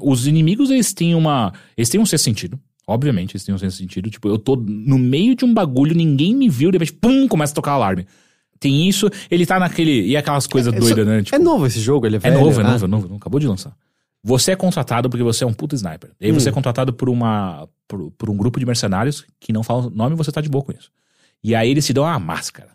os 0.00 0.26
inimigos, 0.26 0.70
eles 0.70 0.92
têm 0.92 1.14
uma. 1.14 1.52
Eles 1.76 1.88
têm 1.88 2.00
um 2.00 2.06
sexto 2.06 2.24
sentido. 2.24 2.58
Obviamente, 2.86 3.32
eles 3.32 3.44
têm 3.44 3.54
um 3.54 3.58
sexto 3.58 3.78
sentido. 3.78 4.10
Tipo, 4.10 4.28
eu 4.28 4.38
tô 4.38 4.56
no 4.56 4.98
meio 4.98 5.34
de 5.34 5.44
um 5.44 5.54
bagulho, 5.54 5.94
ninguém 5.94 6.34
me 6.34 6.48
viu, 6.48 6.70
de 6.70 6.78
repente, 6.78 6.92
pum, 6.94 7.28
começa 7.28 7.52
a 7.52 7.54
tocar 7.54 7.72
alarme. 7.72 8.06
Tem 8.62 8.88
isso, 8.88 9.10
ele 9.30 9.44
tá 9.44 9.58
naquele. 9.58 10.06
E 10.06 10.16
aquelas 10.16 10.46
coisas 10.46 10.72
É, 10.72 10.78
doidas, 10.78 11.04
só- 11.04 11.10
né? 11.10 11.22
Tipo, 11.22 11.36
é 11.36 11.38
novo 11.38 11.66
esse 11.66 11.80
jogo, 11.80 12.06
ele 12.06 12.16
é 12.16 12.18
é 12.18 12.20
velho. 12.20 12.38
novo, 12.40 12.60
é 12.60 12.64
Ah, 12.64 12.70
novo, 12.70 12.84
é 12.84 12.88
novo, 12.88 13.08
não 13.08 13.16
acabou 13.16 13.38
de 13.40 13.46
lançar. 13.48 13.76
Você 14.24 14.52
é 14.52 14.56
contratado 14.56 15.10
porque 15.10 15.24
você 15.24 15.42
é 15.42 15.46
um 15.46 15.52
puta 15.52 15.74
sniper. 15.74 16.10
E 16.20 16.26
aí 16.26 16.32
você 16.32 16.48
Hum. 16.48 16.52
é 16.52 16.54
contratado 16.54 16.92
por 16.92 17.08
uma 17.10 17.68
por, 17.88 18.10
por 18.12 18.30
um 18.30 18.36
grupo 18.36 18.58
de 18.60 18.64
mercenários 18.64 19.26
que 19.40 19.52
não 19.52 19.62
falam 19.62 19.88
o 19.88 19.90
nome 19.90 20.14
e 20.14 20.16
você 20.16 20.30
tá 20.32 20.40
de 20.40 20.48
boa 20.48 20.64
com 20.64 20.72
isso. 20.72 20.90
E 21.44 21.54
aí 21.54 21.68
eles 21.70 21.84
te 21.84 21.92
dão 21.92 22.04
uma 22.04 22.18
máscara. 22.18 22.70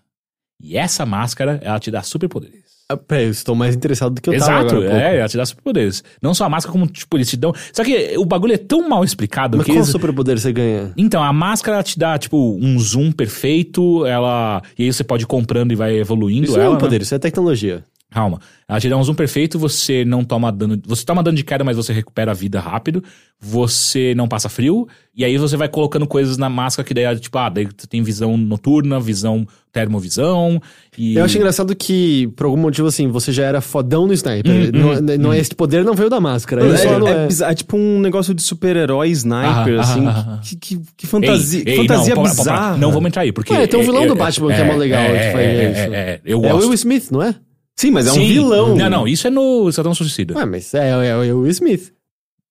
E 0.60 0.78
essa 0.78 1.06
máscara, 1.06 1.60
ela 1.64 1.80
te 1.80 1.90
dá 1.90 2.04
superpoderes. 2.04 2.77
Ah, 2.90 2.96
Peraí, 2.96 3.26
eu 3.26 3.32
estou 3.32 3.54
mais 3.54 3.76
interessado 3.76 4.14
do 4.16 4.22
que 4.22 4.30
eu 4.30 4.34
Exato, 4.34 4.50
tava 4.50 4.60
agora. 4.62 4.82
pouco. 4.82 4.96
é, 4.96 5.18
ela 5.20 5.28
te 5.28 5.36
dá 5.36 5.46
superpoderes. 5.46 6.04
Não 6.22 6.34
só 6.34 6.46
a 6.46 6.50
máscara, 6.50 6.72
como, 6.72 6.88
tipo, 6.88 7.18
eles 7.18 7.30
te 7.30 7.36
dão. 7.36 7.54
Só 7.74 7.84
que 7.84 8.16
o 8.18 8.24
bagulho 8.24 8.54
é 8.54 8.58
tão 8.58 8.88
mal 8.88 9.04
explicado 9.04 9.58
Mas 9.58 9.66
que 9.66 9.72
qual 9.74 9.80
eles... 9.80 9.90
superpoder 9.90 10.40
você 10.40 10.54
ganha? 10.54 10.94
Então, 10.96 11.22
a 11.22 11.34
máscara 11.34 11.76
ela 11.78 11.84
te 11.84 12.00
dá, 12.00 12.18
tipo, 12.18 12.38
um 12.62 12.80
zoom 12.80 13.12
perfeito, 13.12 14.06
ela. 14.06 14.62
E 14.80 14.84
aí 14.86 14.94
você 14.94 15.04
pode 15.04 15.24
ir 15.24 15.28
comprando 15.28 15.74
e 15.74 15.76
vai 15.76 15.98
evoluindo 15.98 16.46
Isso 16.46 16.54
ela. 16.56 16.64
não 16.64 16.66
é 16.66 16.70
um 16.70 16.74
né? 16.76 16.80
poder, 16.80 17.02
isso 17.02 17.14
é 17.14 17.20
tecnologia. 17.20 17.84
Calma. 18.18 18.40
Ela 18.68 18.80
te 18.80 18.90
dá 18.90 18.98
um 18.98 19.04
zoom 19.04 19.14
perfeito, 19.14 19.60
você 19.60 20.04
não 20.04 20.24
toma 20.24 20.52
dano. 20.52 20.82
Você 20.88 21.06
toma 21.06 21.22
dano 21.22 21.38
de 21.38 21.44
queda, 21.44 21.64
mas 21.64 21.78
você 21.78 21.94
recupera 21.94 22.32
a 22.32 22.34
vida 22.34 22.60
rápido. 22.60 23.04
Você 23.40 24.16
não 24.16 24.28
passa 24.28 24.50
frio. 24.50 24.88
E 25.16 25.24
aí 25.24 25.38
você 25.38 25.56
vai 25.56 25.70
colocando 25.70 26.08
coisas 26.08 26.36
na 26.36 26.50
máscara 26.50 26.86
que 26.86 26.96
daí, 26.96 27.20
tipo, 27.20 27.38
ah, 27.38 27.48
daí 27.48 27.66
você 27.66 27.86
tem 27.86 28.02
visão 28.02 28.36
noturna, 28.36 29.00
visão 29.00 29.48
termovisão. 29.72 30.60
E... 30.98 31.16
Eu 31.16 31.26
acho 31.26 31.38
engraçado 31.38 31.76
que, 31.76 32.28
por 32.36 32.48
algum 32.48 32.58
motivo, 32.58 32.88
assim, 32.88 33.08
você 33.08 33.32
já 33.32 33.44
era 33.44 33.62
fodão 33.62 34.08
no 34.08 34.14
sniper. 34.14 34.52
Hum, 34.52 34.72
não, 34.74 34.92
hum, 34.94 35.18
não 35.20 35.32
é 35.32 35.38
hum. 35.38 35.40
esse 35.40 35.54
poder, 35.54 35.86
não 35.86 35.94
veio 35.94 36.10
da 36.10 36.20
máscara. 36.20 36.64
É, 36.66 37.00
não 37.00 37.08
é 37.08 37.24
é- 37.24 37.28
bizarro, 37.28 37.52
é 37.52 37.56
tipo 37.56 37.78
um 37.78 38.00
negócio 38.00 38.34
de 38.34 38.42
super-herói 38.42 39.10
sniper, 39.12 39.78
Ah, 39.78 39.82
assim. 39.82 40.08
ah. 40.08 40.40
Que, 40.44 40.56
que, 40.56 40.82
que 40.98 41.06
fantasia, 41.06 41.62
Ei, 41.64 41.74
ei, 41.74 41.78
fantasia 41.78 42.16
não, 42.16 42.24
pá, 42.24 42.30
pá, 42.30 42.36
bizarra. 42.36 42.78
Não 42.78 42.92
vamos 42.92 43.10
entrar 43.10 43.22
aí, 43.22 43.32
porque. 43.32 43.54
Ué, 43.54 43.68
tem 43.68 43.80
um 43.80 43.84
vilão 43.84 44.06
é, 44.06 44.08
do 44.08 44.14
é, 44.14 44.18
Batman 44.18 44.48
que 44.48 44.62
é 44.62 44.64
mó 44.64 44.76
legal, 44.76 45.06
que 45.06 45.12
é. 45.12 45.16
É, 45.16 45.90
é, 45.94 46.22
eu 46.26 46.44
É 46.44 46.50
o 46.50 46.54
gosto. 46.54 46.70
Will 46.70 46.74
Smith, 46.74 47.12
não 47.12 47.22
é? 47.22 47.36
Sim, 47.80 47.92
mas 47.92 48.08
é 48.08 48.12
um 48.12 48.16
Sim. 48.16 48.28
vilão. 48.28 48.76
Não, 48.76 48.90
não, 48.90 49.08
isso 49.08 49.28
é 49.28 49.30
no 49.30 49.72
Cidadão 49.72 49.94
Suicida. 49.94 50.36
Ué, 50.36 50.46
mas 50.46 50.74
é, 50.74 50.90
é, 50.90 51.08
é 51.28 51.34
o 51.34 51.42
Will 51.42 51.52
Smith. 51.52 51.94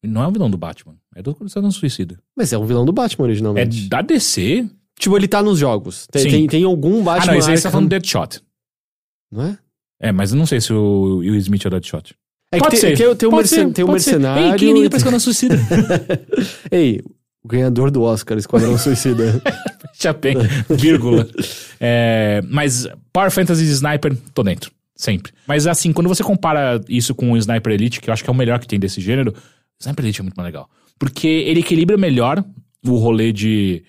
Não 0.03 0.23
é 0.23 0.27
um 0.29 0.33
vilão 0.33 0.49
do 0.49 0.57
Batman, 0.57 0.95
é 1.17 1.23
do 1.23 1.37
Cidadão 1.49 1.71
Suicida. 1.73 2.19
Mas 2.37 2.53
é 2.53 2.59
um 2.59 2.65
vilão 2.65 2.85
do 2.85 2.93
Batman 2.93 3.25
É 3.25 3.29
originalmente. 3.29 3.89
da 3.89 4.03
DC. 4.03 4.69
Tipo, 4.99 5.17
ele 5.17 5.27
tá 5.27 5.43
nos 5.43 5.59
jogos. 5.59 6.07
Tem, 6.07 6.23
Sim. 6.23 6.31
tem, 6.31 6.47
tem 6.47 6.65
algum 6.65 7.03
Batman 7.03 7.25
ah, 7.25 7.33
não, 7.33 7.39
esse 7.41 7.51
aí 7.51 7.57
você 7.57 7.65
tá 7.65 7.71
falando 7.71 7.87
do 7.87 7.91
Deadshot. 7.91 8.41
Não 9.33 9.43
é? 9.45 9.59
É, 10.01 10.13
mas 10.13 10.31
eu 10.33 10.39
não 10.39 10.47
sei 10.47 10.61
se 10.61 10.73
o 10.73 11.17
Will 11.19 11.35
Smith 11.37 11.65
é 11.65 11.69
o 11.69 11.71
Deadshot. 11.71 12.15
É 12.53 12.59
que 12.59 12.63
Pode 12.63 12.81
tem, 12.81 12.97
ser. 12.97 13.05
tem, 13.05 13.17
tem 13.17 13.29
um, 13.29 13.33
Pode 13.33 13.51
mercen- 13.51 13.67
ser, 13.69 13.73
tem 13.75 13.85
um 13.85 13.89
pode 13.89 14.03
ser. 14.05 14.11
mercenário. 14.13 14.53
Ei, 14.53 14.59
quem 14.59 14.73
liga 14.73 14.89
pra 14.89 14.97
Esquadrão 14.99 15.19
Suicida? 15.19 15.57
Ei, 16.71 17.03
o 17.43 17.49
ganhador 17.49 17.91
do 17.91 18.03
Oscar, 18.03 18.39
Esquadrão 18.39 18.79
Suicida. 18.79 19.43
Chapéu, 19.95 20.35
vírgula. 20.71 21.27
É, 21.81 22.41
mas 22.49 22.87
Power 23.13 23.31
Fantasy 23.31 23.65
Sniper, 23.65 24.17
tô 24.33 24.43
dentro. 24.45 24.71
Sempre. 24.97 25.33
Mas 25.47 25.67
assim, 25.67 25.93
quando 25.93 26.09
você 26.09 26.25
compara 26.25 26.81
isso 26.89 27.15
com 27.15 27.33
o 27.33 27.37
Sniper 27.37 27.73
Elite, 27.75 28.01
que 28.01 28.09
eu 28.09 28.15
acho 28.15 28.25
que 28.25 28.31
é 28.31 28.33
o 28.33 28.37
melhor 28.37 28.59
que 28.59 28.67
tem 28.67 28.81
desse 28.81 29.01
gênero, 29.01 29.31
o 29.33 29.35
Sniper 29.81 30.05
Elite 30.05 30.21
é 30.21 30.23
muito 30.23 30.37
mais 30.37 30.47
legal. 30.47 30.69
Porque 30.99 31.27
ele 31.29 31.61
equilibra 31.61 31.97
melhor 31.99 32.43
o 32.85 32.97
rolê 32.97 33.31
de 33.33 33.85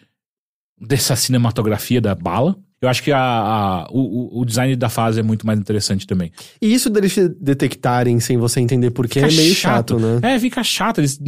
dessa 0.80 1.16
cinematografia 1.16 2.02
da 2.02 2.14
bala. 2.14 2.58
Eu 2.80 2.88
acho 2.90 3.02
que 3.02 3.12
a, 3.12 3.20
a- 3.20 3.88
o, 3.90 4.40
o- 4.42 4.46
design 4.46 4.76
da 4.76 4.88
fase 4.90 5.20
é 5.20 5.24
muito 5.24 5.48
mais 5.48 5.58
interessante 5.60 6.06
também. 6.06 6.32
E 6.62 6.72
isso 6.72 6.90
deles 6.92 7.12
te 7.14 7.28
detectarem 7.28 8.20
sem 8.20 8.38
você 8.38 8.60
entender 8.60 8.92
porquê 8.92 9.20
é 9.20 9.28
meio 9.28 9.56
chato, 9.56 9.98
né? 9.98 10.36
É, 10.36 10.40
fica 10.40 10.64
chato. 10.64 11.00
Eles 11.00 11.20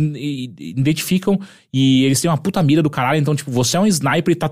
identificam 0.60 1.40
e 1.74 2.04
eles 2.04 2.22
têm 2.22 2.30
uma 2.30 2.38
puta 2.38 2.62
mira 2.62 2.84
do 2.84 2.90
caralho. 2.90 3.20
Então, 3.20 3.36
tipo, 3.36 3.50
você 3.50 3.78
é 3.78 3.80
um 3.80 3.88
sniper 3.88 4.32
e 4.34 4.36
tá 4.36 4.52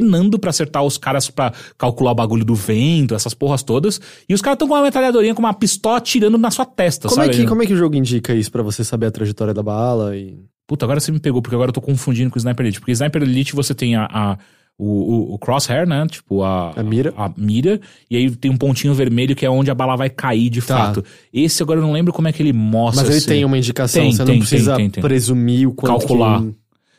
penando 0.00 0.38
pra 0.38 0.50
acertar 0.50 0.82
os 0.84 0.96
caras 0.96 1.28
pra 1.28 1.52
calcular 1.76 2.12
o 2.12 2.14
bagulho 2.14 2.44
do 2.44 2.54
vento, 2.54 3.14
essas 3.14 3.34
porras 3.34 3.62
todas. 3.62 4.00
E 4.28 4.32
os 4.34 4.40
caras 4.40 4.58
tão 4.58 4.66
com 4.68 4.74
uma 4.74 4.82
metralhadorinha, 4.82 5.34
com 5.34 5.40
uma 5.42 5.52
pistola 5.54 5.98
atirando 5.98 6.38
na 6.38 6.50
sua 6.50 6.64
testa, 6.64 7.08
Como 7.08 7.20
é, 7.20 7.26
sabe? 7.26 7.36
que, 7.38 7.46
como 7.46 7.62
é 7.62 7.66
que 7.66 7.72
o 7.74 7.76
jogo 7.76 7.94
indica 7.96 8.34
isso 8.34 8.50
pra 8.50 8.62
você 8.62 8.82
saber 8.84 9.06
a 9.06 9.10
trajetória 9.10 9.52
da 9.52 9.62
bala 9.62 10.16
e... 10.16 10.38
Puta, 10.66 10.86
agora 10.86 11.00
você 11.00 11.12
me 11.12 11.18
pegou, 11.20 11.42
porque 11.42 11.54
agora 11.54 11.68
eu 11.68 11.72
tô 11.74 11.80
confundindo 11.82 12.30
com 12.30 12.36
o 12.36 12.38
Sniper 12.38 12.64
Elite. 12.64 12.80
Porque 12.80 12.92
Sniper 12.92 13.22
Elite 13.22 13.54
você 13.54 13.74
tem 13.74 13.94
a... 13.96 14.06
a- 14.10 14.38
o, 14.78 14.86
o- 14.86 15.34
o 15.34 15.38
crosshair, 15.38 15.86
né? 15.86 16.04
Tipo, 16.10 16.42
a, 16.42 16.70
A 16.74 16.82
mira. 16.82 17.12
A, 17.16 17.30
mira. 17.36 17.78
E 18.10 18.16
aí 18.16 18.30
tem 18.34 18.50
um 18.50 18.56
pontinho 18.56 18.94
vermelho 18.94 19.36
que 19.36 19.44
é 19.44 19.50
onde 19.50 19.70
a 19.70 19.74
bala 19.74 19.94
vai 19.96 20.08
cair 20.08 20.48
de 20.48 20.60
Tá. 20.62 20.76
fato. 20.86 21.04
Esse 21.32 21.62
agora 21.62 21.78
eu 21.78 21.84
não 21.84 21.92
lembro 21.92 22.10
como 22.12 22.26
é 22.26 22.32
que 22.32 22.42
ele 22.42 22.54
mostra. 22.54 23.02
Mas 23.02 23.10
ele 23.12 23.20
se- 23.20 23.26
tem 23.28 23.44
uma 23.44 23.56
indicação, 23.58 24.02
Tem, 24.02 24.12
você 24.12 24.24
tem, 24.24 24.34
não 24.38 24.46
precisa 24.46 24.76
tem. 24.76 24.88
presumir 24.90 25.68
o 25.68 25.74
quanto 25.74 25.98
Calcular. 25.98 26.40
que- 26.42 26.54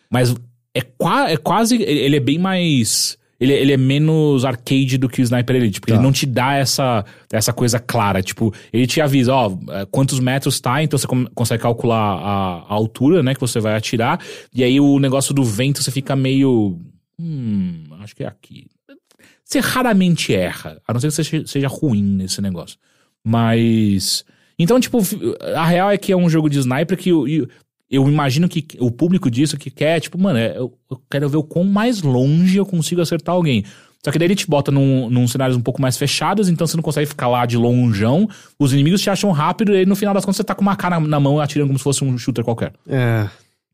Mas 0.10 0.34
é, 0.74 0.82
qua- 0.82 1.30
é 1.30 1.38
quase. 1.38 1.82
Ele 1.82 2.16
é 2.16 2.20
bem 2.20 2.38
mais. 2.40 3.18
Ele, 3.40 3.52
ele 3.52 3.74
é 3.74 3.78
menos 3.78 4.46
arcade 4.46 4.98
do 4.98 5.10
que 5.10 5.22
o 5.22 5.24
Sniper 5.24 5.56
Elite, 5.58 5.82
porque 5.82 5.92
Tá. 5.92 5.98
ele 5.98 6.04
não 6.06 6.14
te 6.14 6.26
dá 6.26 6.54
essa, 6.54 7.04
essa 7.32 7.52
coisa 7.52 7.78
clara. 7.78 8.22
Tipo, 8.24 8.54
ele 8.72 8.88
te 8.88 9.02
avisa, 9.02 9.34
ó, 9.34 9.52
é, 9.70 9.86
quantos 9.92 10.20
metros 10.20 10.62
tá, 10.62 10.82
então 10.82 10.98
você 10.98 11.08
consegue 11.36 11.62
calcular 11.62 11.98
a, 11.98 12.60
a 12.70 12.74
altura, 12.74 13.22
né, 13.22 13.34
que 13.34 13.42
você 13.42 13.60
vai 13.60 13.76
atirar. 13.76 14.20
E 14.54 14.64
aí 14.64 14.80
o 14.80 14.98
negócio 14.98 15.34
do 15.34 15.44
vento 15.44 15.84
você 15.84 15.92
fica 15.92 16.16
meio. 16.16 16.80
Hum, 17.20 17.84
acho 18.00 18.16
que 18.16 18.24
é 18.24 18.28
aqui. 18.28 18.68
Você 19.44 19.60
raramente 19.60 20.34
erra, 20.34 20.80
a 20.88 20.94
não 20.94 21.00
ser 21.02 21.08
que 21.10 21.14
você 21.16 21.44
seja- 21.46 21.68
ruim 21.68 22.02
nesse 22.02 22.42
negócio. 22.42 22.78
Mas. 23.26 24.24
Então, 24.58 24.80
tipo, 24.80 25.00
a 25.56 25.66
real 25.66 25.90
é 25.92 25.98
que 25.98 26.12
é 26.12 26.16
um 26.16 26.30
jogo 26.30 26.50
de 26.50 26.60
sniper 26.60 26.98
que 26.98 27.12
o- 27.12 27.28
eu 27.96 28.08
imagino 28.10 28.50
que 28.50 28.66
o 28.80 28.90
público 28.90 29.30
disso 29.30 29.56
que 29.58 29.70
quer, 29.70 30.00
tipo, 30.00 30.18
mano, 30.20 30.40
é, 30.40 30.58
eu, 30.58 30.74
eu 30.90 31.02
quero 31.10 31.30
ver 31.30 31.38
o 31.38 31.44
quão 31.44 31.64
mais 31.64 32.02
longe 32.02 32.58
eu 32.58 32.66
consigo 32.66 33.02
acertar 33.02 33.36
alguém. 33.36 33.64
Só 34.04 34.12
que 34.12 34.20
daí 34.20 34.28
ele 34.28 34.36
te 34.36 34.48
bota 34.48 34.70
num, 34.72 35.10
num 35.10 35.28
cenários 35.28 35.56
um 35.56 35.62
pouco 35.62 35.82
mais 35.82 35.96
fechados, 35.96 36.50
então 36.50 36.68
você 36.68 36.76
não 36.76 36.82
consegue 36.84 37.06
ficar 37.06 37.28
lá 37.30 37.46
de 37.46 37.56
longeão. 37.56 38.28
Os 38.60 38.74
inimigos 38.74 39.00
te 39.00 39.10
acham 39.10 39.32
rápido 39.32 39.74
e 39.74 39.78
aí 39.78 39.86
no 39.86 39.96
final 39.96 40.14
das 40.14 40.26
contas 40.26 40.38
você 40.38 40.44
tá 40.44 40.54
com 40.56 40.62
uma 40.62 40.76
cara 40.76 41.00
na, 41.00 41.08
na 41.08 41.20
mão 41.20 41.40
atirando 41.40 41.68
como 41.68 41.78
se 41.80 41.84
fosse 41.84 42.04
um 42.04 42.18
shooter 42.18 42.44
qualquer. 42.44 42.74
É, 42.90 43.30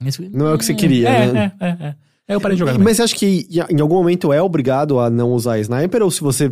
Esse- 0.05 0.29
não 0.29 0.47
é 0.47 0.53
o 0.53 0.57
que 0.57 0.65
você 0.65 0.73
queria, 0.75 1.09
é, 1.09 1.31
né? 1.31 1.51
É, 1.59 1.65
é, 1.65 1.69
é. 1.69 1.95
Aí 2.27 2.35
eu 2.35 2.41
parei 2.41 2.55
de 2.55 2.59
jogar 2.59 2.73
também. 2.73 2.85
Mas 2.85 2.97
você 2.97 3.03
acha 3.03 3.15
que 3.15 3.47
em 3.71 3.79
algum 3.81 3.95
momento 3.95 4.31
é 4.31 4.39
obrigado 4.39 4.99
a 4.99 5.09
não 5.09 5.31
usar 5.31 5.57
sniper 5.59 6.03
ou 6.03 6.11
se 6.11 6.21
você 6.21 6.51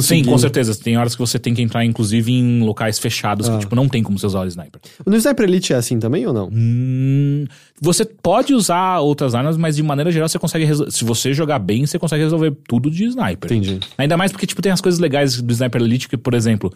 Sim, 0.00 0.22
com 0.24 0.36
certeza. 0.38 0.74
Tem 0.78 0.96
horas 0.98 1.14
que 1.14 1.20
você 1.20 1.38
tem 1.38 1.54
que 1.54 1.62
entrar, 1.62 1.84
inclusive, 1.84 2.32
em 2.32 2.60
locais 2.62 2.98
fechados 2.98 3.48
Ah. 3.48 3.52
que, 3.54 3.58
tipo, 3.60 3.74
não 3.74 3.88
tem 3.88 4.02
como 4.02 4.18
você 4.18 4.26
usar 4.26 4.40
o 4.40 4.46
sniper. 4.46 4.80
No 5.06 5.16
Sniper 5.16 5.48
Elite 5.48 5.72
é 5.72 5.76
assim 5.76 5.98
também 5.98 6.26
ou 6.26 6.32
não? 6.34 6.50
Hum, 6.52 7.46
você 7.80 8.04
pode 8.04 8.52
usar 8.54 8.98
outras 9.00 9.34
armas, 9.34 9.56
mas 9.56 9.76
de 9.76 9.82
maneira 9.82 10.10
geral 10.12 10.28
você 10.28 10.38
consegue. 10.38 10.66
Se 10.90 11.04
você 11.04 11.32
jogar 11.32 11.58
bem, 11.58 11.86
você 11.86 11.98
consegue 11.98 12.22
resolver 12.22 12.54
tudo 12.68 12.90
de 12.90 13.04
sniper. 13.04 13.50
Entendi. 13.52 13.80
Ainda 13.96 14.16
mais 14.16 14.30
porque, 14.32 14.46
tipo, 14.46 14.60
tem 14.60 14.72
as 14.72 14.80
coisas 14.80 15.00
legais 15.00 15.40
do 15.40 15.52
Sniper 15.52 15.80
Elite, 15.80 16.08
que, 16.08 16.16
por 16.16 16.34
exemplo, 16.34 16.72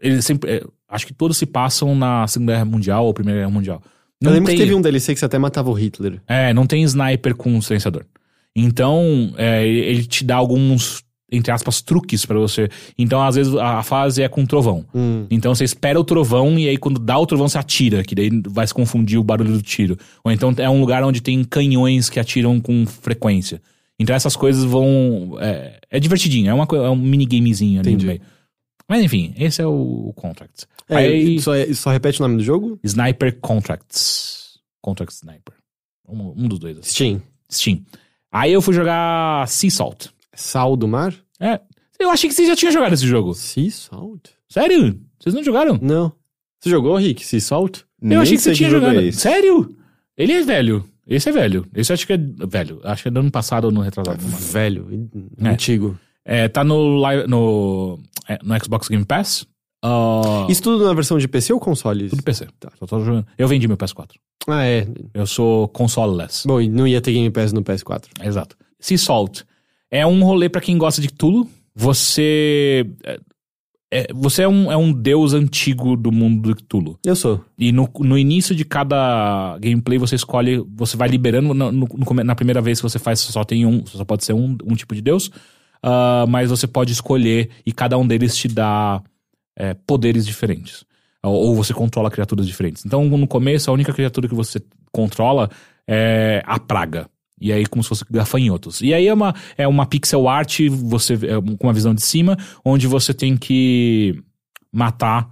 eles 0.00 0.24
sempre. 0.24 0.50
é, 0.50 0.64
acho 0.88 1.06
que 1.06 1.12
todos 1.14 1.36
se 1.36 1.46
passam 1.46 1.94
na 1.94 2.26
Segunda 2.26 2.52
Guerra 2.52 2.64
Mundial 2.64 3.06
ou 3.06 3.14
Primeira 3.14 3.40
Guerra 3.40 3.50
Mundial. 3.52 3.82
Eu 4.20 4.30
lembro 4.32 4.46
tem, 4.46 4.56
que 4.56 4.62
teve 4.62 4.74
um 4.74 4.80
DLC 4.80 5.14
que 5.14 5.20
você 5.20 5.26
até 5.26 5.38
matava 5.38 5.70
o 5.70 5.72
Hitler. 5.72 6.20
É, 6.26 6.52
não 6.52 6.66
tem 6.66 6.82
sniper 6.82 7.34
com 7.36 7.60
silenciador. 7.60 8.04
Então, 8.54 9.32
é, 9.36 9.64
ele 9.66 10.04
te 10.04 10.24
dá 10.24 10.34
alguns, 10.36 11.04
entre 11.30 11.52
aspas, 11.52 11.80
truques 11.80 12.26
pra 12.26 12.38
você. 12.38 12.68
Então, 12.98 13.22
às 13.22 13.36
vezes, 13.36 13.54
a 13.54 13.78
a 13.78 13.82
fase 13.82 14.22
é 14.22 14.28
com 14.28 14.44
trovão. 14.44 14.84
Hum. 14.94 15.26
Então 15.30 15.54
você 15.54 15.64
espera 15.64 15.98
o 15.98 16.04
trovão 16.04 16.58
e 16.58 16.68
aí 16.68 16.76
quando 16.76 16.98
dá 16.98 17.18
o 17.18 17.26
trovão 17.26 17.48
você 17.48 17.58
atira, 17.58 18.02
que 18.02 18.14
daí 18.14 18.30
vai 18.46 18.66
se 18.66 18.74
confundir 18.74 19.18
o 19.18 19.24
barulho 19.24 19.52
do 19.52 19.62
tiro. 19.62 19.96
Ou 20.24 20.32
então 20.32 20.52
é 20.56 20.68
um 20.68 20.80
lugar 20.80 21.02
onde 21.04 21.20
tem 21.20 21.42
canhões 21.44 22.10
que 22.10 22.18
atiram 22.18 22.60
com 22.60 22.86
frequência. 22.86 23.62
Então 23.98 24.14
essas 24.14 24.36
coisas 24.36 24.64
vão. 24.64 25.36
É, 25.40 25.78
é 25.90 26.00
divertidinho, 26.00 26.50
é, 26.50 26.54
uma, 26.54 26.66
é 26.72 26.90
um 26.90 26.96
minigamezinho 26.96 27.80
ali 27.80 27.90
Entendi. 27.90 28.06
no 28.06 28.12
meio. 28.12 28.22
Mas 28.88 29.02
enfim, 29.02 29.34
esse 29.36 29.60
é 29.60 29.66
o 29.66 30.12
Contracts. 30.16 30.66
É, 30.88 30.96
aí, 30.96 31.40
só, 31.40 31.52
só 31.74 31.90
repete 31.90 32.20
o 32.20 32.22
nome 32.22 32.38
do 32.38 32.42
jogo? 32.42 32.80
Sniper 32.82 33.38
Contracts. 33.38 34.58
Contract 34.80 35.14
Sniper. 35.14 35.54
Um, 36.08 36.44
um 36.44 36.48
dos 36.48 36.58
dois. 36.58 36.78
assim. 36.78 36.90
Steam. 36.90 37.22
Steam. 37.52 37.80
Aí 38.32 38.52
eu 38.52 38.62
fui 38.62 38.74
jogar 38.74 39.46
Sea 39.46 39.70
Salt. 39.70 40.06
Sal 40.38 40.76
do 40.76 40.86
mar? 40.88 41.14
É. 41.40 41.60
Eu 41.98 42.10
achei 42.10 42.28
que 42.28 42.34
você 42.34 42.46
já 42.46 42.54
tinha 42.54 42.70
jogado 42.70 42.92
esse 42.92 43.06
jogo. 43.06 43.34
Sea 43.34 43.70
Salt? 43.70 44.28
Sério? 44.48 45.00
Vocês 45.18 45.34
não 45.34 45.42
jogaram? 45.42 45.78
Não. 45.82 46.12
Você 46.60 46.70
jogou, 46.70 46.96
Rick? 46.96 47.24
Sea 47.26 47.40
Salt? 47.40 47.78
Eu 48.00 48.08
Nem 48.08 48.18
achei 48.18 48.36
que 48.36 48.42
você 48.42 48.52
tinha 48.54 48.68
é 48.68 48.70
jogado. 48.70 49.00
esse. 49.00 49.18
Sério? 49.18 49.76
Ele 50.16 50.32
é 50.32 50.42
velho. 50.42 50.84
Esse 51.06 51.28
é 51.28 51.32
velho. 51.32 51.66
Esse 51.74 51.92
acho 51.92 52.06
que 52.06 52.12
é 52.12 52.16
velho. 52.18 52.80
Acho 52.84 53.02
que 53.02 53.08
é 53.08 53.10
do 53.10 53.20
ano 53.20 53.30
passado 53.30 53.64
ou 53.64 53.70
no 53.72 53.80
retrasado. 53.80 54.18
Velho, 54.20 54.88
É. 55.38 55.48
antigo. 55.48 55.98
É, 56.24 56.46
tá 56.48 56.62
no, 56.62 57.00
no, 57.26 57.98
é, 58.28 58.38
no 58.42 58.64
Xbox 58.64 58.88
Game 58.88 59.04
Pass. 59.04 59.46
Ah, 59.82 60.46
Isso 60.48 60.62
tudo 60.62 60.84
na 60.84 60.92
versão 60.92 61.18
de 61.18 61.26
PC 61.26 61.52
ou 61.52 61.60
console? 61.60 62.08
tudo 62.10 62.22
PC. 62.22 62.46
Só 62.78 62.86
tô 62.86 63.00
jogando. 63.04 63.26
Eu 63.38 63.48
vendi 63.48 63.66
meu 63.66 63.76
PS4. 63.76 64.10
Ah, 64.46 64.64
é. 64.66 64.86
Eu 65.14 65.26
sou 65.26 65.66
console-less. 65.68 66.46
Bom, 66.46 66.60
e 66.60 66.68
não 66.68 66.86
ia 66.86 67.00
ter 67.00 67.12
Game 67.12 67.30
Pass 67.30 67.52
no 67.52 67.62
PS4. 67.62 68.04
Exato. 68.22 68.56
Sea 68.78 68.98
Salt. 68.98 69.42
É 69.90 70.06
um 70.06 70.22
rolê 70.22 70.48
pra 70.48 70.60
quem 70.60 70.76
gosta 70.78 71.00
de 71.00 71.08
Cthulhu. 71.08 71.48
Você... 71.74 72.86
é- 73.04 73.20
é- 73.90 74.06
você 74.14 74.42
é 74.42 74.48
um, 74.48 74.70
é 74.70 74.76
um 74.76 74.92
deus 74.92 75.32
antigo 75.32 75.96
do 75.96 76.12
mundo 76.12 76.50
do 76.50 76.56
Cthulhu. 76.56 76.98
Eu 77.04 77.16
sou. 77.16 77.42
E 77.58 77.72
no, 77.72 77.88
no 78.00 78.18
início 78.18 78.54
de 78.54 78.64
cada 78.64 79.56
gameplay 79.58 79.96
você 79.98 80.14
escolhe, 80.14 80.62
você 80.76 80.96
vai 80.96 81.08
liberando. 81.08 81.54
No, 81.54 81.72
no- 81.72 81.88
na 82.24 82.34
primeira 82.34 82.60
vez 82.60 82.78
que 82.78 82.82
você 82.82 82.98
faz, 82.98 83.20
só 83.20 83.44
tem 83.44 83.64
um, 83.64 83.86
só 83.86 84.04
pode 84.04 84.24
ser 84.24 84.34
um, 84.34 84.56
um 84.64 84.74
tipo 84.74 84.94
de 84.94 85.00
deus. 85.00 85.30
Ah, 85.82 86.26
mas 86.28 86.50
você 86.50 86.66
pode 86.66 86.92
escolher 86.92 87.48
e 87.64 87.72
cada 87.72 87.96
um 87.96 88.06
deles 88.06 88.36
te 88.36 88.48
dá 88.48 89.02
é, 89.56 89.72
poderes 89.74 90.26
diferentes. 90.26 90.84
Ou, 91.22 91.32
ou 91.34 91.54
você 91.54 91.72
controla 91.72 92.10
criaturas 92.10 92.46
diferentes. 92.46 92.84
Então, 92.84 93.04
no 93.04 93.26
começo, 93.26 93.70
a 93.70 93.72
única 93.74 93.92
criatura 93.94 94.28
que 94.28 94.34
você 94.34 94.60
controla 94.92 95.48
é 95.86 96.42
a 96.44 96.58
praga. 96.58 97.08
E 97.40 97.52
aí, 97.52 97.66
como 97.66 97.82
se 97.82 97.88
fosse 97.88 98.04
gafanhotos. 98.10 98.80
E 98.80 98.92
aí 98.92 99.06
é 99.06 99.14
uma, 99.14 99.34
é 99.56 99.66
uma 99.66 99.86
pixel 99.86 100.28
art, 100.28 100.60
você, 100.68 101.14
é, 101.14 101.56
com 101.56 101.66
uma 101.66 101.72
visão 101.72 101.94
de 101.94 102.02
cima, 102.02 102.36
onde 102.64 102.86
você 102.86 103.14
tem 103.14 103.36
que 103.36 104.22
matar. 104.72 105.28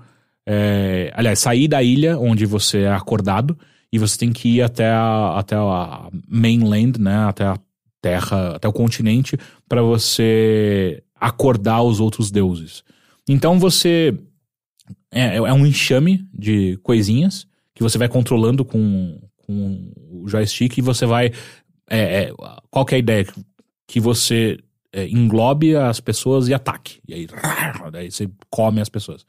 é, 0.47 1.13
aliás, 1.15 1.39
sair 1.41 1.69
da 1.69 1.83
ilha 1.83 2.19
onde 2.19 2.47
você 2.47 2.83
é 2.83 2.93
acordado. 2.93 3.59
E 3.93 3.99
você 3.99 4.19
tem 4.19 4.33
que 4.33 4.57
ir 4.57 4.63
até 4.63 4.91
a, 4.91 5.39
até 5.39 5.57
a 5.57 6.09
mainland, 6.29 7.01
né? 7.01 7.25
Até 7.27 7.45
a 7.45 7.57
terra, 8.03 8.57
até 8.57 8.69
o 8.69 8.73
continente, 8.73 9.39
para 9.69 9.83
você 9.83 11.03
acordar 11.19 11.83
os 11.83 12.01
outros 12.01 12.31
deuses. 12.31 12.85
Então 13.29 13.59
você. 13.59 14.17
É, 15.11 15.37
é 15.37 15.53
um 15.53 15.67
enxame 15.67 16.29
de 16.33 16.77
coisinhas 16.83 17.47
que 17.75 17.83
você 17.83 17.99
vai 17.99 18.09
controlando 18.09 18.65
com, 18.65 19.19
com 19.37 19.93
o 20.11 20.29
joystick 20.29 20.79
e 20.79 20.83
você 20.83 21.07
vai. 21.07 21.33
É, 21.89 22.25
é, 22.25 22.33
qual 22.71 22.85
que 22.85 22.95
é 22.95 22.97
a 22.97 22.99
ideia? 22.99 23.27
Que 23.87 24.01
você 24.01 24.59
é, 24.93 25.07
englobe 25.09 25.77
as 25.77 26.01
pessoas 26.01 26.49
e 26.49 26.55
ataque. 26.55 27.01
E 27.07 27.15
aí, 27.15 27.27
daí 27.93 28.11
você 28.11 28.29
come 28.51 28.81
as 28.81 28.89
pessoas. 28.89 29.25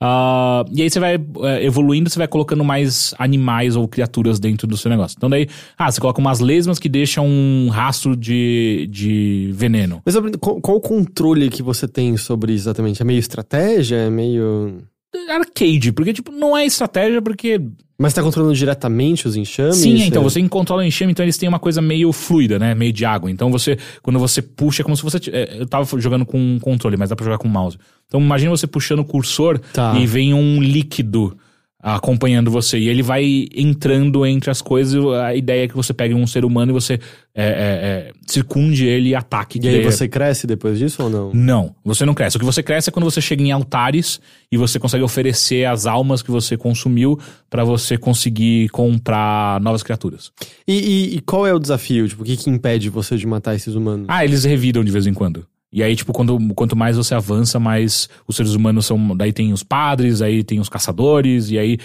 Ah, 0.00 0.64
e 0.72 0.80
aí 0.80 0.88
você 0.88 1.00
vai 1.00 1.14
é, 1.14 1.64
evoluindo, 1.64 2.08
você 2.08 2.18
vai 2.18 2.28
colocando 2.28 2.64
mais 2.64 3.12
animais 3.18 3.74
ou 3.74 3.88
criaturas 3.88 4.38
dentro 4.38 4.66
do 4.66 4.76
seu 4.76 4.88
negócio. 4.88 5.16
Então 5.16 5.28
daí, 5.28 5.48
ah, 5.76 5.90
você 5.90 6.00
coloca 6.00 6.20
umas 6.20 6.38
lesmas 6.38 6.78
que 6.78 6.88
deixam 6.88 7.26
um 7.26 7.68
rastro 7.68 8.16
de, 8.16 8.88
de 8.90 9.50
veneno. 9.52 10.00
Mas 10.06 10.14
qual, 10.40 10.60
qual 10.60 10.76
o 10.76 10.80
controle 10.80 11.50
que 11.50 11.62
você 11.64 11.88
tem 11.88 12.16
sobre 12.16 12.52
exatamente? 12.52 13.02
É 13.02 13.04
meio 13.04 13.18
estratégia? 13.18 13.96
É 13.96 14.10
meio. 14.10 14.82
Arcade, 15.28 15.90
porque 15.92 16.12
tipo, 16.12 16.30
não 16.30 16.56
é 16.56 16.64
estratégia, 16.64 17.20
porque 17.20 17.60
Mas 18.00 18.12
tá 18.14 18.22
controlando 18.22 18.54
diretamente 18.54 19.26
os 19.26 19.34
enxames? 19.34 19.76
Sim, 19.76 20.02
então 20.02 20.22
É- 20.22 20.24
você 20.24 20.40
controla 20.48 20.82
o 20.82 20.84
enxame, 20.84 21.10
então 21.10 21.24
eles 21.24 21.36
têm 21.36 21.48
uma 21.48 21.58
coisa 21.58 21.82
meio 21.82 22.12
fluida, 22.12 22.56
né? 22.56 22.72
Meio 22.72 22.92
de 22.92 23.04
água. 23.04 23.28
Então 23.28 23.50
você, 23.50 23.76
quando 24.02 24.20
você 24.20 24.40
puxa, 24.40 24.82
é 24.82 24.84
como 24.84 24.96
se 24.96 25.02
você. 25.02 25.18
t- 25.18 25.30
é, 25.34 25.56
Eu 25.60 25.66
tava 25.66 26.00
jogando 26.00 26.24
com 26.24 26.38
um 26.38 26.60
controle, 26.60 26.96
mas 26.96 27.10
dá 27.10 27.16
pra 27.16 27.24
jogar 27.24 27.38
com 27.38 27.48
mouse. 27.48 27.76
Então 28.06 28.20
imagina 28.20 28.50
você 28.52 28.68
puxando 28.68 29.00
o 29.00 29.04
cursor 29.04 29.58
Tá. 29.72 29.94
e 29.98 30.06
vem 30.06 30.32
um 30.32 30.62
líquido 30.62 31.36
acompanhando 31.80 32.50
você. 32.50 32.78
E 32.78 32.88
ele 32.88 33.02
vai 33.02 33.46
entrando 33.54 34.26
entre 34.26 34.50
as 34.50 34.60
coisas. 34.60 35.04
A 35.22 35.34
ideia 35.34 35.64
é 35.64 35.68
que 35.68 35.76
você 35.76 35.94
pegue 35.94 36.14
um 36.14 36.26
ser 36.26 36.44
humano 36.44 36.72
e 36.72 36.74
você 36.74 36.94
é, 37.34 37.44
é, 37.44 37.44
é, 37.44 38.12
circunde 38.26 38.84
ele 38.86 39.10
e 39.10 39.14
ataque. 39.14 39.60
E 39.62 39.68
aí 39.68 39.82
você 39.82 40.08
cresce 40.08 40.46
depois 40.46 40.78
disso 40.78 41.04
ou 41.04 41.10
não? 41.10 41.32
não, 41.32 41.74
você 41.84 42.04
não 42.04 42.14
cresce. 42.14 42.36
O 42.36 42.40
que 42.40 42.46
você 42.46 42.62
cresce 42.62 42.88
é 42.90 42.92
quando 42.92 43.04
você 43.04 43.20
chega 43.20 43.42
em 43.42 43.52
altares 43.52 44.20
e 44.50 44.56
você 44.56 44.78
consegue 44.78 45.04
oferecer 45.04 45.64
as 45.66 45.86
almas 45.86 46.20
que 46.22 46.30
você 46.30 46.56
consumiu 46.56 47.18
pra 47.48 47.62
você 47.64 47.96
conseguir 47.96 48.68
comprar 48.70 49.60
novas 49.60 49.82
criaturas. 49.82 50.32
E, 50.66 50.72
e- 50.74 51.16
e 51.16 51.20
qual 51.20 51.46
é 51.46 51.54
o 51.54 51.58
desafio? 51.58 52.08
Tipo, 52.08 52.22
o 52.22 52.24
que, 52.24 52.36
que 52.36 52.50
impede 52.50 52.88
você 52.90 53.16
de 53.16 53.26
matar 53.26 53.54
esses 53.54 53.74
humanos? 53.74 54.06
Ah, 54.08 54.24
eles 54.24 54.44
revidam 54.44 54.82
de 54.82 54.90
vez 54.90 55.06
em 55.06 55.14
quando. 55.14 55.46
E 55.72 55.82
aí, 55.82 55.94
tipo, 55.94 56.12
quando, 56.12 56.38
quanto 56.54 56.74
mais 56.74 56.96
você 56.96 57.14
avança, 57.14 57.58
mais 57.58 58.08
os 58.26 58.36
seres 58.36 58.54
humanos 58.54 58.86
são. 58.86 59.16
Daí 59.16 59.32
tem 59.32 59.52
os 59.52 59.62
padres, 59.62 60.22
aí 60.22 60.42
tem 60.42 60.60
os 60.60 60.68
caçadores, 60.68 61.50
e 61.50 61.58
aí 61.58 61.78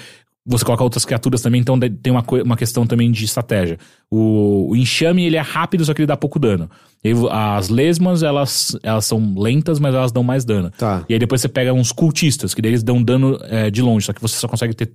você 0.45 0.65
coloca 0.65 0.83
outras 0.83 1.05
criaturas 1.05 1.41
também, 1.41 1.61
então 1.61 1.79
tem 1.79 2.11
uma, 2.11 2.23
uma 2.43 2.57
questão 2.57 2.85
também 2.85 3.09
de 3.11 3.23
estratégia. 3.23 3.77
O, 4.11 4.71
o 4.71 4.75
enxame, 4.75 5.25
ele 5.25 5.37
é 5.37 5.41
rápido, 5.41 5.85
só 5.85 5.93
que 5.93 6.01
ele 6.01 6.07
dá 6.07 6.17
pouco 6.17 6.37
dano. 6.37 6.69
E 7.03 7.11
as 7.31 7.69
lesmas, 7.69 8.23
elas, 8.23 8.77
elas 8.83 9.05
são 9.05 9.33
lentas, 9.37 9.79
mas 9.79 9.95
elas 9.95 10.11
dão 10.11 10.23
mais 10.23 10.43
dano. 10.43 10.69
Tá. 10.71 11.05
E 11.07 11.13
aí 11.13 11.19
depois 11.19 11.39
você 11.39 11.47
pega 11.47 11.73
uns 11.73 11.93
cultistas, 11.93 12.53
que 12.53 12.61
daí 12.61 12.71
eles 12.71 12.83
dão 12.83 13.01
dano 13.01 13.39
é, 13.43 13.71
de 13.71 13.81
longe, 13.81 14.05
só 14.05 14.11
que 14.11 14.21
você 14.21 14.35
só 14.35 14.47
consegue 14.47 14.73
ter 14.73 14.91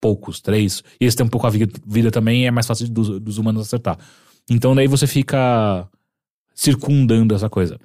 poucos, 0.00 0.40
três. 0.40 0.82
E 1.00 1.04
eles 1.04 1.14
têm 1.16 1.26
um 1.26 1.28
pouco 1.28 1.46
a 1.46 1.50
vida, 1.50 1.72
vida 1.84 2.10
também, 2.12 2.44
e 2.44 2.46
é 2.46 2.50
mais 2.50 2.66
fácil 2.66 2.88
dos, 2.88 3.20
dos 3.20 3.38
humanos 3.38 3.62
acertar. 3.62 3.98
Então 4.48 4.76
daí 4.76 4.86
você 4.86 5.08
fica 5.08 5.88
circundando 6.54 7.34
essa 7.34 7.48
coisa. 7.48 7.78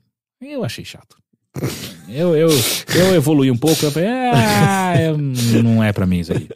Eu 0.51 0.63
achei 0.63 0.83
chato. 0.85 1.15
Eu, 2.09 2.35
eu, 2.35 2.49
eu 2.95 3.15
evoluí 3.15 3.49
um 3.51 3.57
pouco, 3.57 3.85
eu 3.85 3.91
falei, 3.91 4.09
ah, 4.09 4.93
eu- 5.01 5.17
não 5.63 5.83
é 5.83 5.93
pra 5.93 6.05
mim 6.05 6.19
isso 6.19 6.33
aí. 6.33 6.47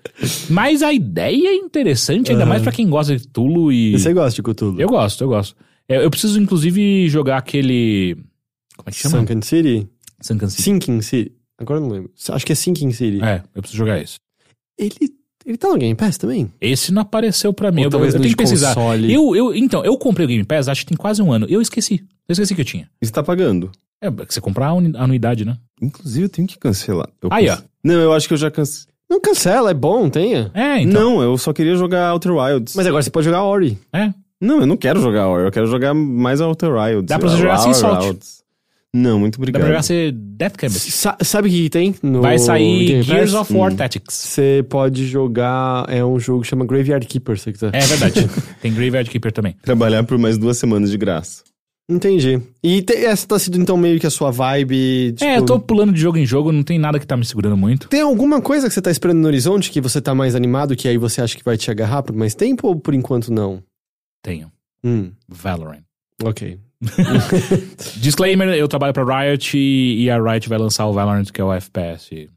Mas 0.50 0.82
a 0.82 0.92
ideia 0.92 1.50
é 1.50 1.54
interessante, 1.56 2.32
ainda 2.32 2.46
mais 2.46 2.62
pra 2.64 2.72
quem 2.72 2.90
gosta 2.90 3.16
de 3.16 3.28
Tulo 3.28 3.72
e... 3.72 3.92
Você 3.98 4.14
gosta 4.14 4.36
de 4.36 4.42
Cthulhu? 4.44 4.80
Eu 4.82 4.90
gosto, 4.90 5.24
eu 5.24 5.28
gosto. 5.28 5.56
É, 5.88 6.04
Eu 6.04 6.10
preciso, 6.10 6.40
inclusive, 6.40 7.08
jogar 7.10 7.38
aquele... 7.38 8.16
Como 8.76 8.90
é 8.90 8.92
que 8.92 8.98
chama? 8.98 9.20
Sunken 9.20 9.42
City? 9.42 9.88
Sunken 10.22 10.50
City. 10.50 10.64
Sinking 10.64 11.02
City? 11.02 11.32
Agora 11.60 11.80
eu 11.80 11.84
não 11.84 11.90
lembro. 11.92 12.12
Acho 12.30 12.46
que 12.46 12.52
é 12.52 12.56
Sinking 12.56 12.92
City. 12.92 13.24
É, 13.24 13.44
eu 13.56 13.62
preciso 13.62 13.78
jogar 13.78 14.00
esse. 14.02 14.18
Ele, 14.78 14.92
ele 15.48 15.58
tá 15.58 15.70
no 15.70 15.78
Game 15.78 15.96
Pass 15.96 16.18
também? 16.18 16.52
Esse 16.62 16.92
não 16.94 17.02
apareceu 17.02 17.52
pra 17.54 17.72
mim. 17.72 17.82
Ou 17.82 17.86
Eu, 17.88 17.90
talvez 17.90 18.14
eu 18.14 18.20
no 18.20 18.24
tenho 18.24 18.36
que 18.36 18.44
pesquisar. 18.44 18.76
console. 18.76 19.12
Eu, 19.14 19.36
eu, 19.36 19.56
então, 19.56 19.84
eu 19.86 19.98
comprei 19.98 20.26
o 20.26 20.30
Game 20.30 20.44
Pass, 20.44 20.68
acho 20.68 20.82
que 20.82 20.88
tem 20.88 20.98
quase 20.98 21.22
um 21.22 21.32
ano. 21.32 21.46
Eu 21.50 21.62
esqueci. 21.62 22.04
Eu 22.28 22.34
esqueci 22.34 22.54
que 22.54 22.62
eu 22.62 22.66
tinha. 22.66 22.90
E 23.02 23.06
você 23.06 23.12
tá 23.12 23.24
pagando. 23.24 23.72
É, 24.02 24.12
que 24.12 24.34
você 24.34 24.42
comprar 24.42 24.68
a 24.68 25.04
anuidade, 25.04 25.44
né? 25.46 25.58
Inclusive, 25.82 26.26
eu 26.26 26.30
tenho 26.30 26.48
que 26.48 26.58
cancelar. 26.60 27.10
Eu 27.22 27.30
Aí, 27.32 27.48
cance- 27.48 27.64
Não, 27.84 27.94
eu 27.96 28.14
acho 28.14 28.28
que 28.28 28.34
eu 28.34 28.38
já 28.38 28.52
cancelei. 28.52 28.88
Não 29.10 29.22
cancela, 29.22 29.72
é 29.72 29.74
bom, 29.74 30.10
tenha. 30.10 30.52
É, 30.54 30.82
então. 30.82 31.02
Não, 31.16 31.22
eu 31.24 31.38
só 31.38 31.54
queria 31.54 31.76
jogar 31.78 32.12
Outer 32.12 32.34
Wilds. 32.34 32.76
Mas 32.76 32.86
agora 32.86 33.02
você 33.02 33.10
pode 33.10 33.26
jogar 33.26 33.42
Ori. 33.44 33.78
É. 33.94 34.14
Não, 34.40 34.60
eu 34.60 34.68
não 34.68 34.78
quero 34.78 35.00
jogar 35.02 35.28
Horror, 35.28 35.46
eu 35.46 35.52
quero 35.52 35.66
jogar 35.66 35.94
mais 35.96 36.42
Outer 36.42 36.72
Wilds. 36.72 37.06
Dá 37.08 37.18
pra 37.18 37.30
você 37.30 37.38
jogar 37.38 37.58
sem. 37.58 37.72
Wilds. 37.72 38.44
Não, 38.96 39.20
muito 39.20 39.36
Dá 39.38 39.42
obrigado. 39.42 39.62
pra 39.62 39.70
jogar 39.70 39.84
ser 39.84 40.12
Death 40.14 40.56
Campus. 40.58 40.82
Sa- 40.82 41.18
sabe 41.22 41.50
o 41.50 41.52
que, 41.52 41.70
tem? 41.70 41.94
No 42.02 42.22
Vai 42.22 42.40
sair 42.40 42.88
Game 42.88 43.04
Gears 43.04 43.34
of 43.34 43.54
War 43.54 43.72
Hum. 43.72 43.76
Tactics. 43.76 44.14
Você 44.16 44.66
pode 44.70 45.06
jogar. 45.06 45.86
É 45.90 46.04
um 46.04 46.18
jogo 46.20 46.42
que 46.42 46.48
chama 46.48 46.66
Graveyard 46.66 47.06
Keeper, 47.06 47.38
se 47.38 47.52
quiser. 47.52 47.72
É 47.76 47.80
verdade. 47.82 48.28
tem 48.62 48.74
Graveyard 48.74 49.10
Keeper 49.10 49.32
também. 49.32 49.56
Trabalhar 49.62 50.04
por 50.04 50.18
mais 50.18 50.38
duas 50.38 50.58
semanas 50.58 50.90
de 50.90 50.98
graça. 50.98 51.44
Entendi. 51.90 52.42
E 52.64 52.82
te- 52.82 52.94
essa 53.06 53.26
tá 53.28 53.38
sendo 53.40 53.58
então 53.62 53.78
meio 53.78 53.98
que 54.00 54.08
a 54.08 54.10
sua 54.10 54.30
vibe. 54.32 55.14
Tipo, 55.14 55.24
É, 55.24 55.38
eu 55.38 55.46
tô 55.46 55.58
pulando 55.60 55.94
de 55.94 56.02
jogo 56.02 56.18
em 56.18 56.26
jogo, 56.26 56.52
não 56.52 56.64
tem 56.64 56.78
nada 56.80 57.00
que 57.00 57.08
tá 57.08 57.16
me 57.16 57.24
segurando 57.24 57.56
muito. 57.56 57.88
Tem 57.88 58.02
alguma 58.02 58.42
coisa 58.42 58.68
que 58.68 58.74
você 58.74 58.82
tá 58.82 58.92
esperando 58.92 59.20
no 59.20 59.28
horizonte 59.28 59.72
que 59.72 59.80
você 59.80 60.02
tá 60.02 60.14
mais 60.14 60.36
animado, 60.36 60.76
que 60.76 60.88
aí 60.88 60.98
você 60.98 61.22
acha 61.22 61.38
que 61.38 61.44
vai 61.46 61.56
te 61.56 61.72
agarrar 61.72 62.04
por 62.04 62.14
mais 62.16 62.36
tempo 62.36 62.68
ou 62.68 62.76
por 62.76 62.94
enquanto 62.94 63.32
não? 63.32 63.62
Tenho. 64.22 64.52
Hum, 64.84 65.12
Valorant. 65.30 65.80
Ok. 66.24 66.60
Disclaimer, 67.98 68.50
eu 68.50 68.68
trabalho 68.68 68.94
pra 68.94 69.04
Riot 69.22 69.58
e, 69.58 70.10
a 70.10 70.22
Riot 70.22 70.48
vai 70.50 70.58
lançar 70.58 70.86
o 70.86 70.94
Valorant, 70.94 71.26
que 71.32 71.42
é 71.42 71.44
o 71.44 71.52
FPS. 71.54 72.30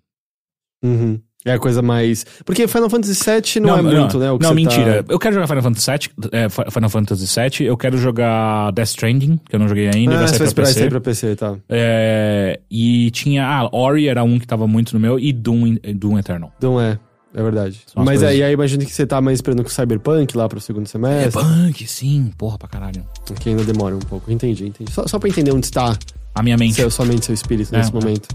Uhum. 0.83 1.21
É 1.45 1.53
a 1.53 1.59
coisa 1.59 1.81
mais. 1.81 2.25
Porque 2.45 2.69
Final 2.69 2.91
Fantasy 2.91 3.15
VII 3.25 3.63
não, 3.63 3.79
é 3.79 3.81
muito, 3.83 4.19
né? 4.19 4.31
O 4.31 4.39
que 4.39 4.45
não, 4.45 4.55
mentira. 4.55 5.03
Tá... 5.03 5.13
Eu 5.13 5.19
quero 5.19 5.35
jogar 5.35 5.47
Final 5.47 5.63
Fantasy 5.63 5.91
VII, 5.91 6.29
é, 6.33 6.49
Fi- 6.51 6.71
Final 6.71 6.91
Fantasy 6.91 7.41
VII. 7.41 7.67
Eu 7.67 7.77
quero 7.79 7.97
jogar 7.97 8.71
Death 8.73 8.89
Stranding, 8.89 9.41
que 9.49 9.57
eu 9.57 9.61
não 9.61 9.67
joguei 9.67 9.89
ainda. 9.89 10.17
Ah, 10.17 10.19
vai 10.19 10.29
sair 10.29 10.37
pra 10.39 10.47
esperar 10.47 10.67
PC. 10.67 10.79
isso 10.79 10.85
aí 10.85 10.91
pra 10.91 11.01
PC, 11.01 11.37
tá? 11.37 11.57
É, 11.67 12.61
e 12.71 13.11
tinha... 13.13 13.47
Ah, 13.47 13.69
Ori 13.73 14.07
era 14.09 14.23
um 14.23 14.39
que 14.39 14.47
tava 14.47 14.67
muito 14.67 14.93
no 14.93 15.01
meu. 15.01 15.19
E 15.19 15.33
Doom, 15.33 15.77
Doom 15.95 16.19
Eternal. 16.19 16.53
Não 16.61 16.79
é. 16.79 16.99
É 17.35 17.43
verdade. 17.43 17.81
Mas 17.95 18.07
coisas- 18.07 18.29
aí, 18.29 18.43
aí 18.43 18.53
imagino 18.53 18.85
que 18.85 18.93
você 18.93 19.07
tá 19.07 19.21
mais 19.21 19.39
esperando 19.39 19.63
com 19.63 19.69
o 19.69 19.73
Cyberpunk 19.73 20.37
lá 20.37 20.49
pro 20.49 20.61
segundo 20.61 20.87
semestre. 20.89 21.41
punk, 21.43 21.87
sim. 21.87 22.33
Porra 22.37 22.59
pra 22.59 22.69
caralho. 22.69 23.05
que 23.39 23.49
ainda 23.51 23.63
demora 23.65 23.95
um 23.95 24.01
pouco. 24.01 24.31
Entendi, 24.33 24.67
entendi. 24.67 24.91
Só, 24.93 25.07
só 25.07 25.19
pra 25.19 25.29
entender 25.29 25.53
onde 25.53 25.67
está 25.67 25.97
A 26.35 26.43
minha 26.43 26.57
mente. 26.57 26.75
seu, 26.75 26.91
sua 26.91 27.05
mente, 27.05 27.27
seu 27.27 27.35
espírito 27.35 27.73
É, 27.75 27.79
nesse 27.79 27.91
é. 27.91 27.95
momento. 27.95 28.29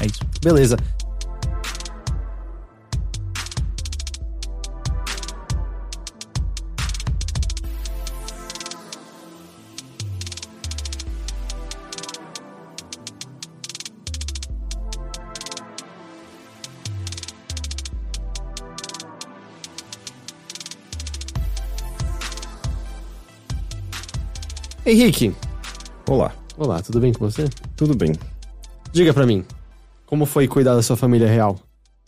É 0.00 0.06
isso. 0.06 0.20
Beleza. 0.42 0.76
Henrique, 24.90 25.32
Olá, 26.08 26.32
olá, 26.58 26.82
tudo 26.82 26.98
bem 27.00 27.12
com 27.12 27.24
você? 27.30 27.48
tudo 27.76 27.94
bem? 27.94 28.12
Diga 28.92 29.14
pra 29.14 29.24
mim, 29.24 29.44
como 30.04 30.26
foi 30.26 30.48
cuidar 30.48 30.74
da 30.74 30.82
sua 30.82 30.96
família 30.96 31.28
real? 31.28 31.56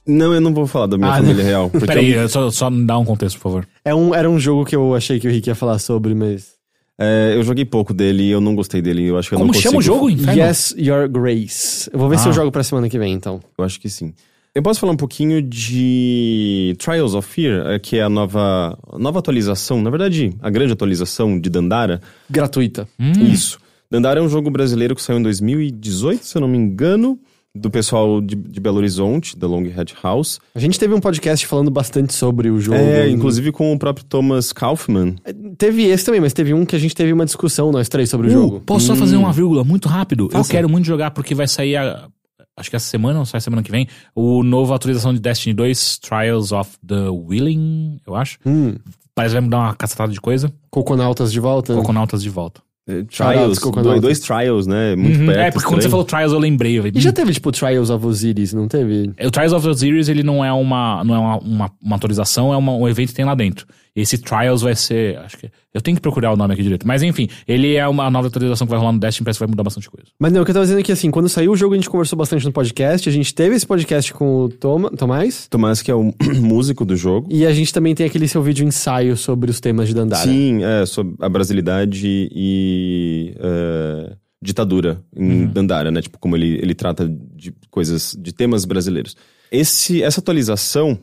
Não, 0.05 0.35
eu 0.35 0.41
não 0.41 0.53
vou 0.53 0.67
falar 0.67 0.87
da 0.89 0.99
minha 0.99 1.11
Ah, 1.13 1.17
família 1.19 1.45
real. 1.45 1.71
Porque 1.71 1.87
Peraí, 1.87 2.13
eu- 2.13 2.29
só, 2.29 2.51
só 2.51 2.69
dá 2.69 2.99
um 2.99 3.05
contexto, 3.05 3.37
por 3.37 3.43
favor. 3.45 3.69
É 3.85 3.95
um, 3.95 4.13
era 4.13 4.29
um 4.29 4.37
jogo 4.41 4.65
que 4.65 4.75
eu 4.75 4.97
achei 4.97 5.21
que 5.21 5.29
o 5.29 5.31
Henrique 5.31 5.49
ia 5.49 5.55
falar 5.55 5.79
sobre, 5.79 6.13
mas... 6.13 6.55
é, 6.99 7.35
eu 7.37 7.45
joguei 7.45 7.65
pouco 7.65 7.95
dele 7.95 8.25
e 8.25 8.31
eu 8.33 8.41
não 8.41 8.57
gostei 8.57 8.83
dele. 8.83 9.05
Eu 9.07 9.17
acho 9.17 9.29
que 9.29 9.37
eu 9.37 9.39
Como 9.39 9.53
não 9.53 9.61
chama 9.61 9.75
o 9.75 9.79
consigo- 9.79 9.95
jogo? 9.95 10.11
Inferno? 10.11 10.43
Yes, 10.43 10.75
Your 10.77 11.09
Grace. 11.09 11.89
Eu 11.93 12.01
vou 12.01 12.09
ver 12.09 12.19
se 12.19 12.27
Ah. 12.27 12.31
eu 12.31 12.33
jogo 12.33 12.51
pra 12.51 12.65
semana 12.65 12.89
que 12.89 12.99
vem, 12.99 13.13
então. 13.13 13.39
Eu 13.57 13.65
acho 13.65 13.79
que 13.79 13.89
sim. 13.89 14.13
Eu 14.55 14.63
posso 14.63 14.81
falar 14.81 14.93
um 14.93 14.97
pouquinho 14.97 15.41
de 15.41 16.77
Trials 16.79 17.15
of 17.15 17.27
Fear, 17.27 17.67
eh, 17.73 17.79
que 17.79 17.97
é 17.97 18.03
a 18.03 18.09
nova, 18.11 18.79
nova 18.99 19.19
atualização, 19.19 19.81
na 19.81 19.89
verdade, 19.89 20.35
a 20.43 20.51
grande 20.51 20.75
atualização 20.75 21.41
de 21.41 21.49
Dandara. 21.49 22.03
Gratuita. 22.29 22.87
Hum. 23.01 23.13
Isso. 23.33 23.59
Dandara 23.91 24.21
é 24.21 24.23
um 24.23 24.29
jogo 24.29 24.51
brasileiro 24.51 24.95
que 24.95 25.03
saiu 25.03 25.19
em 25.19 25.23
2018, 25.23 26.27
se 26.27 26.37
eu 26.37 26.41
não 26.41 26.49
me 26.49 26.59
engano. 26.59 27.19
do 27.55 27.71
pessoal 27.71 28.19
de, 28.23 28.35
de 28.35 28.59
Belo 28.61 28.79
Horizonte, 28.79 29.39
da 29.39 29.47
Longhead 29.47 29.95
House. 30.03 30.39
A 30.55 30.59
gente 30.59 30.79
teve 30.79 30.95
um 30.95 31.01
podcast 31.01 31.47
falando 31.47 31.71
bastante 31.71 32.15
sobre 32.15 32.49
o 32.51 32.59
jogo. 32.59 32.79
É, 32.79 33.09
inclusive 33.11 33.53
com 33.53 33.71
o 33.75 33.79
próprio 33.79 34.07
Thomas 34.07 34.55
Kaufman. 34.55 35.17
Teve 35.59 35.83
esse 35.85 36.03
também, 36.03 36.19
mas 36.23 36.33
teve 36.33 36.55
um 36.55 36.65
que 36.65 36.75
a 36.75 36.79
gente 36.79 36.95
teve 36.95 37.13
uma 37.13 37.27
discussão, 37.27 37.71
nós 37.71 37.91
três, 37.91 38.09
sobre 38.09 38.29
o 38.29 38.31
Uh, 38.31 38.33
jogo. 38.33 38.61
Posso 38.65 38.87
só 38.87 38.97
fazer 38.97 39.17
uma 39.17 39.33
vírgula 39.35 39.63
muito 39.65 39.87
rápido? 39.87 40.25
Eu 40.25 40.31
Faça. 40.31 40.51
quero 40.51 40.67
muito 40.67 40.87
jogar 40.87 41.11
porque 41.11 41.35
vai 41.35 41.47
sair 41.47 41.77
a- 41.77 42.09
Acho 42.57 42.69
que 42.71 42.77
essa 42.77 42.87
semana 42.87 43.19
ou 43.19 43.25
sai 43.27 43.41
semana 43.41 43.63
que 43.63 43.71
vem. 43.71 43.87
O 44.15 44.43
novo 44.43 44.75
atualização 44.75 45.13
de 45.15 45.21
Destiny 45.21 45.55
2, 45.55 45.99
Trials 45.99 46.53
of 46.53 46.71
the 46.87 47.09
Willing, 47.09 47.99
eu 48.07 48.15
acho. 48.15 48.39
Hum, 48.45 48.75
Parece 49.15 49.33
que 49.35 49.41
vai 49.41 49.45
mudar 49.45 49.59
uma 49.59 49.75
cacetada 49.75 50.13
de 50.13 50.21
coisa. 50.21 50.51
Coconautas 50.71 51.31
de 51.33 51.39
volta. 51.41 51.75
Coconautas 51.75 52.23
de 52.23 52.31
volta. 52.31 52.61
É, 52.89 53.03
trials, 53.05 53.59
Coconautas. 53.59 54.01
dois, 54.01 54.19
dois 54.19 54.21
trials, 54.21 54.67
né? 54.67 54.97
Muito 54.97 55.21
Uhum. 55.21 55.27
perto. 55.27 55.39
É, 55.39 55.51
porque 55.51 55.67
quando 55.69 55.81
você 55.83 55.87
estranho. 55.87 55.91
falou 55.91 56.05
Trials 56.05 56.33
eu 56.33 56.39
lembrei. 56.39 56.79
Eu 56.79 56.83
falei, 56.83 56.93
E 56.97 57.01
já 57.01 57.11
"Hum, 57.11 57.13
teve, 57.13 57.33
tipo, 57.33 57.53
Trials 57.53 57.91
of 57.91 58.05
Osiris, 58.07 58.53
não 58.55 58.67
teve? 58.67 59.13
O 59.25 59.31
Trials 59.31 59.53
of 59.53 59.67
the 59.69 59.75
Series, 59.75 60.09
ele 60.09 60.23
não 60.23 60.45
é 60.45 60.53
uma, 60.53 61.05
não 61.05 61.15
é 61.15 61.19
uma, 61.19 61.39
uma, 61.39 61.71
uma 61.81 61.97
atualização, 61.97 62.53
é 62.53 62.57
uma- 62.57 62.75
um 62.75 62.89
evento 62.89 63.09
que 63.11 63.15
tem 63.15 63.25
lá 63.25 63.35
dentro. 63.35 63.67
Esse 63.95 64.17
Trials 64.17 64.63
vai 64.63 64.75
ser, 64.75 65.19
acho 65.19 65.37
que, 65.37 65.51
eu 65.75 65.81
tenho 65.81 65.97
que 65.97 66.01
procurar 66.01 66.33
o 66.33 66.37
nome 66.37 66.55
aqui 66.55 66.63
direito. 66.63 66.87
Mas 66.87 67.03
enfim, 67.03 67.29
ele 67.47 67.77
é 67.77 67.87
uma 67.87 68.11
nova 68.11 68.29
atualização 68.29 68.67
que 68.67 68.71
vai 68.71 68.79
rolar 68.79 68.93
no 68.93 68.99
Destiny, 68.99 69.25
parece 69.25 69.39
que 69.39 69.45
vai 69.45 69.51
mudar 69.51 69.63
bastante 69.63 69.91
coisa. 69.91 70.07
Mas 70.19 70.33
não, 70.33 70.41
o 70.41 70.45
que 70.45 70.51
eu 70.51 70.55
tava 70.55 70.65
dizendo 70.65 70.81
é 70.81 70.83
que, 70.83 70.93
assim, 70.93 71.11
quando 71.11 71.29
saiu 71.29 71.53
o 71.53 71.57
jogo, 71.57 71.75
a 71.75 71.77
gente 71.77 71.91
conversou 71.91 72.17
bastante 72.17 72.45
no 72.47 72.53
podcast. 72.53 73.07
A 73.07 73.13
gente 73.13 73.35
teve 73.35 73.55
esse 73.55 73.67
podcast 73.67 74.13
com 74.15 74.45
o 74.45 74.49
Toma, 74.49 74.91
Tomás. 74.91 75.47
Tomás, 75.49 75.83
que 75.83 75.91
é 75.91 75.95
o 75.95 76.13
músico 76.41 76.87
do 76.87 76.97
jogo. 76.97 77.29
E 77.31 77.45
a 77.45 77.53
gente 77.53 77.73
também 77.73 77.95
tem 77.95 78.07
aquele 78.07 78.27
seu 78.27 78.43
vídeo 78.43 78.67
ensaio 78.67 79.15
sobre 79.15 79.51
os 79.51 79.61
temas 79.61 79.89
de 79.89 79.95
Dandara. 79.95 80.23
Sim, 80.23 80.65
é, 80.65 80.87
sobre 80.87 81.15
a 81.21 81.29
brasilidade 81.29 82.29
e 82.33 83.35
é, 83.39 84.17
ditadura 84.43 85.03
em 85.15 85.47
Dandara, 85.47 85.91
né? 85.91 86.01
Tipo, 86.01 86.19
como 86.19 86.35
ele, 86.35 86.59
ele 86.63 86.75
trata 86.75 87.07
de 87.09 87.55
coisas, 87.71 88.17
de 88.19 88.33
temas 88.33 88.65
brasileiros. 88.65 89.17
Esse, 89.51 90.03
essa 90.03 90.21
atualização, 90.21 90.99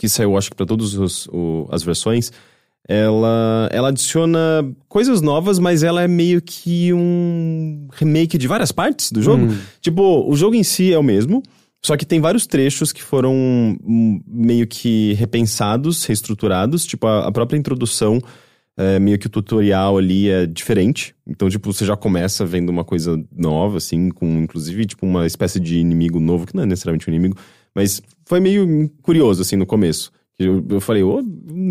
que 0.00 0.08
saiu, 0.08 0.34
acho 0.34 0.48
que 0.48 0.56
para 0.56 0.64
todas 0.64 0.96
as 1.70 1.82
versões, 1.82 2.32
ela, 2.88 3.68
ela 3.70 3.88
adiciona 3.88 4.66
coisas 4.88 5.20
novas, 5.20 5.58
mas 5.58 5.82
ela 5.82 6.00
é 6.00 6.08
meio 6.08 6.40
que 6.40 6.90
um 6.90 7.86
remake 7.92 8.38
de 8.38 8.48
várias 8.48 8.72
partes 8.72 9.12
do 9.12 9.20
jogo. 9.20 9.54
Tipo, 9.82 10.26
o 10.26 10.34
jogo 10.34 10.54
em 10.54 10.62
si 10.62 10.90
é 10.90 10.98
o 10.98 11.02
mesmo, 11.02 11.42
só 11.82 11.98
que 11.98 12.06
tem 12.06 12.18
vários 12.18 12.46
trechos 12.46 12.94
que 12.94 13.02
foram 13.02 13.34
hum, 13.34 14.22
meio 14.26 14.66
que 14.66 15.12
repensados, 15.18 16.02
reestruturados. 16.06 16.86
Tipo, 16.86 17.06
a, 17.06 17.26
a 17.26 17.30
própria 17.30 17.58
introdução, 17.58 18.22
é, 18.78 18.98
meio 18.98 19.18
que 19.18 19.26
o 19.26 19.30
tutorial 19.30 19.98
ali 19.98 20.30
é 20.30 20.46
diferente. 20.46 21.14
Então, 21.26 21.50
tipo, 21.50 21.70
você 21.70 21.84
já 21.84 21.94
começa 21.94 22.46
vendo 22.46 22.70
uma 22.70 22.84
coisa 22.84 23.22
nova, 23.36 23.76
assim, 23.76 24.08
com 24.08 24.26
inclusive, 24.38 24.86
tipo, 24.86 25.04
uma 25.04 25.26
espécie 25.26 25.60
de 25.60 25.78
inimigo 25.78 26.18
novo, 26.18 26.46
que 26.46 26.56
não 26.56 26.62
é 26.62 26.66
necessariamente 26.66 27.06
um 27.06 27.12
inimigo, 27.12 27.36
mas 27.74 28.02
foi 28.26 28.40
meio 28.40 28.90
curioso, 29.02 29.42
assim, 29.42 29.56
no 29.56 29.66
começo. 29.66 30.10
Eu, 30.38 30.64
eu 30.70 30.80
falei, 30.80 31.02
ô, 31.02 31.22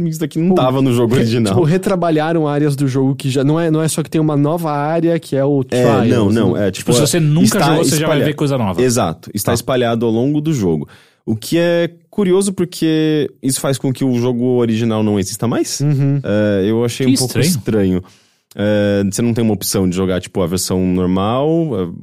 isso 0.07 0.19
daqui 0.19 0.37
não 0.37 0.53
tava 0.53 0.79
no 0.79 0.93
jogo 0.93 1.15
original. 1.15 1.53
Tipo, 1.55 1.65
retrabalharam 1.65 2.47
áreas 2.47 2.75
do 2.75 2.87
jogo 2.87 3.15
que 3.15 3.27
já. 3.27 3.43
Não 3.43 3.59
é, 3.59 3.71
não 3.71 3.81
é 3.81 3.87
só 3.87 4.03
que 4.03 4.09
tem 4.11 4.21
uma 4.21 4.37
nova 4.37 4.69
área 4.71 5.17
que 5.19 5.35
é 5.35 5.43
o 5.43 5.61
É, 5.71 5.83
Trials. 5.83 6.07
não, 6.09 6.29
não, 6.31 6.53
né? 6.53 6.67
é 6.67 6.71
tipo... 6.71 6.91
Tipo, 6.91 6.93
se 6.93 7.11
você 7.11 7.19
nunca 7.19 7.59
jogou, 7.59 7.83
você 7.83 7.97
já 7.97 8.07
vai 8.07 8.21
ver 8.21 8.35
coisa 8.35 8.59
nova. 8.59 8.79
Exato, 8.79 9.31
está 9.33 9.51
Tá. 9.51 9.55
espalhado 9.55 10.05
ao 10.05 10.11
longo 10.11 10.39
do 10.39 10.53
jogo. 10.53 10.87
O 11.25 11.35
que 11.35 11.57
é 11.57 11.89
curioso 12.11 12.53
porque 12.53 13.29
isso 13.41 13.59
faz 13.59 13.77
com 13.79 13.91
que 13.91 14.03
o 14.05 14.15
jogo 14.19 14.43
original 14.59 15.01
não 15.01 15.19
exista 15.19 15.47
mais. 15.47 15.79
Uhum. 15.81 16.19
É, 16.23 16.65
eu 16.69 16.85
achei 16.85 17.07
Que 17.07 17.13
um 17.13 17.15
pouco 17.15 17.39
estranho. 17.39 18.03
É, 18.55 19.03
você 19.09 19.21
não 19.21 19.33
tem 19.33 19.43
uma 19.43 19.53
opção 19.53 19.87
de 19.87 19.95
jogar, 19.95 20.19
tipo, 20.19 20.41
a 20.41 20.47
versão 20.47 20.83
normal 20.85 21.47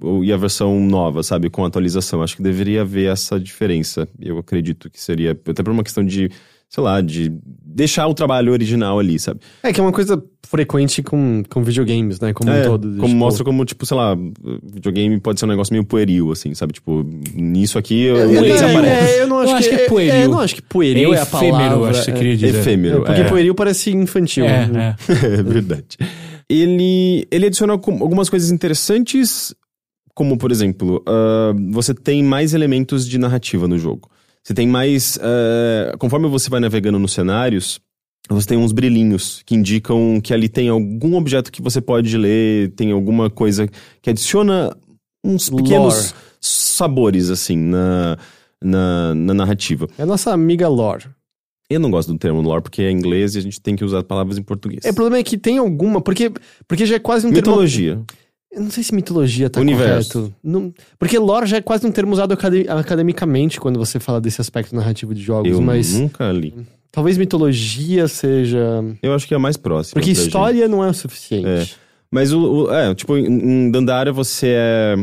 ou- 0.01 0.25
e 0.25 0.33
a 0.33 0.37
versão 0.37 0.79
nova, 0.81 1.23
sabe? 1.23 1.51
Com 1.51 1.65
atualização. 1.65 2.23
Acho 2.23 2.37
que 2.37 2.43
deveria 2.43 2.83
haver 2.83 3.11
essa 3.11 3.39
diferença. 3.41 4.09
Eu 4.21 4.39
acredito 4.39 4.89
que 4.89 5.01
seria, 5.01 5.33
até 5.33 5.63
por 5.63 5.73
uma 5.73 5.83
questão 5.83 6.05
de, 6.05 6.31
sei 6.69 6.83
lá, 6.85 7.01
de 7.01 7.33
deixar 7.45 8.07
o 8.07 8.15
trabalho 8.15 8.53
original 8.53 8.99
ali, 8.99 9.19
sabe? 9.19 9.41
É 9.63 9.73
que 9.73 9.81
é 9.81 9.83
uma 9.83 9.93
coisa 9.93 10.23
frequente 10.49 11.03
com, 11.03 11.43
com 11.51 11.65
videogames, 11.65 12.21
né? 12.21 12.33
Como 12.33 12.49
É, 12.49 12.61
um 12.63 12.65
todo. 12.71 12.89
Como 12.91 13.07
tipo- 13.09 13.17
mostra 13.17 13.45
como, 13.45 13.65
tipo, 13.65 13.85
sei 13.85 13.97
lá, 13.97 14.17
videogame 14.73 15.19
pode 15.19 15.41
ser 15.41 15.47
um 15.47 15.49
negócio 15.49 15.73
meio 15.75 15.85
pueril, 15.85 16.31
assim, 16.31 16.55
sabe? 16.55 16.75
Tipo, 16.75 17.05
nisso 17.35 17.77
aqui, 17.77 18.07
É, 18.07 18.13
o 18.13 18.17
é, 18.47 18.71
aparece. 18.71 19.11
é, 19.19 19.23
eu 19.23 19.27
não 19.27 19.41
acho, 19.41 19.51
Eu 19.51 19.57
acho 19.57 19.69
que 19.69 19.75
é 19.75 19.85
é, 19.85 19.89
pueril. 19.89 20.15
é, 20.15 20.25
eu 20.25 20.29
não 20.31 20.39
acho 20.41 20.55
que 20.55 20.63
pueril 20.63 21.13
é, 21.13 21.19
a 21.19 21.23
efêmero, 21.23 21.51
palavra. 21.59 21.91
acho 21.91 21.99
que 21.99 22.05
você 22.05 22.11
é. 22.13 22.15
queria 22.15 22.37
dizer. 22.37 22.59
Efêmero, 22.61 23.03
Porque 23.03 23.21
é. 23.21 23.25
pueril 23.25 23.55
parece 23.57 23.91
infantil. 23.91 24.45
É, 24.45 24.67
né? 24.69 24.97
é. 25.09 25.13
é 25.41 25.43
verdade. 25.43 25.99
Ele, 26.49 27.27
ele 27.31 27.47
adiciona 27.47 27.73
algumas 27.73 28.31
coisas 28.31 28.51
interessantes, 28.51 29.55
como, 30.15 30.39
por 30.39 30.51
exemplo, 30.51 31.03
ah, 31.07 31.53
você 31.71 31.93
tem 31.93 32.23
mais 32.23 32.55
elementos 32.55 33.07
de 33.07 33.19
narrativa 33.19 33.67
no 33.67 33.79
jogo. 33.79 34.09
Você 34.43 34.55
tem 34.55 34.67
mais. 34.67 35.19
ah, 35.21 35.97
conforme 35.99 36.29
você 36.29 36.49
vai 36.49 36.61
navegando 36.61 36.99
nos 36.99 37.13
cenários, 37.13 37.81
você 38.29 38.49
tem 38.49 38.59
uns 38.59 38.73
brilhinhos 38.73 39.43
que 39.45 39.55
indicam 39.55 40.21
que 40.21 40.35
ali 40.35 40.49
tem 40.49 40.69
algum 40.69 41.17
objeto 41.17 41.53
que 41.53 41.63
você 41.63 41.81
pode 41.81 42.17
ler, 42.17 42.73
tem 42.73 42.91
alguma 42.91 43.31
coisa 43.31 43.69
que 44.03 44.11
adiciona 44.11 44.77
uns 45.25 45.49
pequenos 45.49 45.95
Lore. 45.95 46.15
sabores, 46.41 47.31
assim, 47.31 47.57
na, 47.57 48.19
na, 48.63 49.15
na 49.15 49.35
narrativa. 49.35 49.87
É 49.99 50.03
a 50.03 50.07
nossa 50.07 50.33
amiga 50.33 50.69
Lore. 50.69 51.05
Eu 51.69 51.81
não 51.81 51.91
gosto 51.91 52.13
do 52.13 52.19
termo 52.19 52.41
lore 52.41 52.63
porque 52.63 52.83
é 52.83 52.91
inglês 52.91 53.35
e 53.35 53.39
a 53.39 53.43
gente 53.43 53.61
tem 53.61 53.75
que 53.75 53.85
usar 53.85 54.03
palavras 54.05 54.39
em 54.39 54.43
português. 54.43 54.85
É, 54.85 54.91
o 54.91 54.95
problema 54.95 55.19
é 55.19 55.23
que 55.25 55.37
tem 55.37 55.59
alguma. 55.59 56.01
Porque, 56.01 56.31
porque 56.69 56.87
já 56.87 56.95
é 56.97 56.99
quase 56.99 57.27
um 57.27 57.31
termo. 57.33 57.49
Mitologia. 57.51 58.01
Eu 58.53 58.63
não 58.63 58.71
sei 58.71 58.83
se 58.85 58.95
mitologia 58.95 59.51
tá 59.51 59.61
Universo. 59.61 60.13
correto. 60.13 60.35
Não- 60.43 60.73
porque 60.99 61.19
lore 61.19 61.47
já 61.47 61.57
é 61.59 61.61
quase 61.61 61.87
um 61.87 61.91
termo 61.91 62.13
usado 62.13 62.33
acade- 62.33 62.67
academicamente 62.69 63.61
quando 63.61 63.79
você 63.79 63.99
fala 64.01 64.21
desse 64.21 64.41
aspecto 64.41 64.75
narrativo 64.75 65.15
de 65.15 65.21
jogos, 65.21 65.51
Eu 65.51 65.61
mas 65.61 65.93
nunca 65.93 66.31
li. 66.33 66.55
talvez 66.93 67.19
mitologia 67.19 68.07
seja. 68.09 68.83
Eu 69.03 69.13
acho 69.13 69.27
que 69.27 69.35
é 69.35 69.37
a 69.37 69.41
mais 69.41 69.57
próximo. 69.57 69.95
Porque 69.95 70.13
história 70.13 70.69
não 70.69 70.83
é 70.83 70.89
o 70.89 70.95
suficiente. 70.95 71.47
É. 71.47 71.67
Mas 72.11 72.33
o, 72.33 72.41
o- 72.67 72.73
é, 72.73 72.95
tipo, 72.95 73.17
em, 73.17 73.27
em 73.67 73.71
Dandara 73.71 74.13
você 74.13 74.55
é. 74.57 74.95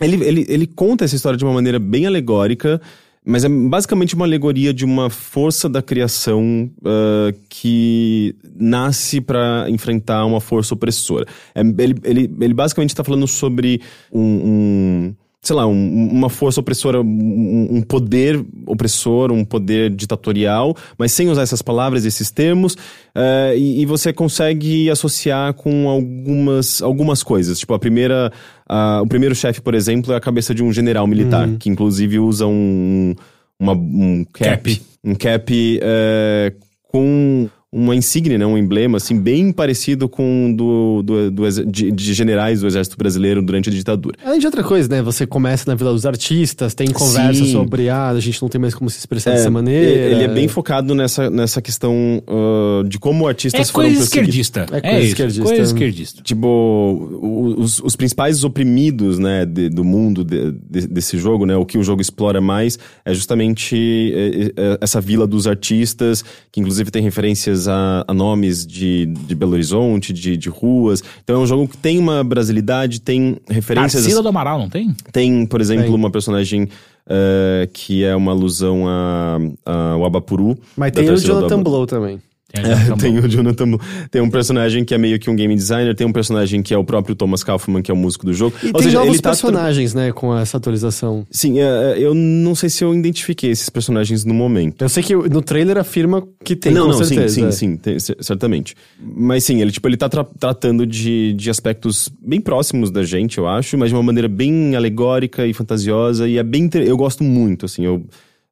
Ele, 0.00 0.22
ele, 0.24 0.44
ele 0.48 0.66
conta 0.66 1.04
essa 1.04 1.14
história 1.14 1.38
de 1.38 1.44
uma 1.44 1.54
maneira 1.54 1.78
bem 1.78 2.04
alegórica, 2.04 2.80
mas 3.24 3.44
é 3.44 3.48
basicamente 3.48 4.14
uma 4.14 4.26
alegoria 4.26 4.72
de 4.74 4.84
uma 4.84 5.08
força 5.08 5.68
da 5.68 5.80
criação 5.80 6.70
ah, 6.84 7.32
que 7.48 8.36
nasce 8.54 9.20
pra 9.20 9.66
enfrentar 9.68 10.26
uma 10.26 10.40
força 10.40 10.74
opressora. 10.74 11.26
É, 11.54 11.60
ele, 11.60 11.94
ele, 12.04 12.34
ele 12.40 12.54
basicamente 12.54 12.94
tá 12.94 13.02
falando 13.02 13.26
sobre 13.26 13.80
um. 14.12 14.20
um, 14.20 15.14
sei 15.44 15.54
lá, 15.54 15.66
um- 15.66 16.08
uma 16.10 16.28
força 16.30 16.58
opressora, 16.60 17.00
um, 17.00 17.68
um 17.70 17.82
poder 17.82 18.44
opressor, 18.66 19.30
um 19.30 19.44
poder 19.44 19.90
ditatorial, 19.90 20.74
mas 20.98 21.12
sem 21.12 21.28
usar 21.28 21.42
essas 21.42 21.60
palavras, 21.62 22.04
esses 22.04 22.30
termos, 22.30 22.76
eh, 23.14 23.54
e, 23.56 23.82
e 23.82 23.86
você 23.86 24.12
consegue 24.12 24.88
associar 24.90 25.52
com 25.54 25.88
algumas, 25.88 26.80
algumas 26.82 27.22
coisas. 27.22 27.58
Tipo, 27.58 27.74
a 27.74 27.78
primeira. 27.78 28.32
a- 28.68 29.00
o 29.02 29.06
primeiro 29.06 29.34
chefe, 29.34 29.60
por 29.60 29.74
exemplo, 29.74 30.12
é 30.12 30.16
a 30.16 30.20
cabeça 30.20 30.54
de 30.54 30.62
um 30.62 30.72
general 30.72 31.06
militar, 31.06 31.46
que 31.58 31.68
inclusive 31.68 32.18
usa 32.18 32.46
um, 32.46 33.14
uma- 33.60 33.74
um 33.74 34.24
cap. 34.32 34.74
Cap. 34.74 34.82
Um 35.04 35.14
cap 35.14 35.78
eh, 35.82 36.52
com 36.88 37.46
uma 37.76 37.96
insígnia, 37.96 38.38
né, 38.38 38.46
um 38.46 38.56
emblema, 38.56 38.98
assim, 38.98 39.18
bem 39.18 39.50
parecido 39.50 40.08
com 40.08 40.50
o 40.50 40.56
do, 40.56 41.02
do, 41.02 41.30
do 41.32 41.64
de, 41.66 41.90
de 41.90 42.14
generais 42.14 42.60
do 42.60 42.68
exército 42.68 42.96
brasileiro 42.96 43.42
durante 43.42 43.68
a 43.68 43.72
ditadura. 43.72 44.16
Além 44.24 44.38
de 44.38 44.46
outra 44.46 44.62
coisa, 44.62 44.88
né? 44.88 45.02
Você 45.02 45.26
começa 45.26 45.64
na 45.68 45.74
Vila 45.74 45.92
dos 45.92 46.06
Artistas, 46.06 46.72
tem 46.72 46.86
conversa 46.92 47.44
Sim. 47.44 47.50
sobre, 47.50 47.88
ah, 47.88 48.10
a 48.10 48.20
gente 48.20 48.40
não 48.40 48.48
tem 48.48 48.60
mais 48.60 48.74
como 48.74 48.88
se 48.88 48.98
expressar 48.98 49.32
É, 49.32 49.34
dessa 49.34 49.50
maneira. 49.50 49.90
Ele 50.14 50.22
é 50.22 50.28
bem 50.28 50.46
focado 50.46 50.94
nessa, 50.94 51.28
nessa 51.28 51.60
questão 51.60 52.22
ah, 52.28 52.84
de 52.86 52.96
como 52.98 53.26
artistas 53.26 53.68
É 53.68 53.72
foram 53.72 53.88
coisa 53.88 54.04
esquerdista. 54.04 54.66
É 54.70 54.76
É, 54.76 54.80
coisa 54.80 54.98
isso, 54.98 55.06
esquerdista. 55.08 55.42
coisa 55.44 55.62
esquerdista. 55.62 56.22
Tipo, 56.22 57.56
os, 57.58 57.80
os 57.80 57.96
principais 57.96 58.44
oprimidos, 58.44 59.18
né, 59.18 59.44
de- 59.44 59.68
do 59.68 59.82
mundo 59.82 60.22
de- 60.24 60.52
de- 60.70 60.86
desse 60.86 61.18
jogo, 61.18 61.44
né, 61.44 61.56
o 61.56 61.64
que 61.66 61.76
o 61.76 61.82
jogo 61.82 62.00
explora 62.00 62.40
mais 62.40 62.78
é 63.04 63.12
justamente 63.12 64.12
é, 64.14 64.52
é, 64.56 64.78
essa 64.80 65.00
vila 65.00 65.26
dos 65.26 65.46
artistas, 65.46 66.24
que 66.52 66.60
inclusive 66.60 66.90
tem 66.90 67.02
referências 67.02 67.63
a, 67.68 68.04
a 68.06 68.14
nomes 68.14 68.66
de, 68.66 69.06
de 69.06 69.34
Belo 69.34 69.52
Horizonte, 69.52 70.12
de, 70.12 70.36
de 70.36 70.48
ruas. 70.48 71.02
Então 71.22 71.36
é 71.36 71.38
um 71.38 71.46
jogo 71.46 71.68
que 71.68 71.76
tem 71.76 71.98
uma 71.98 72.22
brasilidade, 72.24 73.00
tem 73.00 73.36
referências... 73.48 74.02
Tarsila 74.02 74.22
do 74.22 74.28
Amaral, 74.28 74.58
não 74.58 74.68
tem? 74.68 74.94
Tem, 75.12 75.46
por 75.46 75.60
exemplo, 75.60 75.84
Tem. 75.86 75.94
uma 75.94 76.10
personagem 76.10 76.68
eh, 77.08 77.68
que 77.72 78.02
é 78.04 78.14
uma 78.16 78.32
alusão 78.32 78.86
a, 78.88 79.38
a- 79.66 79.90
ao 79.92 80.04
Abapuru. 80.04 80.56
Mas 80.76 80.92
tem 80.92 81.10
o 81.10 81.16
Jonathan 81.16 81.62
Blow 81.62 81.86
também. 81.86 82.20
É, 82.54 82.94
tem 83.00 83.18
o 83.18 83.28
Jonathan 83.28 83.66
Blow. 83.68 83.80
Tem 84.10 84.22
um 84.22 84.30
personagem 84.30 84.84
que 84.84 84.94
é 84.94 84.98
meio 84.98 85.18
que 85.18 85.28
um 85.28 85.34
game 85.36 85.54
designer, 85.54 85.94
tem 85.94 86.06
um 86.06 86.12
personagem 86.12 86.62
que 86.62 86.72
é 86.72 86.78
o 86.78 86.84
próprio 86.84 87.14
Thomas 87.14 87.42
Kaufman, 87.42 87.82
que 87.82 87.90
é 87.90 87.94
o 87.94 87.96
músico 87.96 88.24
do 88.24 88.32
jogo. 88.32 88.54
E 88.62 88.66
Ou 88.68 88.72
tem 88.74 88.82
seja, 88.84 88.98
novos 88.98 89.14
ele 89.14 89.22
tá 89.22 89.30
personagens, 89.30 89.92
né, 89.94 90.12
com 90.12 90.36
essa 90.36 90.56
atualização. 90.56 91.26
Sim, 91.30 91.58
é, 91.60 91.64
é, 91.64 91.98
eu 91.98 92.14
não 92.14 92.54
sei 92.54 92.68
se 92.70 92.84
eu 92.84 92.94
identifiquei 92.94 93.50
esses 93.50 93.68
personagens 93.68 94.24
no 94.24 94.32
momento. 94.34 94.82
Eu 94.82 94.88
sei 94.88 95.02
que 95.02 95.14
no 95.14 95.42
trailer 95.42 95.78
afirma 95.78 96.22
que 96.44 96.54
tem, 96.54 96.72
não, 96.72 96.82
com 96.86 96.92
não, 96.92 97.04
certeza. 97.04 97.34
sim, 97.34 97.46
é. 97.46 97.50
sim, 97.50 97.78
sim, 97.98 98.14
certamente. 98.20 98.74
Mas 99.00 99.44
sim, 99.44 99.60
ele, 99.60 99.72
tipo, 99.72 99.88
ele 99.88 99.96
tá 99.96 100.08
tra- 100.08 100.24
tratando 100.38 100.86
de, 100.86 101.32
de 101.34 101.50
aspectos 101.50 102.08
bem 102.24 102.40
próximos 102.40 102.90
da 102.90 103.02
gente, 103.02 103.38
eu 103.38 103.48
acho, 103.48 103.76
mas 103.76 103.88
de 103.90 103.94
uma 103.96 104.02
maneira 104.02 104.28
bem 104.28 104.76
alegórica 104.76 105.46
e 105.46 105.52
fantasiosa, 105.52 106.28
e 106.28 106.38
é 106.38 106.42
bem... 106.42 106.62
inter- 106.64 106.86
Eu 106.86 106.96
gosto 106.96 107.24
muito, 107.24 107.66
assim, 107.66 107.84
eu... 107.84 108.04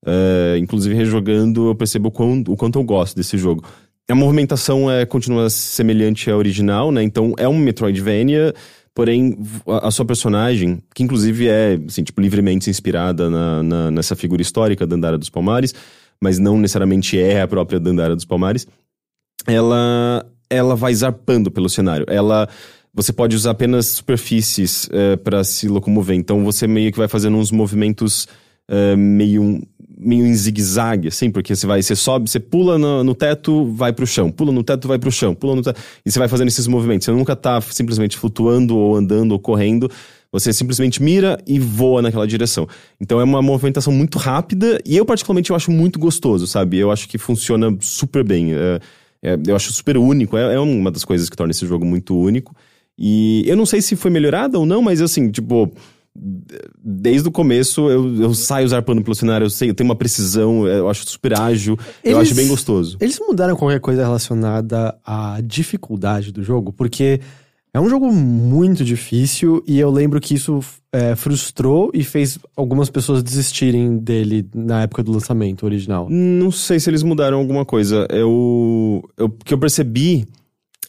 é, 0.04 0.56
inclusive, 0.58 0.94
rejogando, 0.94 1.68
eu 1.68 1.74
percebo 1.74 2.08
o, 2.08 2.10
quão- 2.10 2.42
o 2.48 2.56
quanto 2.56 2.78
eu 2.78 2.84
gosto 2.84 3.14
desse 3.16 3.38
jogo. 3.38 3.62
A 4.10 4.14
movimentação 4.14 4.90
é, 4.90 5.06
continua 5.06 5.48
semelhante 5.48 6.30
à 6.30 6.36
original, 6.36 6.90
né? 6.92 7.02
Então, 7.02 7.34
é 7.38 7.48
um 7.48 7.56
Metroidvania, 7.56 8.52
porém, 8.94 9.38
a, 9.66 9.88
a 9.88 9.90
sua 9.90 10.04
personagem, 10.04 10.82
que 10.94 11.02
inclusive 11.02 11.48
é, 11.48 11.78
assim, 11.86 12.02
tipo, 12.02 12.20
livremente 12.20 12.68
inspirada 12.68 13.30
na, 13.30 13.62
na- 13.62 13.90
nessa 13.90 14.14
figura 14.14 14.42
histórica 14.42 14.86
da 14.86 14.94
Dandara 14.96 15.16
dos 15.16 15.30
Palmares, 15.30 15.74
mas 16.20 16.38
não 16.38 16.58
necessariamente 16.58 17.18
é 17.18 17.40
a 17.40 17.48
própria 17.48 17.80
Dandara 17.80 18.14
dos 18.14 18.24
Palmares, 18.24 18.66
ela, 19.46 20.26
ela 20.50 20.76
vai 20.76 20.94
zarpando 20.94 21.50
pelo 21.50 21.68
cenário. 21.68 22.06
Ela... 22.08 22.48
Você 22.94 23.10
pode 23.10 23.34
usar 23.34 23.52
apenas 23.52 23.86
superfícies 23.86 24.86
para 25.24 25.42
se 25.44 25.66
locomover. 25.66 26.14
Então, 26.14 26.44
você 26.44 26.66
meio 26.66 26.92
que 26.92 26.98
vai 26.98 27.08
fazendo 27.08 27.38
uns 27.38 27.50
movimentos 27.50 28.28
é, 28.68 28.96
meio, 28.96 29.62
meio 29.98 30.26
em 30.26 30.34
zigue-zague, 30.34 31.08
assim, 31.08 31.30
porque 31.30 31.54
você 31.54 31.66
vai, 31.66 31.82
você 31.82 31.94
sobe, 31.94 32.28
você 32.28 32.40
pula 32.40 32.78
no, 32.78 33.04
no 33.04 33.14
teto, 33.14 33.66
vai 33.72 33.92
pro 33.92 34.06
chão, 34.06 34.30
pula 34.30 34.52
no 34.52 34.62
teto, 34.62 34.88
vai 34.88 34.98
pro 34.98 35.10
chão, 35.10 35.34
pula 35.34 35.54
no 35.54 35.62
teto, 35.62 35.80
e 36.04 36.10
você 36.10 36.18
vai 36.18 36.28
fazendo 36.28 36.48
esses 36.48 36.66
movimentos. 36.66 37.04
Você 37.04 37.12
nunca 37.12 37.36
tá 37.36 37.60
simplesmente 37.60 38.16
flutuando, 38.16 38.76
ou 38.76 38.96
andando, 38.96 39.32
ou 39.32 39.38
correndo. 39.38 39.90
Você 40.32 40.52
simplesmente 40.52 41.02
mira 41.02 41.38
e 41.46 41.58
voa 41.58 42.00
naquela 42.00 42.26
direção. 42.26 42.66
Então 42.98 43.20
é 43.20 43.24
uma 43.24 43.42
movimentação 43.42 43.92
muito 43.92 44.18
rápida, 44.18 44.80
e 44.84 44.96
eu, 44.96 45.04
particularmente, 45.04 45.50
eu 45.50 45.56
acho 45.56 45.70
muito 45.70 45.98
gostoso, 45.98 46.46
sabe? 46.46 46.78
Eu 46.78 46.90
acho 46.90 47.08
que 47.08 47.18
funciona 47.18 47.76
super 47.80 48.24
bem. 48.24 48.54
É, 48.54 48.80
é, 49.22 49.38
eu 49.46 49.54
acho 49.54 49.72
super 49.72 49.96
único, 49.96 50.36
é, 50.36 50.54
é 50.54 50.58
uma 50.58 50.90
das 50.90 51.04
coisas 51.04 51.28
que 51.28 51.36
torna 51.36 51.52
esse 51.52 51.66
jogo 51.66 51.84
muito 51.84 52.16
único. 52.16 52.54
E 52.98 53.44
eu 53.46 53.56
não 53.56 53.64
sei 53.64 53.80
se 53.80 53.94
foi 53.94 54.10
melhorada 54.10 54.58
ou 54.58 54.66
não, 54.66 54.82
mas 54.82 55.00
assim, 55.00 55.30
tipo, 55.30 55.72
desde 56.14 57.28
o 57.28 57.32
começo 57.32 57.88
eu, 57.88 58.14
eu 58.22 58.34
saio 58.34 58.68
zarpando 58.68 59.02
pelo 59.02 59.14
cenário, 59.14 59.46
eu 59.46 59.50
sei, 59.50 59.70
eu 59.70 59.74
tenho 59.74 59.88
uma 59.88 59.96
precisão, 59.96 60.66
eu 60.66 60.88
acho 60.88 61.08
super 61.08 61.38
ágil, 61.38 61.78
eu 62.04 62.18
Eles- 62.18 62.28
acho 62.28 62.34
bem 62.34 62.48
gostoso. 62.48 62.96
Eles 63.00 63.18
mudaram 63.18 63.56
qualquer 63.56 63.80
coisa 63.80 64.02
relacionada 64.02 64.94
à 65.04 65.40
dificuldade 65.42 66.30
do 66.32 66.42
jogo, 66.42 66.72
porque 66.72 67.20
é 67.74 67.80
um 67.80 67.88
jogo 67.88 68.12
muito 68.12 68.84
difícil 68.84 69.62
e 69.66 69.78
eu 69.80 69.90
lembro 69.90 70.20
que 70.20 70.34
isso 70.34 70.60
é, 70.92 71.16
frustrou 71.16 71.90
e 71.94 72.04
fez 72.04 72.38
algumas 72.54 72.90
pessoas 72.90 73.22
desistirem 73.22 73.96
dele 73.96 74.46
na 74.54 74.82
época 74.82 75.02
do 75.02 75.10
lançamento 75.12 75.64
original. 75.64 76.06
Não 76.10 76.50
sei 76.50 76.78
se 76.78 76.90
eles 76.90 77.02
mudaram 77.02 77.38
alguma 77.38 77.64
coisa. 77.64 78.06
Eu, 78.10 79.02
eu, 79.16 79.24
o 79.26 79.30
que 79.30 79.54
eu 79.54 79.58
percebi 79.58 80.26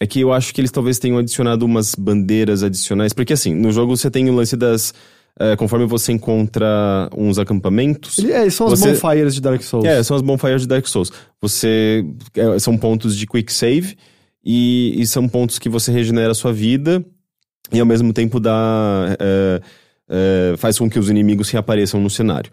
é 0.01 0.05
que 0.05 0.19
eu 0.19 0.33
acho 0.33 0.53
que 0.53 0.59
eles 0.59 0.71
talvez 0.71 0.99
tenham 0.99 1.17
adicionado 1.17 1.65
umas 1.65 1.95
bandeiras 1.95 2.61
adicionais, 2.63 3.13
porque 3.13 3.31
assim, 3.31 3.55
no 3.55 3.71
jogo 3.71 3.95
você 3.95 4.11
tem 4.11 4.29
o 4.29 4.35
lance 4.35 4.57
das. 4.57 4.93
É, 5.39 5.55
conforme 5.55 5.85
você 5.85 6.11
encontra 6.11 7.09
uns 7.17 7.39
acampamentos. 7.39 8.19
Ele- 8.19 8.31
é, 8.31 8.49
são 8.49 8.67
as 8.67 8.79
Você- 8.79 8.91
bonfires 8.93 9.33
de 9.35 9.41
Dark 9.41 9.61
Souls. 9.61 9.85
É, 9.85 10.01
são 10.03 10.15
as 10.15 10.21
bonfires 10.21 10.61
de 10.61 10.67
Dark 10.67 10.85
Souls. 10.87 11.11
Você. 11.41 12.05
é, 12.35 12.59
são 12.59 12.77
pontos 12.77 13.15
de 13.17 13.25
quick 13.25 13.51
save 13.51 13.95
e, 14.45 14.93
e 15.01 15.07
são 15.07 15.27
pontos 15.27 15.57
que 15.59 15.69
você 15.69 15.91
regenera 15.91 16.31
a 16.31 16.35
sua 16.35 16.53
vida 16.53 17.03
e 17.71 17.79
ao 17.79 17.85
mesmo 17.85 18.13
tempo 18.13 18.39
dá. 18.39 19.15
é, 19.19 19.61
é, 20.09 20.57
faz 20.57 20.77
com 20.77 20.89
que 20.89 20.99
os 20.99 21.09
inimigos 21.09 21.49
reapareçam 21.49 21.99
no 21.99 22.09
cenário. 22.09 22.51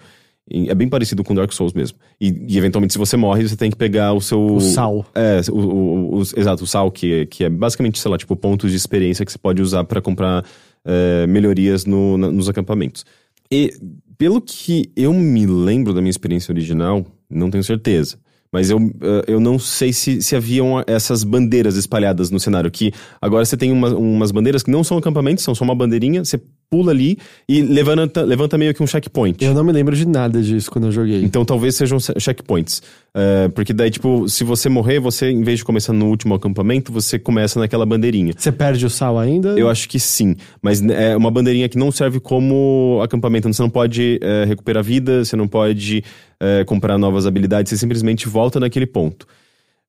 É 0.66 0.74
bem 0.74 0.89
parecido 0.89 1.23
com 1.23 1.32
Dark 1.35 1.52
Souls 1.52 1.73
mesmo. 1.73 1.98
E, 2.20 2.28
e, 2.48 2.59
eventualmente, 2.59 2.93
se 2.94 2.98
você 2.98 3.16
morre, 3.16 3.47
você 3.47 3.55
tem 3.57 3.70
que 3.70 3.77
pegar 3.77 4.12
o 4.15 4.20
seu. 4.20 4.44
O 4.57 4.61
sal. 4.61 5.07
É, 5.15 5.40
o, 5.51 5.55
o- 5.55 6.19
o- 6.19 6.23
exato, 6.23 6.65
o 6.65 6.66
sal, 6.66 6.90
que, 6.90 7.27
que 7.27 7.44
é 7.44 7.51
basicamente, 7.51 8.01
sei 8.01 8.11
lá, 8.11 8.19
tipo, 8.19 8.35
pontos 8.35 8.70
de 8.70 8.77
experiência 8.77 9.24
que 9.24 9.31
você 9.31 9.39
pode 9.39 9.62
usar 9.62 9.85
pra 9.85 10.01
comprar 10.01 10.44
é, 10.85 11.27
melhorias 11.27 11.85
no- 11.85 12.16
na- 12.19 12.31
nos 12.31 12.48
acampamentos. 12.48 13.05
E 13.51 13.73
pelo 14.16 14.40
que 14.40 14.90
eu 14.97 15.12
me 15.12 15.47
lembro 15.47 15.93
da 15.94 16.01
minha 16.01 16.11
experiência 16.11 16.52
original, 16.52 17.05
não 17.28 17.51
tenho 17.51 17.65
certeza. 17.65 18.19
Mas 18.52 18.68
eu, 18.68 18.78
eh, 19.01 19.24
eu 19.28 19.39
não 19.40 19.59
sei 19.60 19.93
se, 19.93 20.20
se 20.20 20.35
haviam 20.35 20.82
essas 20.86 21.22
bandeiras 21.22 21.77
espalhadas 21.77 22.31
no 22.31 22.40
cenário. 22.40 22.68
Que 22.70 22.93
agora 23.22 23.44
você 23.44 23.56
tem 23.56 23.70
uma- 23.70 23.94
umas 23.94 24.32
bandeiras 24.32 24.62
que 24.62 24.70
não 24.70 24.82
são 24.82 24.98
acampamentos, 24.98 25.44
são 25.44 25.55
só 25.55 25.62
uma 25.62 25.74
bandeirinha, 25.74 26.24
você 26.24 26.40
pula 26.68 26.90
ali 26.93 27.16
e 27.48 27.62
levanta, 27.62 28.22
levanta 28.22 28.56
meio 28.59 28.72
que 28.74 28.82
um 28.82 28.86
checkpoint. 28.86 29.44
Eu 29.44 29.55
não 29.55 29.62
me 29.64 29.72
lembro 29.72 29.94
de 29.94 30.06
nada 30.06 30.40
disso 30.43 30.70
quando 30.70 30.86
eu 30.86 30.93
joguei. 30.93 31.22
Então 31.22 31.44
talvez 31.44 31.77
sejam 31.77 31.98
che- 32.01 32.14
checkpoints. 32.18 32.82
Eh, 33.14 33.48
porque 33.55 33.72
daí, 33.72 33.90
tipo, 33.90 34.28
se 34.28 34.43
você 34.44 34.68
morrer, 34.68 34.98
você, 35.01 35.31
em 35.31 35.43
vez 35.43 35.59
de 35.60 35.64
começar 35.64 35.93
no 35.93 36.06
último 36.09 36.35
acampamento, 36.35 36.93
você 36.93 37.18
começa 37.20 37.59
naquela 37.59 37.86
bandeirinha. 37.86 38.32
Você 38.36 38.51
perde 38.52 38.85
o 38.86 38.90
sal 38.90 39.16
ainda? 39.18 39.51
Eu 39.59 39.68
acho 39.68 39.89
que 39.89 39.98
sim, 40.01 40.35
mas 40.62 40.81
é 40.82 41.16
uma 41.16 41.31
bandeirinha 41.31 41.68
que 41.68 41.78
não 41.78 41.90
serve 41.93 42.18
como 42.18 43.01
acampamento. 43.02 43.52
Você 43.52 43.62
não 43.62 43.70
pode 43.70 44.18
é, 44.22 44.44
recuperar 44.44 44.82
vida, 44.82 45.24
você 45.24 45.35
não 45.36 45.47
pode 45.48 46.02
é, 46.41 46.65
comprar 46.65 46.99
novas 46.99 47.27
habilidades, 47.27 47.71
você 47.71 47.77
simplesmente 47.77 48.29
volta 48.29 48.59
naquele 48.59 48.87
ponto. 48.87 49.27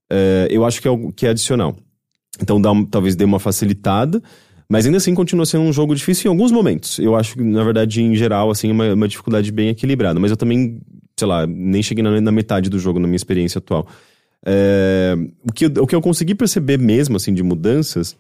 É, 0.09 0.47
eu 0.51 0.65
acho 0.65 0.81
que 0.81 0.87
é 0.87 0.91
algo 0.91 1.11
que 1.13 1.25
é 1.25 1.29
adicional. 1.29 1.75
Então 2.41 2.61
dá, 2.61 2.71
talvez 2.89 3.15
dê 3.15 3.23
uma 3.23 3.39
facilitada, 3.39 4.21
mas 4.67 4.85
ainda 4.85 4.97
assim 4.97 5.13
continua 5.15 5.45
sendo 5.45 5.63
um 5.63 5.73
jogo 5.73 5.95
difícil 5.95 6.29
em 6.29 6.35
alguns 6.35 6.51
momentos. 6.51 6.99
Eu 6.99 7.15
acho 7.15 7.35
que, 7.35 7.43
na 7.43 7.63
verdade, 7.63 8.01
em 8.01 8.15
geral, 8.15 8.51
assim, 8.51 8.69
é 8.69 8.71
uma, 8.71 8.93
uma 8.93 9.07
dificuldade 9.07 9.51
bem 9.51 9.69
equilibrada. 9.69 10.19
Mas 10.19 10.31
eu 10.31 10.37
também, 10.37 10.79
sei 11.17 11.27
lá, 11.27 11.45
nem 11.47 11.81
cheguei 11.81 12.03
na, 12.03 12.19
na 12.21 12.31
metade 12.31 12.69
do 12.69 12.79
jogo 12.79 12.99
na 12.99 13.07
minha 13.07 13.17
experiência 13.17 13.59
atual. 13.59 13.87
É, 14.45 15.15
o, 15.43 15.51
que, 15.51 15.65
o 15.65 15.87
que 15.87 15.95
eu 15.95 16.01
consegui 16.01 16.35
perceber 16.35 16.77
mesmo, 16.77 17.17
assim, 17.17 17.33
de 17.33 17.43
mudanças 17.43 18.15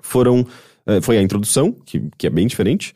foram 0.00 0.46
eh, 0.86 1.00
foi 1.00 1.18
a 1.18 1.22
introdução, 1.22 1.72
que, 1.72 2.02
que 2.18 2.26
é 2.26 2.30
bem 2.30 2.46
diferente. 2.46 2.94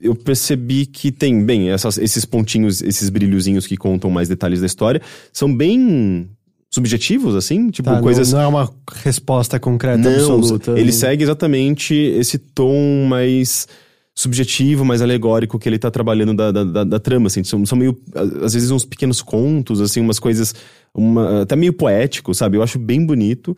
Eu 0.00 0.14
percebi 0.14 0.86
que 0.86 1.10
tem, 1.10 1.44
bem, 1.44 1.70
essas- 1.70 1.98
esses 1.98 2.24
pontinhos, 2.24 2.80
esses 2.82 3.08
brilhozinhos 3.10 3.66
que 3.66 3.76
contam 3.76 4.10
mais 4.10 4.28
detalhes 4.28 4.60
da 4.60 4.66
história, 4.66 5.00
são 5.32 5.52
bem 5.54 6.28
subjetivos, 6.70 7.34
assim, 7.34 7.70
tipo, 7.70 7.88
Tá, 7.88 7.96
não- 7.96 8.02
coisas... 8.02 8.32
não, 8.32 8.40
é 8.40 8.46
uma 8.46 8.70
resposta 9.02 9.58
concreta 9.58 9.98
Não, 9.98 10.10
absoluta. 10.36 10.78
ele 10.78 10.92
segue 10.92 11.22
exatamente 11.24 11.94
esse 11.94 12.38
tom 12.38 13.06
mais 13.08 13.66
subjetivo, 14.14 14.84
mais 14.84 15.00
alegórico 15.00 15.58
que 15.58 15.68
ele 15.68 15.78
tá 15.78 15.90
trabalhando 15.90 16.34
da, 16.34 16.50
da, 16.50 16.64
da- 16.64 16.84
da 16.84 16.98
trama, 17.00 17.28
assim. 17.28 17.42
São, 17.44 17.64
são 17.64 17.78
meio, 17.78 17.96
às 18.42 18.52
vezes, 18.54 18.70
uns 18.70 18.84
pequenos 18.84 19.22
contos, 19.22 19.80
assim, 19.80 20.00
umas 20.00 20.18
coisas, 20.18 20.54
uma, 20.94 21.42
até 21.42 21.54
meio 21.54 21.72
poético, 21.72 22.34
sabe? 22.34 22.56
Eu 22.56 22.62
acho 22.62 22.78
bem 22.78 23.04
bonito. 23.06 23.56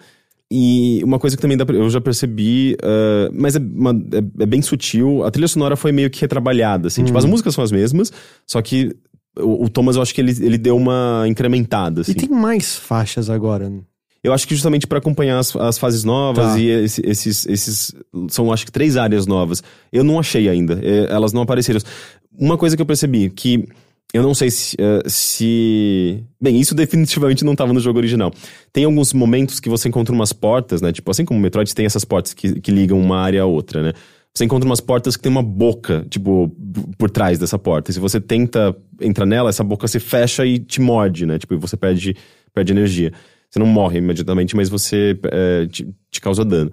E 0.53 1.01
uma 1.05 1.19
coisa 1.19 1.37
que 1.37 1.43
também 1.43 1.57
dá 1.57 1.65
pra- 1.65 1.77
eu 1.77 1.89
já 1.89 2.01
percebi, 2.01 2.77
ah, 2.83 3.31
mas 3.33 3.55
é, 3.55 3.59
uma- 3.59 3.93
é- 3.93 4.43
é 4.43 4.47
bem 4.47 4.61
sutil, 4.61 5.23
a 5.25 5.31
trilha 5.31 5.47
sonora 5.49 5.77
foi 5.77 5.93
meio 5.93 6.11
que 6.11 6.21
retrabalhada, 6.21 6.89
assim. 6.89 7.05
Tipo, 7.05 7.19
as 7.19 7.25
músicas 7.25 7.55
são 7.55 7.63
as 7.63 7.71
mesmas, 7.71 8.13
só 8.47 8.61
que 8.61 8.91
o, 9.39 9.65
o 9.67 9.69
Thomas, 9.69 9.95
eu 9.97 10.03
acho 10.03 10.13
que 10.15 10.21
ele, 10.21 10.33
ele 10.45 10.59
deu 10.59 10.77
uma 10.77 11.25
incrementada, 11.29 12.01
assim. 12.01 12.13
E 12.13 12.15
tem 12.17 12.29
mais 12.29 12.75
faixas 12.77 13.31
agora. 13.31 13.71
né? 13.71 13.81
Eu 14.25 14.35
acho 14.35 14.47
que 14.47 14.55
justamente 14.55 14.87
para 14.87 14.99
acompanhar 14.99 15.39
as, 15.39 15.55
as 15.57 15.79
fases 15.79 16.05
novas 16.05 16.53
Tá. 16.53 16.59
e 16.59 16.67
esse- 16.69 17.01
esses, 17.07 17.47
esses. 17.47 17.95
São 18.29 18.53
acho 18.53 18.67
que 18.67 18.73
três 18.73 18.97
áreas 18.97 19.27
novas. 19.27 19.63
Eu 19.93 20.03
não 20.05 20.19
achei 20.19 20.47
ainda. 20.49 20.79
eh, 20.83 21.07
Elas 21.09 21.33
não 21.33 21.41
apareceram. 21.43 21.81
Uma 22.37 22.59
coisa 22.59 22.77
que 22.77 22.83
eu 22.83 22.87
percebi, 22.87 23.31
que 23.31 23.67
eu 24.13 24.23
não 24.23 24.35
sei 24.35 24.51
se. 24.51 24.77
eh, 24.79 25.03
se... 25.07 26.25
Bem, 26.41 26.59
isso 26.61 26.75
definitivamente 26.75 27.45
não 27.45 27.53
estava 27.53 27.73
no 27.73 27.81
jogo 27.81 27.99
original. 27.99 28.33
Tem 28.73 28.85
alguns 28.85 29.13
momentos 29.13 29.61
que 29.61 29.69
você 29.69 29.89
encontra 29.89 30.15
umas 30.15 30.33
portas, 30.33 30.83
né? 30.83 30.93
Tipo, 30.93 31.11
assim 31.11 31.25
como 31.25 31.39
o 31.39 31.43
Metroid 31.43 31.73
tem 31.75 31.87
essas 31.87 32.05
portas 32.05 32.35
que, 32.35 32.61
que 32.61 32.71
ligam 32.73 33.01
uma 33.01 33.19
área 33.19 33.43
a 33.43 33.47
outra, 33.47 33.83
né? 33.83 33.93
Você 34.35 34.45
encontra 34.45 34.69
umas 34.69 34.81
portas 34.81 35.17
que 35.17 35.23
tem 35.23 35.31
uma 35.31 35.43
boca, 35.43 36.07
tipo, 36.09 36.55
por 36.97 37.11
trás 37.11 37.39
dessa 37.39 37.59
porta. 37.59 37.91
E 37.91 37.95
se 37.95 38.01
você 38.01 38.21
tenta 38.21 38.77
entrar 39.01 39.27
nela, 39.27 39.51
essa 39.51 39.65
boca 39.65 39.89
se 39.89 39.99
fecha 39.99 40.47
e 40.47 40.59
te 40.59 40.81
morde, 40.81 41.27
né? 41.27 41.39
Tipo, 41.39 41.55
e 41.55 41.57
você 41.57 41.77
perde, 41.77 42.17
perde 42.55 42.73
energia. 42.73 43.13
Você 43.51 43.59
não 43.59 43.67
morre 43.67 43.99
imediatamente, 43.99 44.55
mas 44.55 44.69
você 44.69 45.19
é, 45.25 45.67
te, 45.67 45.89
te 46.11 46.21
causa 46.21 46.45
dano. 46.45 46.71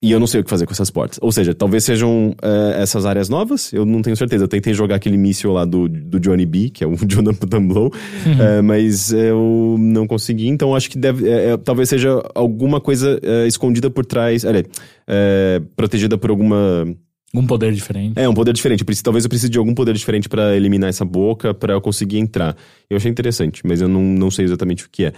E 0.00 0.12
eu 0.12 0.20
não 0.20 0.28
sei 0.28 0.40
o 0.40 0.44
que 0.44 0.50
fazer 0.50 0.64
com 0.64 0.72
essas 0.72 0.90
portas. 0.90 1.18
Ou 1.20 1.32
seja, 1.32 1.52
talvez 1.52 1.82
sejam 1.82 2.32
é, 2.40 2.80
essas 2.82 3.04
áreas 3.04 3.28
novas, 3.28 3.72
eu 3.72 3.84
não 3.84 4.00
tenho 4.00 4.16
certeza. 4.16 4.44
Eu 4.44 4.48
tentei 4.48 4.72
jogar 4.72 4.94
aquele 4.94 5.16
míssil 5.16 5.52
lá 5.52 5.64
do, 5.64 5.88
do 5.88 6.20
Johnny 6.20 6.46
B, 6.46 6.70
que 6.70 6.84
é 6.84 6.86
o 6.86 6.94
Jonathan 7.04 7.66
Blow, 7.66 7.92
é, 8.40 8.62
mas 8.62 9.12
eu 9.12 9.74
não 9.76 10.06
consegui. 10.06 10.46
Então 10.46 10.72
acho 10.76 10.88
que 10.88 10.96
deve, 10.96 11.28
é, 11.28 11.50
é, 11.50 11.56
talvez 11.56 11.88
seja 11.88 12.22
alguma 12.32 12.80
coisa 12.80 13.18
é, 13.22 13.48
escondida 13.48 13.90
por 13.90 14.06
trás, 14.06 14.44
é, 14.44 15.60
protegida 15.74 16.16
por 16.16 16.30
alguma 16.30 16.86
Um 17.34 17.44
poder 17.44 17.72
diferente. 17.72 18.12
é, 18.16 18.28
um 18.28 18.34
poder 18.34 18.52
diferente. 18.52 18.80
Eu 18.82 18.86
preciso- 18.86 19.02
Talvez 19.04 19.24
eu 19.24 19.28
precise 19.28 19.50
de 19.50 19.58
algum 19.58 19.74
poder 19.74 19.94
diferente 19.94 20.28
pra 20.28 20.54
eliminar 20.56 20.90
essa 20.90 21.04
boca, 21.04 21.52
pra 21.52 21.72
eu 21.74 21.80
conseguir 21.80 22.18
entrar. 22.18 22.56
Eu 22.88 22.96
achei 22.98 23.10
interessante, 23.10 23.62
mas 23.66 23.80
eu 23.80 23.88
não, 23.88 24.00
não 24.02 24.30
sei 24.30 24.44
exatamente 24.44 24.84
o 24.84 24.88
que 24.90 25.06
é. 25.06 25.12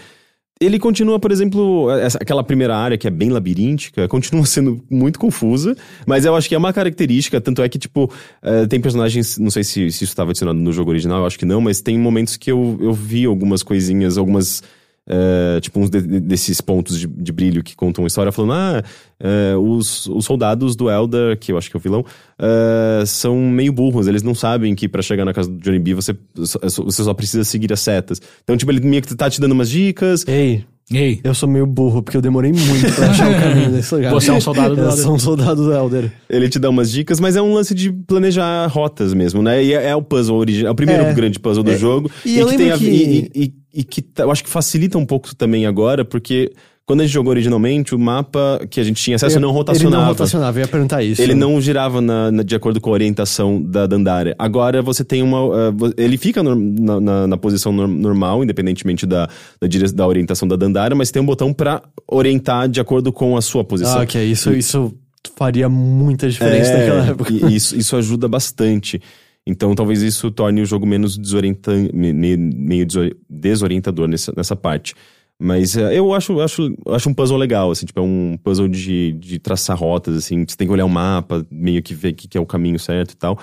Ele 0.62 0.78
continua, 0.78 1.18
por 1.18 1.32
exemplo, 1.32 1.90
essa- 1.90 2.18
aquela 2.20 2.44
primeira 2.44 2.76
área 2.76 2.98
que 2.98 3.06
é 3.06 3.10
bem 3.10 3.30
labiríntica, 3.30 4.06
continua 4.06 4.44
sendo 4.44 4.84
muito 4.90 5.18
confusa, 5.18 5.74
mas 6.06 6.26
eu 6.26 6.36
acho 6.36 6.50
que 6.50 6.54
é 6.54 6.58
uma 6.58 6.70
característica, 6.70 7.40
tanto 7.40 7.62
é 7.62 7.68
que, 7.68 7.78
tipo, 7.78 8.12
eh, 8.42 8.66
tem 8.66 8.78
personagens, 8.78 9.38
não 9.38 9.50
sei 9.50 9.64
se, 9.64 9.90
se 9.90 10.04
isso 10.04 10.12
estava 10.12 10.30
adicionado 10.32 10.58
no 10.58 10.70
jogo 10.70 10.90
original, 10.90 11.20
eu 11.20 11.26
acho 11.26 11.38
que 11.38 11.46
não, 11.46 11.62
mas 11.62 11.80
tem 11.80 11.98
momentos 11.98 12.36
que 12.36 12.52
eu, 12.52 12.76
eu 12.78 12.92
vi 12.92 13.24
algumas 13.24 13.62
coisinhas, 13.62 14.18
algumas. 14.18 14.62
Eh, 15.08 15.58
tipo, 15.60 15.80
uns 15.80 15.90
de- 15.90 16.00
de- 16.02 16.20
desses 16.20 16.60
pontos 16.60 16.98
de, 16.98 17.06
de 17.06 17.32
brilho 17.32 17.62
que 17.64 17.74
contam 17.74 18.06
história, 18.06 18.30
falando: 18.32 18.52
ah, 18.52 18.82
eh, 19.18 19.56
os, 19.56 20.06
os 20.06 20.24
soldados 20.24 20.76
do 20.76 20.90
Elder, 20.90 21.36
que 21.38 21.52
eu 21.52 21.58
acho 21.58 21.70
que 21.70 21.76
é 21.76 21.78
o 21.78 21.80
vilão, 21.82 22.04
eh, 22.38 23.04
são 23.06 23.36
meio 23.36 23.72
burros, 23.72 24.06
eles 24.06 24.22
não 24.22 24.34
sabem 24.34 24.74
que 24.74 24.88
pra 24.88 25.02
chegar 25.02 25.24
na 25.24 25.32
casa 25.32 25.48
do 25.50 25.58
Johnny 25.58 25.78
B 25.78 25.94
você, 25.94 26.14
só- 26.44 26.58
você 26.84 27.02
só 27.02 27.14
precisa 27.14 27.44
seguir 27.44 27.72
as 27.72 27.80
setas. 27.80 28.20
Então, 28.44 28.56
tipo, 28.56 28.70
ele 28.70 28.80
meio 28.80 29.02
que 29.02 29.14
tá 29.14 29.28
te 29.30 29.40
dando 29.40 29.52
umas 29.52 29.68
dicas, 29.70 30.24
Ei, 30.28 30.64
Ei, 30.92 31.20
eu 31.22 31.32
sou 31.34 31.48
meio 31.48 31.66
burro, 31.66 32.02
porque 32.02 32.16
eu 32.16 32.20
demorei 32.20 32.50
muito 32.52 32.92
pra 32.96 33.10
achar 33.10 33.30
o 33.30 33.40
caminho 33.40 33.70
desse 33.72 33.94
lugar. 33.94 34.10
Você 34.12 34.30
é 34.30 34.32
um 34.34 34.40
soldado 34.40 34.74
do 34.74 34.80
Eu 34.80 34.88
Elder. 34.88 35.02
sou 35.04 35.14
um 35.14 35.18
soldado 35.18 35.64
do 35.64 35.72
Elder. 35.72 36.12
Ele 36.28 36.48
te 36.48 36.58
dá 36.58 36.68
umas 36.68 36.90
dicas, 36.90 37.20
mas 37.20 37.36
é 37.36 37.42
um 37.42 37.54
lance 37.54 37.74
de 37.74 37.92
planejar 37.92 38.66
rotas 38.66 39.14
mesmo, 39.14 39.40
né? 39.40 39.62
E 39.62 39.72
é, 39.72 39.88
é 39.90 39.96
o 39.96 40.02
puzzle 40.02 40.36
original, 40.36 40.70
é 40.70 40.72
o 40.72 40.74
primeiro 40.74 41.04
É. 41.04 41.12
grande 41.14 41.38
puzzle 41.38 41.62
do 41.62 41.70
É. 41.70 41.78
jogo. 41.78 42.10
E 42.26 42.38
eu 42.38 42.46
que 42.48 42.56
lembro 42.56 42.64
tem 42.64 42.72
a- 42.72 42.78
que- 42.78 43.30
e, 43.34 43.44
e- 43.44 43.54
e 43.72 43.84
que 43.84 44.02
tá- 44.02 44.24
eu 44.24 44.32
acho 44.32 44.42
que 44.42 44.50
facilita 44.50 44.98
um 44.98 45.06
pouco 45.06 45.32
também 45.36 45.64
agora, 45.64 46.04
porque 46.04 46.50
quando 46.90 47.00
a 47.00 47.04
gente 47.04 47.12
jogou 47.12 47.30
originalmente, 47.30 47.94
o 47.94 47.98
mapa 47.98 48.60
que 48.68 48.80
a 48.80 48.82
gente 48.84 49.00
tinha 49.02 49.14
acesso 49.16 49.38
não 49.38 49.48
Ele 49.50 49.56
rotacionava. 49.58 50.02
não 50.02 50.08
rotacionava, 50.08 50.58
eu 50.58 50.62
ia 50.62 50.68
perguntar 50.68 51.02
isso. 51.02 51.22
Ele 51.22 51.34
não 51.34 51.60
girava 51.60 52.00
na- 52.00 52.30
na- 52.32 52.42
de 52.42 52.54
acordo 52.54 52.80
com 52.80 52.90
a 52.90 52.92
orientação 52.92 53.62
da 53.62 53.86
Dandara. 53.86 54.34
Agora 54.38 54.82
você 54.82 55.04
tem 55.04 55.22
uma. 55.22 55.42
uh, 55.44 55.72
ele 55.96 56.16
fica 56.16 56.42
no- 56.42 56.54
na, 56.56 57.00
na- 57.00 57.26
na 57.28 57.36
posição 57.36 57.72
nor- 57.72 57.86
normal, 57.88 58.42
independentemente 58.42 59.06
da, 59.06 59.28
da, 59.60 59.68
dire- 59.68 59.92
da 59.92 60.06
orientação 60.06 60.48
da 60.48 60.56
Dandara, 60.56 60.94
mas 60.94 61.10
tem 61.10 61.22
um 61.22 61.26
botão 61.26 61.52
pra 61.52 61.82
orientar 62.10 62.68
de 62.68 62.80
acordo 62.80 63.12
com 63.12 63.36
a 63.36 63.40
sua 63.42 63.62
posição. 63.62 63.98
Ah, 64.00 64.02
ok. 64.02 64.22
Isso, 64.24 64.52
isso 64.52 64.92
faria 65.36 65.68
muita 65.68 66.28
diferença 66.28 66.70
É, 66.72 66.78
naquela 66.78 67.06
época. 67.12 67.32
e 67.32 67.54
isso, 67.54 67.76
isso 67.76 67.94
ajuda 67.96 68.26
bastante. 68.26 69.00
Então 69.46 69.74
talvez 69.74 70.02
isso 70.02 70.30
torne 70.30 70.60
o 70.60 70.66
jogo 70.66 70.86
menos 70.86 71.16
desorientante, 71.16 71.90
meio 71.94 72.84
desori- 72.86 73.16
desorientador 73.28 74.06
nessa, 74.06 74.32
nessa 74.36 74.54
parte. 74.54 74.94
Mas 75.42 75.74
é, 75.74 75.98
eu 75.98 76.12
acho, 76.12 76.38
acho, 76.38 76.76
acho 76.88 77.08
um 77.08 77.14
puzzle 77.14 77.38
legal, 77.38 77.70
assim, 77.70 77.86
tipo, 77.86 77.98
é 77.98 78.02
um 78.02 78.36
puzzle 78.44 78.68
de, 78.68 79.12
de 79.12 79.38
traçar 79.38 79.74
rotas, 79.74 80.14
assim, 80.14 80.44
você 80.46 80.54
tem 80.54 80.68
que 80.68 80.72
olhar 80.72 80.84
o 80.84 80.88
mapa, 80.88 81.46
meio 81.50 81.82
que 81.82 81.94
ver 81.94 82.12
o 82.12 82.14
que 82.14 82.28
que 82.28 82.36
é 82.36 82.40
o 82.40 82.44
caminho 82.44 82.78
certo 82.78 83.12
e 83.12 83.16
tal. 83.16 83.38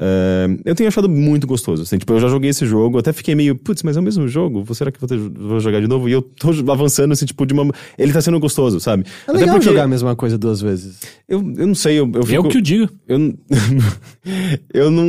É, 0.00 0.48
eu 0.64 0.74
tenho 0.74 0.88
achado 0.88 1.08
muito 1.08 1.46
gostoso, 1.46 1.82
assim, 1.82 1.98
tipo, 1.98 2.12
eu 2.14 2.18
já 2.20 2.26
joguei 2.28 2.50
esse 2.50 2.64
jogo, 2.66 2.98
até 2.98 3.12
fiquei 3.12 3.34
meio, 3.34 3.54
putz, 3.54 3.82
mas 3.82 3.96
é 3.96 4.00
o 4.00 4.02
mesmo 4.02 4.26
jogo? 4.26 4.64
Será 4.74 4.90
que 4.90 4.96
eu 5.02 5.06
vou, 5.06 5.08
ter- 5.08 5.38
vou 5.40 5.60
jogar 5.60 5.80
de 5.80 5.86
novo? 5.86 6.08
E 6.08 6.12
eu 6.12 6.22
tô 6.22 6.48
avançando, 6.72 7.12
assim, 7.12 7.26
tipo, 7.26 7.44
de 7.46 7.52
uma... 7.52 7.70
Ele 7.98 8.12
tá 8.12 8.20
sendo 8.20 8.40
gostoso, 8.40 8.80
sabe? 8.80 9.04
É 9.28 9.32
legal 9.32 9.60
jogar 9.60 9.84
a 9.84 9.88
mesma 9.88 10.16
coisa 10.16 10.38
duas 10.38 10.60
vezes. 10.62 10.98
Eu, 11.28 11.38
eu 11.56 11.66
não 11.66 11.74
sei, 11.74 11.94
eu, 12.00 12.06
eu 12.14 12.20
eu 12.20 12.26
fico... 12.26 12.48
que 12.48 12.58
o 12.58 12.62
digo. 12.62 12.88
Eu, 13.06 13.18
n- 13.18 13.38
eu 14.72 14.90
não. 14.90 15.04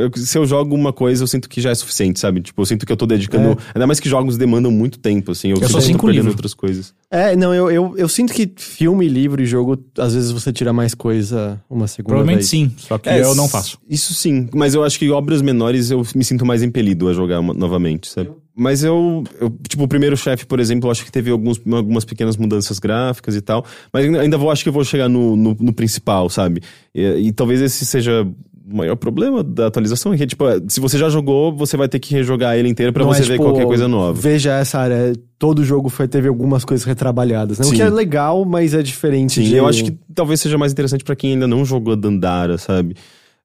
eu- 0.00 0.10
se 0.16 0.36
eu 0.38 0.46
jogo 0.46 0.74
uma 0.74 0.92
coisa, 0.92 1.22
eu 1.22 1.26
sinto 1.26 1.48
que 1.48 1.60
já 1.60 1.70
é 1.70 1.74
suficiente, 1.74 2.18
sabe? 2.18 2.40
Tipo, 2.40 2.62
eu 2.62 2.66
sinto 2.66 2.86
que 2.86 2.92
eu 2.92 2.96
tô 2.96 3.06
dedicando. 3.06 3.56
Ainda 3.74 3.86
mais 3.86 4.00
que 4.00 4.08
jogos 4.08 4.36
demandam 4.36 4.70
muito 4.70 4.98
tempo, 4.98 5.32
assim. 5.32 5.50
Eu, 5.50 5.56
só 5.56 5.62
sinto 5.62 5.70
que 5.70 5.76
eu 5.76 5.82
cinco 5.82 5.98
tô 6.00 6.06
perdendo 6.06 6.22
livros. 6.24 6.34
outras 6.34 6.54
coisas. 6.54 6.94
É, 7.10 7.36
não, 7.36 7.54
eu, 7.54 7.70
eu, 7.70 7.94
eu 7.96 8.08
sinto 8.08 8.32
que 8.32 8.50
filme, 8.56 9.08
livro 9.08 9.42
e 9.42 9.46
jogo, 9.46 9.78
às 9.98 10.14
vezes 10.14 10.30
você 10.30 10.52
tira 10.52 10.72
mais 10.72 10.94
coisa 10.94 11.60
uma 11.68 11.86
segunda 11.86 12.08
Provavelmente 12.16 12.38
vez. 12.40 12.48
sim, 12.48 12.72
só 12.76 12.98
que 12.98 13.08
É, 13.08 13.22
eu 13.22 13.34
não 13.34 13.48
faço. 13.48 13.78
Isso 13.88 14.11
sim. 14.12 14.48
Mas 14.54 14.74
eu 14.74 14.84
acho 14.84 14.98
que 14.98 15.10
obras 15.10 15.42
menores 15.42 15.90
eu 15.90 16.04
me 16.14 16.24
sinto 16.24 16.44
mais 16.46 16.62
impelido 16.62 17.08
a 17.08 17.12
jogar 17.12 17.40
uma- 17.40 17.54
novamente, 17.54 18.08
sabe? 18.08 18.30
Mas 18.54 18.84
eu, 18.84 19.24
eu, 19.40 19.50
tipo, 19.66 19.84
o 19.84 19.88
primeiro 19.88 20.16
chefe, 20.16 20.44
por 20.44 20.60
exemplo, 20.60 20.86
eu 20.88 20.92
acho 20.92 21.04
que 21.04 21.10
teve 21.10 21.30
alguns, 21.30 21.60
algumas 21.72 22.04
pequenas 22.04 22.36
mudanças 22.36 22.78
gráficas 22.78 23.34
e 23.34 23.40
tal. 23.40 23.64
Mas 23.92 24.04
ainda- 24.14 24.36
vou, 24.36 24.50
acho 24.50 24.62
que 24.62 24.68
eu 24.68 24.72
vou 24.72 24.84
chegar 24.84 25.08
no, 25.08 25.34
no, 25.36 25.56
no 25.58 25.72
principal, 25.72 26.28
sabe? 26.28 26.60
E, 26.94 27.02
e 27.28 27.32
talvez 27.32 27.60
esse 27.62 27.86
seja 27.86 28.26
o 28.70 28.76
maior 28.76 28.96
problema 28.96 29.42
da 29.42 29.66
atualização, 29.66 30.12
é 30.12 30.16
que, 30.16 30.26
tipo, 30.26 30.44
se 30.68 30.80
você 30.80 30.96
já 30.96 31.08
jogou, 31.08 31.54
você 31.54 31.76
vai 31.76 31.88
ter 31.88 31.98
que 31.98 32.14
rejogar 32.14 32.56
ele 32.56 32.68
inteiro 32.68 32.92
pra 32.92 33.02
Não 33.04 33.12
é, 33.12 33.16
você 33.16 33.22
ver 33.22 33.32
tipo, 33.34 33.44
qualquer 33.44 33.66
coisa 33.66 33.88
nova. 33.88 34.12
Veja 34.20 34.52
essa 34.52 34.78
área, 34.78 35.12
todo 35.38 35.64
jogo 35.64 35.88
foi, 35.88 36.06
teve 36.06 36.28
algumas 36.28 36.64
coisas 36.64 36.86
retrabalhadas, 36.86 37.58
né? 37.58 37.66
O 37.66 37.72
que 37.72 37.82
é 37.82 37.90
legal, 37.90 38.44
mas 38.44 38.72
é 38.74 38.82
diferente 38.82 39.34
Sim, 39.42 39.48
de... 39.48 39.56
eu 39.56 39.66
acho 39.66 39.84
que 39.84 39.96
talvez 40.14 40.40
seja 40.40 40.56
mais 40.56 40.72
interessante 40.72 41.02
pra 41.04 41.16
quem 41.16 41.32
ainda 41.32 41.46
não 41.46 41.64
jogou 41.64 41.96
Dandara, 41.96 42.56
sabe? 42.58 42.94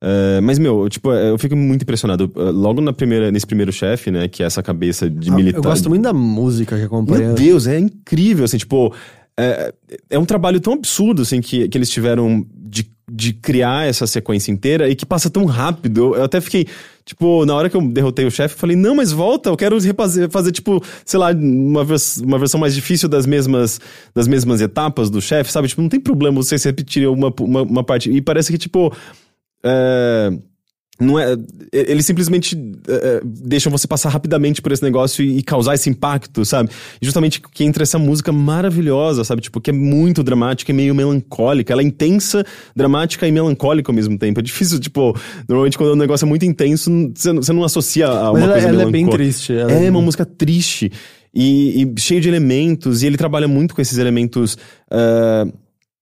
É, 0.02 0.40
mas, 0.42 0.60
meu, 0.60 0.88
tipo, 0.90 1.12
é, 1.12 1.32
eu 1.32 1.38
fico 1.38 1.56
muito 1.56 1.82
impressionado. 1.82 2.32
É, 2.36 2.40
Logo 2.52 2.82
na 2.82 2.94
primeira, 2.94 3.32
nesse 3.32 3.48
primeiro 3.48 3.72
chefe, 3.72 4.12
né, 4.12 4.28
que 4.28 4.44
é 4.44 4.46
essa 4.46 4.62
cabeça 4.62 5.10
de 5.10 5.30
Ah, 5.30 5.36
militar. 5.36 5.58
Eu 5.58 5.64
gosto 5.64 5.90
muito 5.90 6.04
da 6.04 6.14
música 6.14 6.78
que 6.78 6.84
acompanha. 6.84 7.28
Meu 7.28 7.36
Deus, 7.36 7.68
é 7.68 7.80
incrível, 7.80 8.46
assim, 8.46 8.58
tipo... 8.58 8.94
É, 9.40 9.72
é 10.10 10.18
um 10.18 10.26
trabalho 10.26 10.60
tão 10.60 10.74
absurdo, 10.74 11.22
assim, 11.22 11.42
que, 11.42 11.68
que 11.68 11.78
eles 11.78 11.92
tiveram 11.92 12.44
de, 12.56 12.90
de 13.12 13.34
criar 13.34 13.88
essa 13.88 14.08
sequência 14.08 14.52
inteira 14.52 14.90
e 14.90 14.96
que 14.96 15.06
passa 15.06 15.30
tão 15.30 15.46
rápido. 15.46 16.06
Eu, 16.06 16.16
eu 16.16 16.24
até 16.24 16.42
fiquei, 16.42 16.66
tipo, 17.06 17.46
na 17.46 17.54
hora 17.54 17.70
que 17.70 17.78
eu 17.78 17.82
derrotei 17.88 18.26
o 18.26 18.32
chefe, 18.32 18.56
eu 18.56 18.60
falei, 18.60 18.76
não, 18.76 18.96
mas 18.96 19.12
volta, 19.12 19.50
eu 19.50 19.56
quero 19.56 19.78
refazer, 19.78 20.28
fazer, 20.32 20.52
tipo, 20.52 20.84
sei 21.06 21.20
lá, 21.20 21.30
uma, 21.34 21.84
vers 21.84 22.18
uma 22.18 22.40
versão 22.40 22.60
mais 22.60 22.74
difícil 22.74 23.08
das 23.08 23.28
mesmas, 23.28 23.80
das 24.16 24.28
mesmas 24.28 24.60
etapas 24.60 25.08
do 25.12 25.22
chefe, 25.22 25.52
sabe? 25.52 25.68
Tipo, 25.68 25.84
não 25.84 25.90
tem 25.90 26.00
problema 26.00 26.42
vocês 26.42 26.64
repetirem 26.64 27.08
uma, 27.08 27.32
uma, 27.40 27.62
uma 27.62 27.84
parte. 27.84 28.10
E 28.10 28.20
parece 28.20 28.52
que, 28.52 28.58
tipo... 28.58 28.92
É, 29.64 30.32
não 31.00 31.20
é, 31.20 31.36
eles 31.72 32.06
simplesmente 32.06 32.58
é, 32.88 33.22
deixam 33.24 33.72
você 33.72 33.88
passar 33.88 34.10
rapidamente 34.10 34.62
por 34.64 34.72
esse 34.72 34.82
negócio 34.82 35.24
e, 35.24 35.38
e 35.38 35.44
causar 35.44 35.76
esse 35.76 35.90
impacto, 35.90 36.44
sabe? 36.44 36.72
E 37.00 37.06
justamente 37.06 37.40
que 37.40 37.64
entra 37.64 37.84
essa 37.84 38.00
música 38.00 38.32
maravilhosa, 38.32 39.24
sabe? 39.24 39.42
Tipo, 39.42 39.62
que 39.62 39.70
é 39.70 39.74
muito 39.74 40.24
dramática 40.24 40.72
e 40.72 40.74
meio 40.74 40.96
melancólica. 40.96 41.72
Ela 41.72 41.84
é 41.84 41.86
intensa, 41.86 42.44
dramática 42.76 43.28
e 43.28 43.32
melancólica 43.32 43.92
ao 43.92 43.96
mesmo 43.96 44.18
tempo. 44.18 44.40
É 44.40 44.44
difícil, 44.44 44.80
tipo, 44.80 45.16
normalmente 45.48 45.78
quando 45.78 45.92
o 45.92 45.96
negócio 45.96 46.26
é 46.26 46.28
muito 46.28 46.46
intenso, 46.46 46.90
você 47.14 47.32
não, 47.32 47.44
você 47.44 47.54
não 47.54 47.64
associa 47.64 48.08
a 48.08 48.32
Mas 48.32 48.32
uma 48.32 48.40
ela, 48.40 48.54
coisa 48.54 48.68
ela 48.68 48.82
é 48.82 48.92
bem 48.92 49.08
triste. 49.08 49.54
ela 49.54 49.72
É 49.72 49.92
uma 49.92 50.02
música 50.02 50.26
triste 50.26 50.92
e, 51.32 51.84
e 51.84 52.02
cheio 52.02 52.22
de 52.22 52.28
elementos, 52.28 53.04
e 53.04 53.06
ele 53.06 53.18
trabalha 53.18 53.48
muito 53.48 53.76
com 53.76 53.82
esses 53.82 54.00
elementos. 54.00 54.58
ah, 54.90 55.46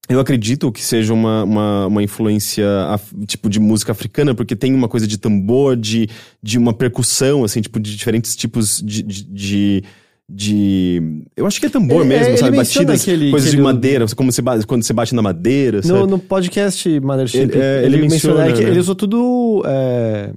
eu 0.08 0.20
acredito 0.20 0.70
que 0.70 0.82
seja 0.82 1.12
uma, 1.12 1.44
uma, 1.44 1.86
uma 1.86 2.02
influência 2.02 2.66
af- 2.88 3.12
tipo 3.26 3.48
de 3.48 3.58
música 3.60 3.92
africana, 3.92 4.34
porque 4.34 4.54
tem 4.56 4.72
uma 4.74 4.88
coisa 4.88 5.06
de 5.06 5.18
tambor, 5.18 5.76
de, 5.76 6.08
de 6.42 6.58
uma 6.58 6.72
percussão, 6.72 7.44
assim, 7.44 7.60
tipo, 7.60 7.80
de 7.80 7.96
diferentes 7.96 8.34
tipos 8.36 8.80
de. 8.84 9.02
de, 9.02 9.24
de- 9.24 9.82
de- 10.28 11.22
eu 11.36 11.46
acho 11.46 11.60
que 11.60 11.66
é 11.66 11.68
tambor 11.68 12.00
Ele- 12.00 12.08
mesmo, 12.08 12.26
ele 12.30 12.36
sabe? 12.38 12.56
Batidas, 12.56 13.02
aquele- 13.02 13.30
coisas 13.30 13.48
de 13.50 13.56
aquele- 13.56 13.62
madeira, 13.62 14.06
como 14.16 14.32
você 14.32 14.42
ba- 14.42 14.58
quando 14.66 14.82
você 14.82 14.92
bate 14.92 15.14
na 15.14 15.22
madeira, 15.22 15.80
sabe? 15.82 15.98
No, 16.00 16.06
no 16.06 16.18
podcast 16.18 17.00
Mothership, 17.00 17.38
Ele- 17.38 17.52
ele, 17.52 17.62
é, 17.62 17.84
ele 17.84 17.96
menciona 17.98 18.34
menciona, 18.40 18.52
que 18.58 18.64
né? 18.64 18.70
ele 18.70 18.80
usou 18.80 18.94
tudo, 18.96 19.62
é, 19.66 20.32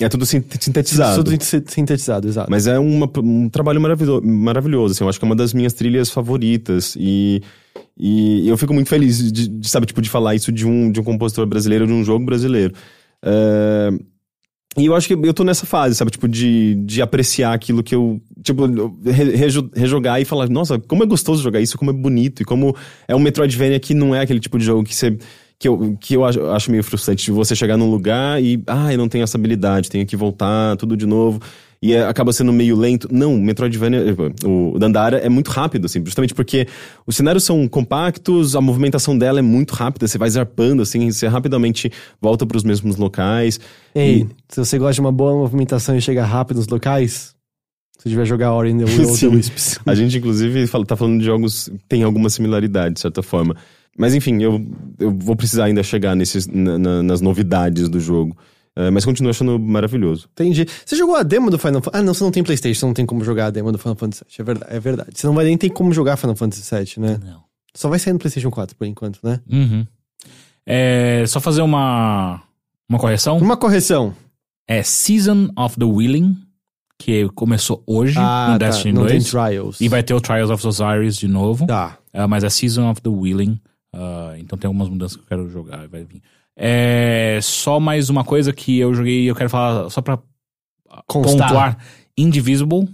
É 0.00 0.08
tudo 0.08 0.24
sin- 0.24 0.42
sintetizado. 0.58 1.22
tudo 1.22 1.44
sin- 1.44 1.62
sintetizado, 1.66 2.26
exato. 2.26 2.50
Mas 2.50 2.66
é 2.66 2.78
uma- 2.78 3.10
um 3.18 3.48
trabalho 3.50 3.78
maravilhoso, 3.80 4.22
maravilhoso 4.24 4.92
assim, 4.94 5.04
eu 5.04 5.08
acho 5.10 5.18
que 5.18 5.24
é 5.24 5.28
uma 5.28 5.36
das 5.36 5.52
minhas 5.52 5.74
trilhas 5.74 6.08
favoritas 6.08 6.96
e, 6.98 7.42
e 7.98 8.48
eu 8.48 8.56
fico 8.56 8.72
muito 8.72 8.88
feliz 8.88 9.32
de, 9.32 9.48
de, 9.48 9.68
sabe, 9.68 9.86
tipo, 9.86 10.00
de 10.00 10.08
falar 10.08 10.34
isso 10.34 10.52
de 10.52 10.66
um, 10.66 10.92
de 10.92 11.00
um 11.00 11.04
compositor 11.04 11.46
brasileiro, 11.46 11.86
de 11.86 11.92
um 11.92 12.04
jogo 12.04 12.24
brasileiro. 12.24 12.72
É, 13.22 13.90
e 14.76 14.86
eu 14.86 14.94
acho 14.94 15.08
que 15.08 15.14
eu 15.14 15.34
tô 15.34 15.42
nessa 15.42 15.66
fase, 15.66 15.96
sabe, 15.96 16.10
tipo, 16.10 16.28
de, 16.28 16.76
de 16.76 17.02
apreciar 17.02 17.52
aquilo 17.52 17.82
que 17.82 17.94
eu, 17.94 18.20
tipo, 18.42 18.66
re- 19.04 19.34
rejo- 19.34 19.70
rejogar 19.74 20.20
e 20.20 20.24
falar, 20.24 20.48
nossa, 20.48 20.78
como 20.78 21.02
é 21.02 21.06
gostoso 21.06 21.42
jogar 21.42 21.60
isso, 21.60 21.76
como 21.76 21.90
é 21.90 21.94
bonito, 21.94 22.42
e 22.42 22.44
como 22.44 22.76
é 23.08 23.16
um 23.16 23.18
Metroidvania 23.18 23.80
que 23.80 23.94
não 23.94 24.14
é 24.14 24.20
aquele 24.20 24.40
tipo 24.40 24.58
de 24.58 24.64
jogo 24.64 24.84
que 24.84 24.94
você... 24.94 25.18
Que 25.60 25.66
eu, 25.66 25.96
que 26.00 26.14
eu 26.14 26.24
acho, 26.24 26.40
acho 26.50 26.70
meio 26.70 26.84
frustrante 26.84 27.24
de 27.24 27.32
você 27.32 27.56
chegar 27.56 27.76
num 27.76 27.90
lugar 27.90 28.40
e, 28.40 28.62
ah, 28.64 28.92
eu 28.92 28.96
não 28.96 29.08
tenho 29.08 29.24
essa 29.24 29.36
habilidade, 29.36 29.90
tenho 29.90 30.06
que 30.06 30.16
voltar, 30.16 30.76
tudo 30.76 30.96
de 30.96 31.04
novo 31.04 31.40
e 31.80 31.92
é- 31.92 32.04
acaba 32.06 32.32
sendo 32.32 32.52
meio 32.52 32.76
lento. 32.76 33.08
Não, 33.10 33.34
o 33.34 33.40
Metroidvania, 33.40 33.98
eh, 34.00 34.46
o 34.46 34.78
Dandara 34.78 35.18
é 35.18 35.28
muito 35.28 35.48
rápido, 35.50 35.86
assim, 35.86 36.04
justamente 36.04 36.34
porque 36.34 36.66
os 37.06 37.16
cenários 37.16 37.44
são 37.44 37.66
compactos, 37.68 38.56
a 38.56 38.60
movimentação 38.60 39.16
dela 39.16 39.38
é 39.38 39.42
muito 39.42 39.72
rápida, 39.74 40.06
você 40.08 40.18
vai 40.18 40.28
zarpando, 40.30 40.82
assim, 40.82 41.10
você 41.10 41.26
rapidamente 41.28 41.90
volta 42.20 42.44
para 42.46 42.56
os 42.56 42.64
mesmos 42.64 42.96
locais. 42.96 43.60
Ei, 43.94 44.26
se 44.48 44.58
você 44.64 44.78
gosta 44.78 44.94
de 44.94 45.00
uma 45.00 45.12
boa 45.12 45.32
movimentação 45.34 45.96
e 45.96 46.00
chega 46.00 46.24
rápido 46.24 46.56
nos 46.58 46.68
locais, 46.68 47.34
você 47.98 48.08
devia 48.08 48.24
jogar 48.24 48.52
Ori 48.52 48.70
and 48.72 48.78
the 48.78 48.84
Will 48.84 49.10
of 49.10 49.20
the. 49.20 49.26
Wisps. 49.28 49.78
A 49.84 49.94
gente, 49.94 50.18
inclusive, 50.18 50.66
fala- 50.66 50.84
tá 50.86 50.96
falando 50.96 51.18
de 51.18 51.24
jogos 51.24 51.68
que 51.68 51.84
tem 51.88 52.02
alguma 52.02 52.30
similaridade, 52.30 52.94
de 52.94 53.00
certa 53.00 53.22
forma. 53.22 53.56
Mas, 53.96 54.14
enfim, 54.14 54.40
eu, 54.40 54.64
eu 55.00 55.10
vou 55.10 55.34
precisar 55.34 55.64
ainda 55.64 55.82
chegar 55.82 56.14
nesses, 56.14 56.46
na- 56.46 56.78
na- 56.78 57.02
nas 57.02 57.20
novidades 57.20 57.88
do 57.88 57.98
jogo. 57.98 58.36
Eh, 58.80 58.90
mas 58.92 59.04
continuo 59.04 59.28
achando 59.30 59.58
maravilhoso. 59.58 60.28
Entendi. 60.32 60.64
Você 60.86 60.94
jogou 60.94 61.16
a 61.16 61.24
demo 61.24 61.50
do 61.50 61.58
Final 61.58 61.82
Fantasy? 61.82 62.00
Ah, 62.00 62.06
não, 62.06 62.14
você 62.14 62.22
não 62.22 62.30
tem 62.30 62.44
Playstation, 62.44 62.78
você 62.78 62.86
não 62.86 62.94
tem 62.94 63.04
como 63.04 63.24
jogar 63.24 63.46
a 63.46 63.50
demo 63.50 63.72
do 63.72 63.78
Final 63.78 63.96
Fantasy 63.96 64.22
VII. 64.28 64.36
É 64.38 64.44
verdade, 64.44 64.76
é 64.76 64.80
verdade. 64.80 65.10
Você 65.14 65.26
não 65.26 65.34
vai 65.34 65.44
nem 65.46 65.58
ter 65.58 65.68
como 65.70 65.92
jogar 65.92 66.16
Final 66.16 66.36
Fantasy 66.36 66.62
VII, 66.72 67.02
né? 67.04 67.18
Não. 67.24 67.42
Só 67.74 67.88
vai 67.88 67.98
sair 67.98 68.12
no 68.12 68.20
Playstation 68.20 68.50
4 68.52 68.76
por 68.76 68.86
enquanto, 68.86 69.18
né? 69.24 69.40
Uhum. 69.50 69.84
É, 70.64 71.24
só 71.26 71.40
fazer 71.40 71.62
uma, 71.62 72.40
uma 72.88 72.98
correção. 73.00 73.36
Uma 73.38 73.56
correção. 73.56 74.14
É 74.68 74.82
Season 74.84 75.48
of 75.58 75.76
the 75.76 75.84
Willing 75.84 76.36
que 77.00 77.28
começou 77.30 77.82
hoje 77.86 78.14
Ah, 78.18 78.52
no 78.52 78.58
tá. 78.58 78.66
Destiny 78.66 78.92
Não 78.92 79.02
2. 79.02 79.12
tem 79.12 79.22
Trials. 79.30 79.80
E 79.80 79.88
vai 79.88 80.02
ter 80.02 80.14
o 80.14 80.20
Trials 80.20 80.50
of 80.50 80.66
Osiris 80.66 81.16
de 81.16 81.26
novo. 81.28 81.66
Tá. 81.66 81.98
Ah, 82.12 82.28
mas 82.28 82.44
é 82.44 82.50
Season 82.50 82.88
of 82.90 83.00
the 83.00 83.08
Willing. 83.08 83.60
Ah, 83.92 84.34
então 84.38 84.58
tem 84.58 84.68
algumas 84.68 84.88
mudanças 84.88 85.16
que 85.16 85.22
eu 85.22 85.26
quero 85.26 85.48
jogar. 85.48 85.86
Vai 85.88 86.04
vir. 86.04 86.22
É, 86.60 87.38
só 87.40 87.78
mais 87.78 88.10
uma 88.10 88.24
coisa 88.24 88.52
que 88.52 88.78
eu 88.78 88.92
joguei 88.92 89.22
e 89.22 89.26
eu 89.28 89.34
quero 89.36 89.48
falar 89.48 89.88
só 89.90 90.02
pra 90.02 90.18
Constar. 91.06 91.48
pontuar. 91.48 91.78
Indivisible. 92.16 92.88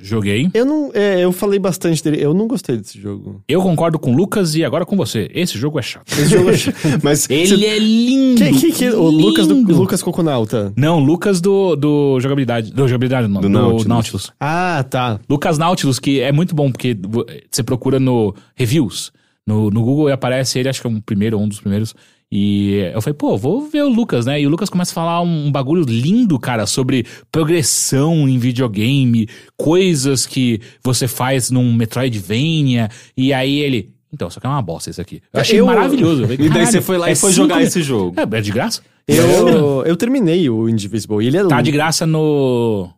Joguei. 0.00 0.48
Eu 0.54 0.64
não. 0.64 0.92
é, 0.94 1.24
eu 1.24 1.32
falei 1.32 1.58
bastante 1.58 2.04
dele. 2.04 2.22
Eu 2.22 2.32
não 2.32 2.46
gostei 2.46 2.76
desse 2.76 3.00
jogo. 3.00 3.42
Eu 3.48 3.60
concordo 3.60 3.98
com 3.98 4.12
o 4.12 4.16
Lucas 4.16 4.54
e 4.54 4.64
agora 4.64 4.86
com 4.86 4.96
você. 4.96 5.28
Esse 5.34 5.58
jogo 5.58 5.76
é 5.76 5.82
chato. 5.82 6.12
Esse 6.12 6.28
jogo. 6.28 6.50
Mas 7.02 7.28
Ele 7.28 7.46
você- 7.56 7.66
é 7.66 7.78
lindo. 7.80 8.44
que, 8.44 8.52
que, 8.60 8.72
que, 8.72 8.90
o 8.90 9.10
Lucas 9.10 9.48
do 9.48 9.54
lindo. 9.54 9.74
Lucas 9.74 10.00
Coconauta. 10.00 10.72
Não, 10.76 11.00
Lucas 11.00 11.40
do, 11.40 11.74
do 11.74 12.20
jogabilidade. 12.20 12.70
Do 12.70 12.86
jogabilidade, 12.86 13.26
não. 13.26 13.40
Do 13.40 13.48
Do, 13.48 13.52
Nautilus. 13.52 13.86
Nautilus. 13.86 14.32
Ah, 14.38 14.84
tá. 14.88 15.18
Lucas 15.28 15.58
Nautilus, 15.58 15.98
que 15.98 16.20
é 16.20 16.30
muito 16.30 16.54
bom, 16.54 16.70
porque 16.70 16.94
vo- 16.94 17.26
você 17.50 17.64
procura 17.64 17.98
no 17.98 18.32
reviews. 18.54 19.10
No, 19.44 19.68
no 19.70 19.82
Google 19.82 20.10
e 20.10 20.12
aparece 20.12 20.58
ele, 20.60 20.68
acho 20.68 20.80
que 20.80 20.86
é 20.86 20.90
um 20.90 21.00
primeiro, 21.00 21.38
um 21.40 21.48
dos 21.48 21.58
primeiros. 21.58 21.92
E 22.30 22.90
eu 22.92 23.00
falei, 23.00 23.14
pô, 23.14 23.36
vou 23.38 23.66
ver 23.68 23.82
o 23.84 23.88
Lucas, 23.88 24.26
né? 24.26 24.40
E 24.40 24.46
o 24.46 24.50
Lucas 24.50 24.68
começa 24.68 24.92
a 24.92 24.94
falar 24.94 25.20
um 25.22 25.50
bagulho 25.50 25.82
lindo, 25.84 26.38
cara, 26.38 26.66
sobre 26.66 27.06
progressão 27.32 28.28
em 28.28 28.38
videogame, 28.38 29.26
coisas 29.56 30.26
que 30.26 30.60
você 30.84 31.08
faz 31.08 31.50
num 31.50 31.72
Metroidvania. 31.72 32.90
E 33.16 33.32
aí 33.32 33.58
ele. 33.60 33.94
Então, 34.12 34.28
só 34.30 34.40
que 34.40 34.46
é 34.46 34.48
uma 34.50 34.60
bosta 34.62 34.90
isso 34.90 35.00
aqui. 35.00 35.22
Eu 35.32 35.40
achei 35.40 35.60
Eu- 35.60 35.66
maravilhoso. 35.66 36.22
Falei, 36.22 36.36
E 36.40 36.40
daí 36.40 36.48
"Caralho, 36.50 36.70
você 36.72 36.80
foi 36.82 36.98
lá 36.98 37.08
é 37.08 37.12
e 37.12 37.16
foi 37.16 37.32
jogar 37.32 37.62
esse 37.62 37.82
jogo. 37.82 38.14
É, 38.18 38.36
é 38.36 38.40
de 38.40 38.50
graça? 38.52 38.82
Eu, 39.06 39.84
eu 39.86 39.96
terminei 39.96 40.50
o 40.50 40.68
Indivisible. 40.68 41.26
Ele 41.26 41.36
é 41.36 41.44
Tá 41.46 41.62
de 41.62 41.70
graça 41.70 42.06
no 42.06 42.90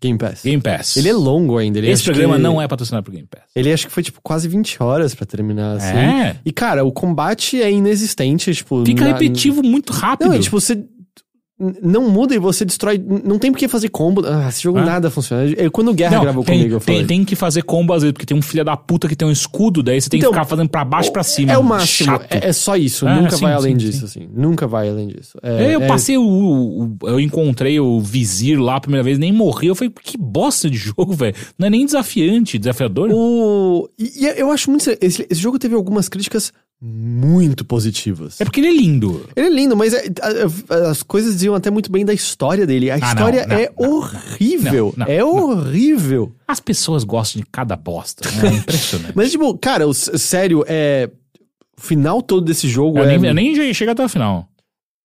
Game 0.00 0.16
Pass. 0.18 0.42
Game 0.42 0.62
Pass. 0.62 0.96
Ele 0.96 1.08
é 1.08 1.12
longo 1.12 1.58
ainda. 1.58 1.78
Ele 1.78 1.90
Esse 1.90 2.04
programa 2.04 2.36
que- 2.36 2.42
não 2.42 2.60
é 2.60 2.66
patrocinado 2.66 3.04
por 3.04 3.12
Game 3.12 3.26
Pass. 3.30 3.42
Ele 3.54 3.72
acho 3.72 3.86
que 3.86 3.92
foi 3.92 4.02
tipo 4.02 4.18
quase 4.22 4.48
20 4.48 4.82
horas 4.82 5.14
pra 5.14 5.26
terminar, 5.26 5.76
assim. 5.76 5.96
É. 5.96 6.36
E 6.44 6.50
cara, 6.52 6.84
o 6.84 6.90
combate 6.92 7.60
é 7.60 7.70
inexistente, 7.70 8.54
tipo. 8.54 8.84
Fica 8.84 9.04
na- 9.04 9.12
repetitivo 9.12 9.62
muito 9.62 9.92
rápido. 9.92 10.28
Não, 10.28 10.36
e, 10.36 10.40
tipo, 10.40 10.58
você 10.60 10.82
não 11.82 12.08
muda 12.08 12.34
e 12.34 12.38
você 12.38 12.64
destrói. 12.64 12.98
Não 13.24 13.38
tem 13.38 13.52
por 13.52 13.58
que 13.58 13.68
fazer 13.68 13.88
combo. 13.90 14.22
Ah, 14.26 14.48
esse 14.48 14.62
jogo 14.62 14.78
Ah. 14.78 14.84
nada 14.84 15.10
funciona. 15.10 15.44
Eu, 15.56 15.70
quando 15.70 15.90
o 15.90 15.94
Guerra 15.94 16.16
Não, 16.16 16.22
gravou 16.22 16.42
tem, 16.44 16.58
comigo, 16.58 16.76
eu 16.76 16.80
falei. 16.80 16.98
tem, 17.00 17.06
tem 17.18 17.24
que 17.24 17.36
fazer 17.36 17.62
combo 17.62 17.92
às 17.92 18.02
vezes, 18.02 18.12
porque 18.12 18.24
tem 18.26 18.36
um 18.36 18.42
filho 18.42 18.64
da 18.64 18.76
puta 18.76 19.06
que 19.08 19.14
tem 19.14 19.28
um 19.28 19.30
escudo, 19.30 19.82
daí 19.82 20.00
você 20.00 20.08
tem 20.08 20.18
Então, 20.18 20.30
que 20.30 20.36
ficar 20.38 20.46
fazendo 20.46 20.68
pra 20.70 20.84
baixo 20.84 21.10
e 21.10 21.12
pra 21.12 21.22
cima. 21.22 21.52
É 21.52 21.58
o 21.58 21.62
máximo. 21.62 22.18
É, 22.30 22.48
é 22.48 22.52
só 22.52 22.76
isso. 22.76 23.06
Ah, 23.06 23.14
Nunca 23.20 23.36
sim, 23.36 23.42
vai 23.44 23.52
além 23.52 23.72
sim, 23.72 23.78
disso, 23.86 24.04
assim. 24.06 24.28
Nunca 24.34 24.66
vai 24.66 24.88
além 24.88 25.08
disso. 25.08 25.38
É- 25.42 25.74
eu 25.74 25.82
é- 25.82 25.86
passei 25.86 26.16
o, 26.16 26.22
o- 26.22 26.96
Eu 27.08 27.20
encontrei 27.20 27.78
o 27.78 28.00
Vizir 28.00 28.58
lá 28.60 28.76
a 28.76 28.80
primeira 28.80 29.02
vez, 29.04 29.18
nem 29.18 29.32
morri. 29.32 29.66
Eu 29.68 29.74
falei, 29.74 29.92
que 30.02 30.16
bosta 30.16 30.70
de 30.70 30.76
jogo, 30.78 31.12
velho. 31.12 31.34
Não 31.58 31.66
é 31.66 31.70
nem 31.70 31.84
desafiante, 31.84 32.58
desafiador. 32.58 33.10
O... 33.12 33.88
E, 33.98 34.24
e 34.24 34.40
eu 34.40 34.50
acho 34.50 34.70
muito. 34.70 34.88
Esse, 35.00 35.26
esse 35.28 35.40
jogo 35.40 35.58
teve 35.58 35.74
algumas 35.74 36.08
críticas 36.08 36.52
muito 36.82 37.62
positivas. 37.64 38.40
É 38.40 38.44
porque 38.44 38.58
ele 38.60 38.68
é 38.68 38.72
lindo. 38.72 39.26
Ele 39.36 39.46
é 39.48 39.50
lindo, 39.50 39.76
mas 39.76 39.92
é- 39.92 40.04
as 40.90 41.02
coisas 41.02 41.34
diziam 41.50 41.56
até 41.56 41.70
muito 41.70 41.90
bem 41.90 42.04
da 42.04 42.12
história 42.14 42.66
dele. 42.66 42.90
A 42.90 42.98
não, 42.98 43.08
história 43.08 43.46
não, 43.46 43.56
é 43.56 43.70
não, 43.78 43.90
horrível. 43.96 44.94
não, 44.96 45.06
é 45.06 45.18
não. 45.18 45.28
horrível. 45.50 46.32
As 46.46 46.60
pessoas 46.60 47.04
gostam 47.04 47.40
de 47.42 47.46
cada 47.50 47.76
bosta. 47.76 48.28
né? 48.42 48.48
É 48.48 48.56
impressionante. 48.56 49.12
Mas, 49.16 49.30
tipo, 49.30 49.56
cara, 49.58 49.86
o, 49.86 49.92
sério, 49.94 50.64
é. 50.66 51.10
O 51.78 51.80
final 51.82 52.20
todo 52.20 52.44
desse 52.44 52.68
jogo 52.68 52.98
eu, 52.98 53.04
é. 53.04 53.16
nem, 53.18 53.28
eu 53.28 53.34
nem 53.34 53.72
cheguei 53.74 53.92
até 53.92 54.04
o 54.04 54.08
final. 54.08 54.46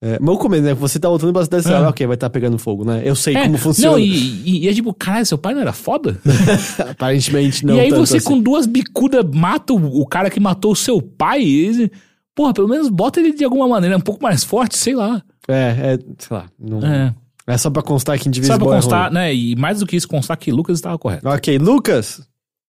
é 0.03 0.17
mas 0.19 0.35
o 0.35 0.38
começo, 0.38 0.63
né? 0.63 0.73
Você 0.73 0.99
tá 0.99 1.07
voltando 1.07 1.31
bastante, 1.31 1.63
você 1.63 1.69
É. 1.69 1.72
fala, 1.72 1.88
ok, 1.89 2.05
vai 2.05 2.15
estar 2.15 2.30
pegando 2.30 2.57
fogo, 2.57 2.84
né? 2.84 3.01
Eu 3.05 3.15
sei 3.15 3.34
É, 3.35 3.43
como 3.43 3.57
funciona. 3.57 3.91
Não, 3.91 3.99
e, 3.99 4.09
e- 4.43 4.65
e 4.65 4.67
é 4.67 4.73
tipo, 4.73 4.93
caralho, 4.93 5.26
seu 5.26 5.38
pai 5.38 5.53
não 5.53 5.61
era 5.61 5.72
foda? 5.72 6.19
Aparentemente 6.91 7.65
não 7.65 7.76
e 7.76 7.80
aí 7.80 7.89
você 7.91 8.17
assim. 8.17 8.27
com 8.27 8.39
duas 8.41 8.65
bicudas 8.65 9.23
mata 9.34 9.73
o, 9.73 10.01
o 10.01 10.05
cara 10.05 10.30
que 10.30 10.39
matou 10.39 10.73
o 10.73 10.76
seu 10.76 11.01
pai. 11.01 11.41
E, 11.43 11.91
porra, 12.35 12.53
pelo 12.53 12.67
menos 12.67 12.89
bota 12.89 13.19
ele 13.22 13.31
de 13.34 13.45
alguma 13.45 13.67
maneira 13.67 13.95
um 13.97 14.01
pouco 14.01 14.22
mais 14.22 14.43
forte, 14.43 14.77
sei 14.77 14.95
lá. 14.95 15.23
É, 15.47 15.93
é, 15.93 15.99
sei 16.17 16.38
lá. 16.38 16.45
Não... 16.59 16.80
É. 16.85 17.13
É. 17.47 17.57
só 17.57 17.69
pra 17.69 17.81
constar 17.84 18.17
que 18.19 18.27
Indivisible 18.27 18.59
Só 18.59 18.65
pra 18.65 18.73
é 18.77 18.80
constar, 18.81 19.03
ruim. 19.05 19.13
né? 19.13 19.34
E 19.34 19.55
mais 19.55 19.80
do 19.80 19.85
que 19.85 19.95
isso, 19.95 20.07
constar 20.07 20.35
que 20.38 20.51
Lucas 20.51 20.77
estava 20.77 20.97
correto. 20.97 21.27
Ok, 21.27 21.57
Lucas. 21.59 22.22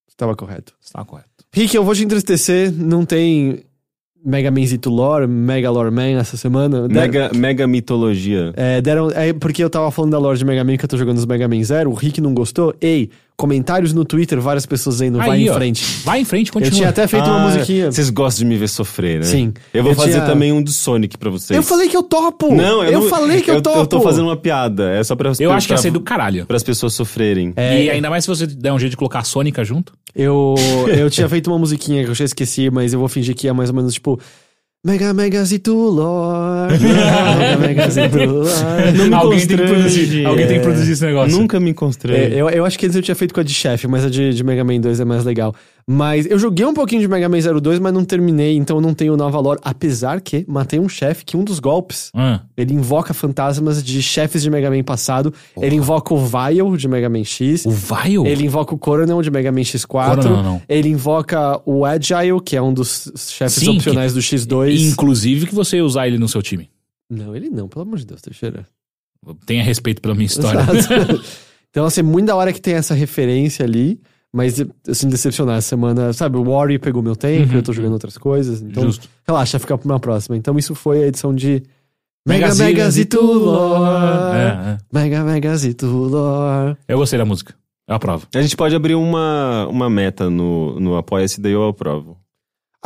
Estava 0.08 0.34
correto. 0.36 0.74
Estava 0.80 1.04
correto. 1.04 1.28
Rick, 1.52 1.74
eu 1.74 1.84
vou 1.84 1.94
te 1.94 2.04
entristecer. 2.04 2.70
Não 2.72 3.04
tem 3.04 3.64
Mega 4.24 4.50
Manzito 4.50 4.90
Lore, 4.90 5.26
Mega 5.26 5.70
Lore 5.70 5.90
Man 5.90 6.18
essa 6.18 6.36
semana. 6.36 6.88
Der- 6.88 7.02
Mega, 7.02 7.30
mega 7.34 7.66
mitologia. 7.66 8.52
É, 8.56 8.80
deram, 8.82 9.10
é 9.10 9.32
porque 9.32 9.62
eu 9.64 9.70
tava 9.70 9.90
falando 9.90 10.12
da 10.12 10.18
lore 10.18 10.38
de 10.38 10.44
Mega 10.44 10.64
Man 10.64 10.76
que 10.76 10.84
eu 10.84 10.88
tô 10.88 10.96
jogando 10.98 11.16
os 11.18 11.26
Mega 11.26 11.46
Man 11.48 11.62
Zero, 11.62 11.90
o 11.90 11.94
Rick 11.94 12.20
não 12.20 12.34
gostou. 12.34 12.74
Ei, 12.80 13.10
comentários 13.36 13.92
no 13.92 14.04
Twitter, 14.04 14.40
várias 14.40 14.64
pessoas 14.64 14.96
dizendo, 14.96 15.18
vai 15.18 15.30
Aí, 15.30 15.46
em 15.46 15.50
ó, 15.50 15.54
frente. 15.54 15.84
Vai 16.04 16.20
em 16.20 16.24
frente, 16.24 16.48
Eu 16.48 16.54
continua. 16.54 16.74
tinha 16.76 16.88
até 16.88 17.06
feito 17.06 17.26
uma 17.26 17.42
Ah, 17.42 17.44
musiquinha. 17.52 17.92
Vocês 17.92 18.08
gostam 18.08 18.44
de 18.44 18.48
me 18.48 18.56
ver 18.56 18.68
sofrer, 18.68 19.18
né? 19.20 19.26
Sim. 19.26 19.52
Eu 19.74 19.82
vou 19.82 19.92
Eu 19.92 19.96
fazer 19.96 20.12
tinha- 20.12 20.24
também 20.24 20.52
um 20.52 20.62
do 20.62 20.70
Sonic 20.72 21.18
pra 21.18 21.28
vocês. 21.28 21.54
Eu 21.56 21.62
falei 21.62 21.88
que 21.88 21.96
eu 21.96 22.02
topo! 22.02 22.54
Não, 22.54 22.82
eu, 22.82 22.92
eu 22.92 23.00
não- 23.02 23.08
falei 23.10 23.42
que 23.42 23.50
eu, 23.50 23.60
topo! 23.60 23.78
Eu 23.80 23.86
tô 23.86 24.00
fazendo 24.00 24.24
uma 24.26 24.36
piada. 24.36 24.90
É 24.90 25.04
só 25.04 25.14
pra 25.14 25.32
Eu 25.38 25.52
acho 25.52 25.66
que 25.66 25.72
ia 25.72 25.76
pra, 25.76 25.82
ser 25.82 25.90
do 25.90 26.00
caralho. 26.00 26.46
Para 26.46 26.56
as 26.56 26.62
pessoas 26.62 26.94
sofrerem. 26.94 27.52
É. 27.56 27.84
E 27.84 27.90
ainda 27.90 28.08
mais 28.08 28.24
se 28.24 28.28
você 28.28 28.46
der 28.46 28.72
um 28.72 28.78
jeito 28.78 28.92
de 28.92 28.96
colocar 28.96 29.18
a 29.18 29.24
Sônica 29.24 29.62
junto. 29.64 29.92
Eu, 30.14 30.54
eu 30.88 31.10
tinha 31.10 31.28
feito 31.28 31.48
uma 31.50 31.58
musiquinha 31.58 32.02
que 32.04 32.10
eu 32.10 32.14
já 32.14 32.24
esqueci, 32.24 32.70
mas 32.70 32.94
eu 32.94 32.98
vou 32.98 33.08
fingir 33.08 33.34
que 33.34 33.46
é 33.48 33.52
mais 33.52 33.68
ou 33.68 33.76
menos 33.76 33.92
tipo. 33.92 34.18
Mega 34.86 35.12
Megazito 35.12 35.74
Lore. 35.74 36.78
Mega 36.78 37.58
Megazito 37.58 38.18
Lore. 38.18 38.92
Não 38.96 39.08
me 39.08 39.14
alguém, 39.14 39.44
tem 39.44 39.56
que 39.56 39.64
produzir, 39.64 40.24
alguém 40.24 40.46
tem 40.46 40.58
que 40.58 40.62
produzir 40.62 40.92
esse 40.92 41.04
negócio. 41.04 41.36
Nunca 41.36 41.58
me 41.58 41.74
constrange. 41.74 42.20
É, 42.20 42.40
eu, 42.40 42.48
eu 42.48 42.64
acho 42.64 42.78
que 42.78 42.86
antes 42.86 42.94
eu 42.94 43.02
tinha 43.02 43.16
feito 43.16 43.34
com 43.34 43.40
a 43.40 43.42
de 43.42 43.52
chefe, 43.52 43.88
mas 43.88 44.04
a 44.04 44.08
de, 44.08 44.32
de 44.32 44.44
Mega 44.44 44.62
Man 44.62 44.78
2 44.78 45.00
é 45.00 45.04
mais 45.04 45.24
legal. 45.24 45.52
Mas 45.88 46.26
eu 46.26 46.36
joguei 46.36 46.66
um 46.66 46.74
pouquinho 46.74 47.00
de 47.00 47.06
Mega 47.06 47.28
Man 47.28 47.38
02, 47.38 47.78
mas 47.78 47.92
não 47.94 48.04
terminei, 48.04 48.56
então 48.56 48.78
eu 48.78 48.80
não 48.80 48.92
tenho 48.92 49.16
nova 49.16 49.38
lore. 49.38 49.60
Apesar 49.62 50.20
que 50.20 50.44
matei 50.48 50.80
um 50.80 50.88
chefe 50.88 51.24
que 51.24 51.36
um 51.36 51.44
dos 51.44 51.60
golpes, 51.60 52.10
Ah, 52.12 52.40
ele 52.56 52.74
invoca 52.74 53.14
fantasmas 53.14 53.84
de 53.84 54.02
chefes 54.02 54.42
de 54.42 54.50
Mega 54.50 54.68
Man 54.68 54.82
passado. 54.82 55.32
Ele 55.56 55.76
invoca 55.76 56.12
o 56.12 56.18
Vile 56.18 56.76
de 56.76 56.88
Mega 56.88 57.08
Man 57.08 57.22
X. 57.22 57.64
o 57.64 57.70
Vile? 57.70 58.26
Ele 58.26 58.46
invoca 58.46 58.74
o 58.74 58.78
Coronel 58.78 59.22
de 59.22 59.30
Mega 59.30 59.52
Man 59.52 59.60
X4. 59.60 60.16
Coronel, 60.16 60.42
não. 60.42 60.62
Ele 60.68 60.88
invoca 60.88 61.60
o 61.64 61.84
Agile, 61.84 62.40
que 62.44 62.56
é 62.56 62.62
um 62.62 62.74
dos 62.74 63.12
chefes 63.16 63.54
Sim, 63.62 63.76
opcionais 63.76 64.12
do 64.12 64.18
X2. 64.20 64.90
Inclusive 64.92 65.46
que 65.46 65.54
você 65.54 65.76
ia 65.76 65.84
usar 65.84 66.08
ele 66.08 66.18
no 66.18 66.28
seu 66.28 66.42
time. 66.42 66.68
Não, 67.08 67.36
ele 67.36 67.48
não, 67.48 67.68
pelo 67.68 67.82
amor 67.82 67.98
de 68.00 68.06
Deus, 68.06 68.20
Teixeira. 68.20 68.66
Tenha 69.46 69.62
respeito 69.62 70.02
pela 70.02 70.14
minha 70.16 70.26
história. 70.26 70.60
Então, 71.68 71.84
assim, 71.84 72.00
muito 72.00 72.24
da 72.26 72.34
hora 72.34 72.54
que 72.54 72.60
tem 72.60 72.72
essa 72.72 72.94
referência 72.94 73.62
ali, 73.62 74.00
mas, 74.36 74.62
assim, 74.86 75.08
decepcionar 75.08 75.56
essa 75.56 75.68
semana. 75.68 76.12
Sabe, 76.12 76.36
o 76.36 76.44
Warrior 76.44 76.78
pegou 76.78 77.02
meu 77.02 77.16
tempo, 77.16 77.52
Uhum, 77.52 77.56
eu 77.56 77.62
tô 77.62 77.72
jogando 77.72 77.94
outras 77.94 78.18
coisas. 78.18 78.60
Então, 78.60 78.82
Justo. 78.82 79.08
relaxa, 79.26 79.58
fica 79.58 79.78
pra 79.78 79.86
uma 79.90 79.98
próxima. 79.98 80.36
Então, 80.36 80.58
isso 80.58 80.74
foi 80.74 81.04
a 81.04 81.06
edição 81.06 81.34
de 81.34 81.62
Mega 82.28 82.54
Megazito 82.54 83.18
Lore. 83.18 84.36
É, 84.36 84.72
é. 84.72 84.78
Mega 84.92 85.24
Megazito 85.24 85.86
Lore. 85.86 86.76
Eu 86.86 86.98
gostei 86.98 87.18
da 87.18 87.24
música. 87.24 87.54
Eu 87.88 87.94
aprovo. 87.96 88.26
A 88.34 88.42
gente 88.42 88.54
pode 88.58 88.76
abrir 88.76 88.94
uma, 88.94 89.66
uma 89.68 89.88
meta 89.88 90.28
no, 90.28 90.78
no 90.78 90.98
Apoia-se, 90.98 91.40
daí 91.40 91.52
eu 91.52 91.66
aprovo. 91.66 92.18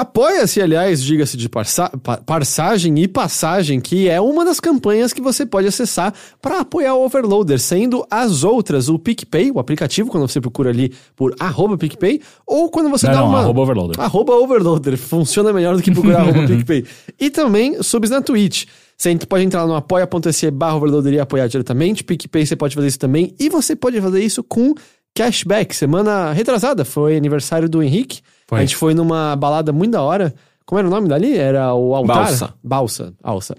Apoia-se, 0.01 0.62
aliás, 0.62 1.02
diga-se 1.02 1.36
de 1.36 1.47
parsa 1.47 1.90
pa- 2.02 2.16
passagem 2.16 2.98
e 3.01 3.06
passagem, 3.06 3.78
que 3.78 4.09
é 4.09 4.18
uma 4.18 4.47
das 4.47 4.59
campanhas 4.59 5.12
que 5.12 5.20
você 5.20 5.44
pode 5.44 5.66
acessar 5.66 6.14
para 6.40 6.60
apoiar 6.60 6.94
o 6.94 7.05
Overloader, 7.05 7.59
sendo 7.60 8.06
as 8.10 8.43
outras 8.43 8.89
o 8.89 8.98
PicPay, 8.98 9.51
o 9.51 9.59
aplicativo, 9.59 10.09
quando 10.10 10.27
você 10.27 10.40
procura 10.40 10.70
ali 10.70 10.90
por 11.14 11.35
arroba 11.39 11.77
PicPay, 11.77 12.22
ou 12.47 12.70
quando 12.70 12.89
você 12.89 13.06
Não, 13.09 13.12
dá 13.12 13.20
não, 13.20 13.28
uma... 13.28 13.40
arroba 13.40 13.60
Overloader. 13.60 14.01
Arroba 14.01 14.32
Overloader, 14.36 14.97
funciona 14.97 15.52
melhor 15.52 15.77
do 15.77 15.82
que 15.82 15.90
procurar 15.90 16.20
arroba 16.22 16.47
PicPay. 16.48 16.86
E 17.20 17.28
também 17.28 17.82
subs 17.82 18.09
na 18.09 18.22
Twitch. 18.22 18.64
Você 18.97 19.14
pode 19.28 19.44
entrar 19.44 19.66
no 19.66 19.74
apoia.se 19.74 20.51
barra 20.51 20.77
Overloader 20.77 21.12
e 21.12 21.20
apoiar 21.20 21.47
diretamente. 21.47 22.02
PicPay 22.02 22.47
você 22.47 22.56
pode 22.56 22.74
fazer 22.74 22.86
isso 22.89 22.98
também. 22.98 23.35
E 23.39 23.51
você 23.51 23.77
pode 23.77 24.01
fazer 24.01 24.22
isso 24.24 24.43
com 24.43 24.72
cashback. 25.14 25.77
Semana 25.77 26.32
retrasada 26.32 26.86
foi 26.86 27.16
aniversário 27.18 27.68
do 27.68 27.82
Henrique. 27.82 28.20
Foi. 28.51 28.59
A 28.59 28.60
gente 28.62 28.74
foi 28.74 28.94
numa 28.94 29.36
balada 29.36 29.72
muito 29.72 29.93
da 29.93 30.02
hora. 30.02 30.35
Como 30.66 30.77
era 30.77 30.89
o 30.89 30.90
nome 30.90 31.09
dali? 31.09 31.36
Era 31.39 31.72
o 31.72 31.94
Altar? 31.94 32.16
Balsa. 32.16 32.55
Balsa. 32.62 33.14
Alça. 33.22 33.56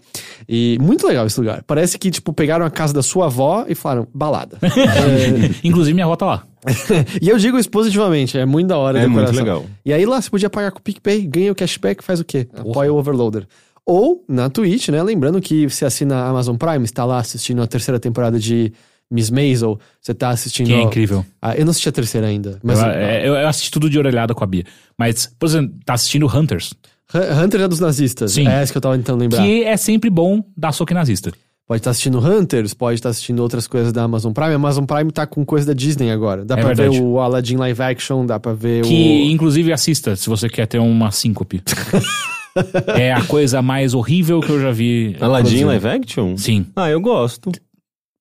E 0.47 0.77
muito 0.81 1.07
legal 1.07 1.25
esse 1.25 1.39
lugar. 1.39 1.63
Parece 1.63 1.97
que, 1.97 2.11
tipo, 2.11 2.33
pegaram 2.33 2.65
a 2.65 2.69
casa 2.69 2.93
da 2.93 3.01
sua 3.01 3.27
avó 3.27 3.65
e 3.69 3.73
falaram, 3.73 4.05
balada. 4.13 4.57
É, 4.61 5.49
Inclusive, 5.63 5.93
minha 5.93 6.05
avó 6.05 6.17
tá 6.17 6.25
lá. 6.25 6.43
e 7.21 7.29
eu 7.29 7.37
digo 7.37 7.57
isso 7.57 7.69
positivamente, 7.69 8.37
é 8.37 8.45
muito 8.45 8.67
da 8.67 8.77
hora. 8.77 8.99
É 8.99 9.07
muito 9.07 9.31
legal. 9.31 9.65
E 9.85 9.93
aí 9.93 10.05
lá 10.05 10.21
você 10.21 10.29
podia 10.29 10.49
pagar 10.49 10.71
com 10.71 10.79
o 10.79 10.81
PicPay, 10.81 11.25
ganha 11.25 11.51
o 11.53 11.55
cashback, 11.55 12.03
faz 12.03 12.19
o 12.19 12.25
quê? 12.25 12.47
Apoia 12.53 12.91
o 12.91 12.97
Overloader. 12.97 13.47
Ou 13.85 14.23
na 14.27 14.49
Twitch, 14.49 14.89
né? 14.89 15.01
Lembrando 15.01 15.41
que 15.41 15.69
você 15.69 15.85
assina 15.85 16.17
a 16.17 16.29
Amazon 16.29 16.57
Prime, 16.57 16.83
está 16.83 17.05
lá 17.05 17.17
assistindo 17.17 17.61
a 17.61 17.67
terceira 17.67 17.99
temporada 17.99 18.37
de 18.37 18.73
Miss 19.11 19.29
Maisel, 19.29 19.77
você 19.99 20.13
tá 20.13 20.29
assistindo... 20.29 20.67
Que 20.67 20.73
é 20.73 20.81
incrível. 20.81 21.25
Ah, 21.41 21.55
eu 21.55 21.65
não 21.65 21.71
assisti 21.71 21.89
a 21.89 21.91
terceira 21.91 22.27
ainda, 22.27 22.57
mas... 22.63 22.79
eu, 22.79 22.85
é, 22.85 23.27
eu, 23.27 23.33
eu 23.35 23.47
assisti 23.47 23.69
tudo 23.69 23.89
de 23.89 23.99
orelhada 23.99 24.33
com 24.33 24.43
a 24.43 24.47
Bia. 24.47 24.63
Mas, 24.97 25.29
por 25.37 25.47
exemplo, 25.47 25.75
tá 25.85 25.93
assistindo 25.93 26.25
Hunters. 26.27 26.73
Hun- 27.13 27.43
Hunter 27.43 27.61
é 27.61 27.67
dos 27.67 27.79
nazistas. 27.81 28.31
Sim. 28.31 28.47
É 28.47 28.61
essa 28.61 28.71
que 28.71 28.77
eu 28.77 28.81
tava 28.81 28.95
tentando 28.95 29.19
lembrar. 29.19 29.43
Que 29.43 29.63
é 29.65 29.75
sempre 29.75 30.09
bom 30.09 30.41
dar 30.55 30.71
soco 30.71 30.93
nazista. 30.93 31.31
Pode 31.67 31.79
estar 31.79 31.91
assistindo 31.91 32.19
Hunters, 32.19 32.73
pode 32.73 32.95
estar 32.95 33.09
assistindo 33.09 33.39
outras 33.39 33.65
coisas 33.65 33.93
da 33.93 34.03
Amazon 34.03 34.33
Prime. 34.33 34.51
A 34.51 34.55
Amazon 34.55 34.83
Prime 34.83 35.09
tá 35.11 35.25
com 35.25 35.45
coisa 35.45 35.67
da 35.67 35.73
Disney 35.73 36.11
agora. 36.11 36.43
Dá 36.43 36.55
É 36.55 36.57
pra 36.57 36.67
verdade. 36.73 36.97
ver 36.97 37.01
o 37.03 37.17
Aladdin 37.19 37.55
live 37.55 37.81
action, 37.81 38.25
dá 38.25 38.37
pra 38.39 38.53
ver 38.53 38.83
Que, 38.83 38.93
o. 39.27 39.31
inclusive, 39.31 39.71
assista 39.71 40.15
se 40.17 40.27
você 40.29 40.49
quer 40.49 40.65
ter 40.67 40.79
uma 40.79 41.11
síncope. 41.11 41.61
é 42.97 43.13
a 43.13 43.23
coisa 43.23 43.61
mais 43.61 43.93
horrível 43.93 44.41
que 44.41 44.49
eu 44.49 44.59
já 44.61 44.71
vi. 44.71 45.15
Aladdin 45.21 45.63
live 45.63 45.87
action? 45.87 46.35
Sim. 46.37 46.65
Ah, 46.75 46.89
eu 46.89 46.99
gosto. 46.99 47.51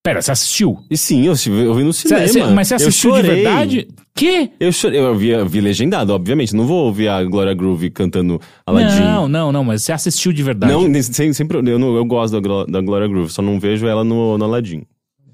Pera, 0.02 0.22
você 0.22 0.30
assistiu? 0.32 0.78
E 0.90 0.96
sim, 0.96 1.26
eu, 1.26 1.34
eu 1.62 1.74
vi 1.74 1.84
no 1.84 1.92
Cê- 1.92 2.08
cinema. 2.08 2.28
cê- 2.28 2.44
mas 2.54 2.68
você 2.68 2.74
Eu 2.74 2.76
assistiu 2.76 3.12
de 3.16 3.22
verdade? 3.22 3.88
Que? 4.14 4.50
Eu 4.58 4.72
chorei. 4.72 4.98
Eu 4.98 5.14
vi, 5.14 5.28
eu 5.28 5.46
vi 5.46 5.60
legendado, 5.60 6.14
obviamente. 6.14 6.54
Não 6.56 6.66
vou 6.66 6.86
ouvir 6.86 7.08
a 7.08 7.22
Gloria 7.22 7.52
Groove 7.52 7.90
cantando 7.90 8.40
Aladdin. 8.66 8.98
Não, 9.00 9.28
não, 9.28 9.52
não, 9.52 9.62
mas 9.64 9.82
você 9.84 9.92
assistiu 9.92 10.32
de 10.32 10.42
verdade. 10.42 10.72
Não, 10.72 11.02
sem, 11.02 11.32
sempre, 11.34 11.58
eu, 11.58 11.78
não- 11.78 11.94
eu 11.94 12.04
gosto 12.06 12.32
da, 12.32 12.40
Glo- 12.40 12.64
da 12.66 12.80
Gloria 12.80 13.08
Groove, 13.08 13.30
só 13.30 13.42
não 13.42 13.60
vejo 13.60 13.86
ela 13.86 14.02
no, 14.02 14.38
no 14.38 14.44
Aladdin. 14.44 14.82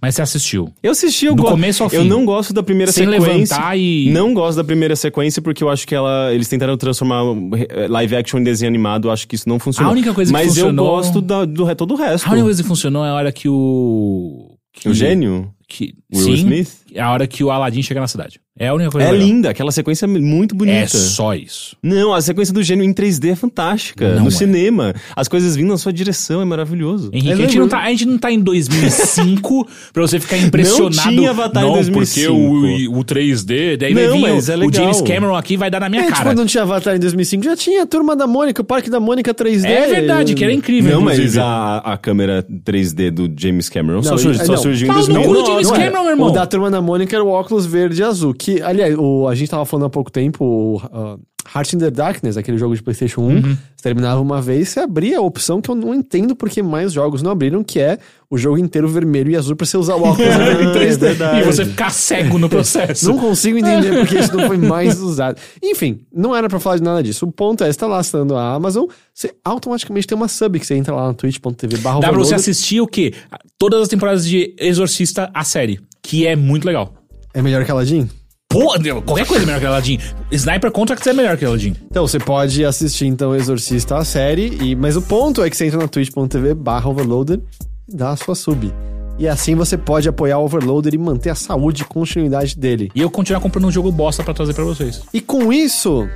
Mas 0.02 0.14
você 0.16 0.22
assistiu. 0.22 0.70
Eu 0.82 0.92
assisti, 0.92 1.26
eu 1.26 1.34
Do 1.34 1.42
go- 1.42 1.50
começo 1.50 1.82
ao 1.82 1.90
Eu 1.90 2.02
fim. 2.02 2.08
não 2.08 2.24
gosto 2.24 2.52
da 2.52 2.62
primeira 2.62 2.92
Sem 2.92 3.04
sequência. 3.08 3.32
levantar 3.32 3.78
e- 3.78 4.10
Não 4.10 4.34
gosto 4.34 4.56
da 4.58 4.62
primeira 4.64 4.94
sequência 4.94 5.40
porque 5.40 5.64
eu 5.64 5.70
acho 5.70 5.86
que 5.86 5.94
ela, 5.94 6.32
eles 6.34 6.46
tentaram 6.48 6.76
transformar 6.76 7.22
eh, 7.70 7.88
live 7.88 8.14
action 8.16 8.38
em 8.38 8.44
desenho 8.44 8.68
animado. 8.68 9.08
Eu 9.08 9.12
acho 9.12 9.26
que 9.26 9.34
isso 9.36 9.48
não 9.48 9.58
funcionou. 9.58 9.90
A 9.90 9.92
única 9.92 10.12
coisa 10.12 10.28
que 10.30 10.32
Mas 10.32 10.48
funcionou- 10.48 10.86
eu 10.86 10.92
gosto 10.92 11.20
da- 11.22 11.44
do 11.44 11.74
todo 11.74 11.94
o 11.94 11.96
resto. 11.96 12.26
A 12.28 12.30
única 12.32 12.44
coisa 12.44 12.62
que 12.62 12.68
funcionou 12.68 13.04
é 13.04 13.08
a 13.08 13.14
hora 13.14 13.32
que 13.32 13.48
o. 13.48 14.45
Que 14.76 14.88
O 14.88 14.94
gênio? 14.94 15.52
Que, 15.68 15.94
Will 16.14 16.24
sim, 16.24 16.32
Smith? 16.34 16.68
É 16.94 17.00
a 17.00 17.10
hora 17.10 17.26
que 17.26 17.42
o 17.42 17.50
Aladdin 17.50 17.82
chega 17.82 18.00
na 18.00 18.06
cidade. 18.06 18.40
É 18.58 18.68
a 18.68 18.74
única 18.74 18.90
coisa 18.90 19.08
É 19.08 19.10
legal. 19.10 19.26
linda, 19.26 19.50
aquela 19.50 19.70
sequência 19.72 20.06
é 20.06 20.08
muito 20.08 20.54
bonita. 20.54 20.78
É 20.78 20.86
só 20.86 21.34
isso. 21.34 21.76
Não, 21.82 22.14
a 22.14 22.22
sequência 22.22 22.54
do 22.54 22.62
gênio 22.62 22.84
em 22.84 22.92
3D 22.94 23.32
é 23.32 23.36
fantástica. 23.36 24.14
Não 24.14 24.22
no 24.22 24.28
é. 24.28 24.30
cinema. 24.30 24.94
As 25.14 25.28
coisas 25.28 25.56
vindo 25.56 25.68
na 25.68 25.76
sua 25.76 25.92
direção, 25.92 26.40
é 26.40 26.44
maravilhoso. 26.44 27.10
Henrique, 27.12 27.28
Eu 27.30 27.34
a 27.34 27.40
gente, 27.40 27.58
não 27.58 27.68
tá, 27.68 27.80
a 27.80 27.90
gente 27.90 28.06
não 28.06 28.16
tá 28.16 28.30
em 28.32 28.40
2005 28.40 29.68
pra 29.92 30.02
você 30.02 30.18
ficar 30.20 30.38
impressionado. 30.38 30.96
Não 31.10 31.16
tinha 31.16 31.30
Avatar 31.30 31.62
em 31.62 31.66
Não, 31.66 31.72
2005. 31.74 32.32
porque 32.32 32.86
o, 32.88 32.98
o 32.98 33.04
3D, 33.04 33.76
daí 33.76 33.92
vai 33.92 34.06
Não, 34.06 34.12
vir 34.14 34.20
mas 34.22 34.48
o, 34.48 34.52
é 34.52 34.56
o. 34.56 34.72
James 34.72 35.00
Cameron 35.02 35.34
aqui 35.36 35.56
vai 35.56 35.70
dar 35.70 35.80
na 35.80 35.88
minha 35.88 36.02
É, 36.02 36.08
cara. 36.10 36.22
tipo, 36.30 36.34
não 36.34 36.46
tinha 36.46 36.62
Avatar 36.62 36.96
em 36.96 37.00
2005, 37.00 37.44
já 37.44 37.56
tinha 37.56 37.82
a 37.82 37.86
Turma 37.86 38.14
da 38.16 38.26
Mônica, 38.26 38.62
o 38.62 38.64
Parque 38.64 38.88
da 38.88 39.00
Mônica 39.00 39.34
3D. 39.34 39.64
É 39.64 39.86
verdade, 39.86 40.34
que 40.34 40.42
era 40.44 40.52
incrível. 40.52 40.92
Não, 40.92 41.00
mas 41.02 41.18
inclusive. 41.18 41.40
a, 41.42 41.78
a 41.78 41.98
câmera 41.98 42.42
3D 42.64 43.10
do 43.10 43.30
James 43.36 43.68
Cameron 43.68 44.02
só, 44.02 44.10
Não, 44.16 44.32
e- 44.32 44.34
só 44.38 44.52
não. 44.52 44.56
surgiu 44.62 44.86
em 44.88 44.90
no 44.92 45.22
cu 45.22 45.34
do 45.34 45.42
2009. 45.42 45.55
James 45.62 45.70
é. 45.70 45.84
Cameron, 45.84 46.02
meu 46.02 46.10
irmão. 46.12 46.28
O 46.28 46.32
da 46.32 46.46
Turma 46.46 46.70
da 46.70 46.80
Mônica 46.80 47.14
era 47.14 47.24
o 47.24 47.28
óculos 47.28 47.66
verde 47.66 48.00
e 48.00 48.04
azul. 48.04 48.34
Que, 48.34 48.62
aliás, 48.62 48.96
o, 48.98 49.26
a 49.28 49.34
gente 49.34 49.50
tava 49.50 49.64
falando 49.64 49.86
há 49.86 49.90
pouco 49.90 50.10
tempo, 50.10 50.44
o 50.44 50.76
uh, 50.76 51.20
Heart 51.54 51.74
in 51.74 51.78
the 51.78 51.90
Darkness, 51.90 52.36
aquele 52.36 52.58
jogo 52.58 52.74
de 52.74 52.82
PlayStation 52.82 53.20
1, 53.22 53.24
Uhum. 53.28 53.40
você 53.76 53.82
terminava 53.82 54.20
uma 54.20 54.42
vez, 54.42 54.68
você 54.70 54.80
abria 54.80 55.18
a 55.18 55.20
opção 55.20 55.60
que 55.60 55.70
eu 55.70 55.74
não 55.74 55.94
entendo 55.94 56.34
porque 56.34 56.62
mais 56.62 56.92
jogos 56.92 57.22
não 57.22 57.30
abriram, 57.30 57.62
que 57.62 57.78
é 57.78 57.98
o 58.28 58.36
jogo 58.36 58.58
inteiro 58.58 58.88
vermelho 58.88 59.30
e 59.30 59.36
azul 59.36 59.54
pra 59.54 59.64
você 59.64 59.76
usar 59.76 59.94
o 59.94 60.02
óculos 60.04 60.28
em 60.28 60.72
3D. 60.72 60.98
verdade. 60.98 61.40
E 61.40 61.44
você 61.44 61.64
ficar 61.64 61.90
cego 61.90 62.38
no 62.38 62.48
processo. 62.48 63.06
Não 63.08 63.18
consigo 63.18 63.58
entender 63.58 63.96
porque 63.98 64.18
isso 64.18 64.36
não 64.36 64.46
foi 64.48 64.56
mais 64.58 64.98
usado. 65.00 65.40
Enfim, 65.62 66.00
não 66.12 66.34
era 66.34 66.48
pra 66.48 66.58
falar 66.58 66.76
de 66.76 66.82
nada 66.82 67.02
disso. 67.02 67.24
O 67.26 67.30
ponto 67.32 67.62
é, 67.62 67.72
você 67.72 67.78
tá 67.78 67.86
lá 67.86 67.98
assinando 67.98 68.34
a 68.34 68.52
Amazon, 68.54 68.86
você 69.14 69.32
automaticamente 69.44 70.06
tem 70.06 70.16
uma 70.16 70.28
sub 70.28 70.58
que 70.58 70.66
você 70.66 70.74
entra 70.74 70.94
lá 70.94 71.06
no 71.08 71.14
twitch.tv 71.14 71.78
barra 71.78 72.00
Dá 72.00 72.08
pra 72.08 72.18
você 72.18 72.34
assistir 72.34 72.80
o 72.80 72.86
quê? 72.86 73.14
Todas 73.58 73.82
as 73.82 73.88
temporadas 73.88 74.26
de 74.26 74.54
Exorcista, 74.58 75.30
a 75.32 75.44
série. 75.44 75.80
Que 76.02 76.26
é 76.26 76.34
muito 76.36 76.64
legal. 76.66 76.92
É 77.32 77.40
melhor 77.42 77.64
que 77.64 77.70
Aladdin? 77.70 78.08
Pô, 78.48 78.74
qualquer 79.04 79.26
coisa 79.26 79.42
é 79.42 79.46
melhor 79.46 79.60
que 79.60 79.66
Aladdin. 79.66 79.98
Sniper 80.30 80.70
Contracts 80.70 81.06
é 81.06 81.12
melhor 81.12 81.36
que 81.36 81.44
Aladdin. 81.44 81.74
Então, 81.90 82.06
você 82.06 82.18
pode 82.18 82.64
assistir, 82.64 83.06
então, 83.06 83.34
Exorcista 83.34 83.98
a 83.98 84.04
série, 84.04 84.56
e... 84.62 84.74
mas 84.74 84.96
o 84.96 85.02
ponto 85.02 85.42
é 85.42 85.50
que 85.50 85.56
você 85.56 85.66
entra 85.66 85.78
na 85.78 85.88
twitch.tv 85.88 86.54
barra 86.54 86.88
overloader 86.88 87.40
e 87.86 87.94
dá 87.94 88.10
a 88.10 88.16
sua 88.16 88.34
sub. 88.34 88.72
E 89.18 89.26
assim 89.26 89.54
você 89.54 89.78
pode 89.78 90.08
apoiar 90.08 90.38
o 90.38 90.44
Overloader 90.44 90.94
e 90.94 90.98
manter 90.98 91.30
a 91.30 91.34
saúde 91.34 91.82
e 91.82 91.84
continuidade 91.86 92.56
dele. 92.56 92.90
E 92.94 93.00
eu 93.00 93.10
continuar 93.10 93.40
comprando 93.40 93.66
um 93.66 93.70
jogo 93.70 93.90
bosta 93.90 94.22
pra 94.22 94.34
trazer 94.34 94.52
pra 94.52 94.64
vocês. 94.64 95.02
E 95.12 95.20
com 95.20 95.52
isso... 95.52 96.06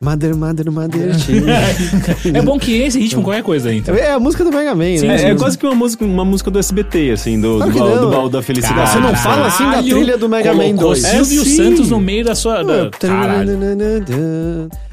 Mother, 0.00 0.36
mother, 0.36 0.70
mother... 0.70 1.10
É 2.32 2.40
bom 2.40 2.56
que 2.56 2.72
esse 2.82 3.00
ritmo 3.00 3.20
qualquer 3.20 3.42
coisa 3.42 3.74
então. 3.74 3.92
é 3.96 4.12
a 4.12 4.20
música 4.20 4.44
do 4.44 4.52
Mega 4.52 4.72
Man, 4.72 4.96
Sim, 4.96 5.08
né? 5.08 5.20
É, 5.24 5.30
é 5.30 5.34
quase 5.34 5.58
que 5.58 5.66
uma 5.66 5.74
música, 5.74 6.04
uma 6.04 6.24
música 6.24 6.52
do 6.52 6.58
SBT, 6.60 7.10
assim, 7.10 7.40
do, 7.40 7.56
Claro 7.56 7.72
do, 7.72 7.78
baú, 7.80 7.98
do 7.98 8.10
baú 8.10 8.28
da 8.28 8.40
felicidade. 8.40 8.92
Você 8.92 9.00
não 9.00 9.12
fala 9.16 9.48
assim 9.48 9.64
da 9.64 9.70
Caralho, 9.70 9.96
trilha 9.96 10.16
do 10.16 10.28
Mega 10.28 10.54
Man 10.54 10.76
colocou 10.76 10.90
2. 10.90 10.98
Silvio 11.02 11.42
É, 11.42 11.44
sim. 11.44 11.56
Santos 11.56 11.90
no 11.90 11.98
meio 11.98 12.24
da 12.24 12.36
sua... 12.36 12.62
Da... 12.62 12.90
Caralho. 12.90 13.58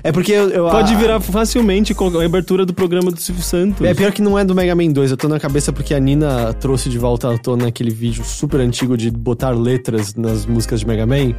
É 0.04 0.12
porque 0.12 0.32
eu... 0.32 0.50
eu- 0.50 0.70
Pode 0.72 0.96
a- 0.96 0.98
virar 0.98 1.20
facilmente 1.20 1.94
com 1.94 2.08
a 2.20 2.26
abertura 2.26 2.66
do 2.66 2.74
programa 2.74 3.12
do 3.12 3.20
Silvio 3.22 3.44
Santos. 3.44 3.86
É 3.86 3.94
pior 3.94 4.12
que 4.12 4.24
não 4.24 4.40
é 4.40 4.44
do 4.44 4.56
Mega 4.56 4.74
Man 4.74 4.88
2, 4.92 5.12
eu 5.12 5.18
tô 5.18 5.28
na 5.28 5.40
cabeça 5.40 5.72
porque 5.72 5.94
a 5.94 6.00
Nina 6.00 6.52
trouxe 6.54 6.90
de 6.90 6.98
volta 6.98 7.32
à 7.32 7.38
tona 7.38 7.68
aquele 7.68 7.92
vídeo 7.92 8.24
super 8.26 8.60
antigo 8.60 8.98
de 8.98 9.12
botar 9.12 9.52
letras 9.52 10.16
nas 10.16 10.48
músicas 10.48 10.80
de 10.80 10.88
Mega 10.88 11.06
Man. 11.06 11.36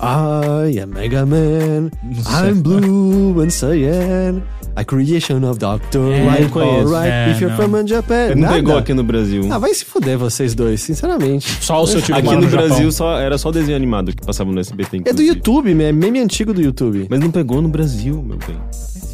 I 0.00 0.78
am 0.80 0.90
Mega 0.94 1.26
Man, 1.26 1.90
I'm 2.26 2.60
blue 2.62 3.40
and 3.42 3.50
cyan, 3.50 4.42
a 4.76 4.84
creation 4.84 5.42
of 5.44 5.58
Dr. 5.58 6.12
É, 6.12 6.24
Light, 6.24 6.52
alright, 6.56 7.10
É, 7.10 7.30
if 7.32 7.40
you're 7.40 7.50
não. 7.50 7.56
from 7.68 7.86
Japan. 7.86 8.28
Não 8.36 8.42
Nada. 8.42 8.54
pegou 8.54 8.76
aqui 8.76 8.94
no 8.94 9.02
Brasil. 9.02 9.48
Ah, 9.50 9.58
vai 9.58 9.74
se 9.74 9.84
fuder 9.84 10.16
vocês 10.16 10.54
dois, 10.54 10.80
sinceramente. 10.80 11.48
Só 11.60 11.82
o 11.82 11.86
seu 11.86 12.00
tipo 12.02 12.16
aqui 12.16 12.34
no, 12.36 12.42
Japão. 12.48 12.68
Brasil 12.68 12.92
só, 12.92 13.18
era 13.18 13.36
só 13.38 13.50
desenho 13.50 13.76
animado 13.76 14.14
que 14.14 14.24
passava 14.24 14.52
no 14.52 14.60
SBT. 14.60 14.98
É 14.98 15.00
do 15.00 15.08
inclusive. 15.10 15.28
YouTube, 15.30 15.82
é 15.82 15.92
meme 15.92 16.20
antigo 16.20 16.54
do 16.54 16.62
YouTube. 16.62 17.08
Mas 17.10 17.18
não 17.18 17.30
pegou 17.32 17.60
no 17.60 17.68
Brasil, 17.68 18.22
meu 18.22 18.38
bem. 18.38 18.56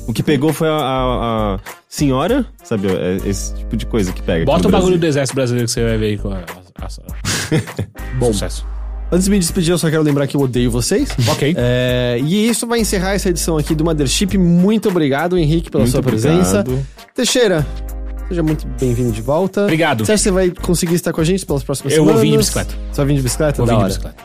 O 0.07 0.13
que 0.13 0.23
pegou 0.23 0.53
foi 0.53 0.69
a, 0.69 0.75
a- 0.75 1.55
a 1.55 1.61
senhora, 1.89 2.45
sabe? 2.63 2.89
é 2.89 3.17
Esse 3.27 3.55
tipo 3.55 3.75
de 3.75 3.87
coisa 3.87 4.13
que 4.13 4.21
pega. 4.21 4.45
Bota 4.45 4.65
no 4.65 4.69
o 4.69 4.73
bagulho 4.73 4.99
do 4.99 5.07
exército 5.07 5.35
brasileiro 5.35 5.67
que 5.67 5.73
você 5.73 5.83
vai 5.83 5.97
ver 5.97 6.07
aí 6.09 6.19
com 6.19 6.29
a... 6.29 6.37
a, 6.37 6.85
a... 6.85 8.19
Bom. 8.19 8.27
Sucesso. 8.35 8.67
Antes 9.15 9.27
de 9.27 9.31
me 9.31 9.39
despedir, 9.39 9.71
eu 9.71 9.79
só 9.79 9.89
quero 9.89 10.03
lembrar 10.03 10.27
que 10.27 10.37
eu 10.37 10.41
odeio 10.41 10.69
vocês. 10.73 11.09
Ok. 11.29 11.55
É, 11.57 12.19
e 12.21 12.49
isso 12.49 12.67
vai 12.67 12.81
encerrar 12.81 13.15
essa 13.15 13.29
edição 13.29 13.57
aqui 13.57 13.73
do 13.73 13.85
Mothership. 13.85 14.37
Muito 14.37 14.89
obrigado, 14.89 15.39
Henrique, 15.39 15.71
pela 15.71 15.85
Muito 15.85 15.93
sua 15.93 16.03
presença. 16.03 16.61
obrigado. 16.61 16.85
Teixeira, 17.15 17.65
seja 18.29 18.43
muito 18.43 18.67
bem-vindo 18.81 19.13
de 19.13 19.23
volta. 19.23 19.63
Obrigado. 19.63 20.05
Você 20.05 20.11
acha 20.15 20.21
que 20.21 20.25
você 20.25 20.31
vai 20.33 20.51
conseguir 20.51 20.97
estar 20.97 21.13
com 21.13 21.21
a 21.21 21.25
gente 21.25 21.47
pelas 21.47 21.63
próximas 21.63 21.93
Eu 21.93 21.99
vou 22.05 22.07
semanas? 22.15 22.23
vir 22.23 22.33
de 22.33 22.39
bicicleta. 22.39 22.75
Você 22.91 22.97
vai 22.97 23.07
vir 23.07 23.15
de 23.15 23.23
bicicleta? 23.23 23.57
Vou 23.59 23.67
da 23.67 23.73
vir 23.73 23.77
de 23.77 23.83
hora. 23.85 23.89
bicicleta. 23.89 24.17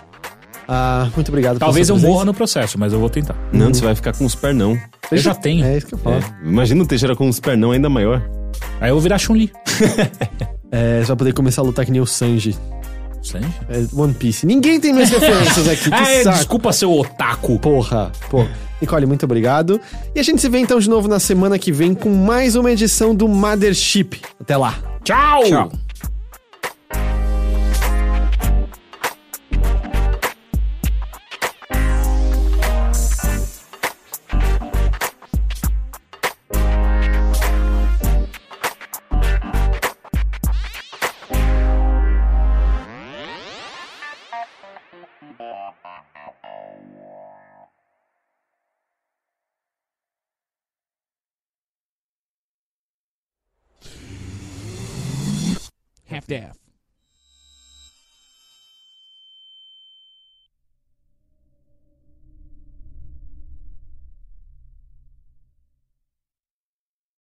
Ah, 0.68 1.08
muito 1.16 1.30
obrigado 1.30 1.60
Talvez 1.60 1.88
eu 1.90 1.98
morra 1.98 2.26
no 2.26 2.34
processo, 2.34 2.80
mas 2.80 2.92
eu 2.92 3.00
vou 3.00 3.12
tentar. 3.12 3.36
Não, 3.54 3.72
você 3.72 3.86
vai 3.86 3.94
ficar 3.94 4.14
com 4.14 4.26
os 4.26 4.34
pernão. 4.34 4.76
Eu 5.12 5.18
já 5.20 5.36
tenho. 5.36 5.66
É 5.66 5.78
isso 5.78 5.86
que 5.86 5.94
eu 5.94 6.00
falo. 6.00 6.16
É. 6.16 6.48
Imagina 6.48 6.82
o 6.84 6.86
Teixeira 6.88 7.16
com 7.16 7.30
os 7.30 7.40
pernão 7.40 7.72
ainda 7.72 7.90
maior. 7.90 8.28
Aí 8.82 8.90
eu 8.90 8.96
vou 8.96 9.02
virar 9.04 9.20
Chun-Li. 9.20 9.52
É, 10.72 11.00
você 11.02 11.08
vai 11.08 11.16
poder 11.18 11.34
começar 11.34 11.64
a 11.64 11.66
lutar 11.66 11.84
que 11.84 11.92
nem 11.92 12.00
o 12.00 12.06
Sanji. 12.06 12.56
Sanji? 13.22 13.48
É, 13.70 13.86
One 13.94 14.14
Piece. 14.14 14.46
Ninguém 14.46 14.80
tem 14.80 14.94
minhas 14.94 15.10
referências 15.10 15.68
aqui, 15.68 15.84
que 15.90 15.94
Ah, 15.94 16.12
é, 16.12 16.24
saco. 16.24 16.38
desculpa 16.38 16.74
seu 16.74 16.92
otaku. 16.92 17.60
Porra, 17.60 18.12
pô. 18.30 18.46
Nicole, 18.82 19.06
muito 19.06 19.24
obrigado. 19.26 19.80
E 20.16 20.20
a 20.20 20.24
gente 20.24 20.40
se 20.42 20.48
vê 20.48 20.60
então 20.60 20.80
de 20.80 20.90
novo 20.90 21.08
na 21.08 21.20
semana 21.20 21.60
que 21.60 21.72
vem 21.72 21.94
com 21.94 22.10
mais 22.10 22.56
uma 22.56 22.72
edição 22.72 23.14
do 23.14 23.28
Mothership. 23.28 24.22
Até 24.40 24.56
lá. 24.56 24.76
Tchau. 25.04 25.44
Tchau. 25.44 25.72